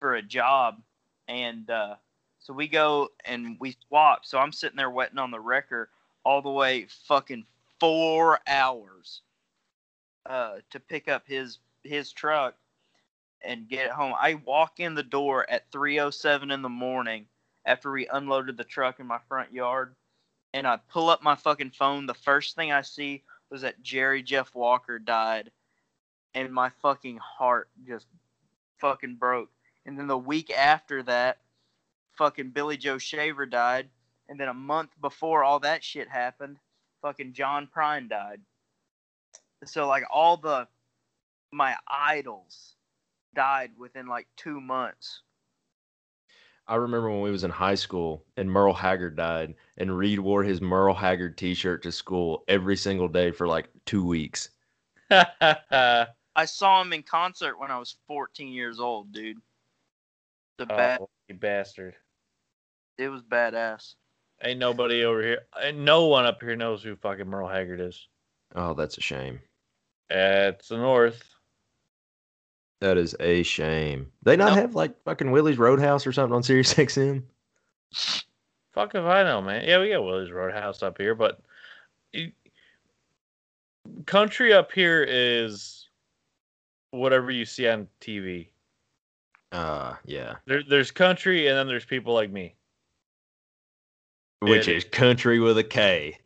for 0.00 0.16
a 0.16 0.22
job, 0.22 0.82
and 1.28 1.70
uh, 1.70 1.94
so 2.40 2.52
we 2.52 2.66
go 2.66 3.10
and 3.24 3.56
we 3.60 3.76
swap. 3.86 4.26
So 4.26 4.38
I'm 4.38 4.50
sitting 4.50 4.76
there 4.76 4.90
waiting 4.90 5.18
on 5.18 5.30
the 5.30 5.38
wrecker 5.38 5.88
all 6.24 6.42
the 6.42 6.50
way 6.50 6.88
fucking 7.06 7.44
four 7.78 8.40
hours 8.48 9.22
uh, 10.26 10.56
to 10.72 10.80
pick 10.80 11.06
up 11.06 11.22
his 11.28 11.58
his 11.84 12.10
truck 12.10 12.56
and 13.40 13.68
get 13.68 13.86
it 13.86 13.92
home. 13.92 14.14
I 14.18 14.34
walk 14.34 14.80
in 14.80 14.96
the 14.96 15.04
door 15.04 15.48
at 15.48 15.70
3:07 15.70 16.52
in 16.52 16.60
the 16.60 16.68
morning 16.68 17.26
after 17.66 17.90
we 17.90 18.06
unloaded 18.08 18.56
the 18.56 18.64
truck 18.64 19.00
in 19.00 19.06
my 19.06 19.18
front 19.28 19.52
yard, 19.52 19.94
and 20.52 20.66
I 20.66 20.78
pull 20.90 21.10
up 21.10 21.22
my 21.22 21.34
fucking 21.34 21.70
phone. 21.70 22.06
The 22.06 22.14
first 22.14 22.54
thing 22.54 22.72
I 22.72 22.82
see 22.82 23.22
was 23.50 23.62
that 23.62 23.82
Jerry 23.82 24.22
Jeff 24.22 24.54
Walker 24.54 24.98
died, 24.98 25.50
and 26.34 26.52
my 26.52 26.70
fucking 26.82 27.18
heart 27.18 27.68
just 27.86 28.06
fucking 28.78 29.16
broke. 29.16 29.50
And 29.86 29.98
then 29.98 30.06
the 30.06 30.18
week 30.18 30.50
after 30.50 31.02
that, 31.04 31.38
fucking 32.12 32.50
Billy 32.50 32.76
Joe 32.76 32.98
Shaver 32.98 33.46
died, 33.46 33.88
and 34.28 34.38
then 34.38 34.48
a 34.48 34.54
month 34.54 34.90
before 35.00 35.44
all 35.44 35.60
that 35.60 35.84
shit 35.84 36.08
happened, 36.08 36.58
fucking 37.02 37.32
John 37.32 37.68
Prine 37.74 38.08
died. 38.08 38.40
So 39.64 39.86
like 39.86 40.04
all 40.10 40.36
the 40.36 40.66
my 41.52 41.76
idols 41.86 42.74
died 43.34 43.70
within 43.78 44.06
like 44.06 44.26
two 44.36 44.60
months. 44.60 45.22
I 46.66 46.76
remember 46.76 47.10
when 47.10 47.20
we 47.20 47.30
was 47.30 47.44
in 47.44 47.50
high 47.50 47.74
school 47.74 48.24
and 48.36 48.50
Merle 48.50 48.72
Haggard 48.72 49.16
died, 49.16 49.54
and 49.76 49.96
Reed 49.96 50.18
wore 50.18 50.42
his 50.42 50.60
Merle 50.60 50.94
Haggard 50.94 51.36
T-shirt 51.36 51.82
to 51.82 51.92
school 51.92 52.44
every 52.48 52.76
single 52.76 53.08
day 53.08 53.30
for 53.30 53.46
like 53.46 53.68
two 53.84 54.04
weeks. 54.04 54.50
I 55.10 56.44
saw 56.46 56.80
him 56.80 56.92
in 56.92 57.02
concert 57.02 57.58
when 57.58 57.70
I 57.70 57.78
was 57.78 57.96
14 58.06 58.52
years 58.52 58.80
old, 58.80 59.12
dude. 59.12 59.38
The 60.58 60.64
oh, 60.64 60.76
bad, 60.76 61.00
oh, 61.00 61.10
you 61.28 61.34
bastard. 61.34 61.94
it 62.96 63.08
was 63.08 63.22
badass. 63.22 63.94
Ain't 64.42 64.58
nobody 64.58 65.04
over 65.04 65.22
here. 65.22 65.40
Ain't 65.60 65.78
no 65.78 66.06
one 66.06 66.24
up 66.24 66.42
here 66.42 66.56
knows 66.56 66.82
who 66.82 66.96
fucking 66.96 67.28
Merle 67.28 67.48
Haggard 67.48 67.80
is. 67.80 68.08
Oh, 68.54 68.74
that's 68.74 68.98
a 68.98 69.00
shame. 69.00 69.40
It's 70.10 70.68
the 70.68 70.76
North. 70.76 71.33
That 72.84 72.98
is 72.98 73.16
a 73.18 73.42
shame. 73.44 74.12
They 74.24 74.36
not 74.36 74.50
Nope. 74.50 74.58
have 74.58 74.74
like 74.74 75.02
fucking 75.04 75.30
Willie's 75.30 75.56
Roadhouse 75.56 76.06
or 76.06 76.12
something 76.12 76.34
on 76.34 76.42
Sirius 76.42 76.74
XM? 76.74 77.22
Fuck 78.74 78.94
if 78.94 79.02
I 79.06 79.22
know, 79.22 79.40
man. 79.40 79.64
Yeah, 79.66 79.80
we 79.80 79.88
got 79.88 80.04
Willie's 80.04 80.30
Roadhouse 80.30 80.82
up 80.82 80.98
here, 80.98 81.14
but 81.14 81.40
country 84.04 84.52
up 84.52 84.70
here 84.70 85.02
is 85.08 85.88
whatever 86.90 87.30
you 87.30 87.46
see 87.46 87.66
on 87.66 87.88
TV. 88.02 88.48
Uh, 89.50 89.94
yeah. 90.04 90.34
There, 90.44 90.62
there's 90.62 90.90
country, 90.90 91.46
and 91.48 91.56
then 91.56 91.66
there's 91.66 91.86
people 91.86 92.12
like 92.12 92.30
me. 92.30 92.54
Which 94.40 94.68
It- 94.68 94.76
is 94.76 94.84
country 94.84 95.40
with 95.40 95.56
a 95.56 95.64
K. 95.64 96.18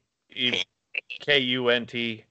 K 1.21 1.39
U 1.39 1.69
N 1.69 1.87
T. 1.87 2.25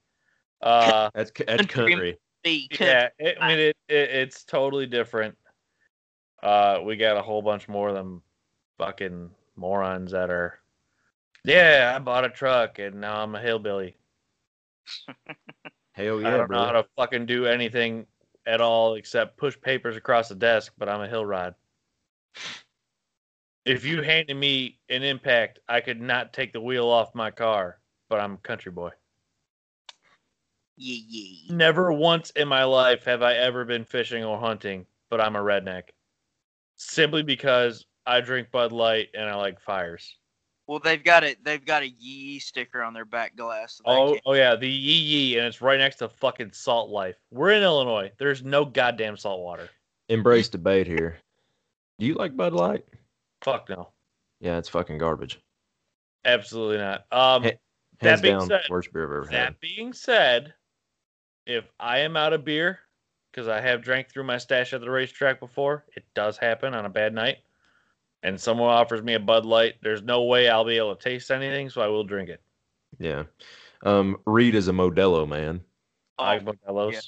Uh, 0.62 1.10
That's 1.14 1.32
c- 1.34 1.46
that's 1.48 1.66
Country. 1.68 2.18
Country. 2.44 2.68
The 2.72 2.86
yeah, 2.86 3.10
it, 3.20 3.38
I 3.40 3.48
mean 3.50 3.60
it, 3.60 3.78
it. 3.88 4.10
It's 4.10 4.44
totally 4.44 4.86
different. 4.86 5.38
Uh, 6.42 6.80
we 6.84 6.98
got 6.98 7.18
a 7.18 7.22
whole 7.22 7.42
bunch 7.42 7.68
more 7.68 7.90
of 7.90 7.96
them 7.96 8.22
fucking 8.78 9.30
morons 9.56 10.12
that 10.12 10.30
are. 10.30 10.60
Yeah, 11.44 11.94
I 11.96 12.00
bought 12.00 12.26
a 12.26 12.30
truck 12.30 12.80
and 12.80 13.02
now 13.02 13.22
I'm 13.22 13.36
a 13.36 13.40
hillbilly. 13.42 13.98
Hell 15.92 16.22
yeah, 16.22 16.28
I 16.28 16.32
yeah, 16.32 16.38
don't 16.38 16.52
know 16.52 16.66
how 16.66 16.72
to 16.74 16.86
fucking 16.96 17.26
do 17.26 17.46
anything 17.46 18.06
at 18.46 18.62
all 18.62 18.96
except 18.96 19.38
push 19.38 19.60
papers 19.60 19.98
across 19.98 20.30
the 20.30 20.36
desk, 20.36 20.74
but 20.78 20.88
I'm 20.88 21.02
a 21.02 21.08
hill 21.08 21.26
ride. 21.26 21.56
If 23.66 23.84
you 23.84 24.02
handed 24.02 24.36
me 24.36 24.80
an 24.90 25.04
impact, 25.04 25.60
I 25.68 25.82
could 25.82 26.00
not 26.00 26.32
take 26.32 26.54
the 26.54 26.62
wheel 26.62 26.88
off 26.88 27.14
my 27.14 27.32
car, 27.32 27.80
but 28.10 28.20
I'm 28.20 28.36
a 28.36 28.38
country 28.38 28.72
boy. 28.72 28.92
Yeah, 30.78 31.02
yeah. 31.10 31.56
Never 31.56 31.92
once 31.92 32.30
in 32.32 32.48
my 32.48 32.64
life 32.64 33.04
have 33.06 33.22
I 33.24 33.34
ever 33.34 33.66
been 33.66 33.84
fishing 33.84 34.24
or 34.24 34.38
hunting, 34.40 34.86
but 35.10 35.20
I'm 35.20 35.36
a 35.36 35.40
redneck. 35.40 35.90
Simply 36.76 37.24
because 37.24 37.86
I 38.06 38.22
drink 38.22 38.52
Bud 38.52 38.72
Light 38.72 39.10
and 39.16 39.28
I 39.28 39.36
like 39.36 39.60
fires. 39.60 40.18
Well, 40.68 40.80
they've 40.80 41.04
got 41.04 41.24
it. 41.24 41.44
They've 41.44 41.66
got 41.66 41.82
a 41.82 41.88
yee 41.90 42.40
sticker 42.40 42.84
on 42.84 42.94
their 42.94 43.06
back 43.06 43.36
glass. 43.36 43.78
so 43.78 43.84
Oh, 43.86 44.08
can't- 44.12 44.22
oh 44.26 44.34
yeah, 44.34 44.56
the 44.56 44.70
yee 44.70 45.00
yee, 45.32 45.38
and 45.38 45.48
it's 45.48 45.62
right 45.62 45.80
next 45.80 45.96
to 45.98 46.10
fucking 46.10 46.52
Salt 46.52 46.90
Life. 46.90 47.16
We're 47.32 47.52
in 47.52 47.64
Illinois. 47.64 48.12
There's 48.20 48.44
no 48.44 48.66
goddamn 48.66 49.18
salt 49.18 49.40
water. 49.42 49.70
Embrace 50.10 50.50
debate 50.50 50.86
here. 50.86 51.18
Do 52.00 52.06
you 52.06 52.14
like 52.16 52.36
Bud 52.38 52.54
Light? 52.54 52.86
Fuck 53.42 53.70
no, 53.70 53.90
Yeah, 54.40 54.58
it's 54.58 54.70
fucking 54.70 54.98
garbage. 55.00 55.40
absolutely 56.26 56.78
not. 56.78 57.06
Um, 57.12 57.44
Hey, 57.44 57.60
That 58.00 58.10
Hands 58.10 58.22
being 58.22 58.38
down, 58.40 58.48
said- 58.48 58.70
worst 58.70 58.94
beer 58.94 59.04
I've 59.06 59.10
ever 59.10 59.26
had. 59.26 59.54
that 59.54 59.60
being 59.60 59.92
said, 59.94 60.54
if 61.48 61.66
I 61.80 62.00
am 62.00 62.16
out 62.18 62.34
of 62.34 62.44
beer, 62.46 62.80
because 63.32 63.48
I 63.48 63.62
have 63.62 63.82
drank 63.82 64.10
through 64.10 64.26
my 64.26 64.38
stash 64.38 64.74
at 64.74 64.82
the 64.82 64.90
racetrack 64.92 65.40
before, 65.40 65.86
it 65.96 66.04
does 66.14 66.38
happen 66.38 66.74
on 66.74 66.86
a 66.86 66.90
bad 66.90 67.14
night, 67.14 67.38
and 68.24 68.40
someone 68.40 68.70
offers 68.70 69.02
me 69.02 69.14
a 69.14 69.20
Bud 69.20 69.46
Light, 69.46 69.76
there's 69.82 70.04
no 70.04 70.24
way 70.24 70.50
I'll 70.50 70.66
be 70.66 70.78
able 70.78 70.96
to 70.96 71.02
taste 71.02 71.32
anything, 71.32 71.70
so 71.70 71.82
I 71.82 71.88
will 71.88 72.04
drink 72.04 72.30
it. 72.30 72.42
Yeah. 73.00 73.24
Um, 73.84 74.18
Reed 74.26 74.56
is 74.56 74.68
a 74.68 74.72
Modelo 74.72 75.28
man. 75.28 75.62
I 76.20 76.38
like 76.38 76.48
Oh, 76.68 76.74
Modelo's. 76.74 76.94
yeah. 76.94 77.00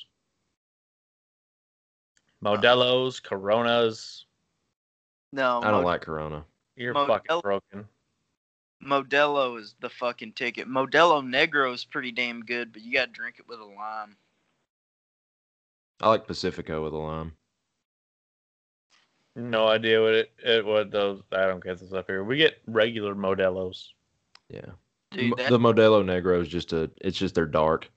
Modelo's, 2.49 3.20
Coronas. 3.20 4.26
no, 5.34 5.60
I 5.61 5.72
don't 5.72 5.82
Mo- 5.82 5.88
like 5.88 6.02
Corona. 6.02 6.45
You're 6.76 6.94
Modelo- 6.94 7.07
fucking 7.07 7.41
broken. 7.41 7.88
Modelo 8.82 9.60
is 9.60 9.76
the 9.82 9.90
fucking 9.90 10.34
ticket. 10.34 10.68
Modelo 10.68 11.22
Negro 11.22 11.74
is 11.74 11.84
pretty 11.84 12.11
damn 12.14 12.45
good, 12.45 12.72
but 12.72 12.82
you 12.82 12.94
gotta 12.94 13.11
drink 13.11 13.36
it 13.40 13.48
with 13.48 13.60
a 13.60 13.66
lime. 13.66 14.16
I 16.01 16.09
like 16.09 16.27
Pacifico 16.27 16.84
with 16.84 16.93
a 16.93 16.97
lime. 16.97 17.34
No 19.35 19.67
idea 19.67 20.01
what 20.01 20.13
it, 20.13 20.31
it 20.43 20.65
what 20.65 20.91
those. 20.91 21.21
I 21.31 21.45
don't 21.45 21.63
get 21.63 21.80
this 21.80 21.93
up 21.93 22.07
here. 22.07 22.23
We 22.23 22.38
get 22.38 22.61
regular 22.67 23.15
Modelo's. 23.15 23.93
Yeah. 24.49 24.61
Dude, 25.11 25.34
that, 25.38 25.49
the 25.49 25.57
Modelo 25.59 26.03
Negro 26.03 26.41
is 26.41 26.47
just 26.47 26.73
a. 26.73 26.89
It's 27.01 27.17
just 27.17 27.35
they're 27.35 27.45
dark. 27.45 27.89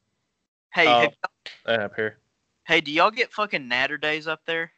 hey, 0.73 0.87
Oh. 0.87 1.01
have- 1.01 1.15
That 1.67 1.81
up 1.81 1.95
here. 1.97 2.19
hey, 2.67 2.81
do 2.81 2.93
y'all 2.93 3.11
get 3.11 3.33
fucking 3.33 3.67
Natter 3.67 3.99
Days 3.99 4.27
up 4.29 4.41
there? 4.47 4.73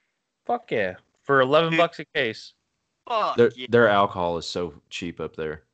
Fuck 0.46 0.70
yeah. 0.70 0.94
For 1.22 1.40
eleven 1.40 1.70
Dude. 1.70 1.78
bucks 1.78 1.98
a 1.98 2.04
case. 2.06 2.54
Fuck 3.08 3.36
Their 3.36 3.50
yeah. 3.56 3.66
their 3.68 3.88
alcohol 3.88 4.38
is 4.38 4.46
so 4.46 4.74
cheap 4.90 5.20
up 5.20 5.36
there. 5.36 5.64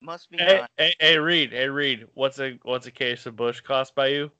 Must 0.00 0.30
be 0.30 0.38
Hey, 0.38 0.64
hey, 0.78 0.94
hey, 0.98 1.18
Reed. 1.18 1.52
Hey, 1.52 1.68
Reed. 1.68 2.06
What's 2.14 2.38
a 2.38 2.58
what's 2.62 2.86
a 2.86 2.90
case 2.90 3.26
of 3.26 3.36
Busch 3.36 3.60
cost 3.60 3.94
by 3.94 4.08
you? 4.08 4.30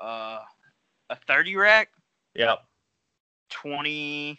Uh, 0.00 0.40
a 1.10 1.16
thirty 1.16 1.56
rack, 1.56 1.90
Yep. 2.34 2.60
24 3.50 4.38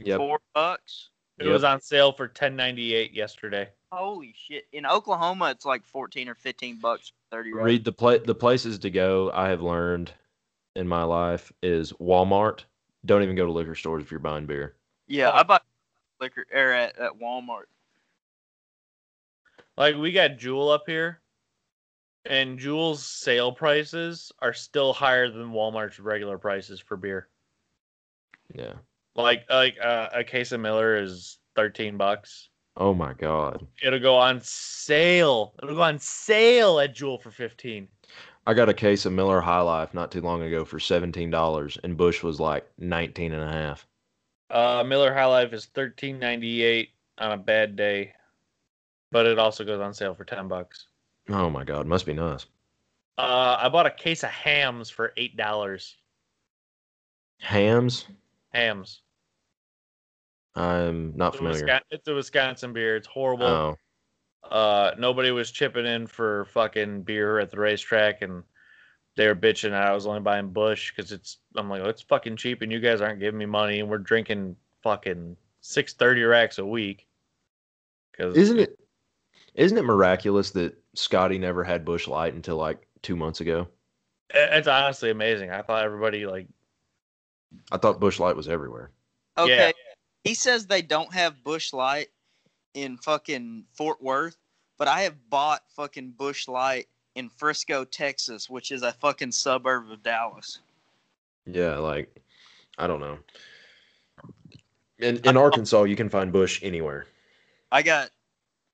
Yep. 0.00 0.20
bucks. 0.54 1.10
It 1.38 1.44
Yep. 1.44 1.52
was 1.52 1.62
on 1.64 1.80
sale 1.80 2.10
for 2.10 2.26
ten 2.26 2.56
ninety 2.56 2.94
eight 2.94 3.12
yesterday. 3.12 3.70
Holy 3.92 4.34
shit! 4.36 4.66
In 4.72 4.84
Oklahoma, 4.84 5.50
it's 5.50 5.64
like 5.64 5.84
fourteen 5.84 6.28
or 6.28 6.34
fifteen 6.34 6.78
bucks 6.80 7.10
for 7.10 7.36
thirty 7.36 7.52
rack. 7.52 7.64
Read 7.64 7.84
the 7.84 7.92
pla- 7.92 8.18
the 8.18 8.34
places 8.34 8.78
to 8.80 8.90
go. 8.90 9.30
I 9.32 9.48
have 9.48 9.62
learned 9.62 10.12
in 10.74 10.88
my 10.88 11.04
life 11.04 11.52
is 11.62 11.92
Walmart. 11.94 12.64
Don't 13.06 13.22
even 13.22 13.36
go 13.36 13.46
to 13.46 13.52
liquor 13.52 13.74
stores 13.76 14.02
if 14.02 14.10
you're 14.10 14.18
buying 14.20 14.46
beer. 14.46 14.74
Yeah, 15.06 15.30
I 15.30 15.42
bought 15.44 15.64
liquor 16.20 16.44
or 16.52 16.72
at, 16.72 16.98
at 16.98 17.12
Walmart. 17.20 17.66
Like 19.76 19.94
we 19.96 20.10
got 20.12 20.38
Jewel 20.38 20.70
up 20.70 20.84
here, 20.86 21.20
and 22.28 22.58
Jewel's 22.58 23.04
sale 23.04 23.50
prices 23.50 24.30
are 24.40 24.52
still 24.52 24.92
higher 24.92 25.30
than 25.30 25.50
Walmart's 25.50 25.98
regular 25.98 26.38
prices 26.38 26.78
for 26.78 26.96
beer. 26.96 27.28
Yeah. 28.54 28.74
Like 29.16 29.44
like 29.50 29.76
uh, 29.82 30.10
a 30.14 30.22
case 30.22 30.52
of 30.52 30.60
Miller 30.60 30.96
is 30.96 31.38
thirteen 31.56 31.96
bucks. 31.96 32.50
Oh 32.76 32.94
my 32.94 33.12
god. 33.12 33.66
It'll 33.82 33.98
go 33.98 34.16
on 34.16 34.40
sale. 34.42 35.54
It'll 35.62 35.74
go 35.74 35.82
on 35.82 35.98
sale 35.98 36.78
at 36.78 36.94
Jewel 36.94 37.18
for 37.18 37.30
fifteen. 37.30 37.88
I 38.46 38.54
got 38.54 38.68
a 38.68 38.74
case 38.74 39.04
of 39.04 39.12
Miller 39.12 39.40
High 39.40 39.60
Life 39.60 39.92
not 39.92 40.10
too 40.10 40.22
long 40.22 40.42
ago 40.42 40.64
for 40.64 40.78
seventeen 40.78 41.30
dollars, 41.30 41.78
and 41.82 41.96
Busch 41.96 42.22
was 42.22 42.38
like 42.38 42.66
nineteen 42.78 43.32
and 43.32 43.42
a 43.42 43.52
half. 43.52 43.86
Uh, 44.50 44.84
Miller 44.86 45.12
High 45.12 45.26
Life 45.26 45.52
is 45.52 45.66
thirteen 45.66 46.18
ninety 46.18 46.62
eight 46.62 46.90
on 47.18 47.32
a 47.32 47.36
bad 47.36 47.76
day, 47.76 48.12
but 49.10 49.26
it 49.26 49.38
also 49.38 49.64
goes 49.64 49.80
on 49.80 49.92
sale 49.92 50.14
for 50.14 50.24
ten 50.24 50.48
bucks. 50.48 50.87
Oh 51.28 51.50
my 51.50 51.64
god, 51.64 51.86
must 51.86 52.06
be 52.06 52.14
nice. 52.14 52.46
Uh, 53.16 53.56
I 53.60 53.68
bought 53.68 53.86
a 53.86 53.90
case 53.90 54.22
of 54.22 54.30
Hamm's 54.30 54.90
for 54.90 55.12
eight 55.16 55.36
dollars. 55.36 55.96
Hamm's. 57.40 58.06
Hamm's. 58.52 59.02
I'm 60.54 61.16
not 61.16 61.28
It's 61.28 61.36
familiar. 61.36 61.60
Wisconsin, 61.62 61.86
it's 61.90 62.08
a 62.08 62.14
Wisconsin 62.14 62.72
beer. 62.72 62.96
It's 62.96 63.06
horrible. 63.06 63.46
Oh, 63.46 63.78
Uh, 64.50 64.94
nobody 64.98 65.30
was 65.30 65.50
chipping 65.50 65.86
in 65.86 66.06
for 66.06 66.46
fucking 66.46 67.02
beer 67.02 67.38
at 67.38 67.50
the 67.50 67.58
racetrack, 67.58 68.22
and 68.22 68.42
they 69.16 69.26
were 69.26 69.36
bitching. 69.36 69.72
I 69.72 69.92
was 69.92 70.06
only 70.06 70.20
buying 70.20 70.48
Busch 70.50 70.92
because 70.94 71.12
it's. 71.12 71.38
I'm 71.56 71.68
like, 71.68 71.82
it's 71.82 72.02
fucking 72.02 72.36
cheap, 72.36 72.62
and 72.62 72.72
you 72.72 72.80
guys 72.80 73.00
aren't 73.00 73.20
giving 73.20 73.38
me 73.38 73.46
money, 73.46 73.80
and 73.80 73.88
we're 73.88 73.98
drinking 73.98 74.56
fucking 74.82 75.36
six 75.60 75.92
thirty 75.92 76.22
racks 76.22 76.58
a 76.58 76.66
week. 76.66 77.06
Because 78.12 78.36
isn't 78.36 78.58
it? 78.58 78.78
Isn't 79.54 79.78
it 79.78 79.84
miraculous 79.84 80.50
that 80.52 80.76
Scotty 80.98 81.38
never 81.38 81.64
had 81.64 81.84
Busch 81.84 82.08
Light 82.08 82.34
until 82.34 82.56
like 82.56 82.86
two 83.02 83.16
months 83.16 83.40
ago? 83.40 83.68
It's 84.34 84.68
honestly 84.68 85.10
amazing. 85.10 85.50
I 85.50 85.62
thought 85.62 85.84
everybody 85.84 86.26
like 86.26 86.48
I 87.72 87.78
thought 87.78 88.00
Busch 88.00 88.18
Light 88.18 88.36
was 88.36 88.48
everywhere. 88.48 88.90
Okay. 89.38 89.72
He 90.24 90.34
says 90.34 90.66
they 90.66 90.82
don't 90.82 91.12
have 91.14 91.42
Busch 91.44 91.72
Light 91.72 92.08
in 92.74 92.98
fucking 92.98 93.64
Fort 93.72 94.02
Worth, 94.02 94.36
but 94.76 94.88
I 94.88 95.02
have 95.02 95.14
bought 95.30 95.62
fucking 95.74 96.14
Busch 96.18 96.48
Light 96.48 96.88
in 97.14 97.30
Frisco, 97.30 97.84
Texas, 97.84 98.50
which 98.50 98.70
is 98.70 98.82
a 98.82 98.92
fucking 98.92 99.32
suburb 99.32 99.90
of 99.90 100.02
Dallas. 100.02 100.58
Yeah, 101.46 101.78
like 101.78 102.20
I 102.76 102.86
don't 102.86 103.00
know. 103.00 103.18
In 104.98 105.18
in 105.18 105.36
Arkansas, 105.36 105.84
you 105.84 105.96
can 105.96 106.08
find 106.08 106.32
Busch 106.32 106.60
anywhere. 106.62 107.06
I 107.70 107.82
got 107.82 108.10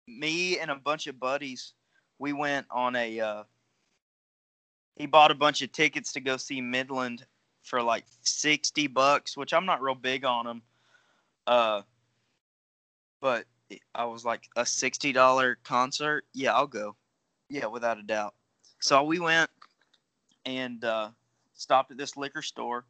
me 0.06 0.58
and 0.58 0.70
a 0.70 0.76
bunch 0.76 1.06
of 1.06 1.20
buddies. 1.20 1.74
We 2.18 2.32
went 2.32 2.66
on 2.70 2.96
a. 2.96 3.20
Uh, 3.20 3.42
he 4.96 5.06
bought 5.06 5.30
a 5.30 5.34
bunch 5.34 5.62
of 5.62 5.72
tickets 5.72 6.12
to 6.12 6.20
go 6.20 6.36
see 6.36 6.60
Midland 6.60 7.26
for 7.62 7.82
like 7.82 8.04
sixty 8.22 8.86
bucks, 8.86 9.36
which 9.36 9.52
I'm 9.52 9.66
not 9.66 9.82
real 9.82 9.94
big 9.94 10.24
on 10.24 10.46
them. 10.46 10.62
Uh, 11.46 11.82
but 13.20 13.46
I 13.94 14.04
was 14.04 14.24
like 14.24 14.48
a 14.56 14.64
sixty 14.64 15.12
dollar 15.12 15.58
concert. 15.64 16.24
Yeah, 16.32 16.54
I'll 16.54 16.66
go. 16.66 16.96
Yeah, 17.48 17.66
without 17.66 17.98
a 17.98 18.02
doubt. 18.02 18.34
So 18.80 19.02
we 19.02 19.18
went 19.18 19.50
and 20.44 20.84
uh, 20.84 21.08
stopped 21.54 21.90
at 21.90 21.96
this 21.96 22.16
liquor 22.16 22.42
store, 22.42 22.84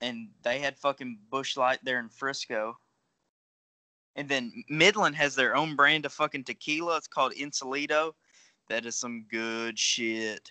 and 0.00 0.28
they 0.42 0.58
had 0.58 0.78
fucking 0.78 1.18
Busch 1.30 1.56
Light 1.56 1.78
there 1.82 1.98
in 1.98 2.08
Frisco. 2.08 2.78
And 4.14 4.28
then 4.28 4.52
Midland 4.68 5.16
has 5.16 5.34
their 5.34 5.56
own 5.56 5.74
brand 5.74 6.04
of 6.04 6.12
fucking 6.12 6.44
tequila. 6.44 6.98
It's 6.98 7.08
called 7.08 7.32
Insolito. 7.32 8.12
That 8.72 8.86
is 8.86 8.96
some 8.96 9.26
good 9.30 9.78
shit. 9.78 10.50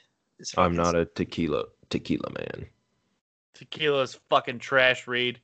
I'm 0.56 0.76
not 0.76 0.93
a 0.93 1.06
tequila 1.06 1.64
tequila 1.89 2.30
man. 2.30 2.68
tequila's 3.56 4.19
fucking 4.30 4.60
trash. 4.60 5.07
Reed. 5.07 5.41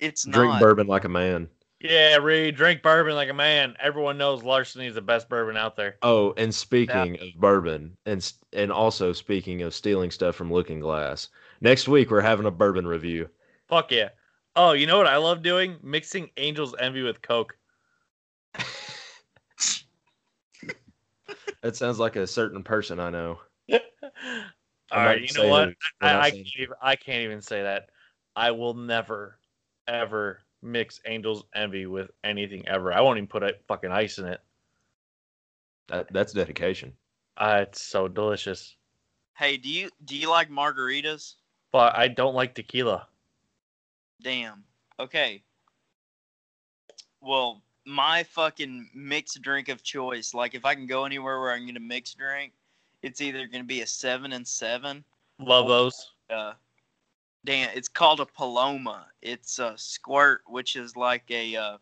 It's 0.00 0.24
Drink 0.24 0.54
not. 0.54 0.60
bourbon 0.60 0.88
like 0.88 1.04
a 1.04 1.08
man. 1.08 1.48
Yeah, 1.78 2.16
Reed. 2.16 2.56
Drink 2.56 2.82
bourbon 2.82 3.14
like 3.14 3.28
a 3.28 3.34
man. 3.34 3.76
Everyone 3.80 4.18
knows 4.18 4.42
Larceny 4.42 4.88
is 4.88 4.96
the 4.96 5.00
best 5.00 5.28
bourbon 5.28 5.56
out 5.56 5.76
there. 5.76 5.94
Oh, 6.02 6.34
and 6.36 6.52
speaking 6.52 7.20
of 7.20 7.28
bourbon, 7.40 7.96
and 8.04 8.32
and 8.52 8.72
also 8.72 9.12
speaking 9.12 9.62
of 9.62 9.72
stealing 9.72 10.10
stuff 10.10 10.34
from 10.34 10.52
Looking 10.52 10.80
Glass, 10.80 11.28
next 11.60 11.86
week 11.86 12.10
we're 12.10 12.20
having 12.20 12.46
a 12.46 12.50
bourbon 12.50 12.84
review. 12.84 13.28
Fuck 13.68 13.92
yeah. 13.92 14.08
Oh, 14.56 14.72
you 14.72 14.88
know 14.88 14.98
what 14.98 15.06
I 15.06 15.18
love 15.18 15.44
doing? 15.44 15.76
Mixing 15.84 16.30
Angel's 16.36 16.74
Envy 16.80 17.02
with 17.02 17.22
Coke. 17.22 17.56
That 21.64 21.76
sounds 21.76 21.98
like 21.98 22.16
a 22.16 22.26
certain 22.26 22.62
person 22.62 23.00
I 23.00 23.08
know. 23.08 23.38
All 23.72 23.78
I'm 24.90 25.02
right, 25.02 25.18
not 25.22 25.30
you 25.30 25.42
know 25.42 25.48
what? 25.48 25.68
who. 25.70 25.74
We're 26.02 26.08
not 26.12 26.20
I, 26.22 26.26
I 26.26 26.30
can't 26.30 26.48
even, 26.58 26.74
I 26.82 26.94
can't 26.94 27.22
even 27.22 27.40
say 27.40 27.62
that. 27.62 27.88
I 28.36 28.50
will 28.50 28.74
never, 28.74 29.38
ever 29.88 30.42
mix 30.60 31.00
Angel's 31.06 31.44
Envy 31.54 31.86
with 31.86 32.10
anything 32.22 32.68
ever. 32.68 32.92
I 32.92 33.00
won't 33.00 33.16
even 33.16 33.28
put 33.28 33.42
a 33.42 33.54
fucking 33.66 33.90
ice 33.90 34.18
in 34.18 34.26
it. 34.26 34.42
That, 35.88 36.12
that's 36.12 36.34
dedication. 36.34 36.92
Uh, 37.38 37.60
it's 37.66 37.80
so 37.80 38.08
delicious. 38.08 38.76
Hey, 39.34 39.56
do 39.56 39.70
you 39.70 39.88
do 40.04 40.18
you 40.18 40.28
like 40.28 40.50
margaritas? 40.50 41.36
But 41.72 41.96
I 41.96 42.08
don't 42.08 42.34
like 42.34 42.54
tequila. 42.54 43.08
Damn. 44.20 44.64
Okay. 45.00 45.42
Well, 47.22 47.63
my 47.86 48.22
fucking 48.22 48.90
mixed 48.94 49.40
drink 49.42 49.68
of 49.68 49.82
choice, 49.82 50.34
like 50.34 50.54
if 50.54 50.64
I 50.64 50.74
can 50.74 50.86
go 50.86 51.04
anywhere 51.04 51.40
where 51.40 51.52
I 51.52 51.58
can 51.58 51.66
get 51.66 51.76
a 51.76 51.80
mixed 51.80 52.18
drink, 52.18 52.52
it's 53.02 53.20
either 53.20 53.46
gonna 53.46 53.64
be 53.64 53.82
a 53.82 53.86
seven 53.86 54.32
and 54.32 54.46
seven. 54.46 55.04
Love 55.38 55.68
those. 55.68 56.12
Uh, 56.30 56.52
damn, 57.44 57.70
it's 57.74 57.88
called 57.88 58.20
a 58.20 58.26
Paloma. 58.26 59.06
It's 59.22 59.58
a 59.58 59.74
squirt, 59.76 60.42
which 60.46 60.76
is 60.76 60.96
like 60.96 61.24
a 61.30 61.56
uh, 61.56 61.78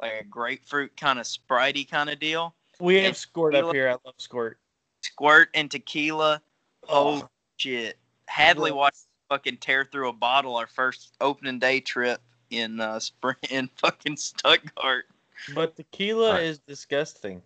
like 0.00 0.12
a 0.20 0.24
grapefruit 0.24 0.96
kind 0.96 1.18
of 1.18 1.26
spritey 1.26 1.88
kind 1.88 2.10
of 2.10 2.18
deal. 2.18 2.54
We 2.78 2.96
have 2.96 3.04
And 3.06 3.16
squirt 3.16 3.54
up 3.54 3.74
here. 3.74 3.88
I 3.88 3.96
love 4.04 4.14
squirt. 4.18 4.58
Squirt 5.02 5.48
and 5.54 5.70
tequila. 5.70 6.40
Oh 6.88 7.28
shit! 7.56 7.98
Hadley 8.26 8.72
watched 8.72 9.06
fucking 9.28 9.58
tear 9.58 9.84
through 9.84 10.08
a 10.08 10.12
bottle 10.12 10.56
our 10.56 10.66
first 10.66 11.14
opening 11.20 11.58
day 11.58 11.80
trip 11.80 12.20
in 12.50 12.80
uh 12.80 12.98
spring 12.98 13.36
in 13.50 13.68
fucking 13.76 14.16
Stuttgart. 14.16 15.06
But 15.54 15.76
tequila 15.76 16.28
Alright. 16.28 16.44
is 16.44 16.58
disgusting. 16.60 17.42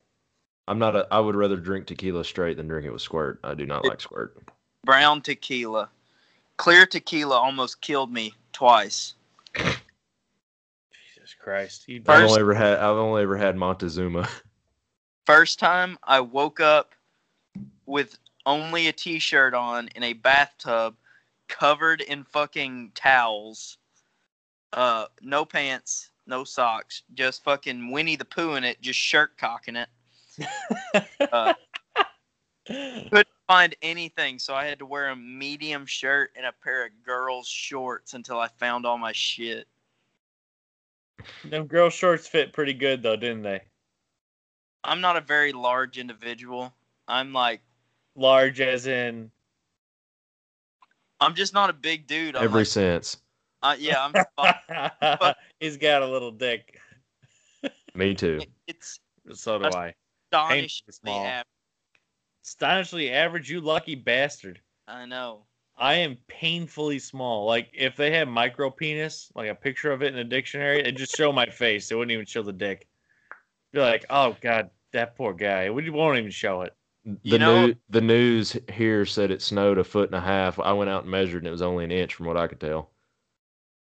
I'm 0.66 0.78
not 0.78 0.96
a. 0.96 1.06
I 1.10 1.20
would 1.20 1.36
rather 1.36 1.56
drink 1.56 1.86
tequila 1.86 2.24
straight 2.24 2.56
than 2.56 2.68
drink 2.68 2.86
it 2.86 2.90
with 2.92 3.02
squirt. 3.02 3.38
I 3.44 3.54
do 3.54 3.66
not 3.66 3.84
like 3.84 4.00
squirt. 4.00 4.36
Brown 4.84 5.20
tequila. 5.20 5.90
Clear 6.56 6.86
tequila 6.86 7.36
almost 7.36 7.80
killed 7.80 8.12
me 8.12 8.32
twice. 8.52 9.14
Jesus 9.54 11.34
Christ. 11.38 11.88
You 11.88 12.02
I've 12.06 12.24
only 12.24 12.40
ever 12.40 12.54
had. 12.54 12.78
I've 12.78 12.96
only 12.96 13.22
ever 13.22 13.36
had 13.36 13.56
Montezuma. 13.56 14.28
First 15.26 15.58
time 15.58 15.98
I 16.04 16.20
woke 16.20 16.60
up 16.60 16.94
with 17.86 18.18
only 18.46 18.88
a 18.88 18.92
t-shirt 18.92 19.54
on 19.54 19.88
in 19.88 20.02
a 20.02 20.12
bathtub 20.12 20.96
covered 21.48 22.00
in 22.02 22.24
fucking 22.24 22.92
towels. 22.94 23.78
Uh 24.72 25.06
no 25.22 25.44
pants, 25.44 26.10
no 26.26 26.44
socks, 26.44 27.02
just 27.14 27.44
fucking 27.44 27.90
Winnie 27.90 28.16
the 28.16 28.24
Pooh 28.24 28.55
in 28.55 28.64
it, 28.64 28.80
just 28.80 28.98
shirt 28.98 29.36
cocking 29.36 29.76
it. 29.76 29.88
Uh, 31.32 31.55
couldn't 32.66 33.26
find 33.46 33.74
anything, 33.82 34.38
so 34.38 34.55
I 34.55 34.64
had 34.64 34.78
to 34.78 34.86
wear 34.86 35.10
a 35.10 35.16
medium 35.16 35.84
shirt 35.84 36.30
and 36.36 36.46
a 36.46 36.52
pair 36.52 36.86
of 36.86 36.92
girls' 37.05 37.48
shorts 37.48 38.14
until 38.14 38.38
I 38.38 38.48
found 38.48 38.86
all 38.86 38.96
my 38.96 39.12
shit. 39.12 39.66
Them 41.44 41.66
girl 41.66 41.90
shorts 41.90 42.26
fit 42.26 42.52
pretty 42.52 42.72
good 42.72 43.02
though, 43.02 43.16
didn't 43.16 43.42
they? 43.42 43.62
I'm 44.82 45.01
not 45.01 45.16
a 45.16 45.20
very 45.20 45.52
large 45.52 45.98
individual. 45.98 46.72
I'm 47.09 47.32
like, 47.32 47.60
Large 48.16 48.60
as 48.60 48.86
in 48.86 49.30
I'm 51.20 51.34
just 51.34 51.55
not 51.55 51.70
a 51.70 51.72
big 51.72 52.06
dude. 52.06 52.36
I'm 52.36 52.44
Every 52.44 52.60
like, 52.60 52.66
sense. 52.66 53.16
Uh, 53.64 53.76
yeah, 53.78 54.10
I'm. 54.38 55.34
He's 55.60 55.76
got 55.76 56.02
a 56.02 56.06
little 56.06 56.30
dick. 56.30 56.78
Me 57.94 58.14
too. 58.22 58.40
It's 58.66 59.00
So 59.32 59.58
do 59.58 59.66
I. 59.66 59.94
astonishingly 60.32 60.92
small. 60.92 61.24
average. 61.24 61.46
Astonishingly 62.44 63.10
average, 63.10 63.50
you 63.50 63.60
lucky 63.60 63.94
bastard. 63.94 64.60
I 64.86 65.06
know. 65.06 65.46
I 65.76 65.94
am 65.94 66.18
painfully 66.28 66.98
small. 66.98 67.46
Like 67.46 67.70
if 67.72 67.96
they 67.96 68.10
had 68.12 68.28
micro 68.28 68.70
penis, 68.70 69.32
like 69.34 69.48
a 69.50 69.54
picture 69.54 69.90
of 69.90 70.02
it 70.02 70.12
in 70.12 70.18
a 70.18 70.24
dictionary, 70.24 70.80
it'd 70.80 70.96
just 70.96 71.16
show 71.16 71.32
my 71.32 71.46
face. 71.46 71.90
It 71.90 71.94
wouldn't 71.96 72.12
even 72.12 72.26
show 72.26 72.42
the 72.42 72.52
dick. 72.52 72.86
Be 73.72 73.80
like, 73.80 74.04
oh 74.10 74.36
god, 74.40 74.70
that 74.92 75.16
poor 75.16 75.32
guy. 75.32 75.70
We 75.70 75.88
won't 75.90 76.18
even 76.18 76.30
show 76.30 76.62
it. 76.62 76.74
The 77.04 77.18
You 77.22 77.38
know- 77.38 77.66
new 77.66 77.74
the 77.90 78.00
news 78.00 78.56
here 78.72 79.04
said 79.04 79.30
it 79.30 79.42
snowed 79.42 79.78
a 79.78 79.84
foot 79.84 80.10
and 80.10 80.14
a 80.16 80.20
half. 80.20 80.60
I 80.60 80.72
went 80.72 80.90
out 80.90 81.02
and 81.02 81.10
measured 81.10 81.42
and 81.42 81.48
it 81.48 81.50
was 81.50 81.62
only 81.62 81.84
an 81.84 81.90
inch 81.90 82.14
from 82.14 82.26
what 82.26 82.36
I 82.36 82.46
could 82.46 82.60
tell. 82.60 82.90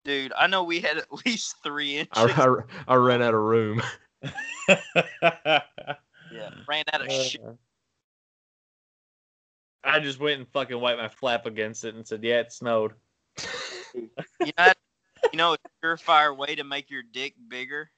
Dude, 0.06 0.34
I 0.38 0.48
know 0.48 0.64
we 0.64 0.80
had 0.80 0.98
at 0.98 1.12
least 1.26 1.56
three 1.64 1.98
inches. 1.98 2.12
I, 2.16 2.26
I, 2.26 2.56
I 2.88 2.96
ran 2.96 3.22
out 3.22 3.34
of 3.34 3.40
room. 3.42 3.82
yeah, 4.68 5.62
ran 6.68 6.84
out 6.94 7.02
of 7.02 7.08
uh, 7.08 7.24
shit. 7.24 7.42
I 9.84 10.00
just 10.00 10.20
went 10.20 10.40
and 10.40 10.48
fucking 10.50 10.80
wiped 10.80 11.00
my 11.00 11.10
flap 11.10 11.46
against 11.46 11.84
it 11.84 11.96
and 11.96 12.08
said, 12.08 12.24
"Yeah, 12.24 12.40
it 12.40 12.52
snowed." 12.54 12.94
You 13.94 14.10
know, 14.58 14.72
you 15.32 15.38
know, 15.38 15.54
a 15.54 15.58
surefire 15.84 16.36
way 16.36 16.56
to 16.56 16.64
make 16.64 16.90
your 16.90 17.04
dick 17.04 17.36
bigger. 17.48 17.90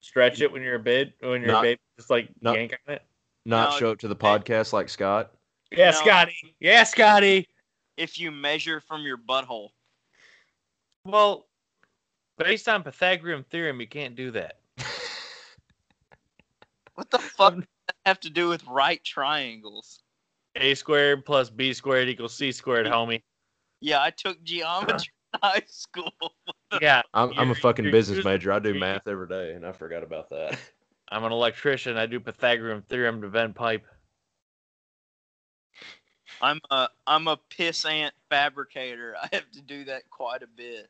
Stretch 0.00 0.40
it 0.40 0.52
when 0.52 0.62
you're 0.62 0.74
a 0.74 0.80
bid, 0.80 1.14
when 1.20 1.40
you're 1.40 1.52
Not- 1.52 1.60
a 1.60 1.68
baby, 1.68 1.80
just 1.96 2.10
like 2.10 2.28
not- 2.40 2.56
yank 2.56 2.76
on 2.86 2.94
it. 2.94 3.02
Not 3.46 3.72
No, 3.72 3.78
show 3.78 3.90
up 3.92 3.98
to 4.00 4.08
the 4.08 4.16
podcast 4.16 4.72
like 4.72 4.88
Scott. 4.88 5.32
Yeah, 5.70 5.90
No. 5.90 5.96
Scotty. 5.96 6.56
Yeah, 6.60 6.82
Scotty. 6.84 7.46
If 7.96 8.18
you 8.18 8.30
measure 8.30 8.80
from 8.80 9.02
your 9.02 9.16
butthole, 9.18 9.70
Well, 11.04 11.46
based 12.38 12.68
on 12.68 12.82
Pythagorean 12.82 13.44
theorem, 13.44 13.80
you 13.80 13.86
can't 13.86 14.16
do 14.16 14.30
that. 14.32 14.58
what 16.94 17.10
the 17.10 17.18
fuck 17.18 17.52
um, 17.52 17.60
does 17.60 17.68
that 17.88 17.96
have 18.06 18.20
to 18.20 18.30
do 18.30 18.48
with 18.48 18.66
right 18.66 19.02
triangles? 19.04 20.00
A 20.56 20.74
squared 20.74 21.24
plus 21.24 21.50
B 21.50 21.72
squared 21.72 22.08
equals 22.08 22.34
C 22.34 22.52
squared, 22.52 22.86
homie. 22.86 23.22
Yeah, 23.80 24.02
I 24.02 24.10
took 24.10 24.42
geometry 24.44 25.12
in 25.34 25.40
high 25.42 25.62
school. 25.66 26.12
Yeah, 26.82 27.02
I'm, 27.12 27.32
I'm 27.38 27.50
a 27.52 27.54
fucking 27.54 27.92
business 27.92 28.24
major. 28.24 28.50
I 28.50 28.58
do 28.58 28.74
math 28.74 29.06
every 29.06 29.28
day, 29.28 29.52
and 29.52 29.64
I 29.64 29.70
forgot 29.70 30.02
about 30.02 30.28
that. 30.30 30.58
I'm 31.08 31.22
an 31.22 31.30
electrician. 31.30 31.96
I 31.96 32.06
do 32.06 32.18
Pythagorean 32.18 32.82
theorem 32.88 33.22
to 33.22 33.28
vent 33.28 33.54
pipe. 33.54 33.86
I'm 36.40 36.60
a 36.70 36.88
I'm 37.06 37.28
a 37.28 37.38
pissant 37.50 38.10
fabricator. 38.28 39.14
I 39.22 39.28
have 39.32 39.50
to 39.52 39.60
do 39.62 39.84
that 39.84 40.08
quite 40.10 40.42
a 40.42 40.46
bit. 40.46 40.88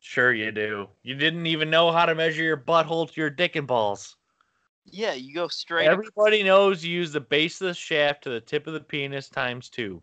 Sure, 0.00 0.32
you 0.32 0.52
do. 0.52 0.88
You 1.02 1.14
didn't 1.16 1.46
even 1.46 1.68
know 1.70 1.90
how 1.90 2.06
to 2.06 2.14
measure 2.14 2.42
your 2.42 2.56
butthole 2.56 3.10
to 3.10 3.20
your 3.20 3.30
dick 3.30 3.56
and 3.56 3.66
balls. 3.66 4.16
Yeah, 4.84 5.14
you 5.14 5.34
go 5.34 5.48
straight. 5.48 5.86
ac- 5.86 5.90
Everybody 5.92 6.42
knows 6.44 6.84
you 6.84 6.92
use 6.92 7.12
the 7.12 7.20
base 7.20 7.60
of 7.60 7.68
the 7.68 7.74
shaft 7.74 8.22
to 8.24 8.30
the 8.30 8.40
tip 8.40 8.66
of 8.68 8.72
the 8.72 8.80
penis 8.80 9.28
times 9.28 9.68
two. 9.68 10.00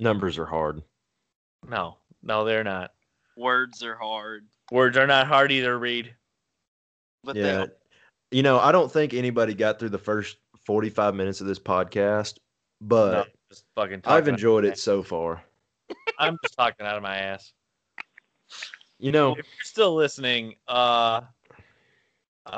Numbers 0.00 0.38
are 0.38 0.44
hard. 0.46 0.82
No, 1.66 1.96
no, 2.22 2.44
they're 2.44 2.64
not. 2.64 2.92
Words 3.36 3.82
are 3.82 3.96
hard, 3.96 4.44
Words 4.70 4.96
are 4.96 5.06
not 5.06 5.26
hard 5.26 5.50
either, 5.50 5.78
Reed. 5.78 6.14
but 7.22 7.36
Yeah. 7.36 7.66
they 7.66 8.36
You 8.36 8.42
know, 8.42 8.58
I 8.58 8.70
don't 8.72 8.90
think 8.92 9.14
anybody 9.14 9.54
got 9.54 9.78
through 9.78 9.90
the 9.90 9.98
first 9.98 10.36
45 10.66 11.14
minutes 11.14 11.40
of 11.40 11.46
this 11.46 11.58
podcast, 11.58 12.38
but 12.80 13.12
no, 13.12 13.24
just 13.50 13.64
fucking. 13.74 14.02
I've 14.04 14.28
enjoyed 14.28 14.64
it 14.64 14.78
so 14.78 15.02
far. 15.02 15.42
I'm 16.18 16.38
just 16.42 16.56
talking 16.56 16.86
out 16.86 16.96
of 16.96 17.02
my 17.02 17.16
ass. 17.16 17.52
You 18.98 19.12
know, 19.12 19.32
If 19.32 19.38
you're 19.38 19.64
still 19.64 19.94
listening, 19.94 20.54
uh, 20.68 21.22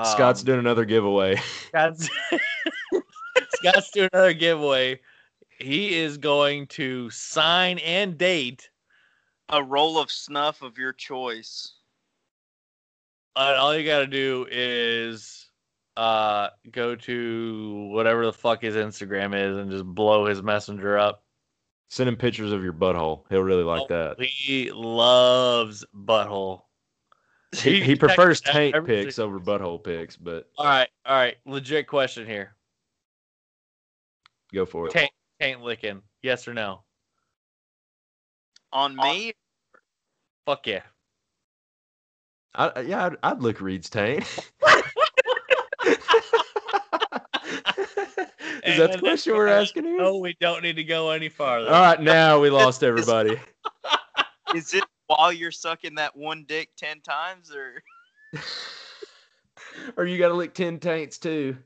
Scott's 0.05 0.41
um, 0.41 0.47
doing 0.47 0.59
another 0.59 0.85
giveaway. 0.85 1.37
Scott's, 1.69 2.09
Scott's 3.55 3.91
doing 3.91 4.11
another 4.13 4.35
giveaway. 4.35 5.01
He 5.59 5.97
is 5.97 6.19
going 6.19 6.67
to 6.69 7.09
sign 7.11 7.79
and 7.79 8.19
date. 8.19 8.69
a 9.49 9.63
roll 9.63 9.99
of 9.99 10.11
snuff 10.11 10.63
of 10.63 10.77
your 10.77 10.93
choice. 10.93 11.73
Uh, 13.35 13.55
all 13.59 13.77
you 13.77 13.87
got 13.87 14.01
to 14.01 14.07
do 14.07 14.47
is 14.51 15.46
uh, 15.97 16.49
go 16.71 16.95
to 16.97 17.89
whatever 17.93 18.25
the 18.27 18.33
fuck 18.33 18.63
his 18.63 18.75
Instagram 18.75 19.35
is 19.35 19.57
and 19.57 19.71
just 19.71 19.85
blow 19.85 20.27
his 20.27 20.43
messenger 20.43 20.99
up. 20.99 21.23
Send 21.89 22.09
him 22.09 22.17
pictures 22.17 22.53
of 22.53 22.63
your 22.65 22.73
butthole. 22.73 23.23
He'll 23.31 23.43
really 23.43 23.63
like 23.63 23.83
Oh, 23.83 23.87
that. 24.17 24.21
He 24.25 24.71
loves 24.73 25.85
butthole. 25.95 26.63
He, 27.57 27.81
he 27.81 27.95
prefers 27.97 28.43
every- 28.45 28.53
taint 28.53 28.75
every 28.75 28.97
pics 29.05 29.19
over 29.19 29.39
butthole 29.41 29.83
pics, 29.83 30.17
but 30.17 30.51
All 30.59 30.67
right, 30.67 30.89
all 31.07 31.15
right. 31.17 31.37
Legit 31.47 31.87
question 31.87 32.27
here. 32.27 32.55
go 34.53 34.67
for 34.67 34.87
it. 34.89 34.93
Taint, 34.93 35.13
taint 35.41 35.63
licking. 35.63 36.03
Yes 36.23 36.47
or 36.49 36.53
no? 36.55 36.83
On 38.73 38.95
me, 38.97 39.33
Fuck 40.45 40.67
yeah. 40.67 40.83
I, 42.55 42.81
yeah, 42.81 43.07
I'd, 43.07 43.17
I'd 43.23 43.41
lick 43.41 43.61
Reed's 43.61 43.89
taint. 43.89 44.25
Is 48.67 48.79
that 48.79 48.93
the 48.93 48.99
question 48.99 49.35
we're 49.35 49.47
that's- 49.47 49.69
asking 49.69 49.85
here? 49.85 49.99
No, 49.99 50.17
we 50.19 50.37
don't 50.41 50.63
need 50.63 50.77
to 50.77 50.85
go 50.85 51.11
any 51.11 51.29
farther. 51.29 51.69
All 51.69 51.81
right, 51.81 52.01
now 52.01 52.41
we 52.41 52.51
lost 52.51 52.83
everybody. 52.83 53.39
is 54.55 54.75
it 54.75 54.85
while 55.07 55.33
you're 55.33 55.53
sucking 55.53 55.95
that 55.97 56.17
one 56.17 56.45
dick 56.49 56.71
ten 56.77 57.01
times, 57.01 57.55
or 57.55 57.83
or 59.97 60.05
you 60.07 60.19
got 60.19 60.29
to 60.29 60.35
lick 60.35 60.55
10 60.55 60.79
taints 60.79 61.19
too. 61.19 61.57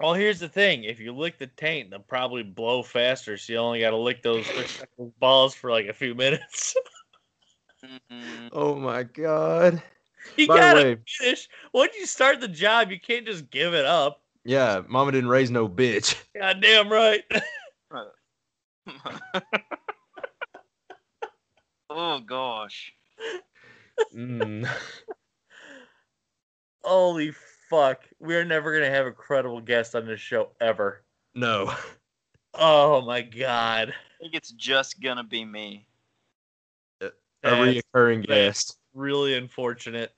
Well, 0.00 0.14
here's 0.14 0.40
the 0.40 0.48
thing: 0.48 0.84
if 0.84 0.98
you 0.98 1.12
lick 1.12 1.38
the 1.38 1.46
taint, 1.46 1.90
they'll 1.90 2.00
probably 2.00 2.42
blow 2.42 2.82
faster. 2.82 3.36
So 3.36 3.52
you 3.52 3.58
only 3.58 3.80
got 3.80 3.90
to 3.90 3.96
lick 3.96 4.22
those 4.22 4.46
those 4.98 5.12
balls 5.20 5.54
for 5.54 5.70
like 5.70 5.86
a 5.86 5.92
few 5.92 6.14
minutes. 6.14 6.74
Mm-mm. 7.84 8.48
Oh 8.52 8.74
my 8.76 9.02
god. 9.04 9.82
you 10.36 10.46
By 10.46 10.54
the 10.54 10.60
gotta 10.60 10.82
way, 10.82 10.96
finish. 11.06 11.48
Once 11.72 11.94
you 11.96 12.06
start 12.06 12.40
the 12.40 12.48
job, 12.48 12.90
you 12.90 12.98
can't 12.98 13.26
just 13.26 13.50
give 13.50 13.74
it 13.74 13.84
up. 13.84 14.21
Yeah, 14.44 14.82
mama 14.88 15.12
didn't 15.12 15.30
raise 15.30 15.50
no 15.50 15.68
bitch. 15.68 16.20
God 16.36 16.60
damn 16.60 16.90
right. 16.90 17.22
oh 21.90 22.20
gosh. 22.20 22.92
Mm. 24.14 24.66
Holy 26.82 27.32
fuck. 27.70 28.00
We're 28.18 28.44
never 28.44 28.72
gonna 28.72 28.90
have 28.90 29.06
a 29.06 29.12
credible 29.12 29.60
guest 29.60 29.94
on 29.94 30.06
this 30.06 30.20
show 30.20 30.50
ever. 30.60 31.04
No. 31.34 31.72
Oh 32.54 33.00
my 33.02 33.22
god. 33.22 33.90
I 33.90 33.94
think 34.20 34.34
it's 34.34 34.52
just 34.52 35.00
gonna 35.00 35.24
be 35.24 35.44
me. 35.44 35.86
A 37.00 37.10
That's 37.42 37.82
reoccurring 37.94 38.26
guest. 38.26 38.78
really 38.94 39.34
unfortunate. 39.34 40.12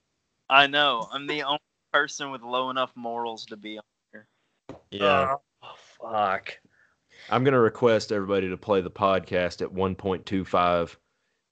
I 0.50 0.66
know. 0.66 1.08
I'm 1.10 1.26
the 1.26 1.42
only 1.42 1.60
person 1.92 2.30
with 2.30 2.42
low 2.42 2.70
enough 2.70 2.92
morals 2.96 3.46
to 3.46 3.56
be 3.56 3.78
on. 3.78 3.84
Yeah. 4.90 5.36
Oh, 5.62 5.74
fuck. 6.00 6.58
I'm 7.30 7.44
going 7.44 7.54
to 7.54 7.60
request 7.60 8.12
everybody 8.12 8.48
to 8.50 8.56
play 8.56 8.80
the 8.80 8.90
podcast 8.90 9.62
at 9.62 9.72
1.25 9.72 10.96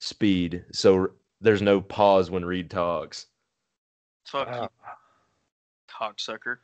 speed 0.00 0.64
so 0.72 1.10
there's 1.40 1.62
no 1.62 1.80
pause 1.80 2.30
when 2.30 2.44
Reed 2.44 2.70
talks. 2.70 3.26
Fuck 4.26 4.48
Wow. 4.48 4.62
you, 4.62 4.68
cocksucker. 5.88 6.56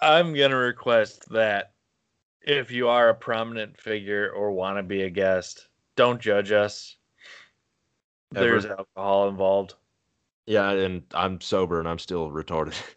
I'm 0.00 0.34
gonna 0.34 0.56
request 0.56 1.28
that 1.30 1.72
if 2.40 2.70
you 2.70 2.88
are 2.88 3.08
a 3.08 3.14
prominent 3.14 3.78
figure 3.78 4.30
or 4.30 4.52
want 4.52 4.78
to 4.78 4.82
be 4.82 5.02
a 5.02 5.10
guest, 5.10 5.68
don't 5.96 6.20
judge 6.20 6.52
us. 6.52 6.96
Ever. 8.34 8.44
There's 8.44 8.66
alcohol 8.66 9.28
involved. 9.28 9.74
Yeah, 10.46 10.70
and 10.70 11.02
I'm 11.12 11.40
sober 11.40 11.78
and 11.80 11.88
I'm 11.88 11.98
still 11.98 12.30
retarded. 12.30 12.74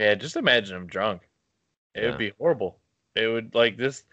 Yeah, 0.00 0.14
just 0.14 0.36
imagine 0.36 0.76
him 0.76 0.86
drunk. 0.86 1.28
It 1.94 2.02
Yeah. 2.02 2.08
would 2.08 2.18
be 2.18 2.32
horrible. 2.38 2.80
It 3.14 3.26
would 3.28 3.54
like 3.54 3.76
this. 3.76 4.04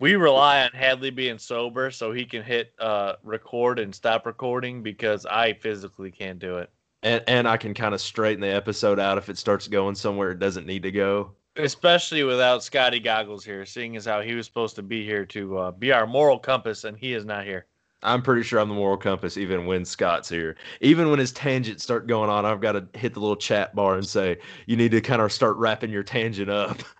We 0.00 0.16
rely 0.16 0.64
on 0.64 0.72
Hadley 0.72 1.10
being 1.10 1.38
sober 1.38 1.92
so 1.92 2.10
he 2.10 2.24
can 2.24 2.42
hit 2.42 2.74
uh, 2.80 3.14
record 3.22 3.78
and 3.78 3.94
stop 3.94 4.26
recording 4.26 4.82
because 4.82 5.24
I 5.24 5.52
physically 5.52 6.10
can't 6.10 6.38
do 6.40 6.58
it. 6.58 6.70
and 7.04 7.22
and 7.28 7.46
I 7.46 7.58
can 7.58 7.74
kind 7.74 7.94
of 7.94 8.00
straighten 8.00 8.40
the 8.40 8.48
episode 8.52 8.98
out 8.98 9.18
if 9.18 9.28
it 9.28 9.38
starts 9.38 9.68
going 9.68 9.94
somewhere 9.94 10.30
it 10.32 10.38
doesn't 10.40 10.66
need 10.66 10.82
to 10.82 10.90
go. 10.90 11.36
Especially 11.56 12.24
without 12.24 12.64
Scotty 12.64 12.98
Goggles 12.98 13.44
here, 13.44 13.64
seeing 13.66 13.94
as 13.94 14.06
how 14.06 14.20
he 14.20 14.34
was 14.34 14.46
supposed 14.46 14.74
to 14.76 14.82
be 14.82 15.04
here 15.04 15.24
to 15.26 15.58
uh, 15.58 15.70
be 15.70 15.92
our 15.92 16.06
moral 16.08 16.38
compass 16.40 16.82
and 16.82 16.96
he 16.98 17.12
is 17.14 17.24
not 17.24 17.44
here. 17.44 17.66
I'm 18.04 18.22
pretty 18.22 18.42
sure 18.42 18.60
I'm 18.60 18.68
the 18.68 18.74
moral 18.74 18.96
compass 18.96 19.36
even 19.36 19.66
when 19.66 19.84
Scott's 19.84 20.28
here. 20.28 20.56
Even 20.80 21.10
when 21.10 21.18
his 21.18 21.32
tangents 21.32 21.82
start 21.82 22.06
going 22.06 22.30
on, 22.30 22.44
I've 22.44 22.60
got 22.60 22.72
to 22.72 22.86
hit 22.98 23.14
the 23.14 23.20
little 23.20 23.36
chat 23.36 23.74
bar 23.74 23.96
and 23.96 24.06
say, 24.06 24.38
you 24.66 24.76
need 24.76 24.90
to 24.92 25.00
kind 25.00 25.22
of 25.22 25.32
start 25.32 25.56
wrapping 25.56 25.90
your 25.90 26.02
tangent 26.04 26.50
up. 26.50 26.78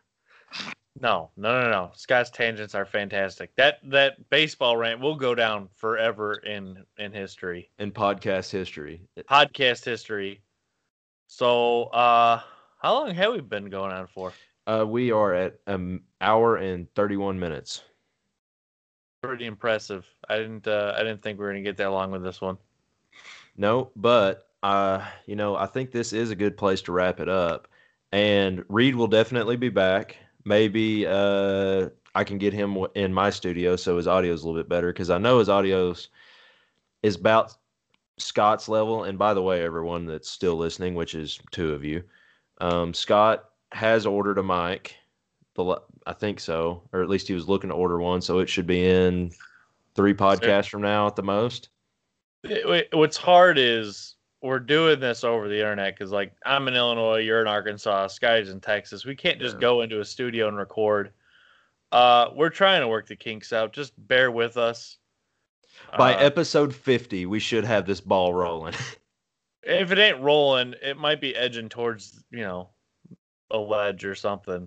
No, 1.01 1.31
no, 1.37 1.61
no, 1.61 1.71
no. 1.71 1.91
Scott's 1.95 2.31
tangents 2.31 2.75
are 2.75 2.85
fantastic. 2.85 3.51
That 3.57 3.79
that 3.91 4.31
baseball 4.31 4.77
rant 4.77 5.01
will 5.01 5.17
go 5.17 5.35
down 5.35 5.69
forever 5.75 6.35
in 6.35 6.85
in 6.99 7.13
history, 7.13 7.69
in 7.81 7.91
podcast 7.91 8.53
history. 8.53 9.03
podcast 9.29 9.85
history. 9.85 10.41
So, 11.27 11.85
uh, 11.87 12.41
how 12.81 12.95
long 12.95 13.13
have 13.13 13.33
we 13.33 13.41
been 13.41 13.71
going 13.71 13.91
on 13.91 14.07
for? 14.07 14.33
Uh, 14.69 14.85
we 14.87 15.11
are 15.11 15.35
at 15.35 15.59
an 15.67 16.01
hour 16.21 16.57
and 16.57 16.87
31 16.95 17.41
minutes. 17.41 17.83
Pretty 19.27 19.47
impressive. 19.47 20.07
I 20.29 20.39
didn't 20.39 20.67
uh, 20.67 20.95
I 20.97 21.03
didn't 21.03 21.23
think 21.23 21.39
we 21.39 21.45
were 21.45 21.51
gonna 21.51 21.63
get 21.63 21.77
that 21.79 21.91
long 21.91 22.11
with 22.11 22.23
this 22.23 22.41
one. 22.41 22.59
No, 23.57 23.91
but 23.97 24.49
uh, 24.63 25.05
you 25.27 25.37
know, 25.37 25.57
I 25.57 25.67
think 25.67 25.91
this 25.91 26.13
is 26.13 26.31
a 26.31 26.37
good 26.37 26.57
place 26.57 26.83
to 26.83 26.93
wrap 26.93 27.21
it 27.21 27.29
up. 27.29 27.69
And 28.13 28.65
Reed 28.69 28.95
will 28.95 29.07
definitely 29.07 29.57
be 29.57 29.69
back. 29.69 30.17
Maybe 30.45 31.07
uh, 31.07 31.89
I 32.15 32.25
can 32.25 32.39
get 32.39 32.53
him 32.53 32.79
in 32.95 33.13
my 33.13 33.31
studio 33.31 33.77
so 33.77 33.97
his 33.97 34.07
audio 34.07 34.33
is 34.33 34.43
a 34.43 34.47
little 34.47 34.61
bit 34.61 34.69
better 34.69 34.93
because 34.93 35.11
I 35.11 35.19
know 35.19 35.39
his 35.39 35.49
audio's 35.49 36.09
is 37.03 37.17
about 37.17 37.55
Scott's 38.19 38.69
level. 38.69 39.05
And 39.05 39.19
by 39.19 39.35
the 39.35 39.43
way, 39.43 39.63
everyone 39.63 40.07
that's 40.07 40.31
still 40.31 40.57
listening, 40.57 40.95
which 40.95 41.15
is 41.15 41.39
two 41.51 41.73
of 41.73 41.85
you, 41.85 42.03
um, 42.61 42.95
Scott 42.95 43.51
has 43.73 44.07
ordered 44.07 44.39
a 44.39 44.43
mic. 44.43 44.97
The 45.55 45.81
I 46.07 46.13
think 46.13 46.41
so, 46.41 46.83
or 46.93 47.03
at 47.03 47.09
least 47.09 47.29
he 47.29 47.35
was 47.35 47.49
looking 47.49 47.71
to 47.71 47.77
order 47.77 48.01
one. 48.01 48.21
So 48.21 48.41
it 48.41 48.49
should 48.49 48.67
be 48.67 48.85
in 48.87 49.31
three 49.95 50.15
podcasts 50.15 50.69
from 50.69 50.83
now 50.83 51.07
at 51.07 51.15
the 51.17 51.23
most. 51.23 51.69
It- 52.43 52.67
it- 52.69 52.95
what's 52.97 53.17
hard 53.17 53.57
is 53.59 54.17
we're 54.43 54.59
doing 54.59 55.01
this 55.01 55.25
over 55.25 55.49
the 55.49 55.59
internet 55.59 55.95
because 55.95 56.11
like 56.11 56.35
I'm 56.45 56.69
in 56.69 56.75
Illinois, 56.75 57.19
you're 57.21 57.41
in 57.41 57.47
Arkansas, 57.47 58.09
Sky's 58.09 58.51
in 58.51 58.61
Texas. 58.61 59.05
We 59.07 59.15
can't 59.17 59.41
just 59.41 59.57
Yeah. 59.57 59.61
go 59.61 59.81
into 59.83 60.01
a 60.01 60.05
studio 60.05 60.49
and 60.49 60.57
record. 60.57 61.13
Uh, 61.93 62.31
we're 62.35 62.51
trying 62.51 62.81
to 62.81 62.89
work 62.89 63.07
the 63.07 63.17
kinks 63.17 63.53
out. 63.53 63.73
Just 63.73 63.93
bear 64.09 64.31
with 64.33 64.57
us. 64.57 64.99
By 65.97 66.15
Uh, 66.15 66.19
episode 66.19 66.75
50, 66.75 67.27
we 67.27 67.39
should 67.39 67.65
have 67.65 67.87
this 67.87 68.01
ball 68.01 68.35
rolling. 68.35 68.75
if 69.63 69.93
it 69.93 69.99
ain't 69.99 70.21
rolling, 70.21 70.75
it 70.83 70.97
might 70.99 71.21
be 71.21 71.35
edging 71.37 71.69
towards 71.69 72.23
you 72.31 72.41
know 72.43 72.69
a 73.51 73.59
ledge 73.59 74.05
or 74.05 74.15
something, 74.17 74.67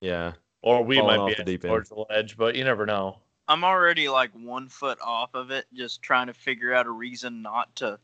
yeah. 0.00 0.32
or 0.62 0.82
we 0.82 0.96
Falling 0.96 1.16
might 1.16 1.22
off 1.22 1.28
be 1.28 1.34
the 1.34 1.40
edging 1.42 1.58
towards 1.70 1.88
the 1.90 2.04
ledge. 2.10 2.36
But 2.36 2.54
you 2.56 2.64
never 2.64 2.86
know. 2.86 3.18
I'm 3.48 3.64
already 3.64 4.08
like 4.08 4.30
one 4.32 4.68
foot 4.68 4.98
off 5.00 5.34
of 5.34 5.50
it, 5.50 5.66
just 5.72 6.02
trying 6.02 6.26
to 6.26 6.34
figure 6.34 6.74
out 6.74 6.86
a 6.86 6.90
reason 6.90 7.42
not 7.42 7.74
to 7.76 7.98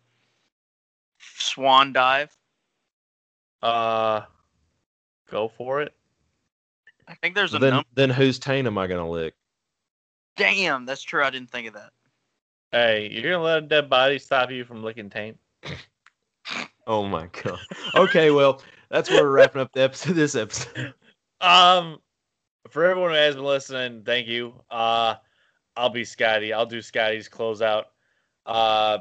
swan 1.19 1.93
dive. 1.93 2.37
Uh, 3.63 4.23
go 5.31 5.49
for 5.49 5.83
it. 5.83 5.95
I 7.09 7.15
think 7.15 7.35
there's 7.35 7.55
a 7.55 7.59
Then, 7.59 7.75
number. 7.75 7.89
then 7.95 8.11
whose 8.11 8.39
taint 8.39 8.67
am 8.67 8.79
I 8.79 8.87
going 8.87 9.05
to 9.05 9.11
lick? 9.11 9.35
Damn, 10.37 10.87
that's 10.87 11.03
true. 11.03 11.25
I 11.25 11.31
didn't 11.31 11.51
think 11.51 11.69
of 11.69 11.75
that. 11.75 11.91
Hey, 12.71 13.11
you're 13.13 13.33
gonna 13.33 13.45
let 13.45 13.59
a 13.59 13.67
dead 13.67 13.91
body 13.91 14.19
stop 14.19 14.51
you 14.51 14.65
from 14.65 14.83
licking 14.83 15.11
taint? 15.11 15.39
Oh 16.85 17.07
my 17.07 17.29
god. 17.45 17.61
Okay, 17.95 18.33
well, 18.33 18.61
that's 18.91 19.09
where 19.09 19.23
we're 19.23 19.31
wrapping 19.31 19.61
up 19.63 19.71
the 19.73 19.83
episode. 19.83 20.15
This 20.15 20.35
episode. 20.35 20.93
Um, 21.43 21.99
for 22.71 22.85
everyone 22.85 23.11
who 23.11 23.17
has 23.17 23.35
been 23.35 23.45
listening, 23.45 24.03
thank 24.05 24.29
you. 24.29 24.55
Uh, 24.71 25.17
I'll 25.77 25.91
be 25.91 26.05
Scotty. 26.05 26.53
I'll 26.53 26.67
do 26.67 26.81
Scotty's 26.81 27.29
closeout. 27.29 27.85
Uh, 28.47 28.99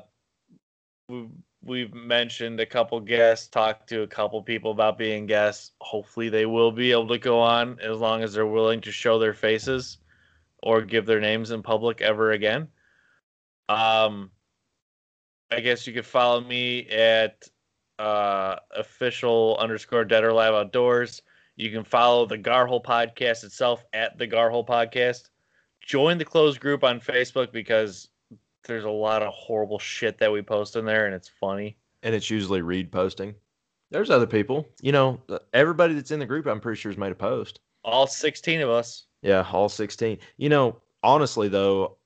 we've 1.07 1.29
we've 1.63 1.93
mentioned 1.93 2.59
a 2.59 2.65
couple 2.65 2.99
guests, 2.99 3.47
talked 3.47 3.87
to 3.89 4.01
a 4.01 4.07
couple 4.07 4.41
people 4.41 4.71
about 4.71 4.97
being 4.97 5.27
guests. 5.27 5.71
Hopefully, 5.81 6.29
they 6.29 6.47
will 6.47 6.71
be 6.71 6.91
able 6.91 7.07
to 7.09 7.19
go 7.19 7.39
on 7.39 7.79
as 7.79 7.99
long 7.99 8.23
as 8.23 8.33
they're 8.33 8.47
willing 8.47 8.81
to 8.81 8.91
show 8.91 9.19
their 9.19 9.35
faces 9.35 9.99
or 10.63 10.81
give 10.81 11.05
their 11.05 11.19
names 11.19 11.51
in 11.51 11.61
public 11.61 12.01
ever 12.01 12.31
again. 12.31 12.67
Um, 13.69 14.31
I 15.51 15.59
guess 15.59 15.85
you 15.85 15.93
could 15.93 16.05
follow 16.05 16.41
me 16.41 16.87
at 16.89 17.47
uh 17.99 18.55
official 18.75 19.57
underscore 19.59 20.05
dead 20.05 20.23
or 20.23 20.33
live 20.33 20.55
outdoors. 20.55 21.21
You 21.61 21.69
can 21.69 21.83
follow 21.83 22.25
the 22.25 22.39
Gar 22.39 22.65
Hole 22.65 22.81
podcast 22.81 23.43
itself 23.43 23.85
at 23.93 24.17
the 24.17 24.25
Gar 24.25 24.49
Hole 24.49 24.65
podcast. 24.65 25.29
Join 25.85 26.17
the 26.17 26.25
closed 26.25 26.59
group 26.59 26.83
on 26.83 26.99
Facebook 26.99 27.51
because 27.51 28.07
there's 28.63 28.85
a 28.85 28.89
lot 28.89 29.21
of 29.21 29.31
horrible 29.31 29.77
shit 29.77 30.17
that 30.17 30.31
we 30.31 30.41
post 30.41 30.75
in 30.75 30.85
there 30.85 31.05
and 31.05 31.13
it's 31.13 31.29
funny. 31.29 31.77
And 32.01 32.15
it's 32.15 32.31
usually 32.31 32.63
Reed 32.63 32.91
posting. 32.91 33.35
There's 33.91 34.09
other 34.09 34.25
people. 34.25 34.67
You 34.81 34.91
know, 34.91 35.21
everybody 35.53 35.93
that's 35.93 36.09
in 36.09 36.19
the 36.19 36.25
group, 36.25 36.47
I'm 36.47 36.59
pretty 36.59 36.81
sure 36.81 36.91
has 36.91 36.97
made 36.97 37.11
a 37.11 37.15
post. 37.15 37.59
All 37.83 38.07
16 38.07 38.61
of 38.61 38.71
us. 38.71 39.05
Yeah, 39.21 39.45
all 39.53 39.69
16. 39.69 40.17
You 40.37 40.49
know, 40.49 40.81
honestly, 41.03 41.47
though, 41.47 41.97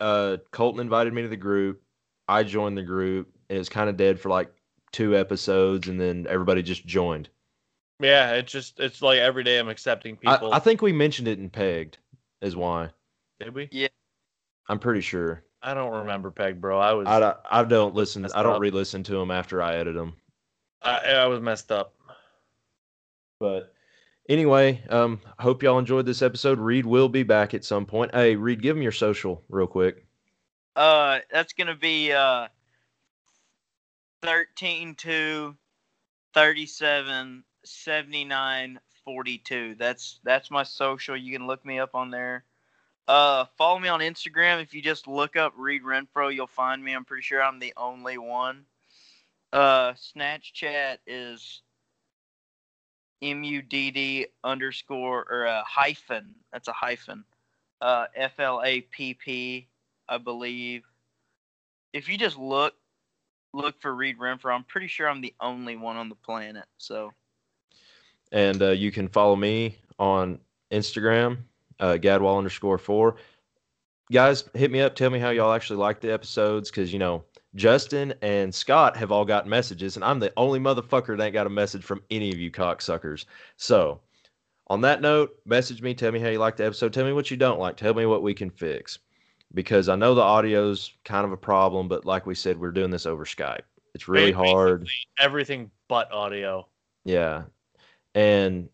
uh, 0.00 0.36
Colton 0.50 0.82
invited 0.82 1.14
me 1.14 1.22
to 1.22 1.28
the 1.28 1.38
group. 1.38 1.80
I 2.28 2.42
joined 2.42 2.76
the 2.76 2.82
group. 2.82 3.34
It 3.48 3.56
was 3.56 3.70
kind 3.70 3.88
of 3.88 3.96
dead 3.96 4.20
for 4.20 4.28
like 4.28 4.52
two 4.92 5.16
episodes, 5.16 5.88
and 5.88 5.98
then 5.98 6.26
everybody 6.28 6.62
just 6.62 6.84
joined. 6.84 7.30
Yeah, 8.00 8.32
it's 8.32 8.50
just 8.50 8.80
it's 8.80 9.02
like 9.02 9.18
every 9.18 9.44
day 9.44 9.58
I'm 9.58 9.68
accepting 9.68 10.16
people. 10.16 10.52
I 10.52 10.58
think 10.58 10.80
we 10.82 10.92
mentioned 10.92 11.28
it 11.28 11.38
in 11.38 11.50
Pegged, 11.50 11.98
is 12.40 12.56
why. 12.56 12.88
Did 13.38 13.54
we? 13.54 13.68
Yeah. 13.70 13.88
I'm 14.68 14.78
pretty 14.78 15.00
sure. 15.02 15.42
I 15.62 15.74
don't 15.74 15.92
remember 15.92 16.30
Peg, 16.30 16.60
bro. 16.60 16.78
I 16.78 16.92
was 16.94 17.06
I, 17.06 17.20
don't- 17.20 17.36
I 17.50 17.64
don't 17.64 17.94
listen. 17.94 18.22
messed 18.22 18.36
I 18.36 18.42
don't 18.42 18.54
up. 18.56 18.60
re-listen 18.62 19.02
to 19.04 19.12
them 19.12 19.30
after 19.30 19.60
I 19.60 19.76
edit 19.76 19.94
them. 19.94 20.14
I, 20.82 20.98
I 20.98 21.26
was 21.26 21.40
messed 21.40 21.70
up. 21.70 21.94
But 23.38 23.74
anyway, 24.28 24.82
um, 24.88 25.20
hope 25.38 25.62
y'all 25.62 25.78
enjoyed 25.78 26.06
this 26.06 26.22
episode. 26.22 26.58
Reed 26.58 26.86
will 26.86 27.08
be 27.10 27.22
back 27.22 27.52
at 27.52 27.64
some 27.64 27.84
point. 27.84 28.14
Hey, 28.14 28.36
Reed, 28.36 28.62
give 28.62 28.76
him 28.76 28.82
your 28.82 28.92
social 28.92 29.42
real 29.50 29.66
quick. 29.66 30.06
Uh, 30.76 31.18
that's 31.30 31.52
gonna 31.52 31.76
be 31.76 32.12
uh, 32.12 32.48
thirteen 34.22 34.94
to 34.96 35.54
thirty-seven 36.32 37.44
seventy-nine 37.64 38.80
forty-two. 39.04 39.76
That's 39.78 40.20
that's 40.24 40.50
my 40.50 40.62
social. 40.62 41.16
You 41.16 41.32
can 41.36 41.46
look 41.46 41.64
me 41.64 41.78
up 41.78 41.94
on 41.94 42.10
there. 42.10 42.44
Uh, 43.08 43.46
follow 43.58 43.78
me 43.78 43.88
on 43.88 44.00
Instagram. 44.00 44.62
If 44.62 44.72
you 44.72 44.82
just 44.82 45.08
look 45.08 45.36
up 45.36 45.52
Reed 45.56 45.82
Renfro, 45.82 46.32
you'll 46.32 46.46
find 46.46 46.82
me. 46.82 46.92
I'm 46.92 47.04
pretty 47.04 47.22
sure 47.22 47.42
I'm 47.42 47.58
the 47.58 47.72
only 47.76 48.18
one. 48.18 48.64
Uh, 49.52 49.94
Snatch 49.96 50.52
Chat 50.52 51.00
is 51.06 51.62
mudd 53.20 54.26
underscore 54.44 55.26
or 55.28 55.44
a 55.46 55.64
hyphen. 55.66 56.34
That's 56.52 56.68
a 56.68 56.72
hyphen. 56.72 57.24
Uh, 57.80 58.06
F 58.14 58.38
L 58.38 58.62
A 58.64 58.82
P 58.82 59.14
P, 59.14 59.66
I 60.08 60.18
believe. 60.18 60.84
If 61.92 62.08
you 62.08 62.16
just 62.16 62.38
look, 62.38 62.74
look 63.52 63.80
for 63.80 63.92
Reed 63.92 64.18
Renfro. 64.18 64.54
I'm 64.54 64.64
pretty 64.64 64.86
sure 64.86 65.08
I'm 65.08 65.20
the 65.20 65.34
only 65.40 65.76
one 65.76 65.96
on 65.96 66.08
the 66.08 66.14
planet. 66.14 66.66
So. 66.78 67.12
And 68.32 68.62
uh, 68.62 68.70
you 68.70 68.92
can 68.92 69.08
follow 69.08 69.36
me 69.36 69.76
on 69.98 70.38
Instagram, 70.70 71.38
uh, 71.80 71.98
Gadwall 72.00 72.38
underscore 72.38 72.78
four. 72.78 73.16
Guys, 74.12 74.44
hit 74.54 74.70
me 74.70 74.80
up. 74.80 74.94
Tell 74.94 75.10
me 75.10 75.18
how 75.18 75.30
y'all 75.30 75.52
actually 75.52 75.78
like 75.78 76.00
the 76.00 76.12
episodes, 76.12 76.70
because 76.70 76.92
you 76.92 76.98
know 76.98 77.24
Justin 77.54 78.14
and 78.22 78.54
Scott 78.54 78.96
have 78.96 79.12
all 79.12 79.24
got 79.24 79.46
messages, 79.46 79.96
and 79.96 80.04
I'm 80.04 80.18
the 80.18 80.32
only 80.36 80.58
motherfucker 80.58 81.16
that 81.16 81.24
ain't 81.24 81.32
got 81.32 81.46
a 81.46 81.50
message 81.50 81.82
from 81.82 82.02
any 82.10 82.30
of 82.30 82.38
you 82.38 82.50
cocksuckers. 82.50 83.24
So, 83.56 84.00
on 84.68 84.80
that 84.82 85.00
note, 85.00 85.38
message 85.44 85.82
me. 85.82 85.94
Tell 85.94 86.12
me 86.12 86.20
how 86.20 86.28
you 86.28 86.38
like 86.38 86.56
the 86.56 86.66
episode. 86.66 86.92
Tell 86.92 87.04
me 87.04 87.12
what 87.12 87.30
you 87.30 87.36
don't 87.36 87.60
like. 87.60 87.76
Tell 87.76 87.94
me 87.94 88.06
what 88.06 88.22
we 88.22 88.34
can 88.34 88.50
fix, 88.50 88.98
because 89.54 89.88
I 89.88 89.96
know 89.96 90.14
the 90.14 90.22
audio's 90.22 90.92
kind 91.04 91.24
of 91.24 91.32
a 91.32 91.36
problem, 91.36 91.88
but 91.88 92.04
like 92.04 92.26
we 92.26 92.34
said, 92.34 92.58
we're 92.58 92.70
doing 92.72 92.90
this 92.90 93.06
over 93.06 93.24
Skype. 93.24 93.62
It's 93.94 94.06
really 94.06 94.32
Basically, 94.32 94.48
hard. 94.48 94.88
Everything 95.18 95.70
but 95.88 96.10
audio. 96.12 96.66
Yeah. 97.04 97.42
And 98.14 98.68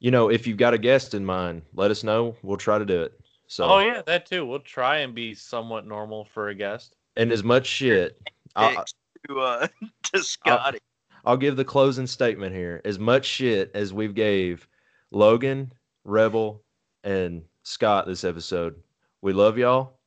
you 0.00 0.10
know, 0.10 0.30
if 0.30 0.46
you've 0.46 0.58
got 0.58 0.74
a 0.74 0.78
guest 0.78 1.14
in 1.14 1.24
mind, 1.24 1.62
let 1.74 1.90
us 1.90 2.02
know. 2.02 2.36
We'll 2.42 2.56
try 2.56 2.78
to 2.78 2.84
do 2.84 3.02
it. 3.02 3.18
So 3.46 3.64
Oh 3.64 3.78
yeah, 3.78 4.02
that 4.06 4.26
too. 4.26 4.44
We'll 4.46 4.60
try 4.60 4.98
and 4.98 5.14
be 5.14 5.34
somewhat 5.34 5.86
normal 5.86 6.24
for 6.24 6.48
a 6.48 6.54
guest. 6.54 6.96
and 7.16 7.30
as 7.30 7.44
much 7.44 7.66
shit. 7.66 8.20
I, 8.56 8.74
Picks 8.74 8.94
to 9.28 9.40
uh 9.40 9.66
to 10.12 10.22
Scotty. 10.22 10.78
I'll 11.24 11.36
give 11.36 11.56
the 11.56 11.64
closing 11.64 12.06
statement 12.06 12.54
here. 12.54 12.80
As 12.84 12.98
much 12.98 13.24
shit 13.24 13.70
as 13.74 13.92
we've 13.92 14.14
gave 14.14 14.66
Logan, 15.12 15.72
Rebel, 16.04 16.64
and 17.04 17.42
Scott 17.62 18.06
this 18.06 18.24
episode, 18.24 18.74
we 19.20 19.32
love 19.32 19.56
y'all, 19.56 19.98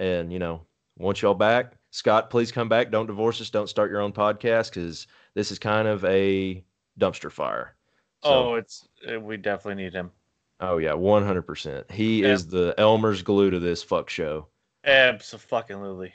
and 0.00 0.32
you 0.32 0.38
know, 0.38 0.62
want 0.98 1.22
y'all 1.22 1.34
back. 1.34 1.74
Scott, 1.90 2.30
please 2.30 2.50
come 2.50 2.68
back. 2.68 2.90
Don't 2.90 3.06
divorce 3.06 3.40
us. 3.40 3.48
Don't 3.48 3.68
start 3.68 3.90
your 3.90 4.00
own 4.00 4.12
podcast 4.12 4.70
because 4.70 5.06
this 5.34 5.52
is 5.52 5.58
kind 5.58 5.86
of 5.86 6.04
a 6.04 6.64
dumpster 6.98 7.30
fire. 7.30 7.74
So- 8.24 8.30
oh, 8.50 8.54
it's 8.54 8.86
uh, 9.10 9.20
we 9.20 9.36
definitely 9.36 9.82
need 9.84 9.92
him. 9.94 10.10
Oh 10.60 10.78
yeah, 10.78 10.94
one 10.94 11.22
hundred 11.24 11.42
percent. 11.42 11.90
He 11.90 12.22
Yeah. 12.22 12.28
is 12.32 12.46
the 12.46 12.74
Elmer's 12.78 13.22
glue 13.22 13.50
to 13.50 13.58
this 13.60 13.82
fuck 13.82 14.08
show. 14.08 14.46
Absolutely. 14.84 16.12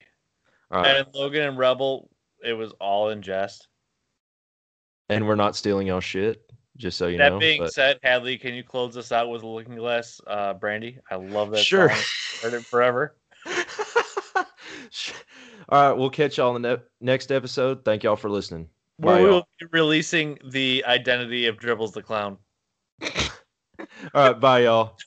All 0.72 0.82
right, 0.82 0.98
And 0.98 1.08
Logan 1.14 1.44
and 1.44 1.58
Rebel, 1.58 2.10
it 2.44 2.54
was 2.54 2.72
all 2.80 3.10
in 3.10 3.22
jest. 3.22 3.68
and 5.10 5.28
we're 5.28 5.36
not 5.36 5.56
stealing 5.56 5.86
y'all 5.88 6.00
shit, 6.00 6.42
just 6.78 6.98
so 6.98 7.08
you 7.08 7.18
that 7.18 7.30
know. 7.30 7.36
That 7.36 7.40
being 7.42 7.62
but- 7.62 7.74
said, 7.74 8.00
Hadley, 8.02 8.38
can 8.38 8.54
you 8.54 8.64
close 8.64 8.96
us 8.98 9.12
out 9.12 9.30
with 9.30 9.44
a 9.44 9.48
Looking 9.48 9.76
Glass, 9.76 10.20
uh, 10.26 10.54
Brandy? 10.54 10.98
I 11.12 11.16
love 11.16 11.52
that 11.52 11.60
Sure. 11.64 11.90
Heard 12.42 12.54
it 12.54 12.66
forever. 12.66 13.16
All 15.70 15.90
right, 15.90 15.92
we'll 15.98 16.10
catch 16.10 16.38
y'all 16.38 16.56
in 16.56 16.62
the 16.62 16.78
ne- 16.78 16.84
next 17.02 17.32
episode. 17.32 17.86
Thank 17.86 18.04
y'all 18.04 18.16
for 18.16 18.30
listening. 18.30 18.70
We 19.02 19.26
will 19.26 19.48
be 19.60 19.66
releasing 19.72 20.38
the 20.46 20.86
identity 20.86 21.48
of 21.48 21.58
Dribbles 21.58 21.92
the 21.94 22.04
Clown. 22.04 22.38
All 23.02 23.88
right, 24.14 24.40
bye, 24.40 24.64
y'all. 24.64 24.98